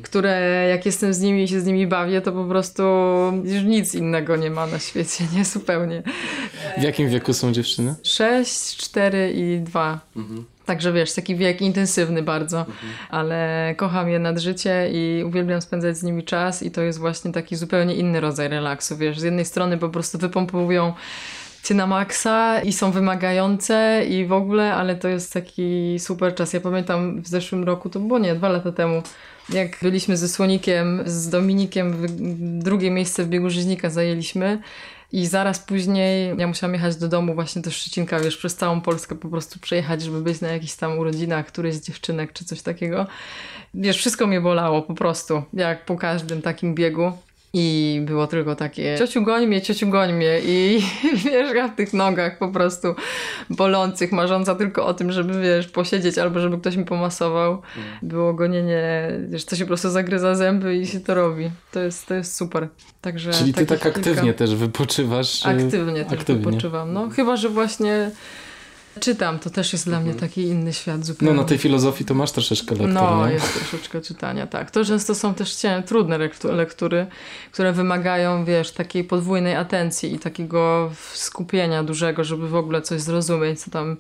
które 0.04 0.47
jak 0.70 0.86
jestem 0.86 1.14
z 1.14 1.22
nimi 1.22 1.44
i 1.44 1.48
się 1.48 1.62
z 1.62 1.66
nimi 1.66 1.88
bawię, 1.88 2.22
to 2.22 2.32
po 2.32 2.46
prostu 2.46 2.84
już 3.44 3.64
nic 3.64 3.96
innego 3.96 4.36
nie 4.36 4.50
ma 4.50 4.68
na 4.68 4.80
świecie, 4.80 5.24
nie? 5.36 5.46
Zupełnie. 5.46 6.04
W 6.78 6.82
jakim 6.82 7.10
wieku 7.10 7.34
są 7.34 7.52
dziewczyny? 7.52 7.96
6, 8.04 8.78
4 8.78 9.32
i 9.36 9.60
2. 9.60 10.00
Także 10.66 10.94
wiesz, 10.94 11.14
taki 11.14 11.36
wiek 11.36 11.62
intensywny 11.62 12.24
bardzo, 12.24 12.66
ale 13.10 13.74
kocham 13.78 14.10
je 14.10 14.20
nad 14.20 14.40
życie 14.40 14.90
i 14.92 15.24
uwielbiam 15.24 15.62
spędzać 15.62 15.98
z 15.98 16.04
nimi 16.04 16.24
czas 16.24 16.64
i 16.64 16.72
to 16.72 16.82
jest 16.82 17.00
właśnie 17.00 17.32
taki 17.32 17.56
zupełnie 17.56 17.96
inny 17.96 18.20
rodzaj 18.20 18.48
relaksu, 18.48 18.98
wiesz, 18.98 19.20
z 19.20 19.24
jednej 19.24 19.46
strony 19.46 19.78
po 19.78 19.90
prostu 19.90 20.18
wypompują 20.18 20.94
cię 21.68 21.76
na 21.76 21.88
maksa 21.88 22.62
i 22.62 22.74
są 22.74 22.92
wymagające 22.92 24.06
i 24.10 24.26
w 24.26 24.32
ogóle, 24.32 24.74
ale 24.74 24.96
to 24.96 25.08
jest 25.08 25.34
taki 25.34 26.00
super 26.00 26.36
czas. 26.36 26.54
Ja 26.54 26.62
pamiętam 26.62 27.22
w 27.22 27.28
zeszłym 27.28 27.64
roku, 27.64 27.90
to 27.90 28.00
było 28.00 28.20
nie, 28.20 28.36
dwa 28.36 28.50
lata 28.50 28.72
temu, 28.72 29.02
jak 29.50 29.78
byliśmy 29.82 30.18
ze 30.18 30.28
Słonikiem, 30.28 31.04
z 31.06 31.30
Dominikiem, 31.30 32.06
drugie 32.60 32.92
miejsce 32.92 33.24
w 33.24 33.30
biegu 33.30 33.50
rzeźnika 33.50 33.90
zajęliśmy 33.90 34.62
i 35.12 35.26
zaraz 35.26 35.60
później 35.60 36.38
ja 36.38 36.48
musiałam 36.48 36.74
jechać 36.74 36.96
do 36.96 37.08
domu 37.08 37.36
właśnie 37.36 37.62
do 37.62 37.72
Szczecinka, 37.72 38.20
wiesz, 38.20 38.38
przez 38.38 38.56
całą 38.56 38.82
Polskę 38.82 39.16
po 39.16 39.30
prostu 39.30 39.60
przejechać, 39.60 40.02
żeby 40.02 40.22
być 40.22 40.42
na 40.42 40.48
jakichś 40.48 40.74
tam 40.74 41.00
urodzinach 41.00 41.46
którejś 41.46 41.76
z 41.76 41.88
dziewczynek 41.88 42.34
czy 42.34 42.46
coś 42.46 42.62
takiego. 42.62 43.08
Wiesz, 43.74 43.98
wszystko 43.98 44.28
mnie 44.28 44.42
bolało 44.42 44.82
po 44.82 44.94
prostu, 44.94 45.44
jak 45.54 45.86
po 45.86 45.96
każdym 45.96 46.42
takim 46.42 46.76
biegu. 46.76 47.12
I 47.60 48.02
było 48.06 48.28
tylko 48.28 48.56
takie, 48.56 48.96
ciociu 49.00 49.24
goń 49.24 49.48
mnie, 49.48 49.62
ciociu 49.62 49.90
goń 49.90 50.14
mnie 50.14 50.40
i 50.46 50.80
wiesz, 51.26 51.56
ja 51.56 51.68
w 51.68 51.76
tych 51.76 51.94
nogach 51.94 52.38
po 52.38 52.48
prostu 52.48 52.96
bolących, 53.50 54.12
marząca 54.12 54.56
tylko 54.56 54.86
o 54.86 54.94
tym, 54.94 55.12
żeby 55.12 55.42
wiesz, 55.42 55.68
posiedzieć 55.68 56.18
albo 56.18 56.40
żeby 56.40 56.58
ktoś 56.58 56.76
mi 56.76 56.86
pomasował. 56.86 57.62
Było 58.02 58.34
gonienie, 58.34 59.12
wiesz, 59.30 59.46
to 59.46 59.56
się 59.56 59.64
po 59.64 59.68
prostu 59.68 59.90
zagryza 59.90 60.36
zęby 60.36 60.76
i 60.78 60.88
się 60.88 61.00
to 61.00 61.14
robi. 61.14 61.50
To 61.72 61.80
jest, 61.80 62.08
to 62.08 62.14
jest 62.14 62.36
super. 62.36 62.68
Także 63.02 63.32
Czyli 63.34 63.54
ty 63.54 63.66
tak 63.66 63.80
kilka- 63.80 63.90
aktywnie 63.90 64.34
też 64.34 64.56
wypoczywasz? 64.56 65.46
y, 65.46 65.50
Aktywnie 65.50 66.06
też 66.06 66.20
aktywnie. 66.20 66.46
wypoczywam. 66.46 66.94
No, 66.94 67.10
chyba, 67.10 67.38
że 67.38 67.50
właśnie 67.50 68.12
Czytam, 69.00 69.40
to 69.40 69.50
też 69.50 69.74
jest 69.74 69.86
dla 69.86 70.00
mnie 70.00 70.14
taki 70.14 70.42
inny 70.42 70.74
świat 70.74 71.06
zupełnie. 71.06 71.34
No 71.36 71.42
na 71.42 71.48
tej 71.48 71.58
filozofii 71.58 72.06
to 72.06 72.14
masz 72.14 72.32
troszeczkę 72.32 72.72
lektur, 72.76 72.90
No, 72.90 73.28
nie? 73.28 73.34
jest 73.34 73.54
troszeczkę 73.60 74.02
czytania, 74.02 74.48
tak. 74.48 74.72
To 74.72 74.86
często 74.86 75.16
są 75.16 75.34
też 75.34 75.56
cię- 75.56 75.84
trudne 75.86 76.18
lektu- 76.18 76.54
lektury, 76.56 77.08
które 77.52 77.74
wymagają, 77.74 78.46
wiesz, 78.46 78.72
takiej 78.72 79.04
podwójnej 79.04 79.56
atencji 79.56 80.14
i 80.14 80.20
takiego 80.20 80.92
skupienia 81.14 81.84
dużego, 81.84 82.24
żeby 82.24 82.48
w 82.50 82.56
ogóle 82.56 82.82
coś 82.82 83.02
zrozumieć, 83.02 83.60
co 83.62 83.72
tam 83.72 83.98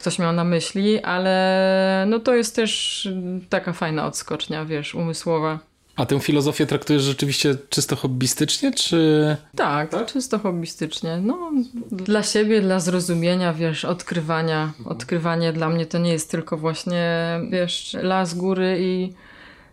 ktoś 0.00 0.18
miał 0.18 0.32
na 0.32 0.44
myśli, 0.44 1.00
ale 1.02 2.04
no 2.08 2.20
to 2.20 2.34
jest 2.34 2.56
też 2.56 3.08
taka 3.48 3.72
fajna 3.72 4.06
odskocznia, 4.06 4.64
wiesz, 4.64 4.94
umysłowa. 4.94 5.58
A 5.96 6.06
tę 6.06 6.20
filozofię 6.20 6.66
traktujesz 6.66 7.02
rzeczywiście 7.02 7.56
czysto 7.68 7.96
hobbystycznie, 7.96 8.72
czy... 8.72 9.36
Tak, 9.56 10.06
czysto 10.06 10.38
hobbystycznie. 10.38 11.18
No, 11.22 11.52
dla 11.90 12.22
siebie, 12.22 12.60
dla 12.60 12.80
zrozumienia, 12.80 13.52
wiesz, 13.52 13.84
odkrywania. 13.84 14.72
Odkrywanie 14.84 15.52
dla 15.52 15.68
mnie 15.68 15.86
to 15.86 15.98
nie 15.98 16.12
jest 16.12 16.30
tylko 16.30 16.56
właśnie, 16.56 17.40
wiesz, 17.50 17.96
las, 18.02 18.34
góry 18.34 18.76
i 18.80 19.12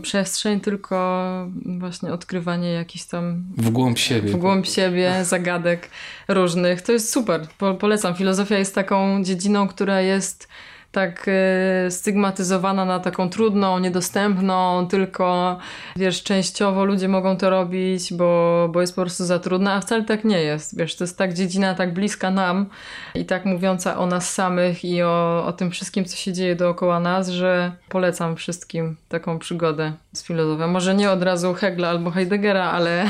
przestrzeń, 0.01 0.59
tylko 0.59 1.47
właśnie 1.65 2.13
odkrywanie 2.13 2.71
jakichś 2.71 3.05
tam 3.05 3.43
W 3.57 3.69
głąb 3.69 3.97
siebie. 3.99 4.31
w 4.31 4.35
głąb 4.37 4.65
siebie, 4.65 5.25
zagadek 5.25 5.89
różnych. 6.27 6.81
To 6.81 6.91
jest 6.91 7.11
super. 7.13 7.47
Po, 7.57 7.73
polecam. 7.73 8.15
Filozofia 8.15 8.57
jest 8.57 8.75
taką 8.75 9.23
dziedziną, 9.23 9.67
która 9.67 10.01
jest 10.01 10.47
tak 10.91 11.25
e, 11.27 11.91
stygmatyzowana 11.91 12.85
na 12.85 12.99
taką 12.99 13.29
trudną, 13.29 13.79
niedostępną, 13.79 14.87
tylko 14.87 15.57
wiesz, 15.95 16.23
częściowo 16.23 16.85
ludzie 16.85 17.07
mogą 17.07 17.37
to 17.37 17.49
robić, 17.49 18.13
bo, 18.13 18.69
bo 18.73 18.81
jest 18.81 18.95
po 18.95 19.01
prostu 19.01 19.25
za 19.25 19.39
trudna, 19.39 19.73
a 19.73 19.81
wcale 19.81 20.03
tak 20.03 20.23
nie 20.23 20.41
jest. 20.41 20.77
Wiesz, 20.77 20.95
to 20.95 21.03
jest 21.03 21.17
tak 21.17 21.33
dziedzina 21.33 21.75
tak 21.75 21.93
bliska 21.93 22.31
nam 22.31 22.65
i 23.15 23.25
tak 23.25 23.45
mówiąca 23.45 23.97
o 23.97 24.05
nas 24.05 24.33
samych 24.33 24.85
i 24.85 25.03
o, 25.03 25.45
o 25.45 25.53
tym 25.53 25.71
wszystkim, 25.71 26.05
co 26.05 26.17
się 26.17 26.33
dzieje 26.33 26.55
dookoła 26.55 26.99
nas, 26.99 27.29
że 27.29 27.71
polecam 27.89 28.35
wszystkim 28.35 28.95
taką 29.09 29.39
przygodę 29.39 29.93
z 30.13 30.23
filozofią. 30.23 30.67
Może 30.67 30.95
nie 30.95 31.11
od 31.11 31.23
razu 31.23 31.53
Hegla 31.53 31.89
albo 31.89 32.11
Heideggera, 32.11 32.71
ale, 32.71 33.09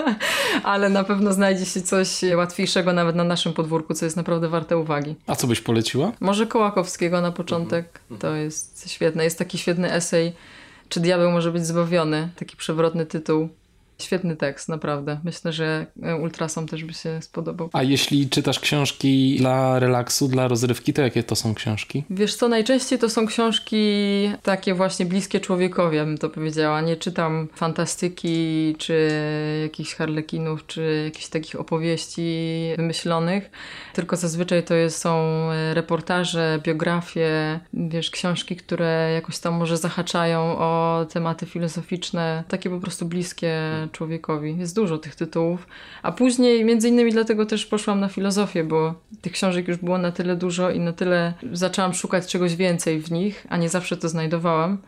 ale 0.62 0.88
na 0.88 1.04
pewno 1.04 1.32
znajdzie 1.32 1.66
się 1.66 1.80
coś 1.80 2.20
łatwiejszego 2.36 2.92
nawet 2.92 3.16
na 3.16 3.24
naszym 3.24 3.52
podwórku, 3.52 3.94
co 3.94 4.04
jest 4.04 4.16
naprawdę 4.16 4.48
warte 4.48 4.78
uwagi. 4.78 5.14
A 5.26 5.34
co 5.34 5.46
byś 5.46 5.60
poleciła? 5.60 6.12
Może 6.20 6.46
Kołakowskiego 6.46 7.13
na 7.20 7.32
początek. 7.32 8.00
To 8.18 8.34
jest 8.34 8.90
świetne. 8.90 9.24
Jest 9.24 9.38
taki 9.38 9.58
świetny 9.58 9.92
esej, 9.92 10.32
czy 10.88 11.00
diabeł 11.00 11.30
może 11.30 11.52
być 11.52 11.66
zbawiony. 11.66 12.28
Taki 12.36 12.56
przewrotny 12.56 13.06
tytuł. 13.06 13.48
Świetny 13.98 14.36
tekst, 14.36 14.68
naprawdę. 14.68 15.20
Myślę, 15.24 15.52
że 15.52 15.86
e, 16.02 16.16
Ultrasom 16.16 16.68
też 16.68 16.84
by 16.84 16.92
się 16.94 17.22
spodobał. 17.22 17.70
A 17.72 17.82
jeśli 17.82 18.28
czytasz 18.28 18.60
książki 18.60 19.36
dla 19.38 19.78
relaksu, 19.78 20.28
dla 20.28 20.48
rozrywki, 20.48 20.92
to 20.92 21.02
jakie 21.02 21.22
to 21.22 21.36
są 21.36 21.54
książki? 21.54 22.04
Wiesz 22.10 22.34
co, 22.34 22.48
najczęściej 22.48 22.98
to 22.98 23.10
są 23.10 23.26
książki 23.26 23.84
takie 24.42 24.74
właśnie 24.74 25.06
bliskie 25.06 25.40
człowiekowi, 25.40 25.96
ja 25.96 26.04
bym 26.04 26.18
to 26.18 26.30
powiedziała. 26.30 26.80
Nie 26.80 26.96
czytam 26.96 27.48
fantastyki, 27.54 28.76
czy 28.78 29.10
jakichś 29.62 29.94
harlekinów, 29.94 30.66
czy 30.66 31.02
jakichś 31.04 31.28
takich 31.28 31.60
opowieści 31.60 32.58
wymyślonych, 32.76 33.50
tylko 33.92 34.16
zazwyczaj 34.16 34.62
to 34.62 34.74
jest, 34.74 34.98
są 34.98 35.18
e, 35.50 35.74
reportaże, 35.74 36.60
biografie, 36.62 37.60
wiesz, 37.74 38.10
książki, 38.10 38.56
które 38.56 39.12
jakoś 39.14 39.38
tam 39.38 39.54
może 39.54 39.76
zahaczają 39.76 40.58
o 40.58 41.06
tematy 41.12 41.46
filozoficzne, 41.46 42.44
takie 42.48 42.70
po 42.70 42.80
prostu 42.80 43.06
bliskie 43.06 43.54
człowiekowi. 43.92 44.58
Jest 44.58 44.76
dużo 44.76 44.98
tych 44.98 45.14
tytułów. 45.14 45.66
A 46.02 46.12
później, 46.12 46.64
między 46.64 46.88
innymi 46.88 47.12
dlatego 47.12 47.46
też 47.46 47.66
poszłam 47.66 48.00
na 48.00 48.08
filozofię, 48.08 48.64
bo 48.64 48.94
tych 49.20 49.32
książek 49.32 49.68
już 49.68 49.76
było 49.76 49.98
na 49.98 50.12
tyle 50.12 50.36
dużo 50.36 50.70
i 50.70 50.80
na 50.80 50.92
tyle 50.92 51.34
zaczęłam 51.52 51.94
szukać 51.94 52.26
czegoś 52.26 52.56
więcej 52.56 53.00
w 53.00 53.10
nich, 53.10 53.46
a 53.50 53.56
nie 53.56 53.68
zawsze 53.68 53.96
to 53.96 54.08
znajdowałam. 54.08 54.78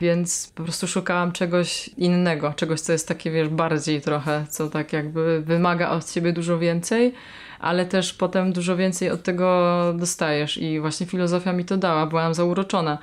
Więc 0.00 0.52
po 0.54 0.62
prostu 0.62 0.86
szukałam 0.86 1.32
czegoś 1.32 1.88
innego, 1.88 2.52
czegoś, 2.52 2.80
co 2.80 2.92
jest 2.92 3.08
takie, 3.08 3.30
wiesz, 3.30 3.48
bardziej 3.48 4.00
trochę, 4.00 4.46
co 4.48 4.68
tak 4.70 4.92
jakby 4.92 5.42
wymaga 5.42 5.90
od 5.90 6.10
ciebie 6.12 6.32
dużo 6.32 6.58
więcej, 6.58 7.14
ale 7.58 7.86
też 7.86 8.14
potem 8.14 8.52
dużo 8.52 8.76
więcej 8.76 9.10
od 9.10 9.22
tego 9.22 9.74
dostajesz. 9.98 10.58
I 10.58 10.80
właśnie 10.80 11.06
filozofia 11.06 11.52
mi 11.52 11.64
to 11.64 11.76
dała, 11.76 12.06
byłam 12.06 12.34
zauroczona. 12.34 12.98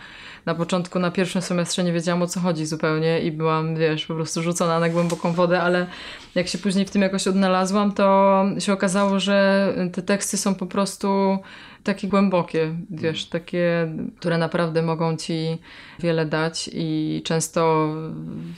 Na 0.45 0.55
początku, 0.55 0.99
na 0.99 1.11
pierwszym 1.11 1.41
semestrze 1.41 1.83
nie 1.83 1.93
wiedziałam 1.93 2.21
o 2.21 2.27
co 2.27 2.39
chodzi 2.39 2.65
zupełnie 2.65 3.19
i 3.19 3.31
byłam, 3.31 3.75
wiesz, 3.75 4.05
po 4.05 4.13
prostu 4.15 4.41
rzucona 4.41 4.79
na 4.79 4.89
głęboką 4.89 5.33
wodę, 5.33 5.61
ale 5.61 5.87
jak 6.35 6.47
się 6.47 6.57
później 6.57 6.85
w 6.85 6.91
tym 6.91 7.01
jakoś 7.01 7.27
odnalazłam, 7.27 7.91
to 7.91 8.43
się 8.59 8.73
okazało, 8.73 9.19
że 9.19 9.67
te 9.93 10.01
teksty 10.01 10.37
są 10.37 10.55
po 10.55 10.65
prostu 10.65 11.37
takie 11.83 12.07
głębokie, 12.07 12.75
wiesz, 12.89 13.25
takie, 13.25 13.93
które 14.19 14.37
naprawdę 14.37 14.81
mogą 14.81 15.17
ci 15.17 15.57
wiele 15.99 16.25
dać 16.25 16.69
i 16.73 17.21
często, 17.25 17.93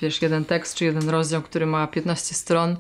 wiesz, 0.02 0.22
jeden 0.22 0.46
tekst 0.46 0.76
czy 0.76 0.86
jeden 0.86 1.10
rozdział, 1.10 1.42
który 1.42 1.66
ma 1.66 1.88
15 1.88 2.36
stron, 2.36 2.78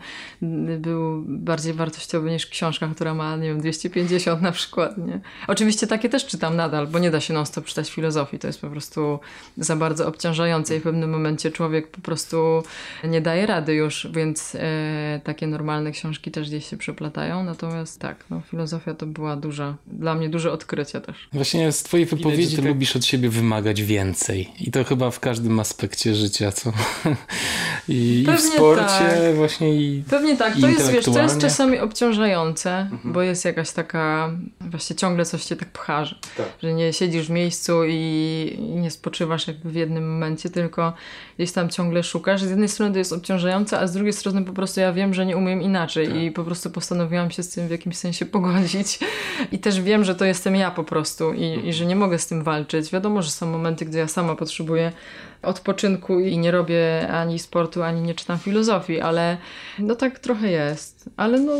był 0.77 1.23
bardziej 1.27 1.73
wartościowy 1.73 2.31
niż 2.31 2.47
książka, 2.47 2.87
która 2.95 3.13
ma, 3.13 3.35
nie 3.35 3.47
wiem, 3.47 3.59
250 3.59 4.41
na 4.41 4.51
przykład, 4.51 4.97
nie? 4.97 5.19
Oczywiście 5.47 5.87
takie 5.87 6.09
też 6.09 6.25
czytam 6.25 6.55
nadal, 6.55 6.87
bo 6.87 6.99
nie 6.99 7.11
da 7.11 7.19
się 7.19 7.33
non-stop 7.33 7.65
czytać 7.65 7.91
filozofii, 7.91 8.39
to 8.39 8.47
jest 8.47 8.61
po 8.61 8.69
prostu 8.69 9.19
za 9.57 9.75
bardzo 9.75 10.07
obciążające 10.07 10.75
i 10.75 10.79
w 10.79 10.83
pewnym 10.83 11.09
momencie 11.09 11.51
człowiek 11.51 11.87
po 11.87 12.01
prostu 12.01 12.63
nie 13.03 13.21
daje 13.21 13.45
rady 13.45 13.73
już, 13.73 14.07
więc 14.11 14.55
e, 14.55 15.21
takie 15.23 15.47
normalne 15.47 15.91
książki 15.91 16.31
też 16.31 16.47
gdzieś 16.47 16.69
się 16.69 16.77
przeplatają, 16.77 17.43
natomiast 17.43 17.99
tak, 17.99 18.25
no, 18.29 18.41
filozofia 18.41 18.93
to 18.93 19.05
była 19.05 19.35
duża, 19.35 19.75
dla 19.87 20.15
mnie 20.15 20.29
duże 20.34 20.51
odkrycie 20.51 21.01
też. 21.01 21.15
Właśnie 21.34 21.71
z 21.71 21.84
twojej 21.84 22.05
wypowiedzi 22.05 22.49
że 22.49 22.55
to 22.55 22.61
tak- 22.61 22.69
lubisz 22.69 22.95
od 22.95 23.05
siebie 23.05 23.29
wymagać 23.29 23.81
więcej. 23.84 24.49
I 24.59 24.71
to 24.71 24.84
chyba 24.84 25.11
w 25.11 25.19
każdym 25.19 25.59
aspekcie 25.59 26.15
życia, 26.15 26.51
co? 26.51 26.73
I, 27.88 28.25
i 28.29 28.38
w 28.38 28.41
sporcie 28.41 28.86
tak. 28.86 29.36
właśnie 29.36 29.75
i... 29.75 30.03
Pewnie 30.09 30.38
tak, 30.38 30.57
I 30.57 30.61
to 30.61 30.67
jest, 30.67 30.91
wiesz, 30.91 31.05
to 31.05 31.21
jest 31.21 31.41
czasami 31.41 31.79
obciążające, 31.79 32.89
bo 33.03 33.21
jest 33.21 33.45
jakaś 33.45 33.71
taka, 33.71 34.31
właśnie 34.61 34.95
ciągle 34.95 35.25
coś 35.25 35.45
cię 35.45 35.55
tak 35.55 35.69
pcha, 35.69 36.05
że, 36.05 36.15
Tak. 36.38 36.45
że 36.61 36.73
nie 36.73 36.93
siedzisz 36.93 37.27
w 37.27 37.29
miejscu 37.29 37.84
i, 37.88 38.55
i 38.59 38.61
nie 38.61 38.91
spoczywasz 38.91 39.47
jakby 39.47 39.69
w 39.69 39.75
jednym 39.75 40.11
momencie, 40.11 40.49
tylko 40.49 40.93
gdzieś 41.38 41.51
tam 41.51 41.69
ciągle 41.69 42.03
szukasz. 42.03 42.41
Z 42.43 42.49
jednej 42.49 42.69
strony 42.69 42.91
to 42.91 42.97
jest 42.97 43.13
obciążające, 43.13 43.79
a 43.79 43.88
z 43.88 43.93
drugiej 43.93 44.13
strony 44.13 44.45
po 44.45 44.53
prostu 44.53 44.79
ja 44.79 44.93
wiem, 44.93 45.13
że 45.13 45.25
nie 45.25 45.38
umiem 45.38 45.61
inaczej 45.61 46.23
i 46.23 46.31
po 46.31 46.43
prostu 46.43 46.69
postanowiłam 46.69 47.31
się 47.31 47.43
z 47.43 47.49
tym 47.49 47.67
w 47.67 47.71
jakimś 47.71 47.97
sensie 47.97 48.25
pogodzić 48.25 48.99
i 49.51 49.59
też 49.59 49.81
wiem, 49.81 50.03
że 50.03 50.15
to 50.15 50.25
jestem 50.25 50.55
ja 50.55 50.71
po 50.71 50.84
prostu 50.84 51.34
i, 51.34 51.67
i 51.67 51.73
że 51.73 51.86
nie 51.86 51.95
mogę 51.95 52.19
z 52.19 52.27
tym 52.27 52.43
walczyć. 52.43 52.91
Wiadomo, 52.91 53.21
że 53.21 53.31
są 53.31 53.51
momenty, 53.51 53.86
gdy 53.86 53.97
ja 53.97 54.07
sama 54.07 54.36
potrzebuję 54.36 54.91
odpoczynku 55.43 56.19
i 56.19 56.37
nie 56.37 56.51
robię 56.51 57.07
ani 57.11 57.39
sportu, 57.39 57.83
ani 57.83 58.01
nie 58.01 58.15
czytam 58.15 58.39
filozofii, 58.39 59.01
ale 59.01 59.37
no 59.79 59.95
tak 59.95 60.19
trochę 60.19 60.51
jest. 60.51 61.09
Ale 61.17 61.39
no 61.39 61.53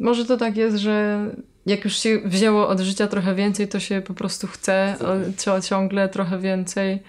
może 0.00 0.24
to 0.24 0.36
tak 0.36 0.56
jest, 0.56 0.76
że 0.76 1.26
jak 1.66 1.84
już 1.84 1.96
się 1.96 2.18
wzięło 2.24 2.68
od 2.68 2.80
życia 2.80 3.06
trochę 3.06 3.34
więcej, 3.34 3.68
to 3.68 3.80
się 3.80 4.00
po 4.00 4.14
prostu 4.14 4.46
chce 4.46 4.96
ciągle 5.68 6.08
trochę 6.08 6.38
więcej. 6.38 7.02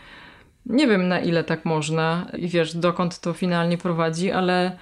Nie 0.65 0.87
wiem 0.87 1.07
na 1.07 1.19
ile 1.19 1.43
tak 1.43 1.65
można 1.65 2.27
i 2.37 2.47
wiesz 2.47 2.75
dokąd 2.75 3.19
to 3.19 3.33
finalnie 3.33 3.77
prowadzi, 3.77 4.31
ale 4.31 4.77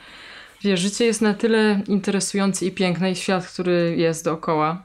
wiesz, 0.64 0.80
życie 0.80 1.06
jest 1.06 1.22
na 1.22 1.34
tyle 1.34 1.82
interesujące 1.88 2.66
i 2.66 2.72
piękne 2.72 3.12
i 3.12 3.16
świat, 3.16 3.48
który 3.48 3.96
jest 3.98 4.26
dookoła, 4.26 4.84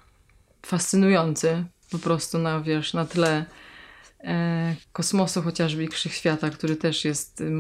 fascynujący 0.67 1.65
po 1.91 1.99
prostu 1.99 2.39
na, 2.39 2.61
wiesz, 2.61 2.95
na 2.95 3.05
tle 3.05 3.37
e, 3.39 3.45
kosmosu 4.93 5.43
chociażby 5.43 5.85
i 5.85 5.89
wszechświata, 5.89 6.51
który 6.51 6.77
też 6.77 7.05
jest, 7.05 7.41
y, 7.41 7.53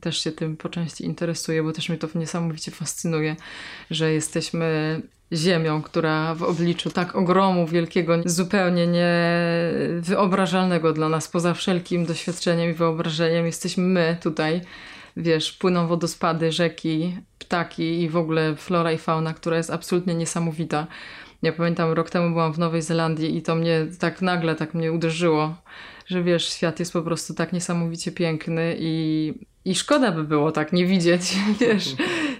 też 0.00 0.18
się 0.18 0.32
tym 0.32 0.56
po 0.56 0.68
części 0.68 1.04
interesuje, 1.04 1.62
bo 1.62 1.72
też 1.72 1.88
mnie 1.88 1.98
to 1.98 2.08
niesamowicie 2.14 2.70
fascynuje, 2.70 3.36
że 3.90 4.12
jesteśmy 4.12 5.00
ziemią, 5.32 5.82
która 5.82 6.34
w 6.34 6.42
obliczu 6.42 6.90
tak 6.90 7.16
ogromu 7.16 7.66
wielkiego, 7.66 8.16
zupełnie 8.24 8.86
niewyobrażalnego 8.86 10.92
dla 10.92 11.08
nas, 11.08 11.28
poza 11.28 11.54
wszelkim 11.54 12.06
doświadczeniem 12.06 12.70
i 12.70 12.74
wyobrażeniem, 12.74 13.46
jesteśmy 13.46 13.82
my 13.82 14.16
tutaj. 14.22 14.60
Wiesz, 15.16 15.52
płyną 15.52 15.86
wodospady, 15.86 16.52
rzeki, 16.52 17.16
ptaki 17.38 18.02
i 18.02 18.08
w 18.08 18.16
ogóle 18.16 18.56
flora 18.56 18.92
i 18.92 18.98
fauna, 18.98 19.34
która 19.34 19.56
jest 19.56 19.70
absolutnie 19.70 20.14
niesamowita. 20.14 20.86
Ja 21.42 21.52
pamiętam, 21.52 21.92
rok 21.92 22.10
temu 22.10 22.30
byłam 22.30 22.52
w 22.52 22.58
Nowej 22.58 22.82
Zelandii 22.82 23.36
i 23.36 23.42
to 23.42 23.54
mnie 23.54 23.86
tak 23.98 24.22
nagle 24.22 24.54
tak 24.54 24.74
mnie 24.74 24.92
uderzyło, 24.92 25.54
że 26.06 26.22
wiesz, 26.22 26.48
świat 26.52 26.78
jest 26.80 26.92
po 26.92 27.02
prostu 27.02 27.34
tak 27.34 27.52
niesamowicie 27.52 28.12
piękny 28.12 28.76
i, 28.78 29.34
i 29.64 29.74
szkoda 29.74 30.12
by 30.12 30.24
było 30.24 30.52
tak 30.52 30.72
nie 30.72 30.86
widzieć, 30.86 31.22
wiesz, 31.60 31.94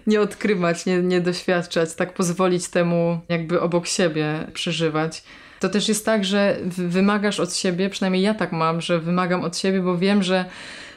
nie 0.07 0.21
odkrywać, 0.21 0.87
nie, 0.87 1.03
nie 1.03 1.21
doświadczać, 1.21 1.95
tak 1.95 2.15
pozwolić 2.15 2.69
temu 2.69 3.21
jakby 3.29 3.61
obok 3.61 3.87
siebie 3.87 4.47
przeżywać. 4.55 5.25
To 5.61 5.69
też 5.69 5.89
jest 5.89 6.05
tak, 6.07 6.25
że 6.25 6.57
wy- 6.65 6.89
wymagasz 6.89 7.41
od 7.41 7.57
siebie, 7.57 7.91
przynajmniej 7.91 8.23
ja 8.23 8.35
tak 8.35 8.53
mam, 8.53 8.81
że 8.81 8.99
wymagam 8.99 9.45
od 9.45 9.59
siebie, 9.59 9.81
bo 9.81 9.99
wiem, 9.99 10.23
że 10.23 10.45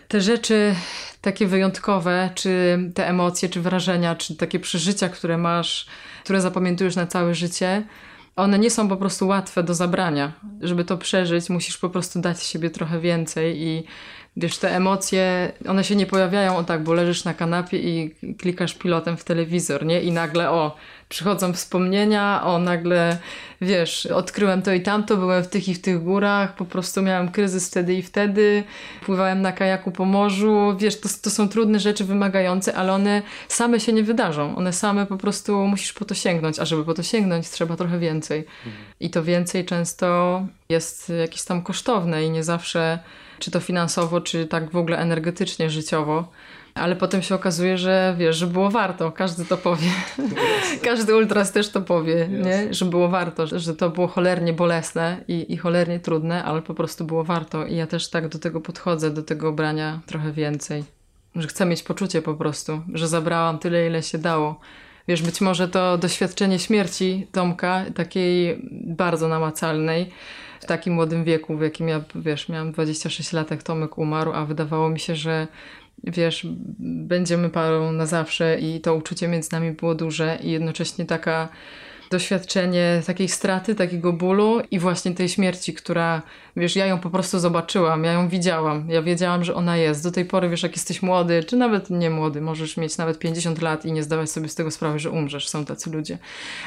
te 0.07 0.21
rzeczy 0.21 0.75
takie 1.21 1.47
wyjątkowe, 1.47 2.29
czy 2.35 2.79
te 2.95 3.07
emocje, 3.07 3.49
czy 3.49 3.61
wrażenia, 3.61 4.15
czy 4.15 4.35
takie 4.35 4.59
przeżycia, 4.59 5.09
które 5.09 5.37
masz, 5.37 5.87
które 6.23 6.41
zapamiętujesz 6.41 6.95
na 6.95 7.07
całe 7.07 7.35
życie, 7.35 7.83
one 8.35 8.59
nie 8.59 8.71
są 8.71 8.89
po 8.89 8.97
prostu 8.97 9.27
łatwe 9.27 9.63
do 9.63 9.73
zabrania. 9.73 10.31
Żeby 10.61 10.85
to 10.85 10.97
przeżyć, 10.97 11.49
musisz 11.49 11.77
po 11.77 11.89
prostu 11.89 12.21
dać 12.21 12.43
siebie 12.43 12.69
trochę 12.69 12.99
więcej 12.99 13.61
i 13.61 13.83
wiesz, 14.37 14.57
te 14.57 14.75
emocje, 14.75 15.51
one 15.67 15.83
się 15.83 15.95
nie 15.95 16.05
pojawiają 16.05 16.57
o 16.57 16.63
tak, 16.63 16.83
bo 16.83 16.93
leżysz 16.93 17.23
na 17.23 17.33
kanapie 17.33 17.77
i 17.77 18.15
klikasz 18.37 18.73
pilotem 18.73 19.17
w 19.17 19.23
telewizor, 19.23 19.85
nie? 19.85 20.01
I 20.01 20.11
nagle, 20.11 20.49
o, 20.49 20.75
przychodzą 21.09 21.53
wspomnienia, 21.53 22.41
o, 22.43 22.59
nagle, 22.59 23.17
wiesz, 23.61 24.05
odkryłem 24.05 24.61
to 24.61 24.73
i 24.73 24.81
tamto, 24.81 25.17
byłem 25.17 25.43
w 25.43 25.47
tych 25.47 25.69
i 25.69 25.73
w 25.73 25.81
tych 25.81 26.03
górach, 26.03 26.55
po 26.55 26.65
prostu 26.65 27.01
miałem 27.01 27.31
kryzys 27.31 27.69
wtedy 27.69 27.93
i 27.93 28.01
wtedy, 28.01 28.63
pływałem 29.05 29.41
na 29.41 29.51
kajaku 29.51 29.91
po 29.91 30.05
morzu, 30.05 30.75
wiesz, 30.79 30.99
to, 30.99 31.09
to 31.21 31.29
są 31.29 31.49
trudne 31.49 31.79
rzeczy, 31.79 32.03
wymagające, 32.03 32.75
ale 32.75 32.93
one 32.93 33.21
same 33.47 33.79
się 33.79 33.93
nie 33.93 34.03
wydarzą, 34.03 34.55
one 34.55 34.73
same 34.73 35.05
po 35.05 35.17
prostu 35.17 35.67
musisz 35.67 35.93
po 35.93 36.05
to 36.05 36.15
sięgnąć, 36.15 36.59
a 36.59 36.65
żeby 36.65 36.85
po 36.85 36.93
to 36.93 37.03
sięgnąć, 37.03 37.49
trzeba 37.49 37.75
trochę 37.75 37.99
więcej. 37.99 38.45
I 38.99 39.09
to 39.09 39.23
więcej 39.23 39.65
często 39.65 40.41
jest 40.69 41.11
jakieś 41.21 41.43
tam 41.43 41.61
kosztowne 41.61 42.25
i 42.25 42.29
nie 42.29 42.43
zawsze 42.43 42.99
czy 43.43 43.51
to 43.51 43.59
finansowo, 43.59 44.21
czy 44.21 44.45
tak 44.45 44.71
w 44.71 44.77
ogóle 44.77 44.97
energetycznie, 44.97 45.69
życiowo. 45.69 46.27
Ale 46.73 46.95
potem 46.95 47.21
się 47.21 47.35
okazuje, 47.35 47.77
że 47.77 48.15
wiesz, 48.17 48.37
że 48.37 48.47
było 48.47 48.69
warto, 48.69 49.11
każdy 49.11 49.45
to 49.45 49.57
powie. 49.57 49.87
każdy 50.89 51.15
ultras 51.15 51.51
też 51.51 51.69
to 51.69 51.81
powie, 51.81 52.27
nie? 52.27 52.73
że 52.73 52.85
było 52.85 53.09
warto, 53.09 53.47
że 53.59 53.75
to 53.75 53.89
było 53.89 54.07
cholernie 54.07 54.53
bolesne 54.53 55.23
i, 55.27 55.53
i 55.53 55.57
cholernie 55.57 55.99
trudne, 55.99 56.43
ale 56.43 56.61
po 56.61 56.73
prostu 56.73 57.05
było 57.05 57.23
warto. 57.23 57.65
I 57.65 57.75
ja 57.75 57.87
też 57.87 58.09
tak 58.09 58.27
do 58.27 58.39
tego 58.39 58.61
podchodzę, 58.61 59.11
do 59.11 59.23
tego 59.23 59.51
brania 59.51 59.99
trochę 60.05 60.31
więcej. 60.31 60.83
Że 61.35 61.47
chcę 61.47 61.65
mieć 61.65 61.83
poczucie 61.83 62.21
po 62.21 62.33
prostu, 62.33 62.81
że 62.93 63.07
zabrałam 63.07 63.59
tyle, 63.59 63.87
ile 63.87 64.03
się 64.03 64.17
dało. 64.17 64.59
Wiesz, 65.07 65.21
być 65.21 65.41
może 65.41 65.67
to 65.67 65.97
doświadczenie 65.97 66.59
śmierci 66.59 67.27
Tomka, 67.31 67.85
takiej 67.95 68.59
bardzo 68.71 69.27
namacalnej, 69.27 70.11
w 70.63 70.65
takim 70.65 70.93
młodym 70.93 71.23
wieku, 71.23 71.57
w 71.57 71.61
jakim 71.61 71.87
ja, 71.87 72.03
wiesz, 72.15 72.49
miałam 72.49 72.71
26 72.71 73.33
lat, 73.33 73.51
jak 73.51 73.63
Tomek 73.63 73.97
umarł, 73.97 74.31
a 74.33 74.45
wydawało 74.45 74.89
mi 74.89 74.99
się, 74.99 75.15
że 75.15 75.47
wiesz, 76.03 76.47
będziemy 76.79 77.49
parą 77.49 77.91
na 77.91 78.05
zawsze 78.05 78.59
i 78.59 78.81
to 78.81 78.95
uczucie 78.95 79.27
między 79.27 79.51
nami 79.51 79.71
było 79.71 79.95
duże 79.95 80.39
i 80.43 80.51
jednocześnie 80.51 81.05
taka 81.05 81.49
doświadczenie 82.13 83.01
takiej 83.05 83.27
straty, 83.27 83.75
takiego 83.75 84.13
bólu 84.13 84.61
i 84.71 84.79
właśnie 84.79 85.11
tej 85.11 85.29
śmierci, 85.29 85.73
która, 85.73 86.21
wiesz, 86.55 86.75
ja 86.75 86.85
ją 86.85 86.99
po 86.99 87.09
prostu 87.09 87.39
zobaczyłam, 87.39 88.03
ja 88.03 88.11
ją 88.11 88.29
widziałam, 88.29 88.89
ja 88.89 89.01
wiedziałam, 89.01 89.43
że 89.43 89.55
ona 89.55 89.77
jest. 89.77 90.03
Do 90.03 90.11
tej 90.11 90.25
pory, 90.25 90.49
wiesz, 90.49 90.63
jak 90.63 90.71
jesteś 90.71 91.01
młody, 91.01 91.43
czy 91.43 91.57
nawet 91.57 91.89
nie 91.89 92.09
młody, 92.09 92.41
możesz 92.41 92.77
mieć 92.77 92.97
nawet 92.97 93.19
50 93.19 93.61
lat 93.61 93.85
i 93.85 93.91
nie 93.91 94.03
zdawać 94.03 94.31
sobie 94.31 94.49
z 94.49 94.55
tego 94.55 94.71
sprawy, 94.71 94.99
że 94.99 95.11
umrzesz, 95.11 95.49
są 95.49 95.65
tacy 95.65 95.89
ludzie. 95.89 96.17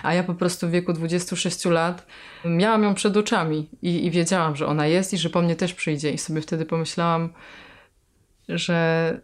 A 0.02 0.14
ja 0.14 0.22
po 0.22 0.34
prostu 0.34 0.68
w 0.68 0.70
wieku 0.70 0.92
26 0.92 1.64
lat 1.64 2.06
miałam 2.44 2.82
ją 2.82 2.94
przed 2.94 3.16
oczami 3.16 3.68
i, 3.82 4.06
i 4.06 4.10
wiedziałam, 4.10 4.56
że 4.56 4.66
ona 4.66 4.86
jest 4.86 5.12
i 5.12 5.18
że 5.18 5.30
po 5.30 5.42
mnie 5.42 5.56
też 5.56 5.74
przyjdzie 5.74 6.10
i 6.10 6.18
sobie 6.18 6.40
wtedy 6.40 6.64
pomyślałam, 6.64 7.32
że 8.48 9.20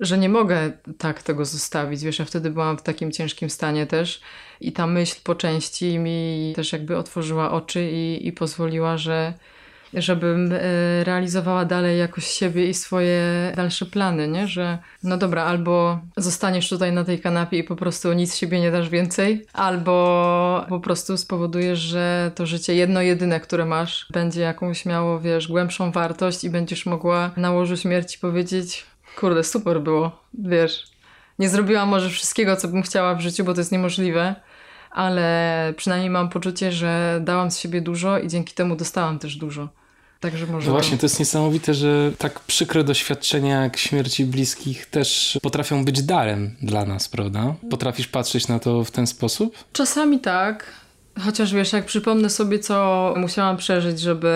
że 0.00 0.18
nie 0.18 0.28
mogę 0.28 0.72
tak 0.98 1.22
tego 1.22 1.44
zostawić. 1.44 2.02
Wiesz, 2.02 2.18
ja 2.18 2.24
wtedy 2.24 2.50
byłam 2.50 2.78
w 2.78 2.82
takim 2.82 3.12
ciężkim 3.12 3.50
stanie 3.50 3.86
też 3.86 4.20
i 4.60 4.72
ta 4.72 4.86
myśl 4.86 5.16
po 5.24 5.34
części 5.34 5.98
mi 5.98 6.52
też 6.56 6.72
jakby 6.72 6.96
otworzyła 6.96 7.50
oczy 7.50 7.90
i, 7.92 8.26
i 8.26 8.32
pozwoliła, 8.32 8.96
że 8.96 9.34
żebym 9.94 10.52
e, 10.52 11.04
realizowała 11.04 11.64
dalej 11.64 11.98
jakoś 11.98 12.26
siebie 12.26 12.68
i 12.68 12.74
swoje 12.74 13.52
dalsze 13.56 13.86
plany, 13.86 14.28
nie? 14.28 14.48
Że 14.48 14.78
no 15.02 15.16
dobra, 15.16 15.44
albo 15.44 16.00
zostaniesz 16.16 16.68
tutaj 16.68 16.92
na 16.92 17.04
tej 17.04 17.20
kanapie 17.20 17.58
i 17.58 17.64
po 17.64 17.76
prostu 17.76 18.12
nic 18.12 18.36
siebie 18.36 18.60
nie 18.60 18.70
dasz 18.70 18.88
więcej, 18.88 19.46
albo 19.52 20.66
po 20.68 20.80
prostu 20.80 21.16
spowodujesz, 21.16 21.78
że 21.78 22.30
to 22.34 22.46
życie 22.46 22.74
jedno 22.74 23.02
jedyne, 23.02 23.40
które 23.40 23.66
masz, 23.66 24.06
będzie 24.10 24.40
jakąś 24.40 24.86
miało, 24.86 25.20
wiesz, 25.20 25.48
głębszą 25.48 25.92
wartość 25.92 26.44
i 26.44 26.50
będziesz 26.50 26.86
mogła 26.86 27.30
na 27.36 27.50
łożu 27.50 27.76
śmierci 27.76 28.18
powiedzieć 28.18 28.86
kurde, 29.20 29.44
super 29.44 29.82
było, 29.82 30.22
wiesz. 30.34 30.84
Nie 31.38 31.48
zrobiłam 31.48 31.88
może 31.88 32.10
wszystkiego, 32.10 32.56
co 32.56 32.68
bym 32.68 32.82
chciała 32.82 33.14
w 33.14 33.20
życiu, 33.20 33.44
bo 33.44 33.54
to 33.54 33.60
jest 33.60 33.72
niemożliwe, 33.72 34.34
ale 34.90 35.74
przynajmniej 35.76 36.10
mam 36.10 36.28
poczucie, 36.28 36.72
że 36.72 37.20
dałam 37.24 37.50
z 37.50 37.58
siebie 37.58 37.80
dużo 37.80 38.18
i 38.18 38.28
dzięki 38.28 38.54
temu 38.54 38.76
dostałam 38.76 39.18
też 39.18 39.36
dużo. 39.36 39.68
Także 40.20 40.46
może. 40.46 40.66
No 40.66 40.72
właśnie, 40.72 40.98
to 40.98 41.06
jest 41.06 41.18
niesamowite, 41.18 41.74
że 41.74 42.12
tak 42.18 42.40
przykre 42.40 42.84
doświadczenia 42.84 43.62
jak 43.62 43.76
śmierci 43.76 44.24
bliskich 44.24 44.86
też 44.86 45.38
potrafią 45.42 45.84
być 45.84 46.02
darem 46.02 46.56
dla 46.62 46.84
nas, 46.84 47.08
prawda? 47.08 47.54
Potrafisz 47.70 48.08
patrzeć 48.08 48.48
na 48.48 48.58
to 48.58 48.84
w 48.84 48.90
ten 48.90 49.06
sposób? 49.06 49.64
Czasami 49.72 50.20
tak. 50.20 50.64
Chociaż 51.24 51.54
wiesz, 51.54 51.72
jak 51.72 51.84
przypomnę 51.84 52.30
sobie, 52.30 52.58
co 52.58 53.14
musiałam 53.16 53.56
przeżyć, 53.56 54.00
żeby, 54.00 54.34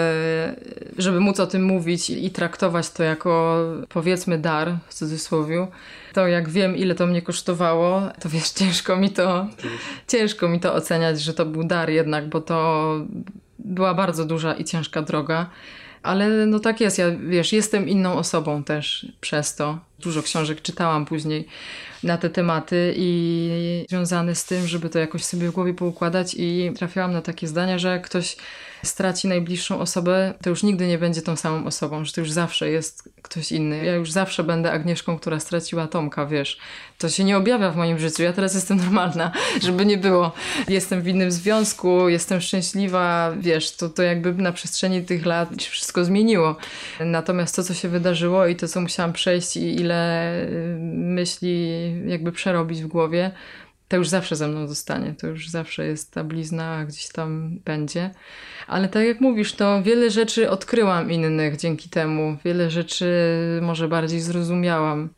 żeby 0.99 1.21
móc 1.21 1.41
o 1.41 1.47
tym 1.47 1.65
mówić 1.65 2.11
i, 2.11 2.31
traktować 2.31 2.91
to 2.91 3.03
jako 3.03 3.59
powiedzmy 3.89 4.39
dar 4.39 4.79
w 4.89 4.95
cudzysłowie, 4.95 5.67
to 6.13 6.27
jak 6.27 6.49
wiem, 6.49 6.77
ile 6.77 6.95
to 6.95 7.07
mnie 7.07 7.23
kosztowało, 7.23 8.03
to 8.21 8.29
wiesz, 8.29 8.51
ciężko 8.61 8.97
mi 8.97 9.11
to, 9.11 9.47
ciężko 10.09 10.49
mi 10.49 10.61
to 10.61 10.75
oceniać, 10.75 11.21
że 11.21 11.35
to 11.35 11.47
był 11.47 11.65
dar 11.65 11.91
jednak, 11.91 12.29
bo 12.29 12.41
to 12.41 12.95
była 13.59 13.95
bardzo 13.95 14.25
duża 14.25 14.55
i 14.55 14.65
ciężka 14.65 15.03
droga. 15.03 15.51
Ale 16.03 16.47
no 16.47 16.59
tak 16.59 16.81
jest, 16.81 16.99
ja 16.99 17.07
wiesz, 17.11 17.53
jestem 17.53 17.89
inną 17.89 18.15
osobą 18.15 18.65
też 18.65 19.07
przez 19.21 19.57
to. 19.57 19.79
Dużo 20.03 20.23
książek 20.23 20.63
czytałam 20.63 21.05
później 21.07 21.47
na 22.03 22.19
te 22.19 22.31
tematy 22.31 22.95
i 22.97 23.87
związane 23.89 24.35
z 24.35 24.45
tym, 24.45 24.67
żeby 24.67 24.89
to 24.89 24.99
jakoś 24.99 25.25
sobie 25.25 25.49
w 25.49 25.53
głowie 25.53 25.75
poukładać 25.75 26.35
i 26.39 26.73
trafiłam 26.77 27.13
na 27.13 27.23
takie 27.23 27.49
zdania, 27.49 27.79
że 27.79 28.01
ktoś 28.01 28.37
straci 28.83 29.29
najbliższą 29.29 29.81
osobę, 29.81 30.35
to 30.43 30.51
już 30.51 30.63
nigdy 30.63 30.87
nie 30.87 30.99
będzie 30.99 31.23
tą 31.23 31.37
samą 31.37 31.67
osobą, 31.67 32.05
że 32.05 32.13
to 32.13 32.21
już 32.21 32.31
zawsze 32.31 32.71
jest 32.71 33.09
ktoś 33.23 33.53
inny. 33.53 33.85
Ja 33.85 33.95
już 33.95 34.11
zawsze 34.11 34.45
będę 34.45 34.73
Agnieszką, 34.73 35.19
która 35.19 35.41
straciła 35.41 35.87
Tomka, 35.87 36.27
wiesz. 36.27 36.59
To 36.99 37.09
się 37.09 37.25
nie 37.25 37.37
objawia 37.37 37.71
w 37.71 37.77
moim 37.77 37.99
życiu. 37.99 38.23
Ja 38.23 38.33
teraz 38.33 38.55
jestem 38.55 38.79
normalna, 38.85 39.33
żeby 39.63 39.87
nie 39.87 39.99
było. 39.99 40.33
Jestem 40.69 41.03
w 41.03 41.09
innym 41.09 41.33
związku, 41.33 42.09
jestem 42.09 42.41
szczęśliwa, 42.41 43.33
wiesz, 43.41 43.77
to, 43.77 43.89
to 43.89 44.03
jakby 44.03 44.33
na 44.33 44.53
przestrzeni 44.53 45.03
tych 45.03 45.27
lat 45.27 45.63
się 45.63 45.71
wszystko 45.71 46.05
zmieniło. 46.05 46.57
Natomiast 47.01 47.57
to, 47.57 47.65
co 47.65 47.75
się 47.75 47.89
wydarzyło 47.89 48.47
i 48.47 48.57
to, 48.57 48.69
co 48.69 48.81
musiałam 48.81 49.13
przejść 49.13 49.57
i 49.57 49.75
ile 49.81 49.92
y, 49.93 50.77
myśli 50.93 51.69
jakby 52.07 52.33
przerobić 52.33 52.83
w 52.83 52.87
głowie, 52.87 53.31
to 53.93 53.97
już 53.97 54.09
zawsze 54.09 54.37
ze 54.37 54.49
mną 54.49 54.67
zostanie, 54.67 55.15
to 55.21 55.27
już 55.27 55.49
zawsze 55.49 55.87
jest 55.87 56.13
ta 56.13 56.25
blizna, 56.25 56.85
gdzieś 56.85 57.09
tam 57.09 57.59
będzie. 57.65 58.11
Ale 58.67 58.89
tak 58.89 59.07
jak 59.07 59.21
mówisz, 59.21 59.53
to 59.53 59.83
wiele 59.83 60.11
rzeczy 60.11 60.51
odkryłam 60.51 61.11
innych 61.11 61.57
dzięki 61.57 61.89
temu, 61.89 62.37
wiele 62.45 62.71
rzeczy 62.71 63.15
może 63.63 63.89
bardziej 63.89 64.21
zrozumiałam. 64.21 65.09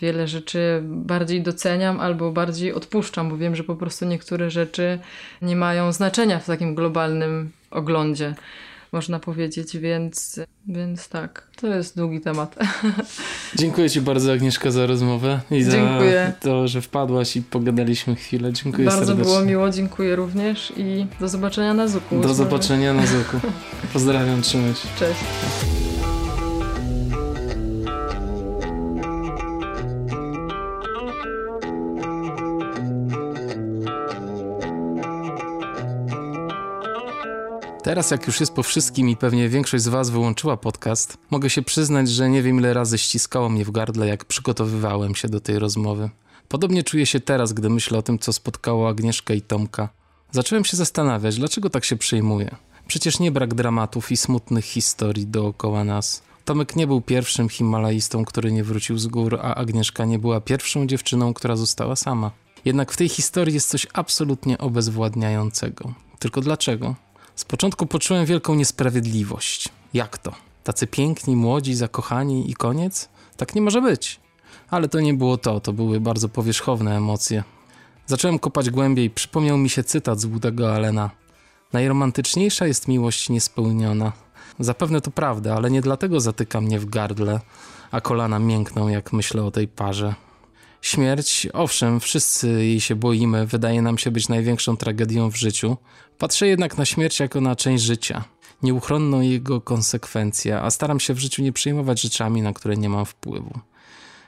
Wiele 0.00 0.28
rzeczy 0.28 0.82
bardziej 0.84 1.42
doceniam 1.42 2.00
albo 2.00 2.32
bardziej 2.32 2.72
odpuszczam, 2.72 3.28
bo 3.28 3.36
wiem, 3.36 3.56
że 3.56 3.64
po 3.64 3.76
prostu 3.76 4.04
niektóre 4.04 4.50
rzeczy 4.50 4.98
nie 5.42 5.56
mają 5.56 5.92
znaczenia 5.92 6.38
w 6.38 6.46
takim 6.46 6.74
globalnym 6.74 7.50
oglądzie 7.70 8.34
można 8.92 9.18
powiedzieć, 9.18 9.76
więc, 9.76 10.40
więc 10.66 11.08
tak, 11.08 11.48
to 11.60 11.66
jest 11.66 11.96
długi 11.96 12.20
temat. 12.20 12.56
Dziękuję 13.54 13.90
Ci 13.90 14.00
bardzo 14.00 14.32
Agnieszka 14.32 14.70
za 14.70 14.86
rozmowę 14.86 15.40
i 15.50 15.64
dziękuję. 15.64 16.32
za 16.40 16.48
to, 16.48 16.68
że 16.68 16.80
wpadłaś 16.80 17.36
i 17.36 17.42
pogadaliśmy 17.42 18.16
chwilę. 18.16 18.52
Dziękuję 18.52 18.84
bardzo 18.84 19.06
serdecznie. 19.06 19.24
Bardzo 19.24 19.40
było 19.40 19.50
miło, 19.50 19.70
dziękuję 19.70 20.16
również 20.16 20.72
i 20.76 21.06
do 21.20 21.28
zobaczenia 21.28 21.74
na 21.74 21.88
Zuku. 21.88 22.20
Do 22.20 22.34
zobaczenia 22.34 22.94
na 22.94 23.06
Zuku. 23.06 23.40
Pozdrawiam, 23.92 24.42
trzymaj 24.42 24.74
się. 24.74 24.88
Cześć. 24.98 25.87
Teraz, 37.88 38.10
jak 38.10 38.26
już 38.26 38.40
jest 38.40 38.52
po 38.52 38.62
wszystkim 38.62 39.08
i 39.08 39.16
pewnie 39.16 39.48
większość 39.48 39.84
z 39.84 39.88
Was 39.88 40.10
wyłączyła 40.10 40.56
podcast, 40.56 41.18
mogę 41.30 41.50
się 41.50 41.62
przyznać, 41.62 42.10
że 42.10 42.30
nie 42.30 42.42
wiem 42.42 42.58
ile 42.58 42.74
razy 42.74 42.98
ściskało 42.98 43.48
mnie 43.48 43.64
w 43.64 43.70
gardle, 43.70 44.06
jak 44.06 44.24
przygotowywałem 44.24 45.14
się 45.14 45.28
do 45.28 45.40
tej 45.40 45.58
rozmowy. 45.58 46.10
Podobnie 46.48 46.82
czuję 46.82 47.06
się 47.06 47.20
teraz, 47.20 47.52
gdy 47.52 47.70
myślę 47.70 47.98
o 47.98 48.02
tym, 48.02 48.18
co 48.18 48.32
spotkało 48.32 48.88
Agnieszkę 48.88 49.36
i 49.36 49.42
Tomka. 49.42 49.88
Zacząłem 50.30 50.64
się 50.64 50.76
zastanawiać, 50.76 51.36
dlaczego 51.36 51.70
tak 51.70 51.84
się 51.84 51.96
przejmuję. 51.96 52.56
Przecież 52.86 53.18
nie 53.18 53.32
brak 53.32 53.54
dramatów 53.54 54.12
i 54.12 54.16
smutnych 54.16 54.64
historii 54.64 55.26
dookoła 55.26 55.84
nas. 55.84 56.22
Tomek 56.44 56.76
nie 56.76 56.86
był 56.86 57.00
pierwszym 57.00 57.48
himalaistą, 57.48 58.24
który 58.24 58.52
nie 58.52 58.64
wrócił 58.64 58.98
z 58.98 59.06
gór, 59.06 59.38
a 59.42 59.54
Agnieszka 59.54 60.04
nie 60.04 60.18
była 60.18 60.40
pierwszą 60.40 60.86
dziewczyną, 60.86 61.34
która 61.34 61.56
została 61.56 61.96
sama. 61.96 62.30
Jednak 62.64 62.92
w 62.92 62.96
tej 62.96 63.08
historii 63.08 63.54
jest 63.54 63.68
coś 63.68 63.86
absolutnie 63.92 64.58
obezwładniającego. 64.58 65.94
Tylko 66.18 66.40
dlaczego? 66.40 66.94
Z 67.38 67.44
początku 67.44 67.86
poczułem 67.86 68.26
wielką 68.26 68.54
niesprawiedliwość. 68.54 69.68
Jak 69.94 70.18
to? 70.18 70.32
Tacy 70.64 70.86
piękni, 70.86 71.36
młodzi, 71.36 71.74
zakochani 71.74 72.50
i 72.50 72.54
koniec? 72.54 73.08
Tak 73.36 73.54
nie 73.54 73.60
może 73.60 73.82
być. 73.82 74.20
Ale 74.70 74.88
to 74.88 75.00
nie 75.00 75.14
było 75.14 75.36
to, 75.36 75.60
to 75.60 75.72
były 75.72 76.00
bardzo 76.00 76.28
powierzchowne 76.28 76.96
emocje. 76.96 77.44
Zacząłem 78.06 78.38
kopać 78.38 78.70
głębiej, 78.70 79.10
przypomniał 79.10 79.58
mi 79.58 79.68
się 79.68 79.84
cytat 79.84 80.20
z 80.20 80.24
Woodego 80.24 80.74
Allena. 80.74 81.10
Najromantyczniejsza 81.72 82.66
jest 82.66 82.88
miłość 82.88 83.28
niespełniona. 83.28 84.12
Zapewne 84.58 85.00
to 85.00 85.10
prawda, 85.10 85.54
ale 85.54 85.70
nie 85.70 85.80
dlatego 85.80 86.20
zatyka 86.20 86.60
mnie 86.60 86.78
w 86.78 86.86
gardle, 86.86 87.40
a 87.90 88.00
kolana 88.00 88.38
miękną, 88.38 88.88
jak 88.88 89.12
myślę 89.12 89.44
o 89.44 89.50
tej 89.50 89.68
parze. 89.68 90.14
Śmierć, 90.88 91.48
owszem, 91.52 92.00
wszyscy 92.00 92.48
jej 92.48 92.80
się 92.80 92.96
boimy, 92.96 93.46
wydaje 93.46 93.82
nam 93.82 93.98
się 93.98 94.10
być 94.10 94.28
największą 94.28 94.76
tragedią 94.76 95.30
w 95.30 95.36
życiu. 95.36 95.76
Patrzę 96.18 96.46
jednak 96.46 96.78
na 96.78 96.84
śmierć 96.84 97.20
jako 97.20 97.40
na 97.40 97.56
część 97.56 97.84
życia, 97.84 98.24
nieuchronną 98.62 99.20
jego 99.20 99.60
konsekwencję, 99.60 100.60
a 100.60 100.70
staram 100.70 101.00
się 101.00 101.14
w 101.14 101.18
życiu 101.18 101.42
nie 101.42 101.52
przejmować 101.52 102.00
rzeczami, 102.00 102.42
na 102.42 102.52
które 102.52 102.76
nie 102.76 102.88
mam 102.88 103.04
wpływu. 103.04 103.58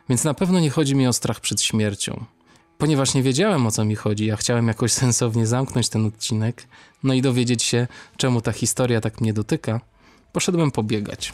Więc 0.08 0.24
na 0.24 0.34
pewno 0.34 0.60
nie 0.60 0.70
chodzi 0.70 0.94
mi 0.94 1.06
o 1.06 1.12
strach 1.12 1.40
przed 1.40 1.62
śmiercią. 1.62 2.24
Ponieważ 2.78 3.14
nie 3.14 3.22
wiedziałem 3.22 3.66
o 3.66 3.70
co 3.70 3.84
mi 3.84 3.94
chodzi, 3.94 4.30
a 4.30 4.36
chciałem 4.36 4.68
jakoś 4.68 4.92
sensownie 5.02 5.46
zamknąć 5.46 5.88
ten 5.88 6.06
odcinek, 6.06 6.66
no 7.02 7.14
i 7.14 7.22
dowiedzieć 7.22 7.62
się, 7.62 7.86
czemu 8.16 8.40
ta 8.40 8.52
historia 8.52 9.00
tak 9.00 9.20
mnie 9.20 9.32
dotyka, 9.32 9.80
poszedłem 10.32 10.70
pobiegać. 10.70 11.32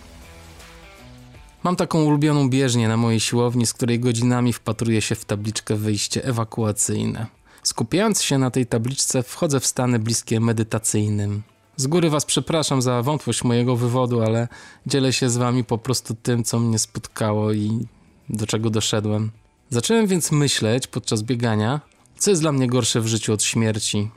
Mam 1.63 1.77
taką 1.77 2.05
ulubioną 2.05 2.51
bieżnię 2.51 2.89
na 2.89 2.97
mojej 2.97 3.21
siłowni, 3.21 3.67
z 3.67 3.73
której 3.73 4.01
godzinami 4.01 4.53
wpatruję 4.53 5.03
się 5.03 5.15
w 5.15 5.25
tabliczkę 5.25 5.77
wyjście 5.77 6.25
ewakuacyjne. 6.25 7.27
Skupiając 7.63 8.23
się 8.23 8.39
na 8.39 8.51
tej 8.51 8.67
tabliczce, 8.67 9.23
wchodzę 9.23 9.61
w 9.61 9.67
stany 9.67 9.99
bliskie 9.99 10.41
medytacyjnym. 10.41 11.43
Z 11.77 11.87
góry 11.87 12.11
was 12.11 12.25
przepraszam 12.25 12.83
za 12.83 13.03
wątłość 13.03 13.45
mojego 13.45 13.77
wywodu, 13.77 14.23
ale 14.23 14.49
dzielę 14.87 15.13
się 15.13 15.31
z 15.31 15.37
wami 15.37 15.65
po 15.65 15.79
prostu 15.79 16.15
tym, 16.23 16.45
co 16.45 16.61
mnie 16.61 16.79
spotkało 16.79 17.53
i 17.53 17.87
do 18.29 18.47
czego 18.47 18.71
doszedłem. 18.71 19.31
Zacząłem 19.71 20.07
więc 20.07 20.33
myśleć 20.33 20.87
podczas 20.87 21.23
biegania, 21.23 21.81
co 22.19 22.31
jest 22.31 22.43
dla 22.43 22.53
mnie 22.53 22.67
gorsze 22.67 23.01
w 23.01 23.07
życiu 23.07 23.33
od 23.33 23.43
śmierci. 23.43 24.11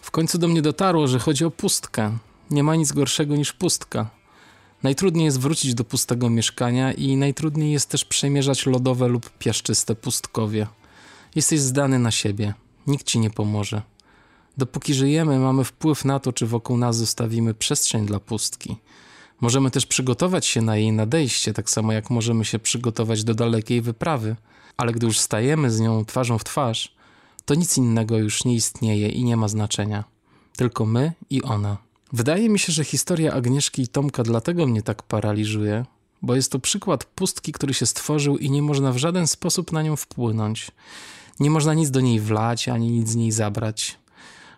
W 0.00 0.10
końcu 0.10 0.38
do 0.38 0.48
mnie 0.48 0.62
dotarło, 0.62 1.08
że 1.08 1.18
chodzi 1.18 1.44
o 1.44 1.50
pustkę. 1.50 2.18
Nie 2.50 2.62
ma 2.62 2.76
nic 2.76 2.92
gorszego 2.92 3.36
niż 3.36 3.52
pustka. 3.52 4.10
Najtrudniej 4.86 5.24
jest 5.24 5.40
wrócić 5.40 5.74
do 5.74 5.84
pustego 5.84 6.30
mieszkania 6.30 6.92
i 6.92 7.16
najtrudniej 7.16 7.72
jest 7.72 7.90
też 7.90 8.04
przemierzać 8.04 8.66
lodowe 8.66 9.08
lub 9.08 9.30
piaszczyste 9.38 9.94
pustkowie. 9.94 10.66
Jesteś 11.34 11.60
zdany 11.60 11.98
na 11.98 12.10
siebie. 12.10 12.54
Nikt 12.86 13.06
ci 13.06 13.18
nie 13.18 13.30
pomoże. 13.30 13.82
Dopóki 14.56 14.94
żyjemy, 14.94 15.38
mamy 15.38 15.64
wpływ 15.64 16.04
na 16.04 16.20
to, 16.20 16.32
czy 16.32 16.46
wokół 16.46 16.76
nas 16.76 16.96
zostawimy 16.96 17.54
przestrzeń 17.54 18.06
dla 18.06 18.20
pustki. 18.20 18.76
Możemy 19.40 19.70
też 19.70 19.86
przygotować 19.86 20.46
się 20.46 20.62
na 20.62 20.76
jej 20.76 20.92
nadejście, 20.92 21.52
tak 21.52 21.70
samo 21.70 21.92
jak 21.92 22.10
możemy 22.10 22.44
się 22.44 22.58
przygotować 22.58 23.24
do 23.24 23.34
dalekiej 23.34 23.82
wyprawy, 23.82 24.36
ale 24.76 24.92
gdy 24.92 25.06
już 25.06 25.18
stajemy 25.18 25.70
z 25.70 25.80
nią 25.80 26.04
twarzą 26.04 26.38
w 26.38 26.44
twarz, 26.44 26.94
to 27.44 27.54
nic 27.54 27.76
innego 27.78 28.18
już 28.18 28.44
nie 28.44 28.54
istnieje 28.54 29.08
i 29.08 29.24
nie 29.24 29.36
ma 29.36 29.48
znaczenia. 29.48 30.04
Tylko 30.56 30.86
my 30.86 31.12
i 31.30 31.42
ona. 31.42 31.85
Wydaje 32.16 32.48
mi 32.48 32.58
się, 32.58 32.72
że 32.72 32.84
historia 32.84 33.32
Agnieszki 33.32 33.82
i 33.82 33.88
Tomka 33.88 34.22
dlatego 34.22 34.66
mnie 34.66 34.82
tak 34.82 35.02
paraliżuje, 35.02 35.84
bo 36.22 36.34
jest 36.34 36.52
to 36.52 36.58
przykład 36.58 37.04
pustki, 37.04 37.52
który 37.52 37.74
się 37.74 37.86
stworzył 37.86 38.38
i 38.38 38.50
nie 38.50 38.62
można 38.62 38.92
w 38.92 38.96
żaden 38.96 39.26
sposób 39.26 39.72
na 39.72 39.82
nią 39.82 39.96
wpłynąć. 39.96 40.70
Nie 41.40 41.50
można 41.50 41.74
nic 41.74 41.90
do 41.90 42.00
niej 42.00 42.20
wlać, 42.20 42.68
ani 42.68 42.90
nic 42.90 43.08
z 43.08 43.16
niej 43.16 43.32
zabrać. 43.32 43.98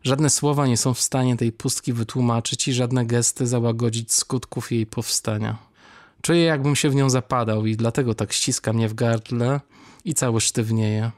Żadne 0.03 0.31
słowa 0.31 0.67
nie 0.67 0.77
są 0.77 0.95
w 0.95 1.01
stanie 1.01 1.37
tej 1.37 1.53
pustki 1.53 1.93
wytłumaczyć 1.93 2.69
i 2.69 2.73
żadne 2.73 3.07
gesty 3.07 3.47
załagodzić 3.47 4.13
skutków 4.13 4.73
jej 4.73 4.87
powstania. 4.87 5.57
Czuję, 6.23 6.43
jakbym 6.43 6.77
się 6.77 6.91
w 6.91 6.95
nią 6.95 7.11
zapadał 7.11 7.67
i 7.67 7.77
dlatego 7.77 8.15
tak 8.15 8.33
ściska 8.33 8.73
mnie 8.73 8.89
w 8.89 8.95
gardle 8.95 9.61
i 10.05 10.15
cały 10.15 10.41
sztywnieje. 10.41 11.11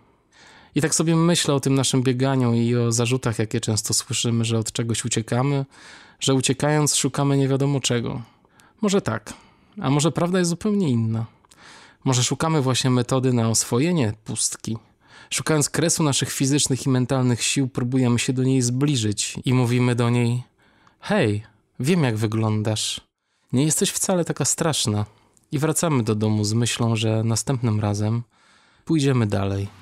I 0.75 0.81
tak 0.81 0.95
sobie 0.95 1.17
myślę 1.17 1.55
o 1.55 1.61
tym 1.61 1.75
naszym 1.75 2.03
bieganiu 2.03 2.55
i 2.55 2.77
o 2.77 2.93
zarzutach, 2.93 3.39
jakie 3.39 3.61
często 3.61 3.95
słyszymy, 3.95 4.45
że 4.45 4.59
od 4.59 4.73
czegoś 4.73 5.05
uciekamy, 5.05 5.65
że 6.21 6.35
uciekając 6.35 6.97
szukamy 6.97 7.37
nie 7.37 7.49
wiadomo 7.49 7.81
czego. 7.81 8.23
Może 8.81 9.03
tak, 9.03 9.35
a 9.81 9.91
może 9.91 10.13
prawda 10.13 10.39
jest 10.39 10.49
zupełnie 10.49 10.89
inna. 10.89 11.27
Może 12.05 12.25
szukamy 12.25 12.63
właśnie 12.63 12.91
metody 12.91 13.33
na 13.33 13.49
oswojenie 13.49 14.13
pustki. 14.25 14.77
Szukając 15.31 15.71
kresu 15.71 16.03
naszych 16.03 16.33
fizycznych 16.33 16.87
i 16.87 16.89
mentalnych 16.89 17.43
sił, 17.43 17.69
próbujemy 17.69 18.19
się 18.19 18.33
do 18.33 18.43
niej 18.43 18.63
zbliżyć 18.63 19.37
i 19.45 19.55
mówimy 19.55 19.95
do 19.95 20.11
niej: 20.11 20.43
Hej, 21.01 21.43
wiem 21.81 22.05
jak 22.05 22.17
wyglądasz. 22.17 23.01
Nie 23.53 23.65
jesteś 23.65 23.91
wcale 23.91 24.25
taka 24.25 24.45
straszna. 24.45 25.07
I 25.53 25.59
wracamy 25.59 26.03
do 26.03 26.15
domu 26.15 26.45
z 26.45 26.53
myślą, 26.53 26.97
że 26.97 27.25
następnym 27.25 27.81
razem 27.81 28.23
pójdziemy 28.85 29.27
dalej. 29.27 29.80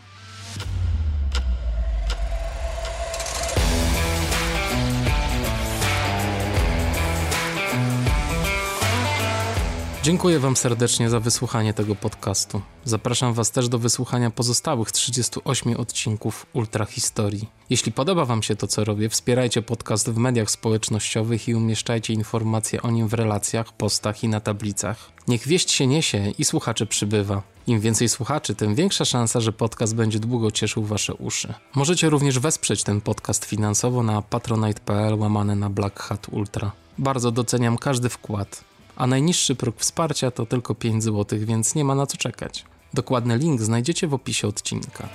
Dziękuję 10.03 10.39
Wam 10.39 10.57
serdecznie 10.57 11.11
za 11.11 11.20
wysłuchanie 11.20 11.75
tego 11.75 11.95
podcastu. 11.95 12.61
Zapraszam 12.85 13.35
Was 13.35 13.51
też 13.51 13.69
do 13.69 13.79
wysłuchania 13.79 14.31
pozostałych 14.31 14.93
38 14.93 15.77
odcinków 15.77 16.47
Ultra 16.53 16.85
Historii. 16.85 17.49
Jeśli 17.70 17.93
podoba 17.93 18.25
Wam 18.25 18.43
się 18.43 18.57
to, 18.57 18.66
co 18.66 18.85
robię, 18.85 19.09
wspierajcie 19.09 19.62
podcast 19.62 20.11
w 20.11 20.16
mediach 20.16 20.51
społecznościowych 20.51 21.49
i 21.49 21.55
umieszczajcie 21.55 22.15
informacje 22.15 22.83
o 22.83 22.91
nim 22.91 23.09
w 23.09 23.15
relacjach, 23.15 23.73
postach 23.73 24.25
i 24.25 24.29
na 24.29 24.41
tablicach. 24.41 25.12
Niech 25.29 25.47
wieść 25.47 25.70
się 25.70 25.87
niesie 25.87 26.33
i 26.39 26.45
słuchaczy 26.45 26.87
przybywa. 26.87 27.43
Im 27.66 27.81
więcej 27.81 28.09
słuchaczy, 28.09 28.55
tym 28.55 28.75
większa 28.75 29.05
szansa, 29.05 29.41
że 29.41 29.53
podcast 29.53 29.95
będzie 29.95 30.19
długo 30.19 30.51
cieszył 30.51 30.85
Wasze 30.85 31.15
uszy. 31.15 31.55
Możecie 31.75 32.11
również 32.11 32.39
wesprzeć 32.39 32.83
ten 32.83 33.01
podcast 33.01 33.45
finansowo 33.45 34.03
na 34.03 34.23
patronite.pl 34.23 35.15
łamane 35.15 35.57
na 35.57 35.70
Black 35.70 36.01
Hat 36.01 36.29
Ultra. 36.29 36.73
Bardzo 36.99 37.31
doceniam 37.31 37.79
każdy 37.79 38.09
wkład 38.09 38.68
a 38.99 39.07
najniższy 39.07 39.55
próg 39.55 39.77
wsparcia 39.79 40.31
to 40.31 40.47
tylko 40.47 40.75
5 40.75 41.05
zł, 41.05 41.39
więc 41.43 41.75
nie 41.75 41.85
ma 41.85 41.95
na 41.95 42.07
co 42.07 42.16
czekać. 42.16 42.65
Dokładny 42.95 43.39
link 43.39 43.61
znajdziecie 43.61 44.09
w 44.09 44.15
opisie 44.15 44.49
odcinka. 44.49 45.09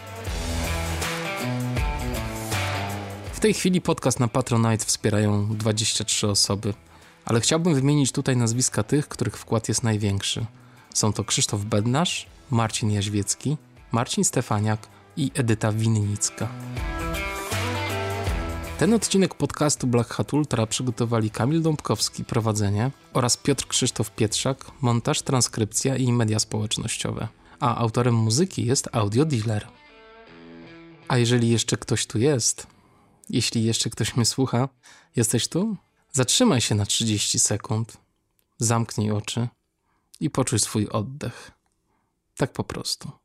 W 3.34 3.39
tej 3.39 3.53
chwili 3.53 3.81
podcast 3.81 4.19
na 4.19 4.27
Patronite 4.27 4.85
wspierają 4.85 5.47
23 5.55 6.27
osoby, 6.27 6.73
ale 7.26 7.41
chciałbym 7.41 7.76
wymienić 7.76 8.11
tutaj 8.11 8.38
nazwiska 8.38 8.84
tych, 8.84 9.07
których 9.07 9.38
wkład 9.38 9.68
jest 9.68 9.84
największy. 9.84 10.45
Są 10.93 11.14
to 11.14 11.23
Krzysztof 11.23 11.64
Bednarz, 11.64 12.26
Marcin 12.51 12.91
Jaźwiecki, 12.91 13.57
Marcin 13.91 14.23
Stefaniak 14.23 14.88
i 15.18 15.31
Edyta 15.35 15.72
Winnicka. 15.72 16.47
Ten 18.84 18.93
odcinek 18.93 19.35
podcastu 19.35 19.88
Black 19.88 20.14
Hat 20.14 20.34
Ultra 20.34 20.68
przygotowali 20.68 21.31
Kamil 21.31 21.61
Dąbkowski, 21.61 22.26
prowadzenie 22.26 22.91
oraz 23.14 23.38
Piotr 23.38 23.68
Krzysztof 23.68 24.11
Pietrzak, 24.11 24.72
montaż, 24.81 25.22
transkrypcja 25.22 25.95
i 25.95 26.14
media 26.14 26.39
społecznościowe. 26.39 27.27
A 27.60 27.77
autorem 27.77 28.15
muzyki 28.15 28.65
jest 28.65 28.89
Audio 28.91 29.26
Dealer. 29.26 29.68
A 31.07 31.18
jeżeli 31.18 31.49
jeszcze 31.49 31.77
ktoś 31.77 32.05
tu 32.05 32.19
jest, 32.19 32.68
jeśli 33.30 33.64
jeszcze 33.64 33.89
ktoś 33.89 34.15
mnie 34.15 34.26
słucha, 34.26 34.69
jesteś 35.15 35.47
tu? 35.47 35.77
Zatrzymaj 36.11 36.61
się 36.61 36.76
na 36.76 36.85
30 36.85 37.39
sekund, 37.39 37.97
zamknij 38.57 39.11
oczy 39.11 39.47
i 40.19 40.30
poczuj 40.30 40.60
swój 40.60 40.88
oddech. 40.88 41.51
Tak 42.38 42.53
po 42.53 42.64
prostu. 42.64 43.22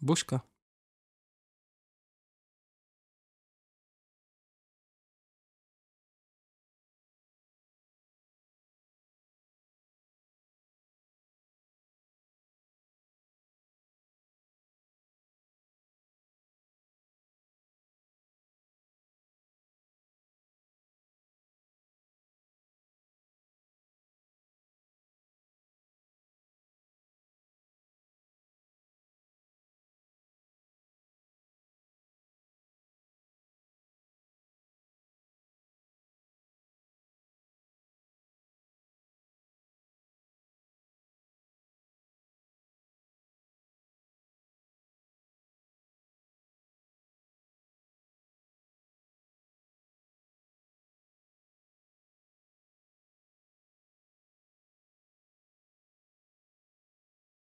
Бушка. 0.00 0.42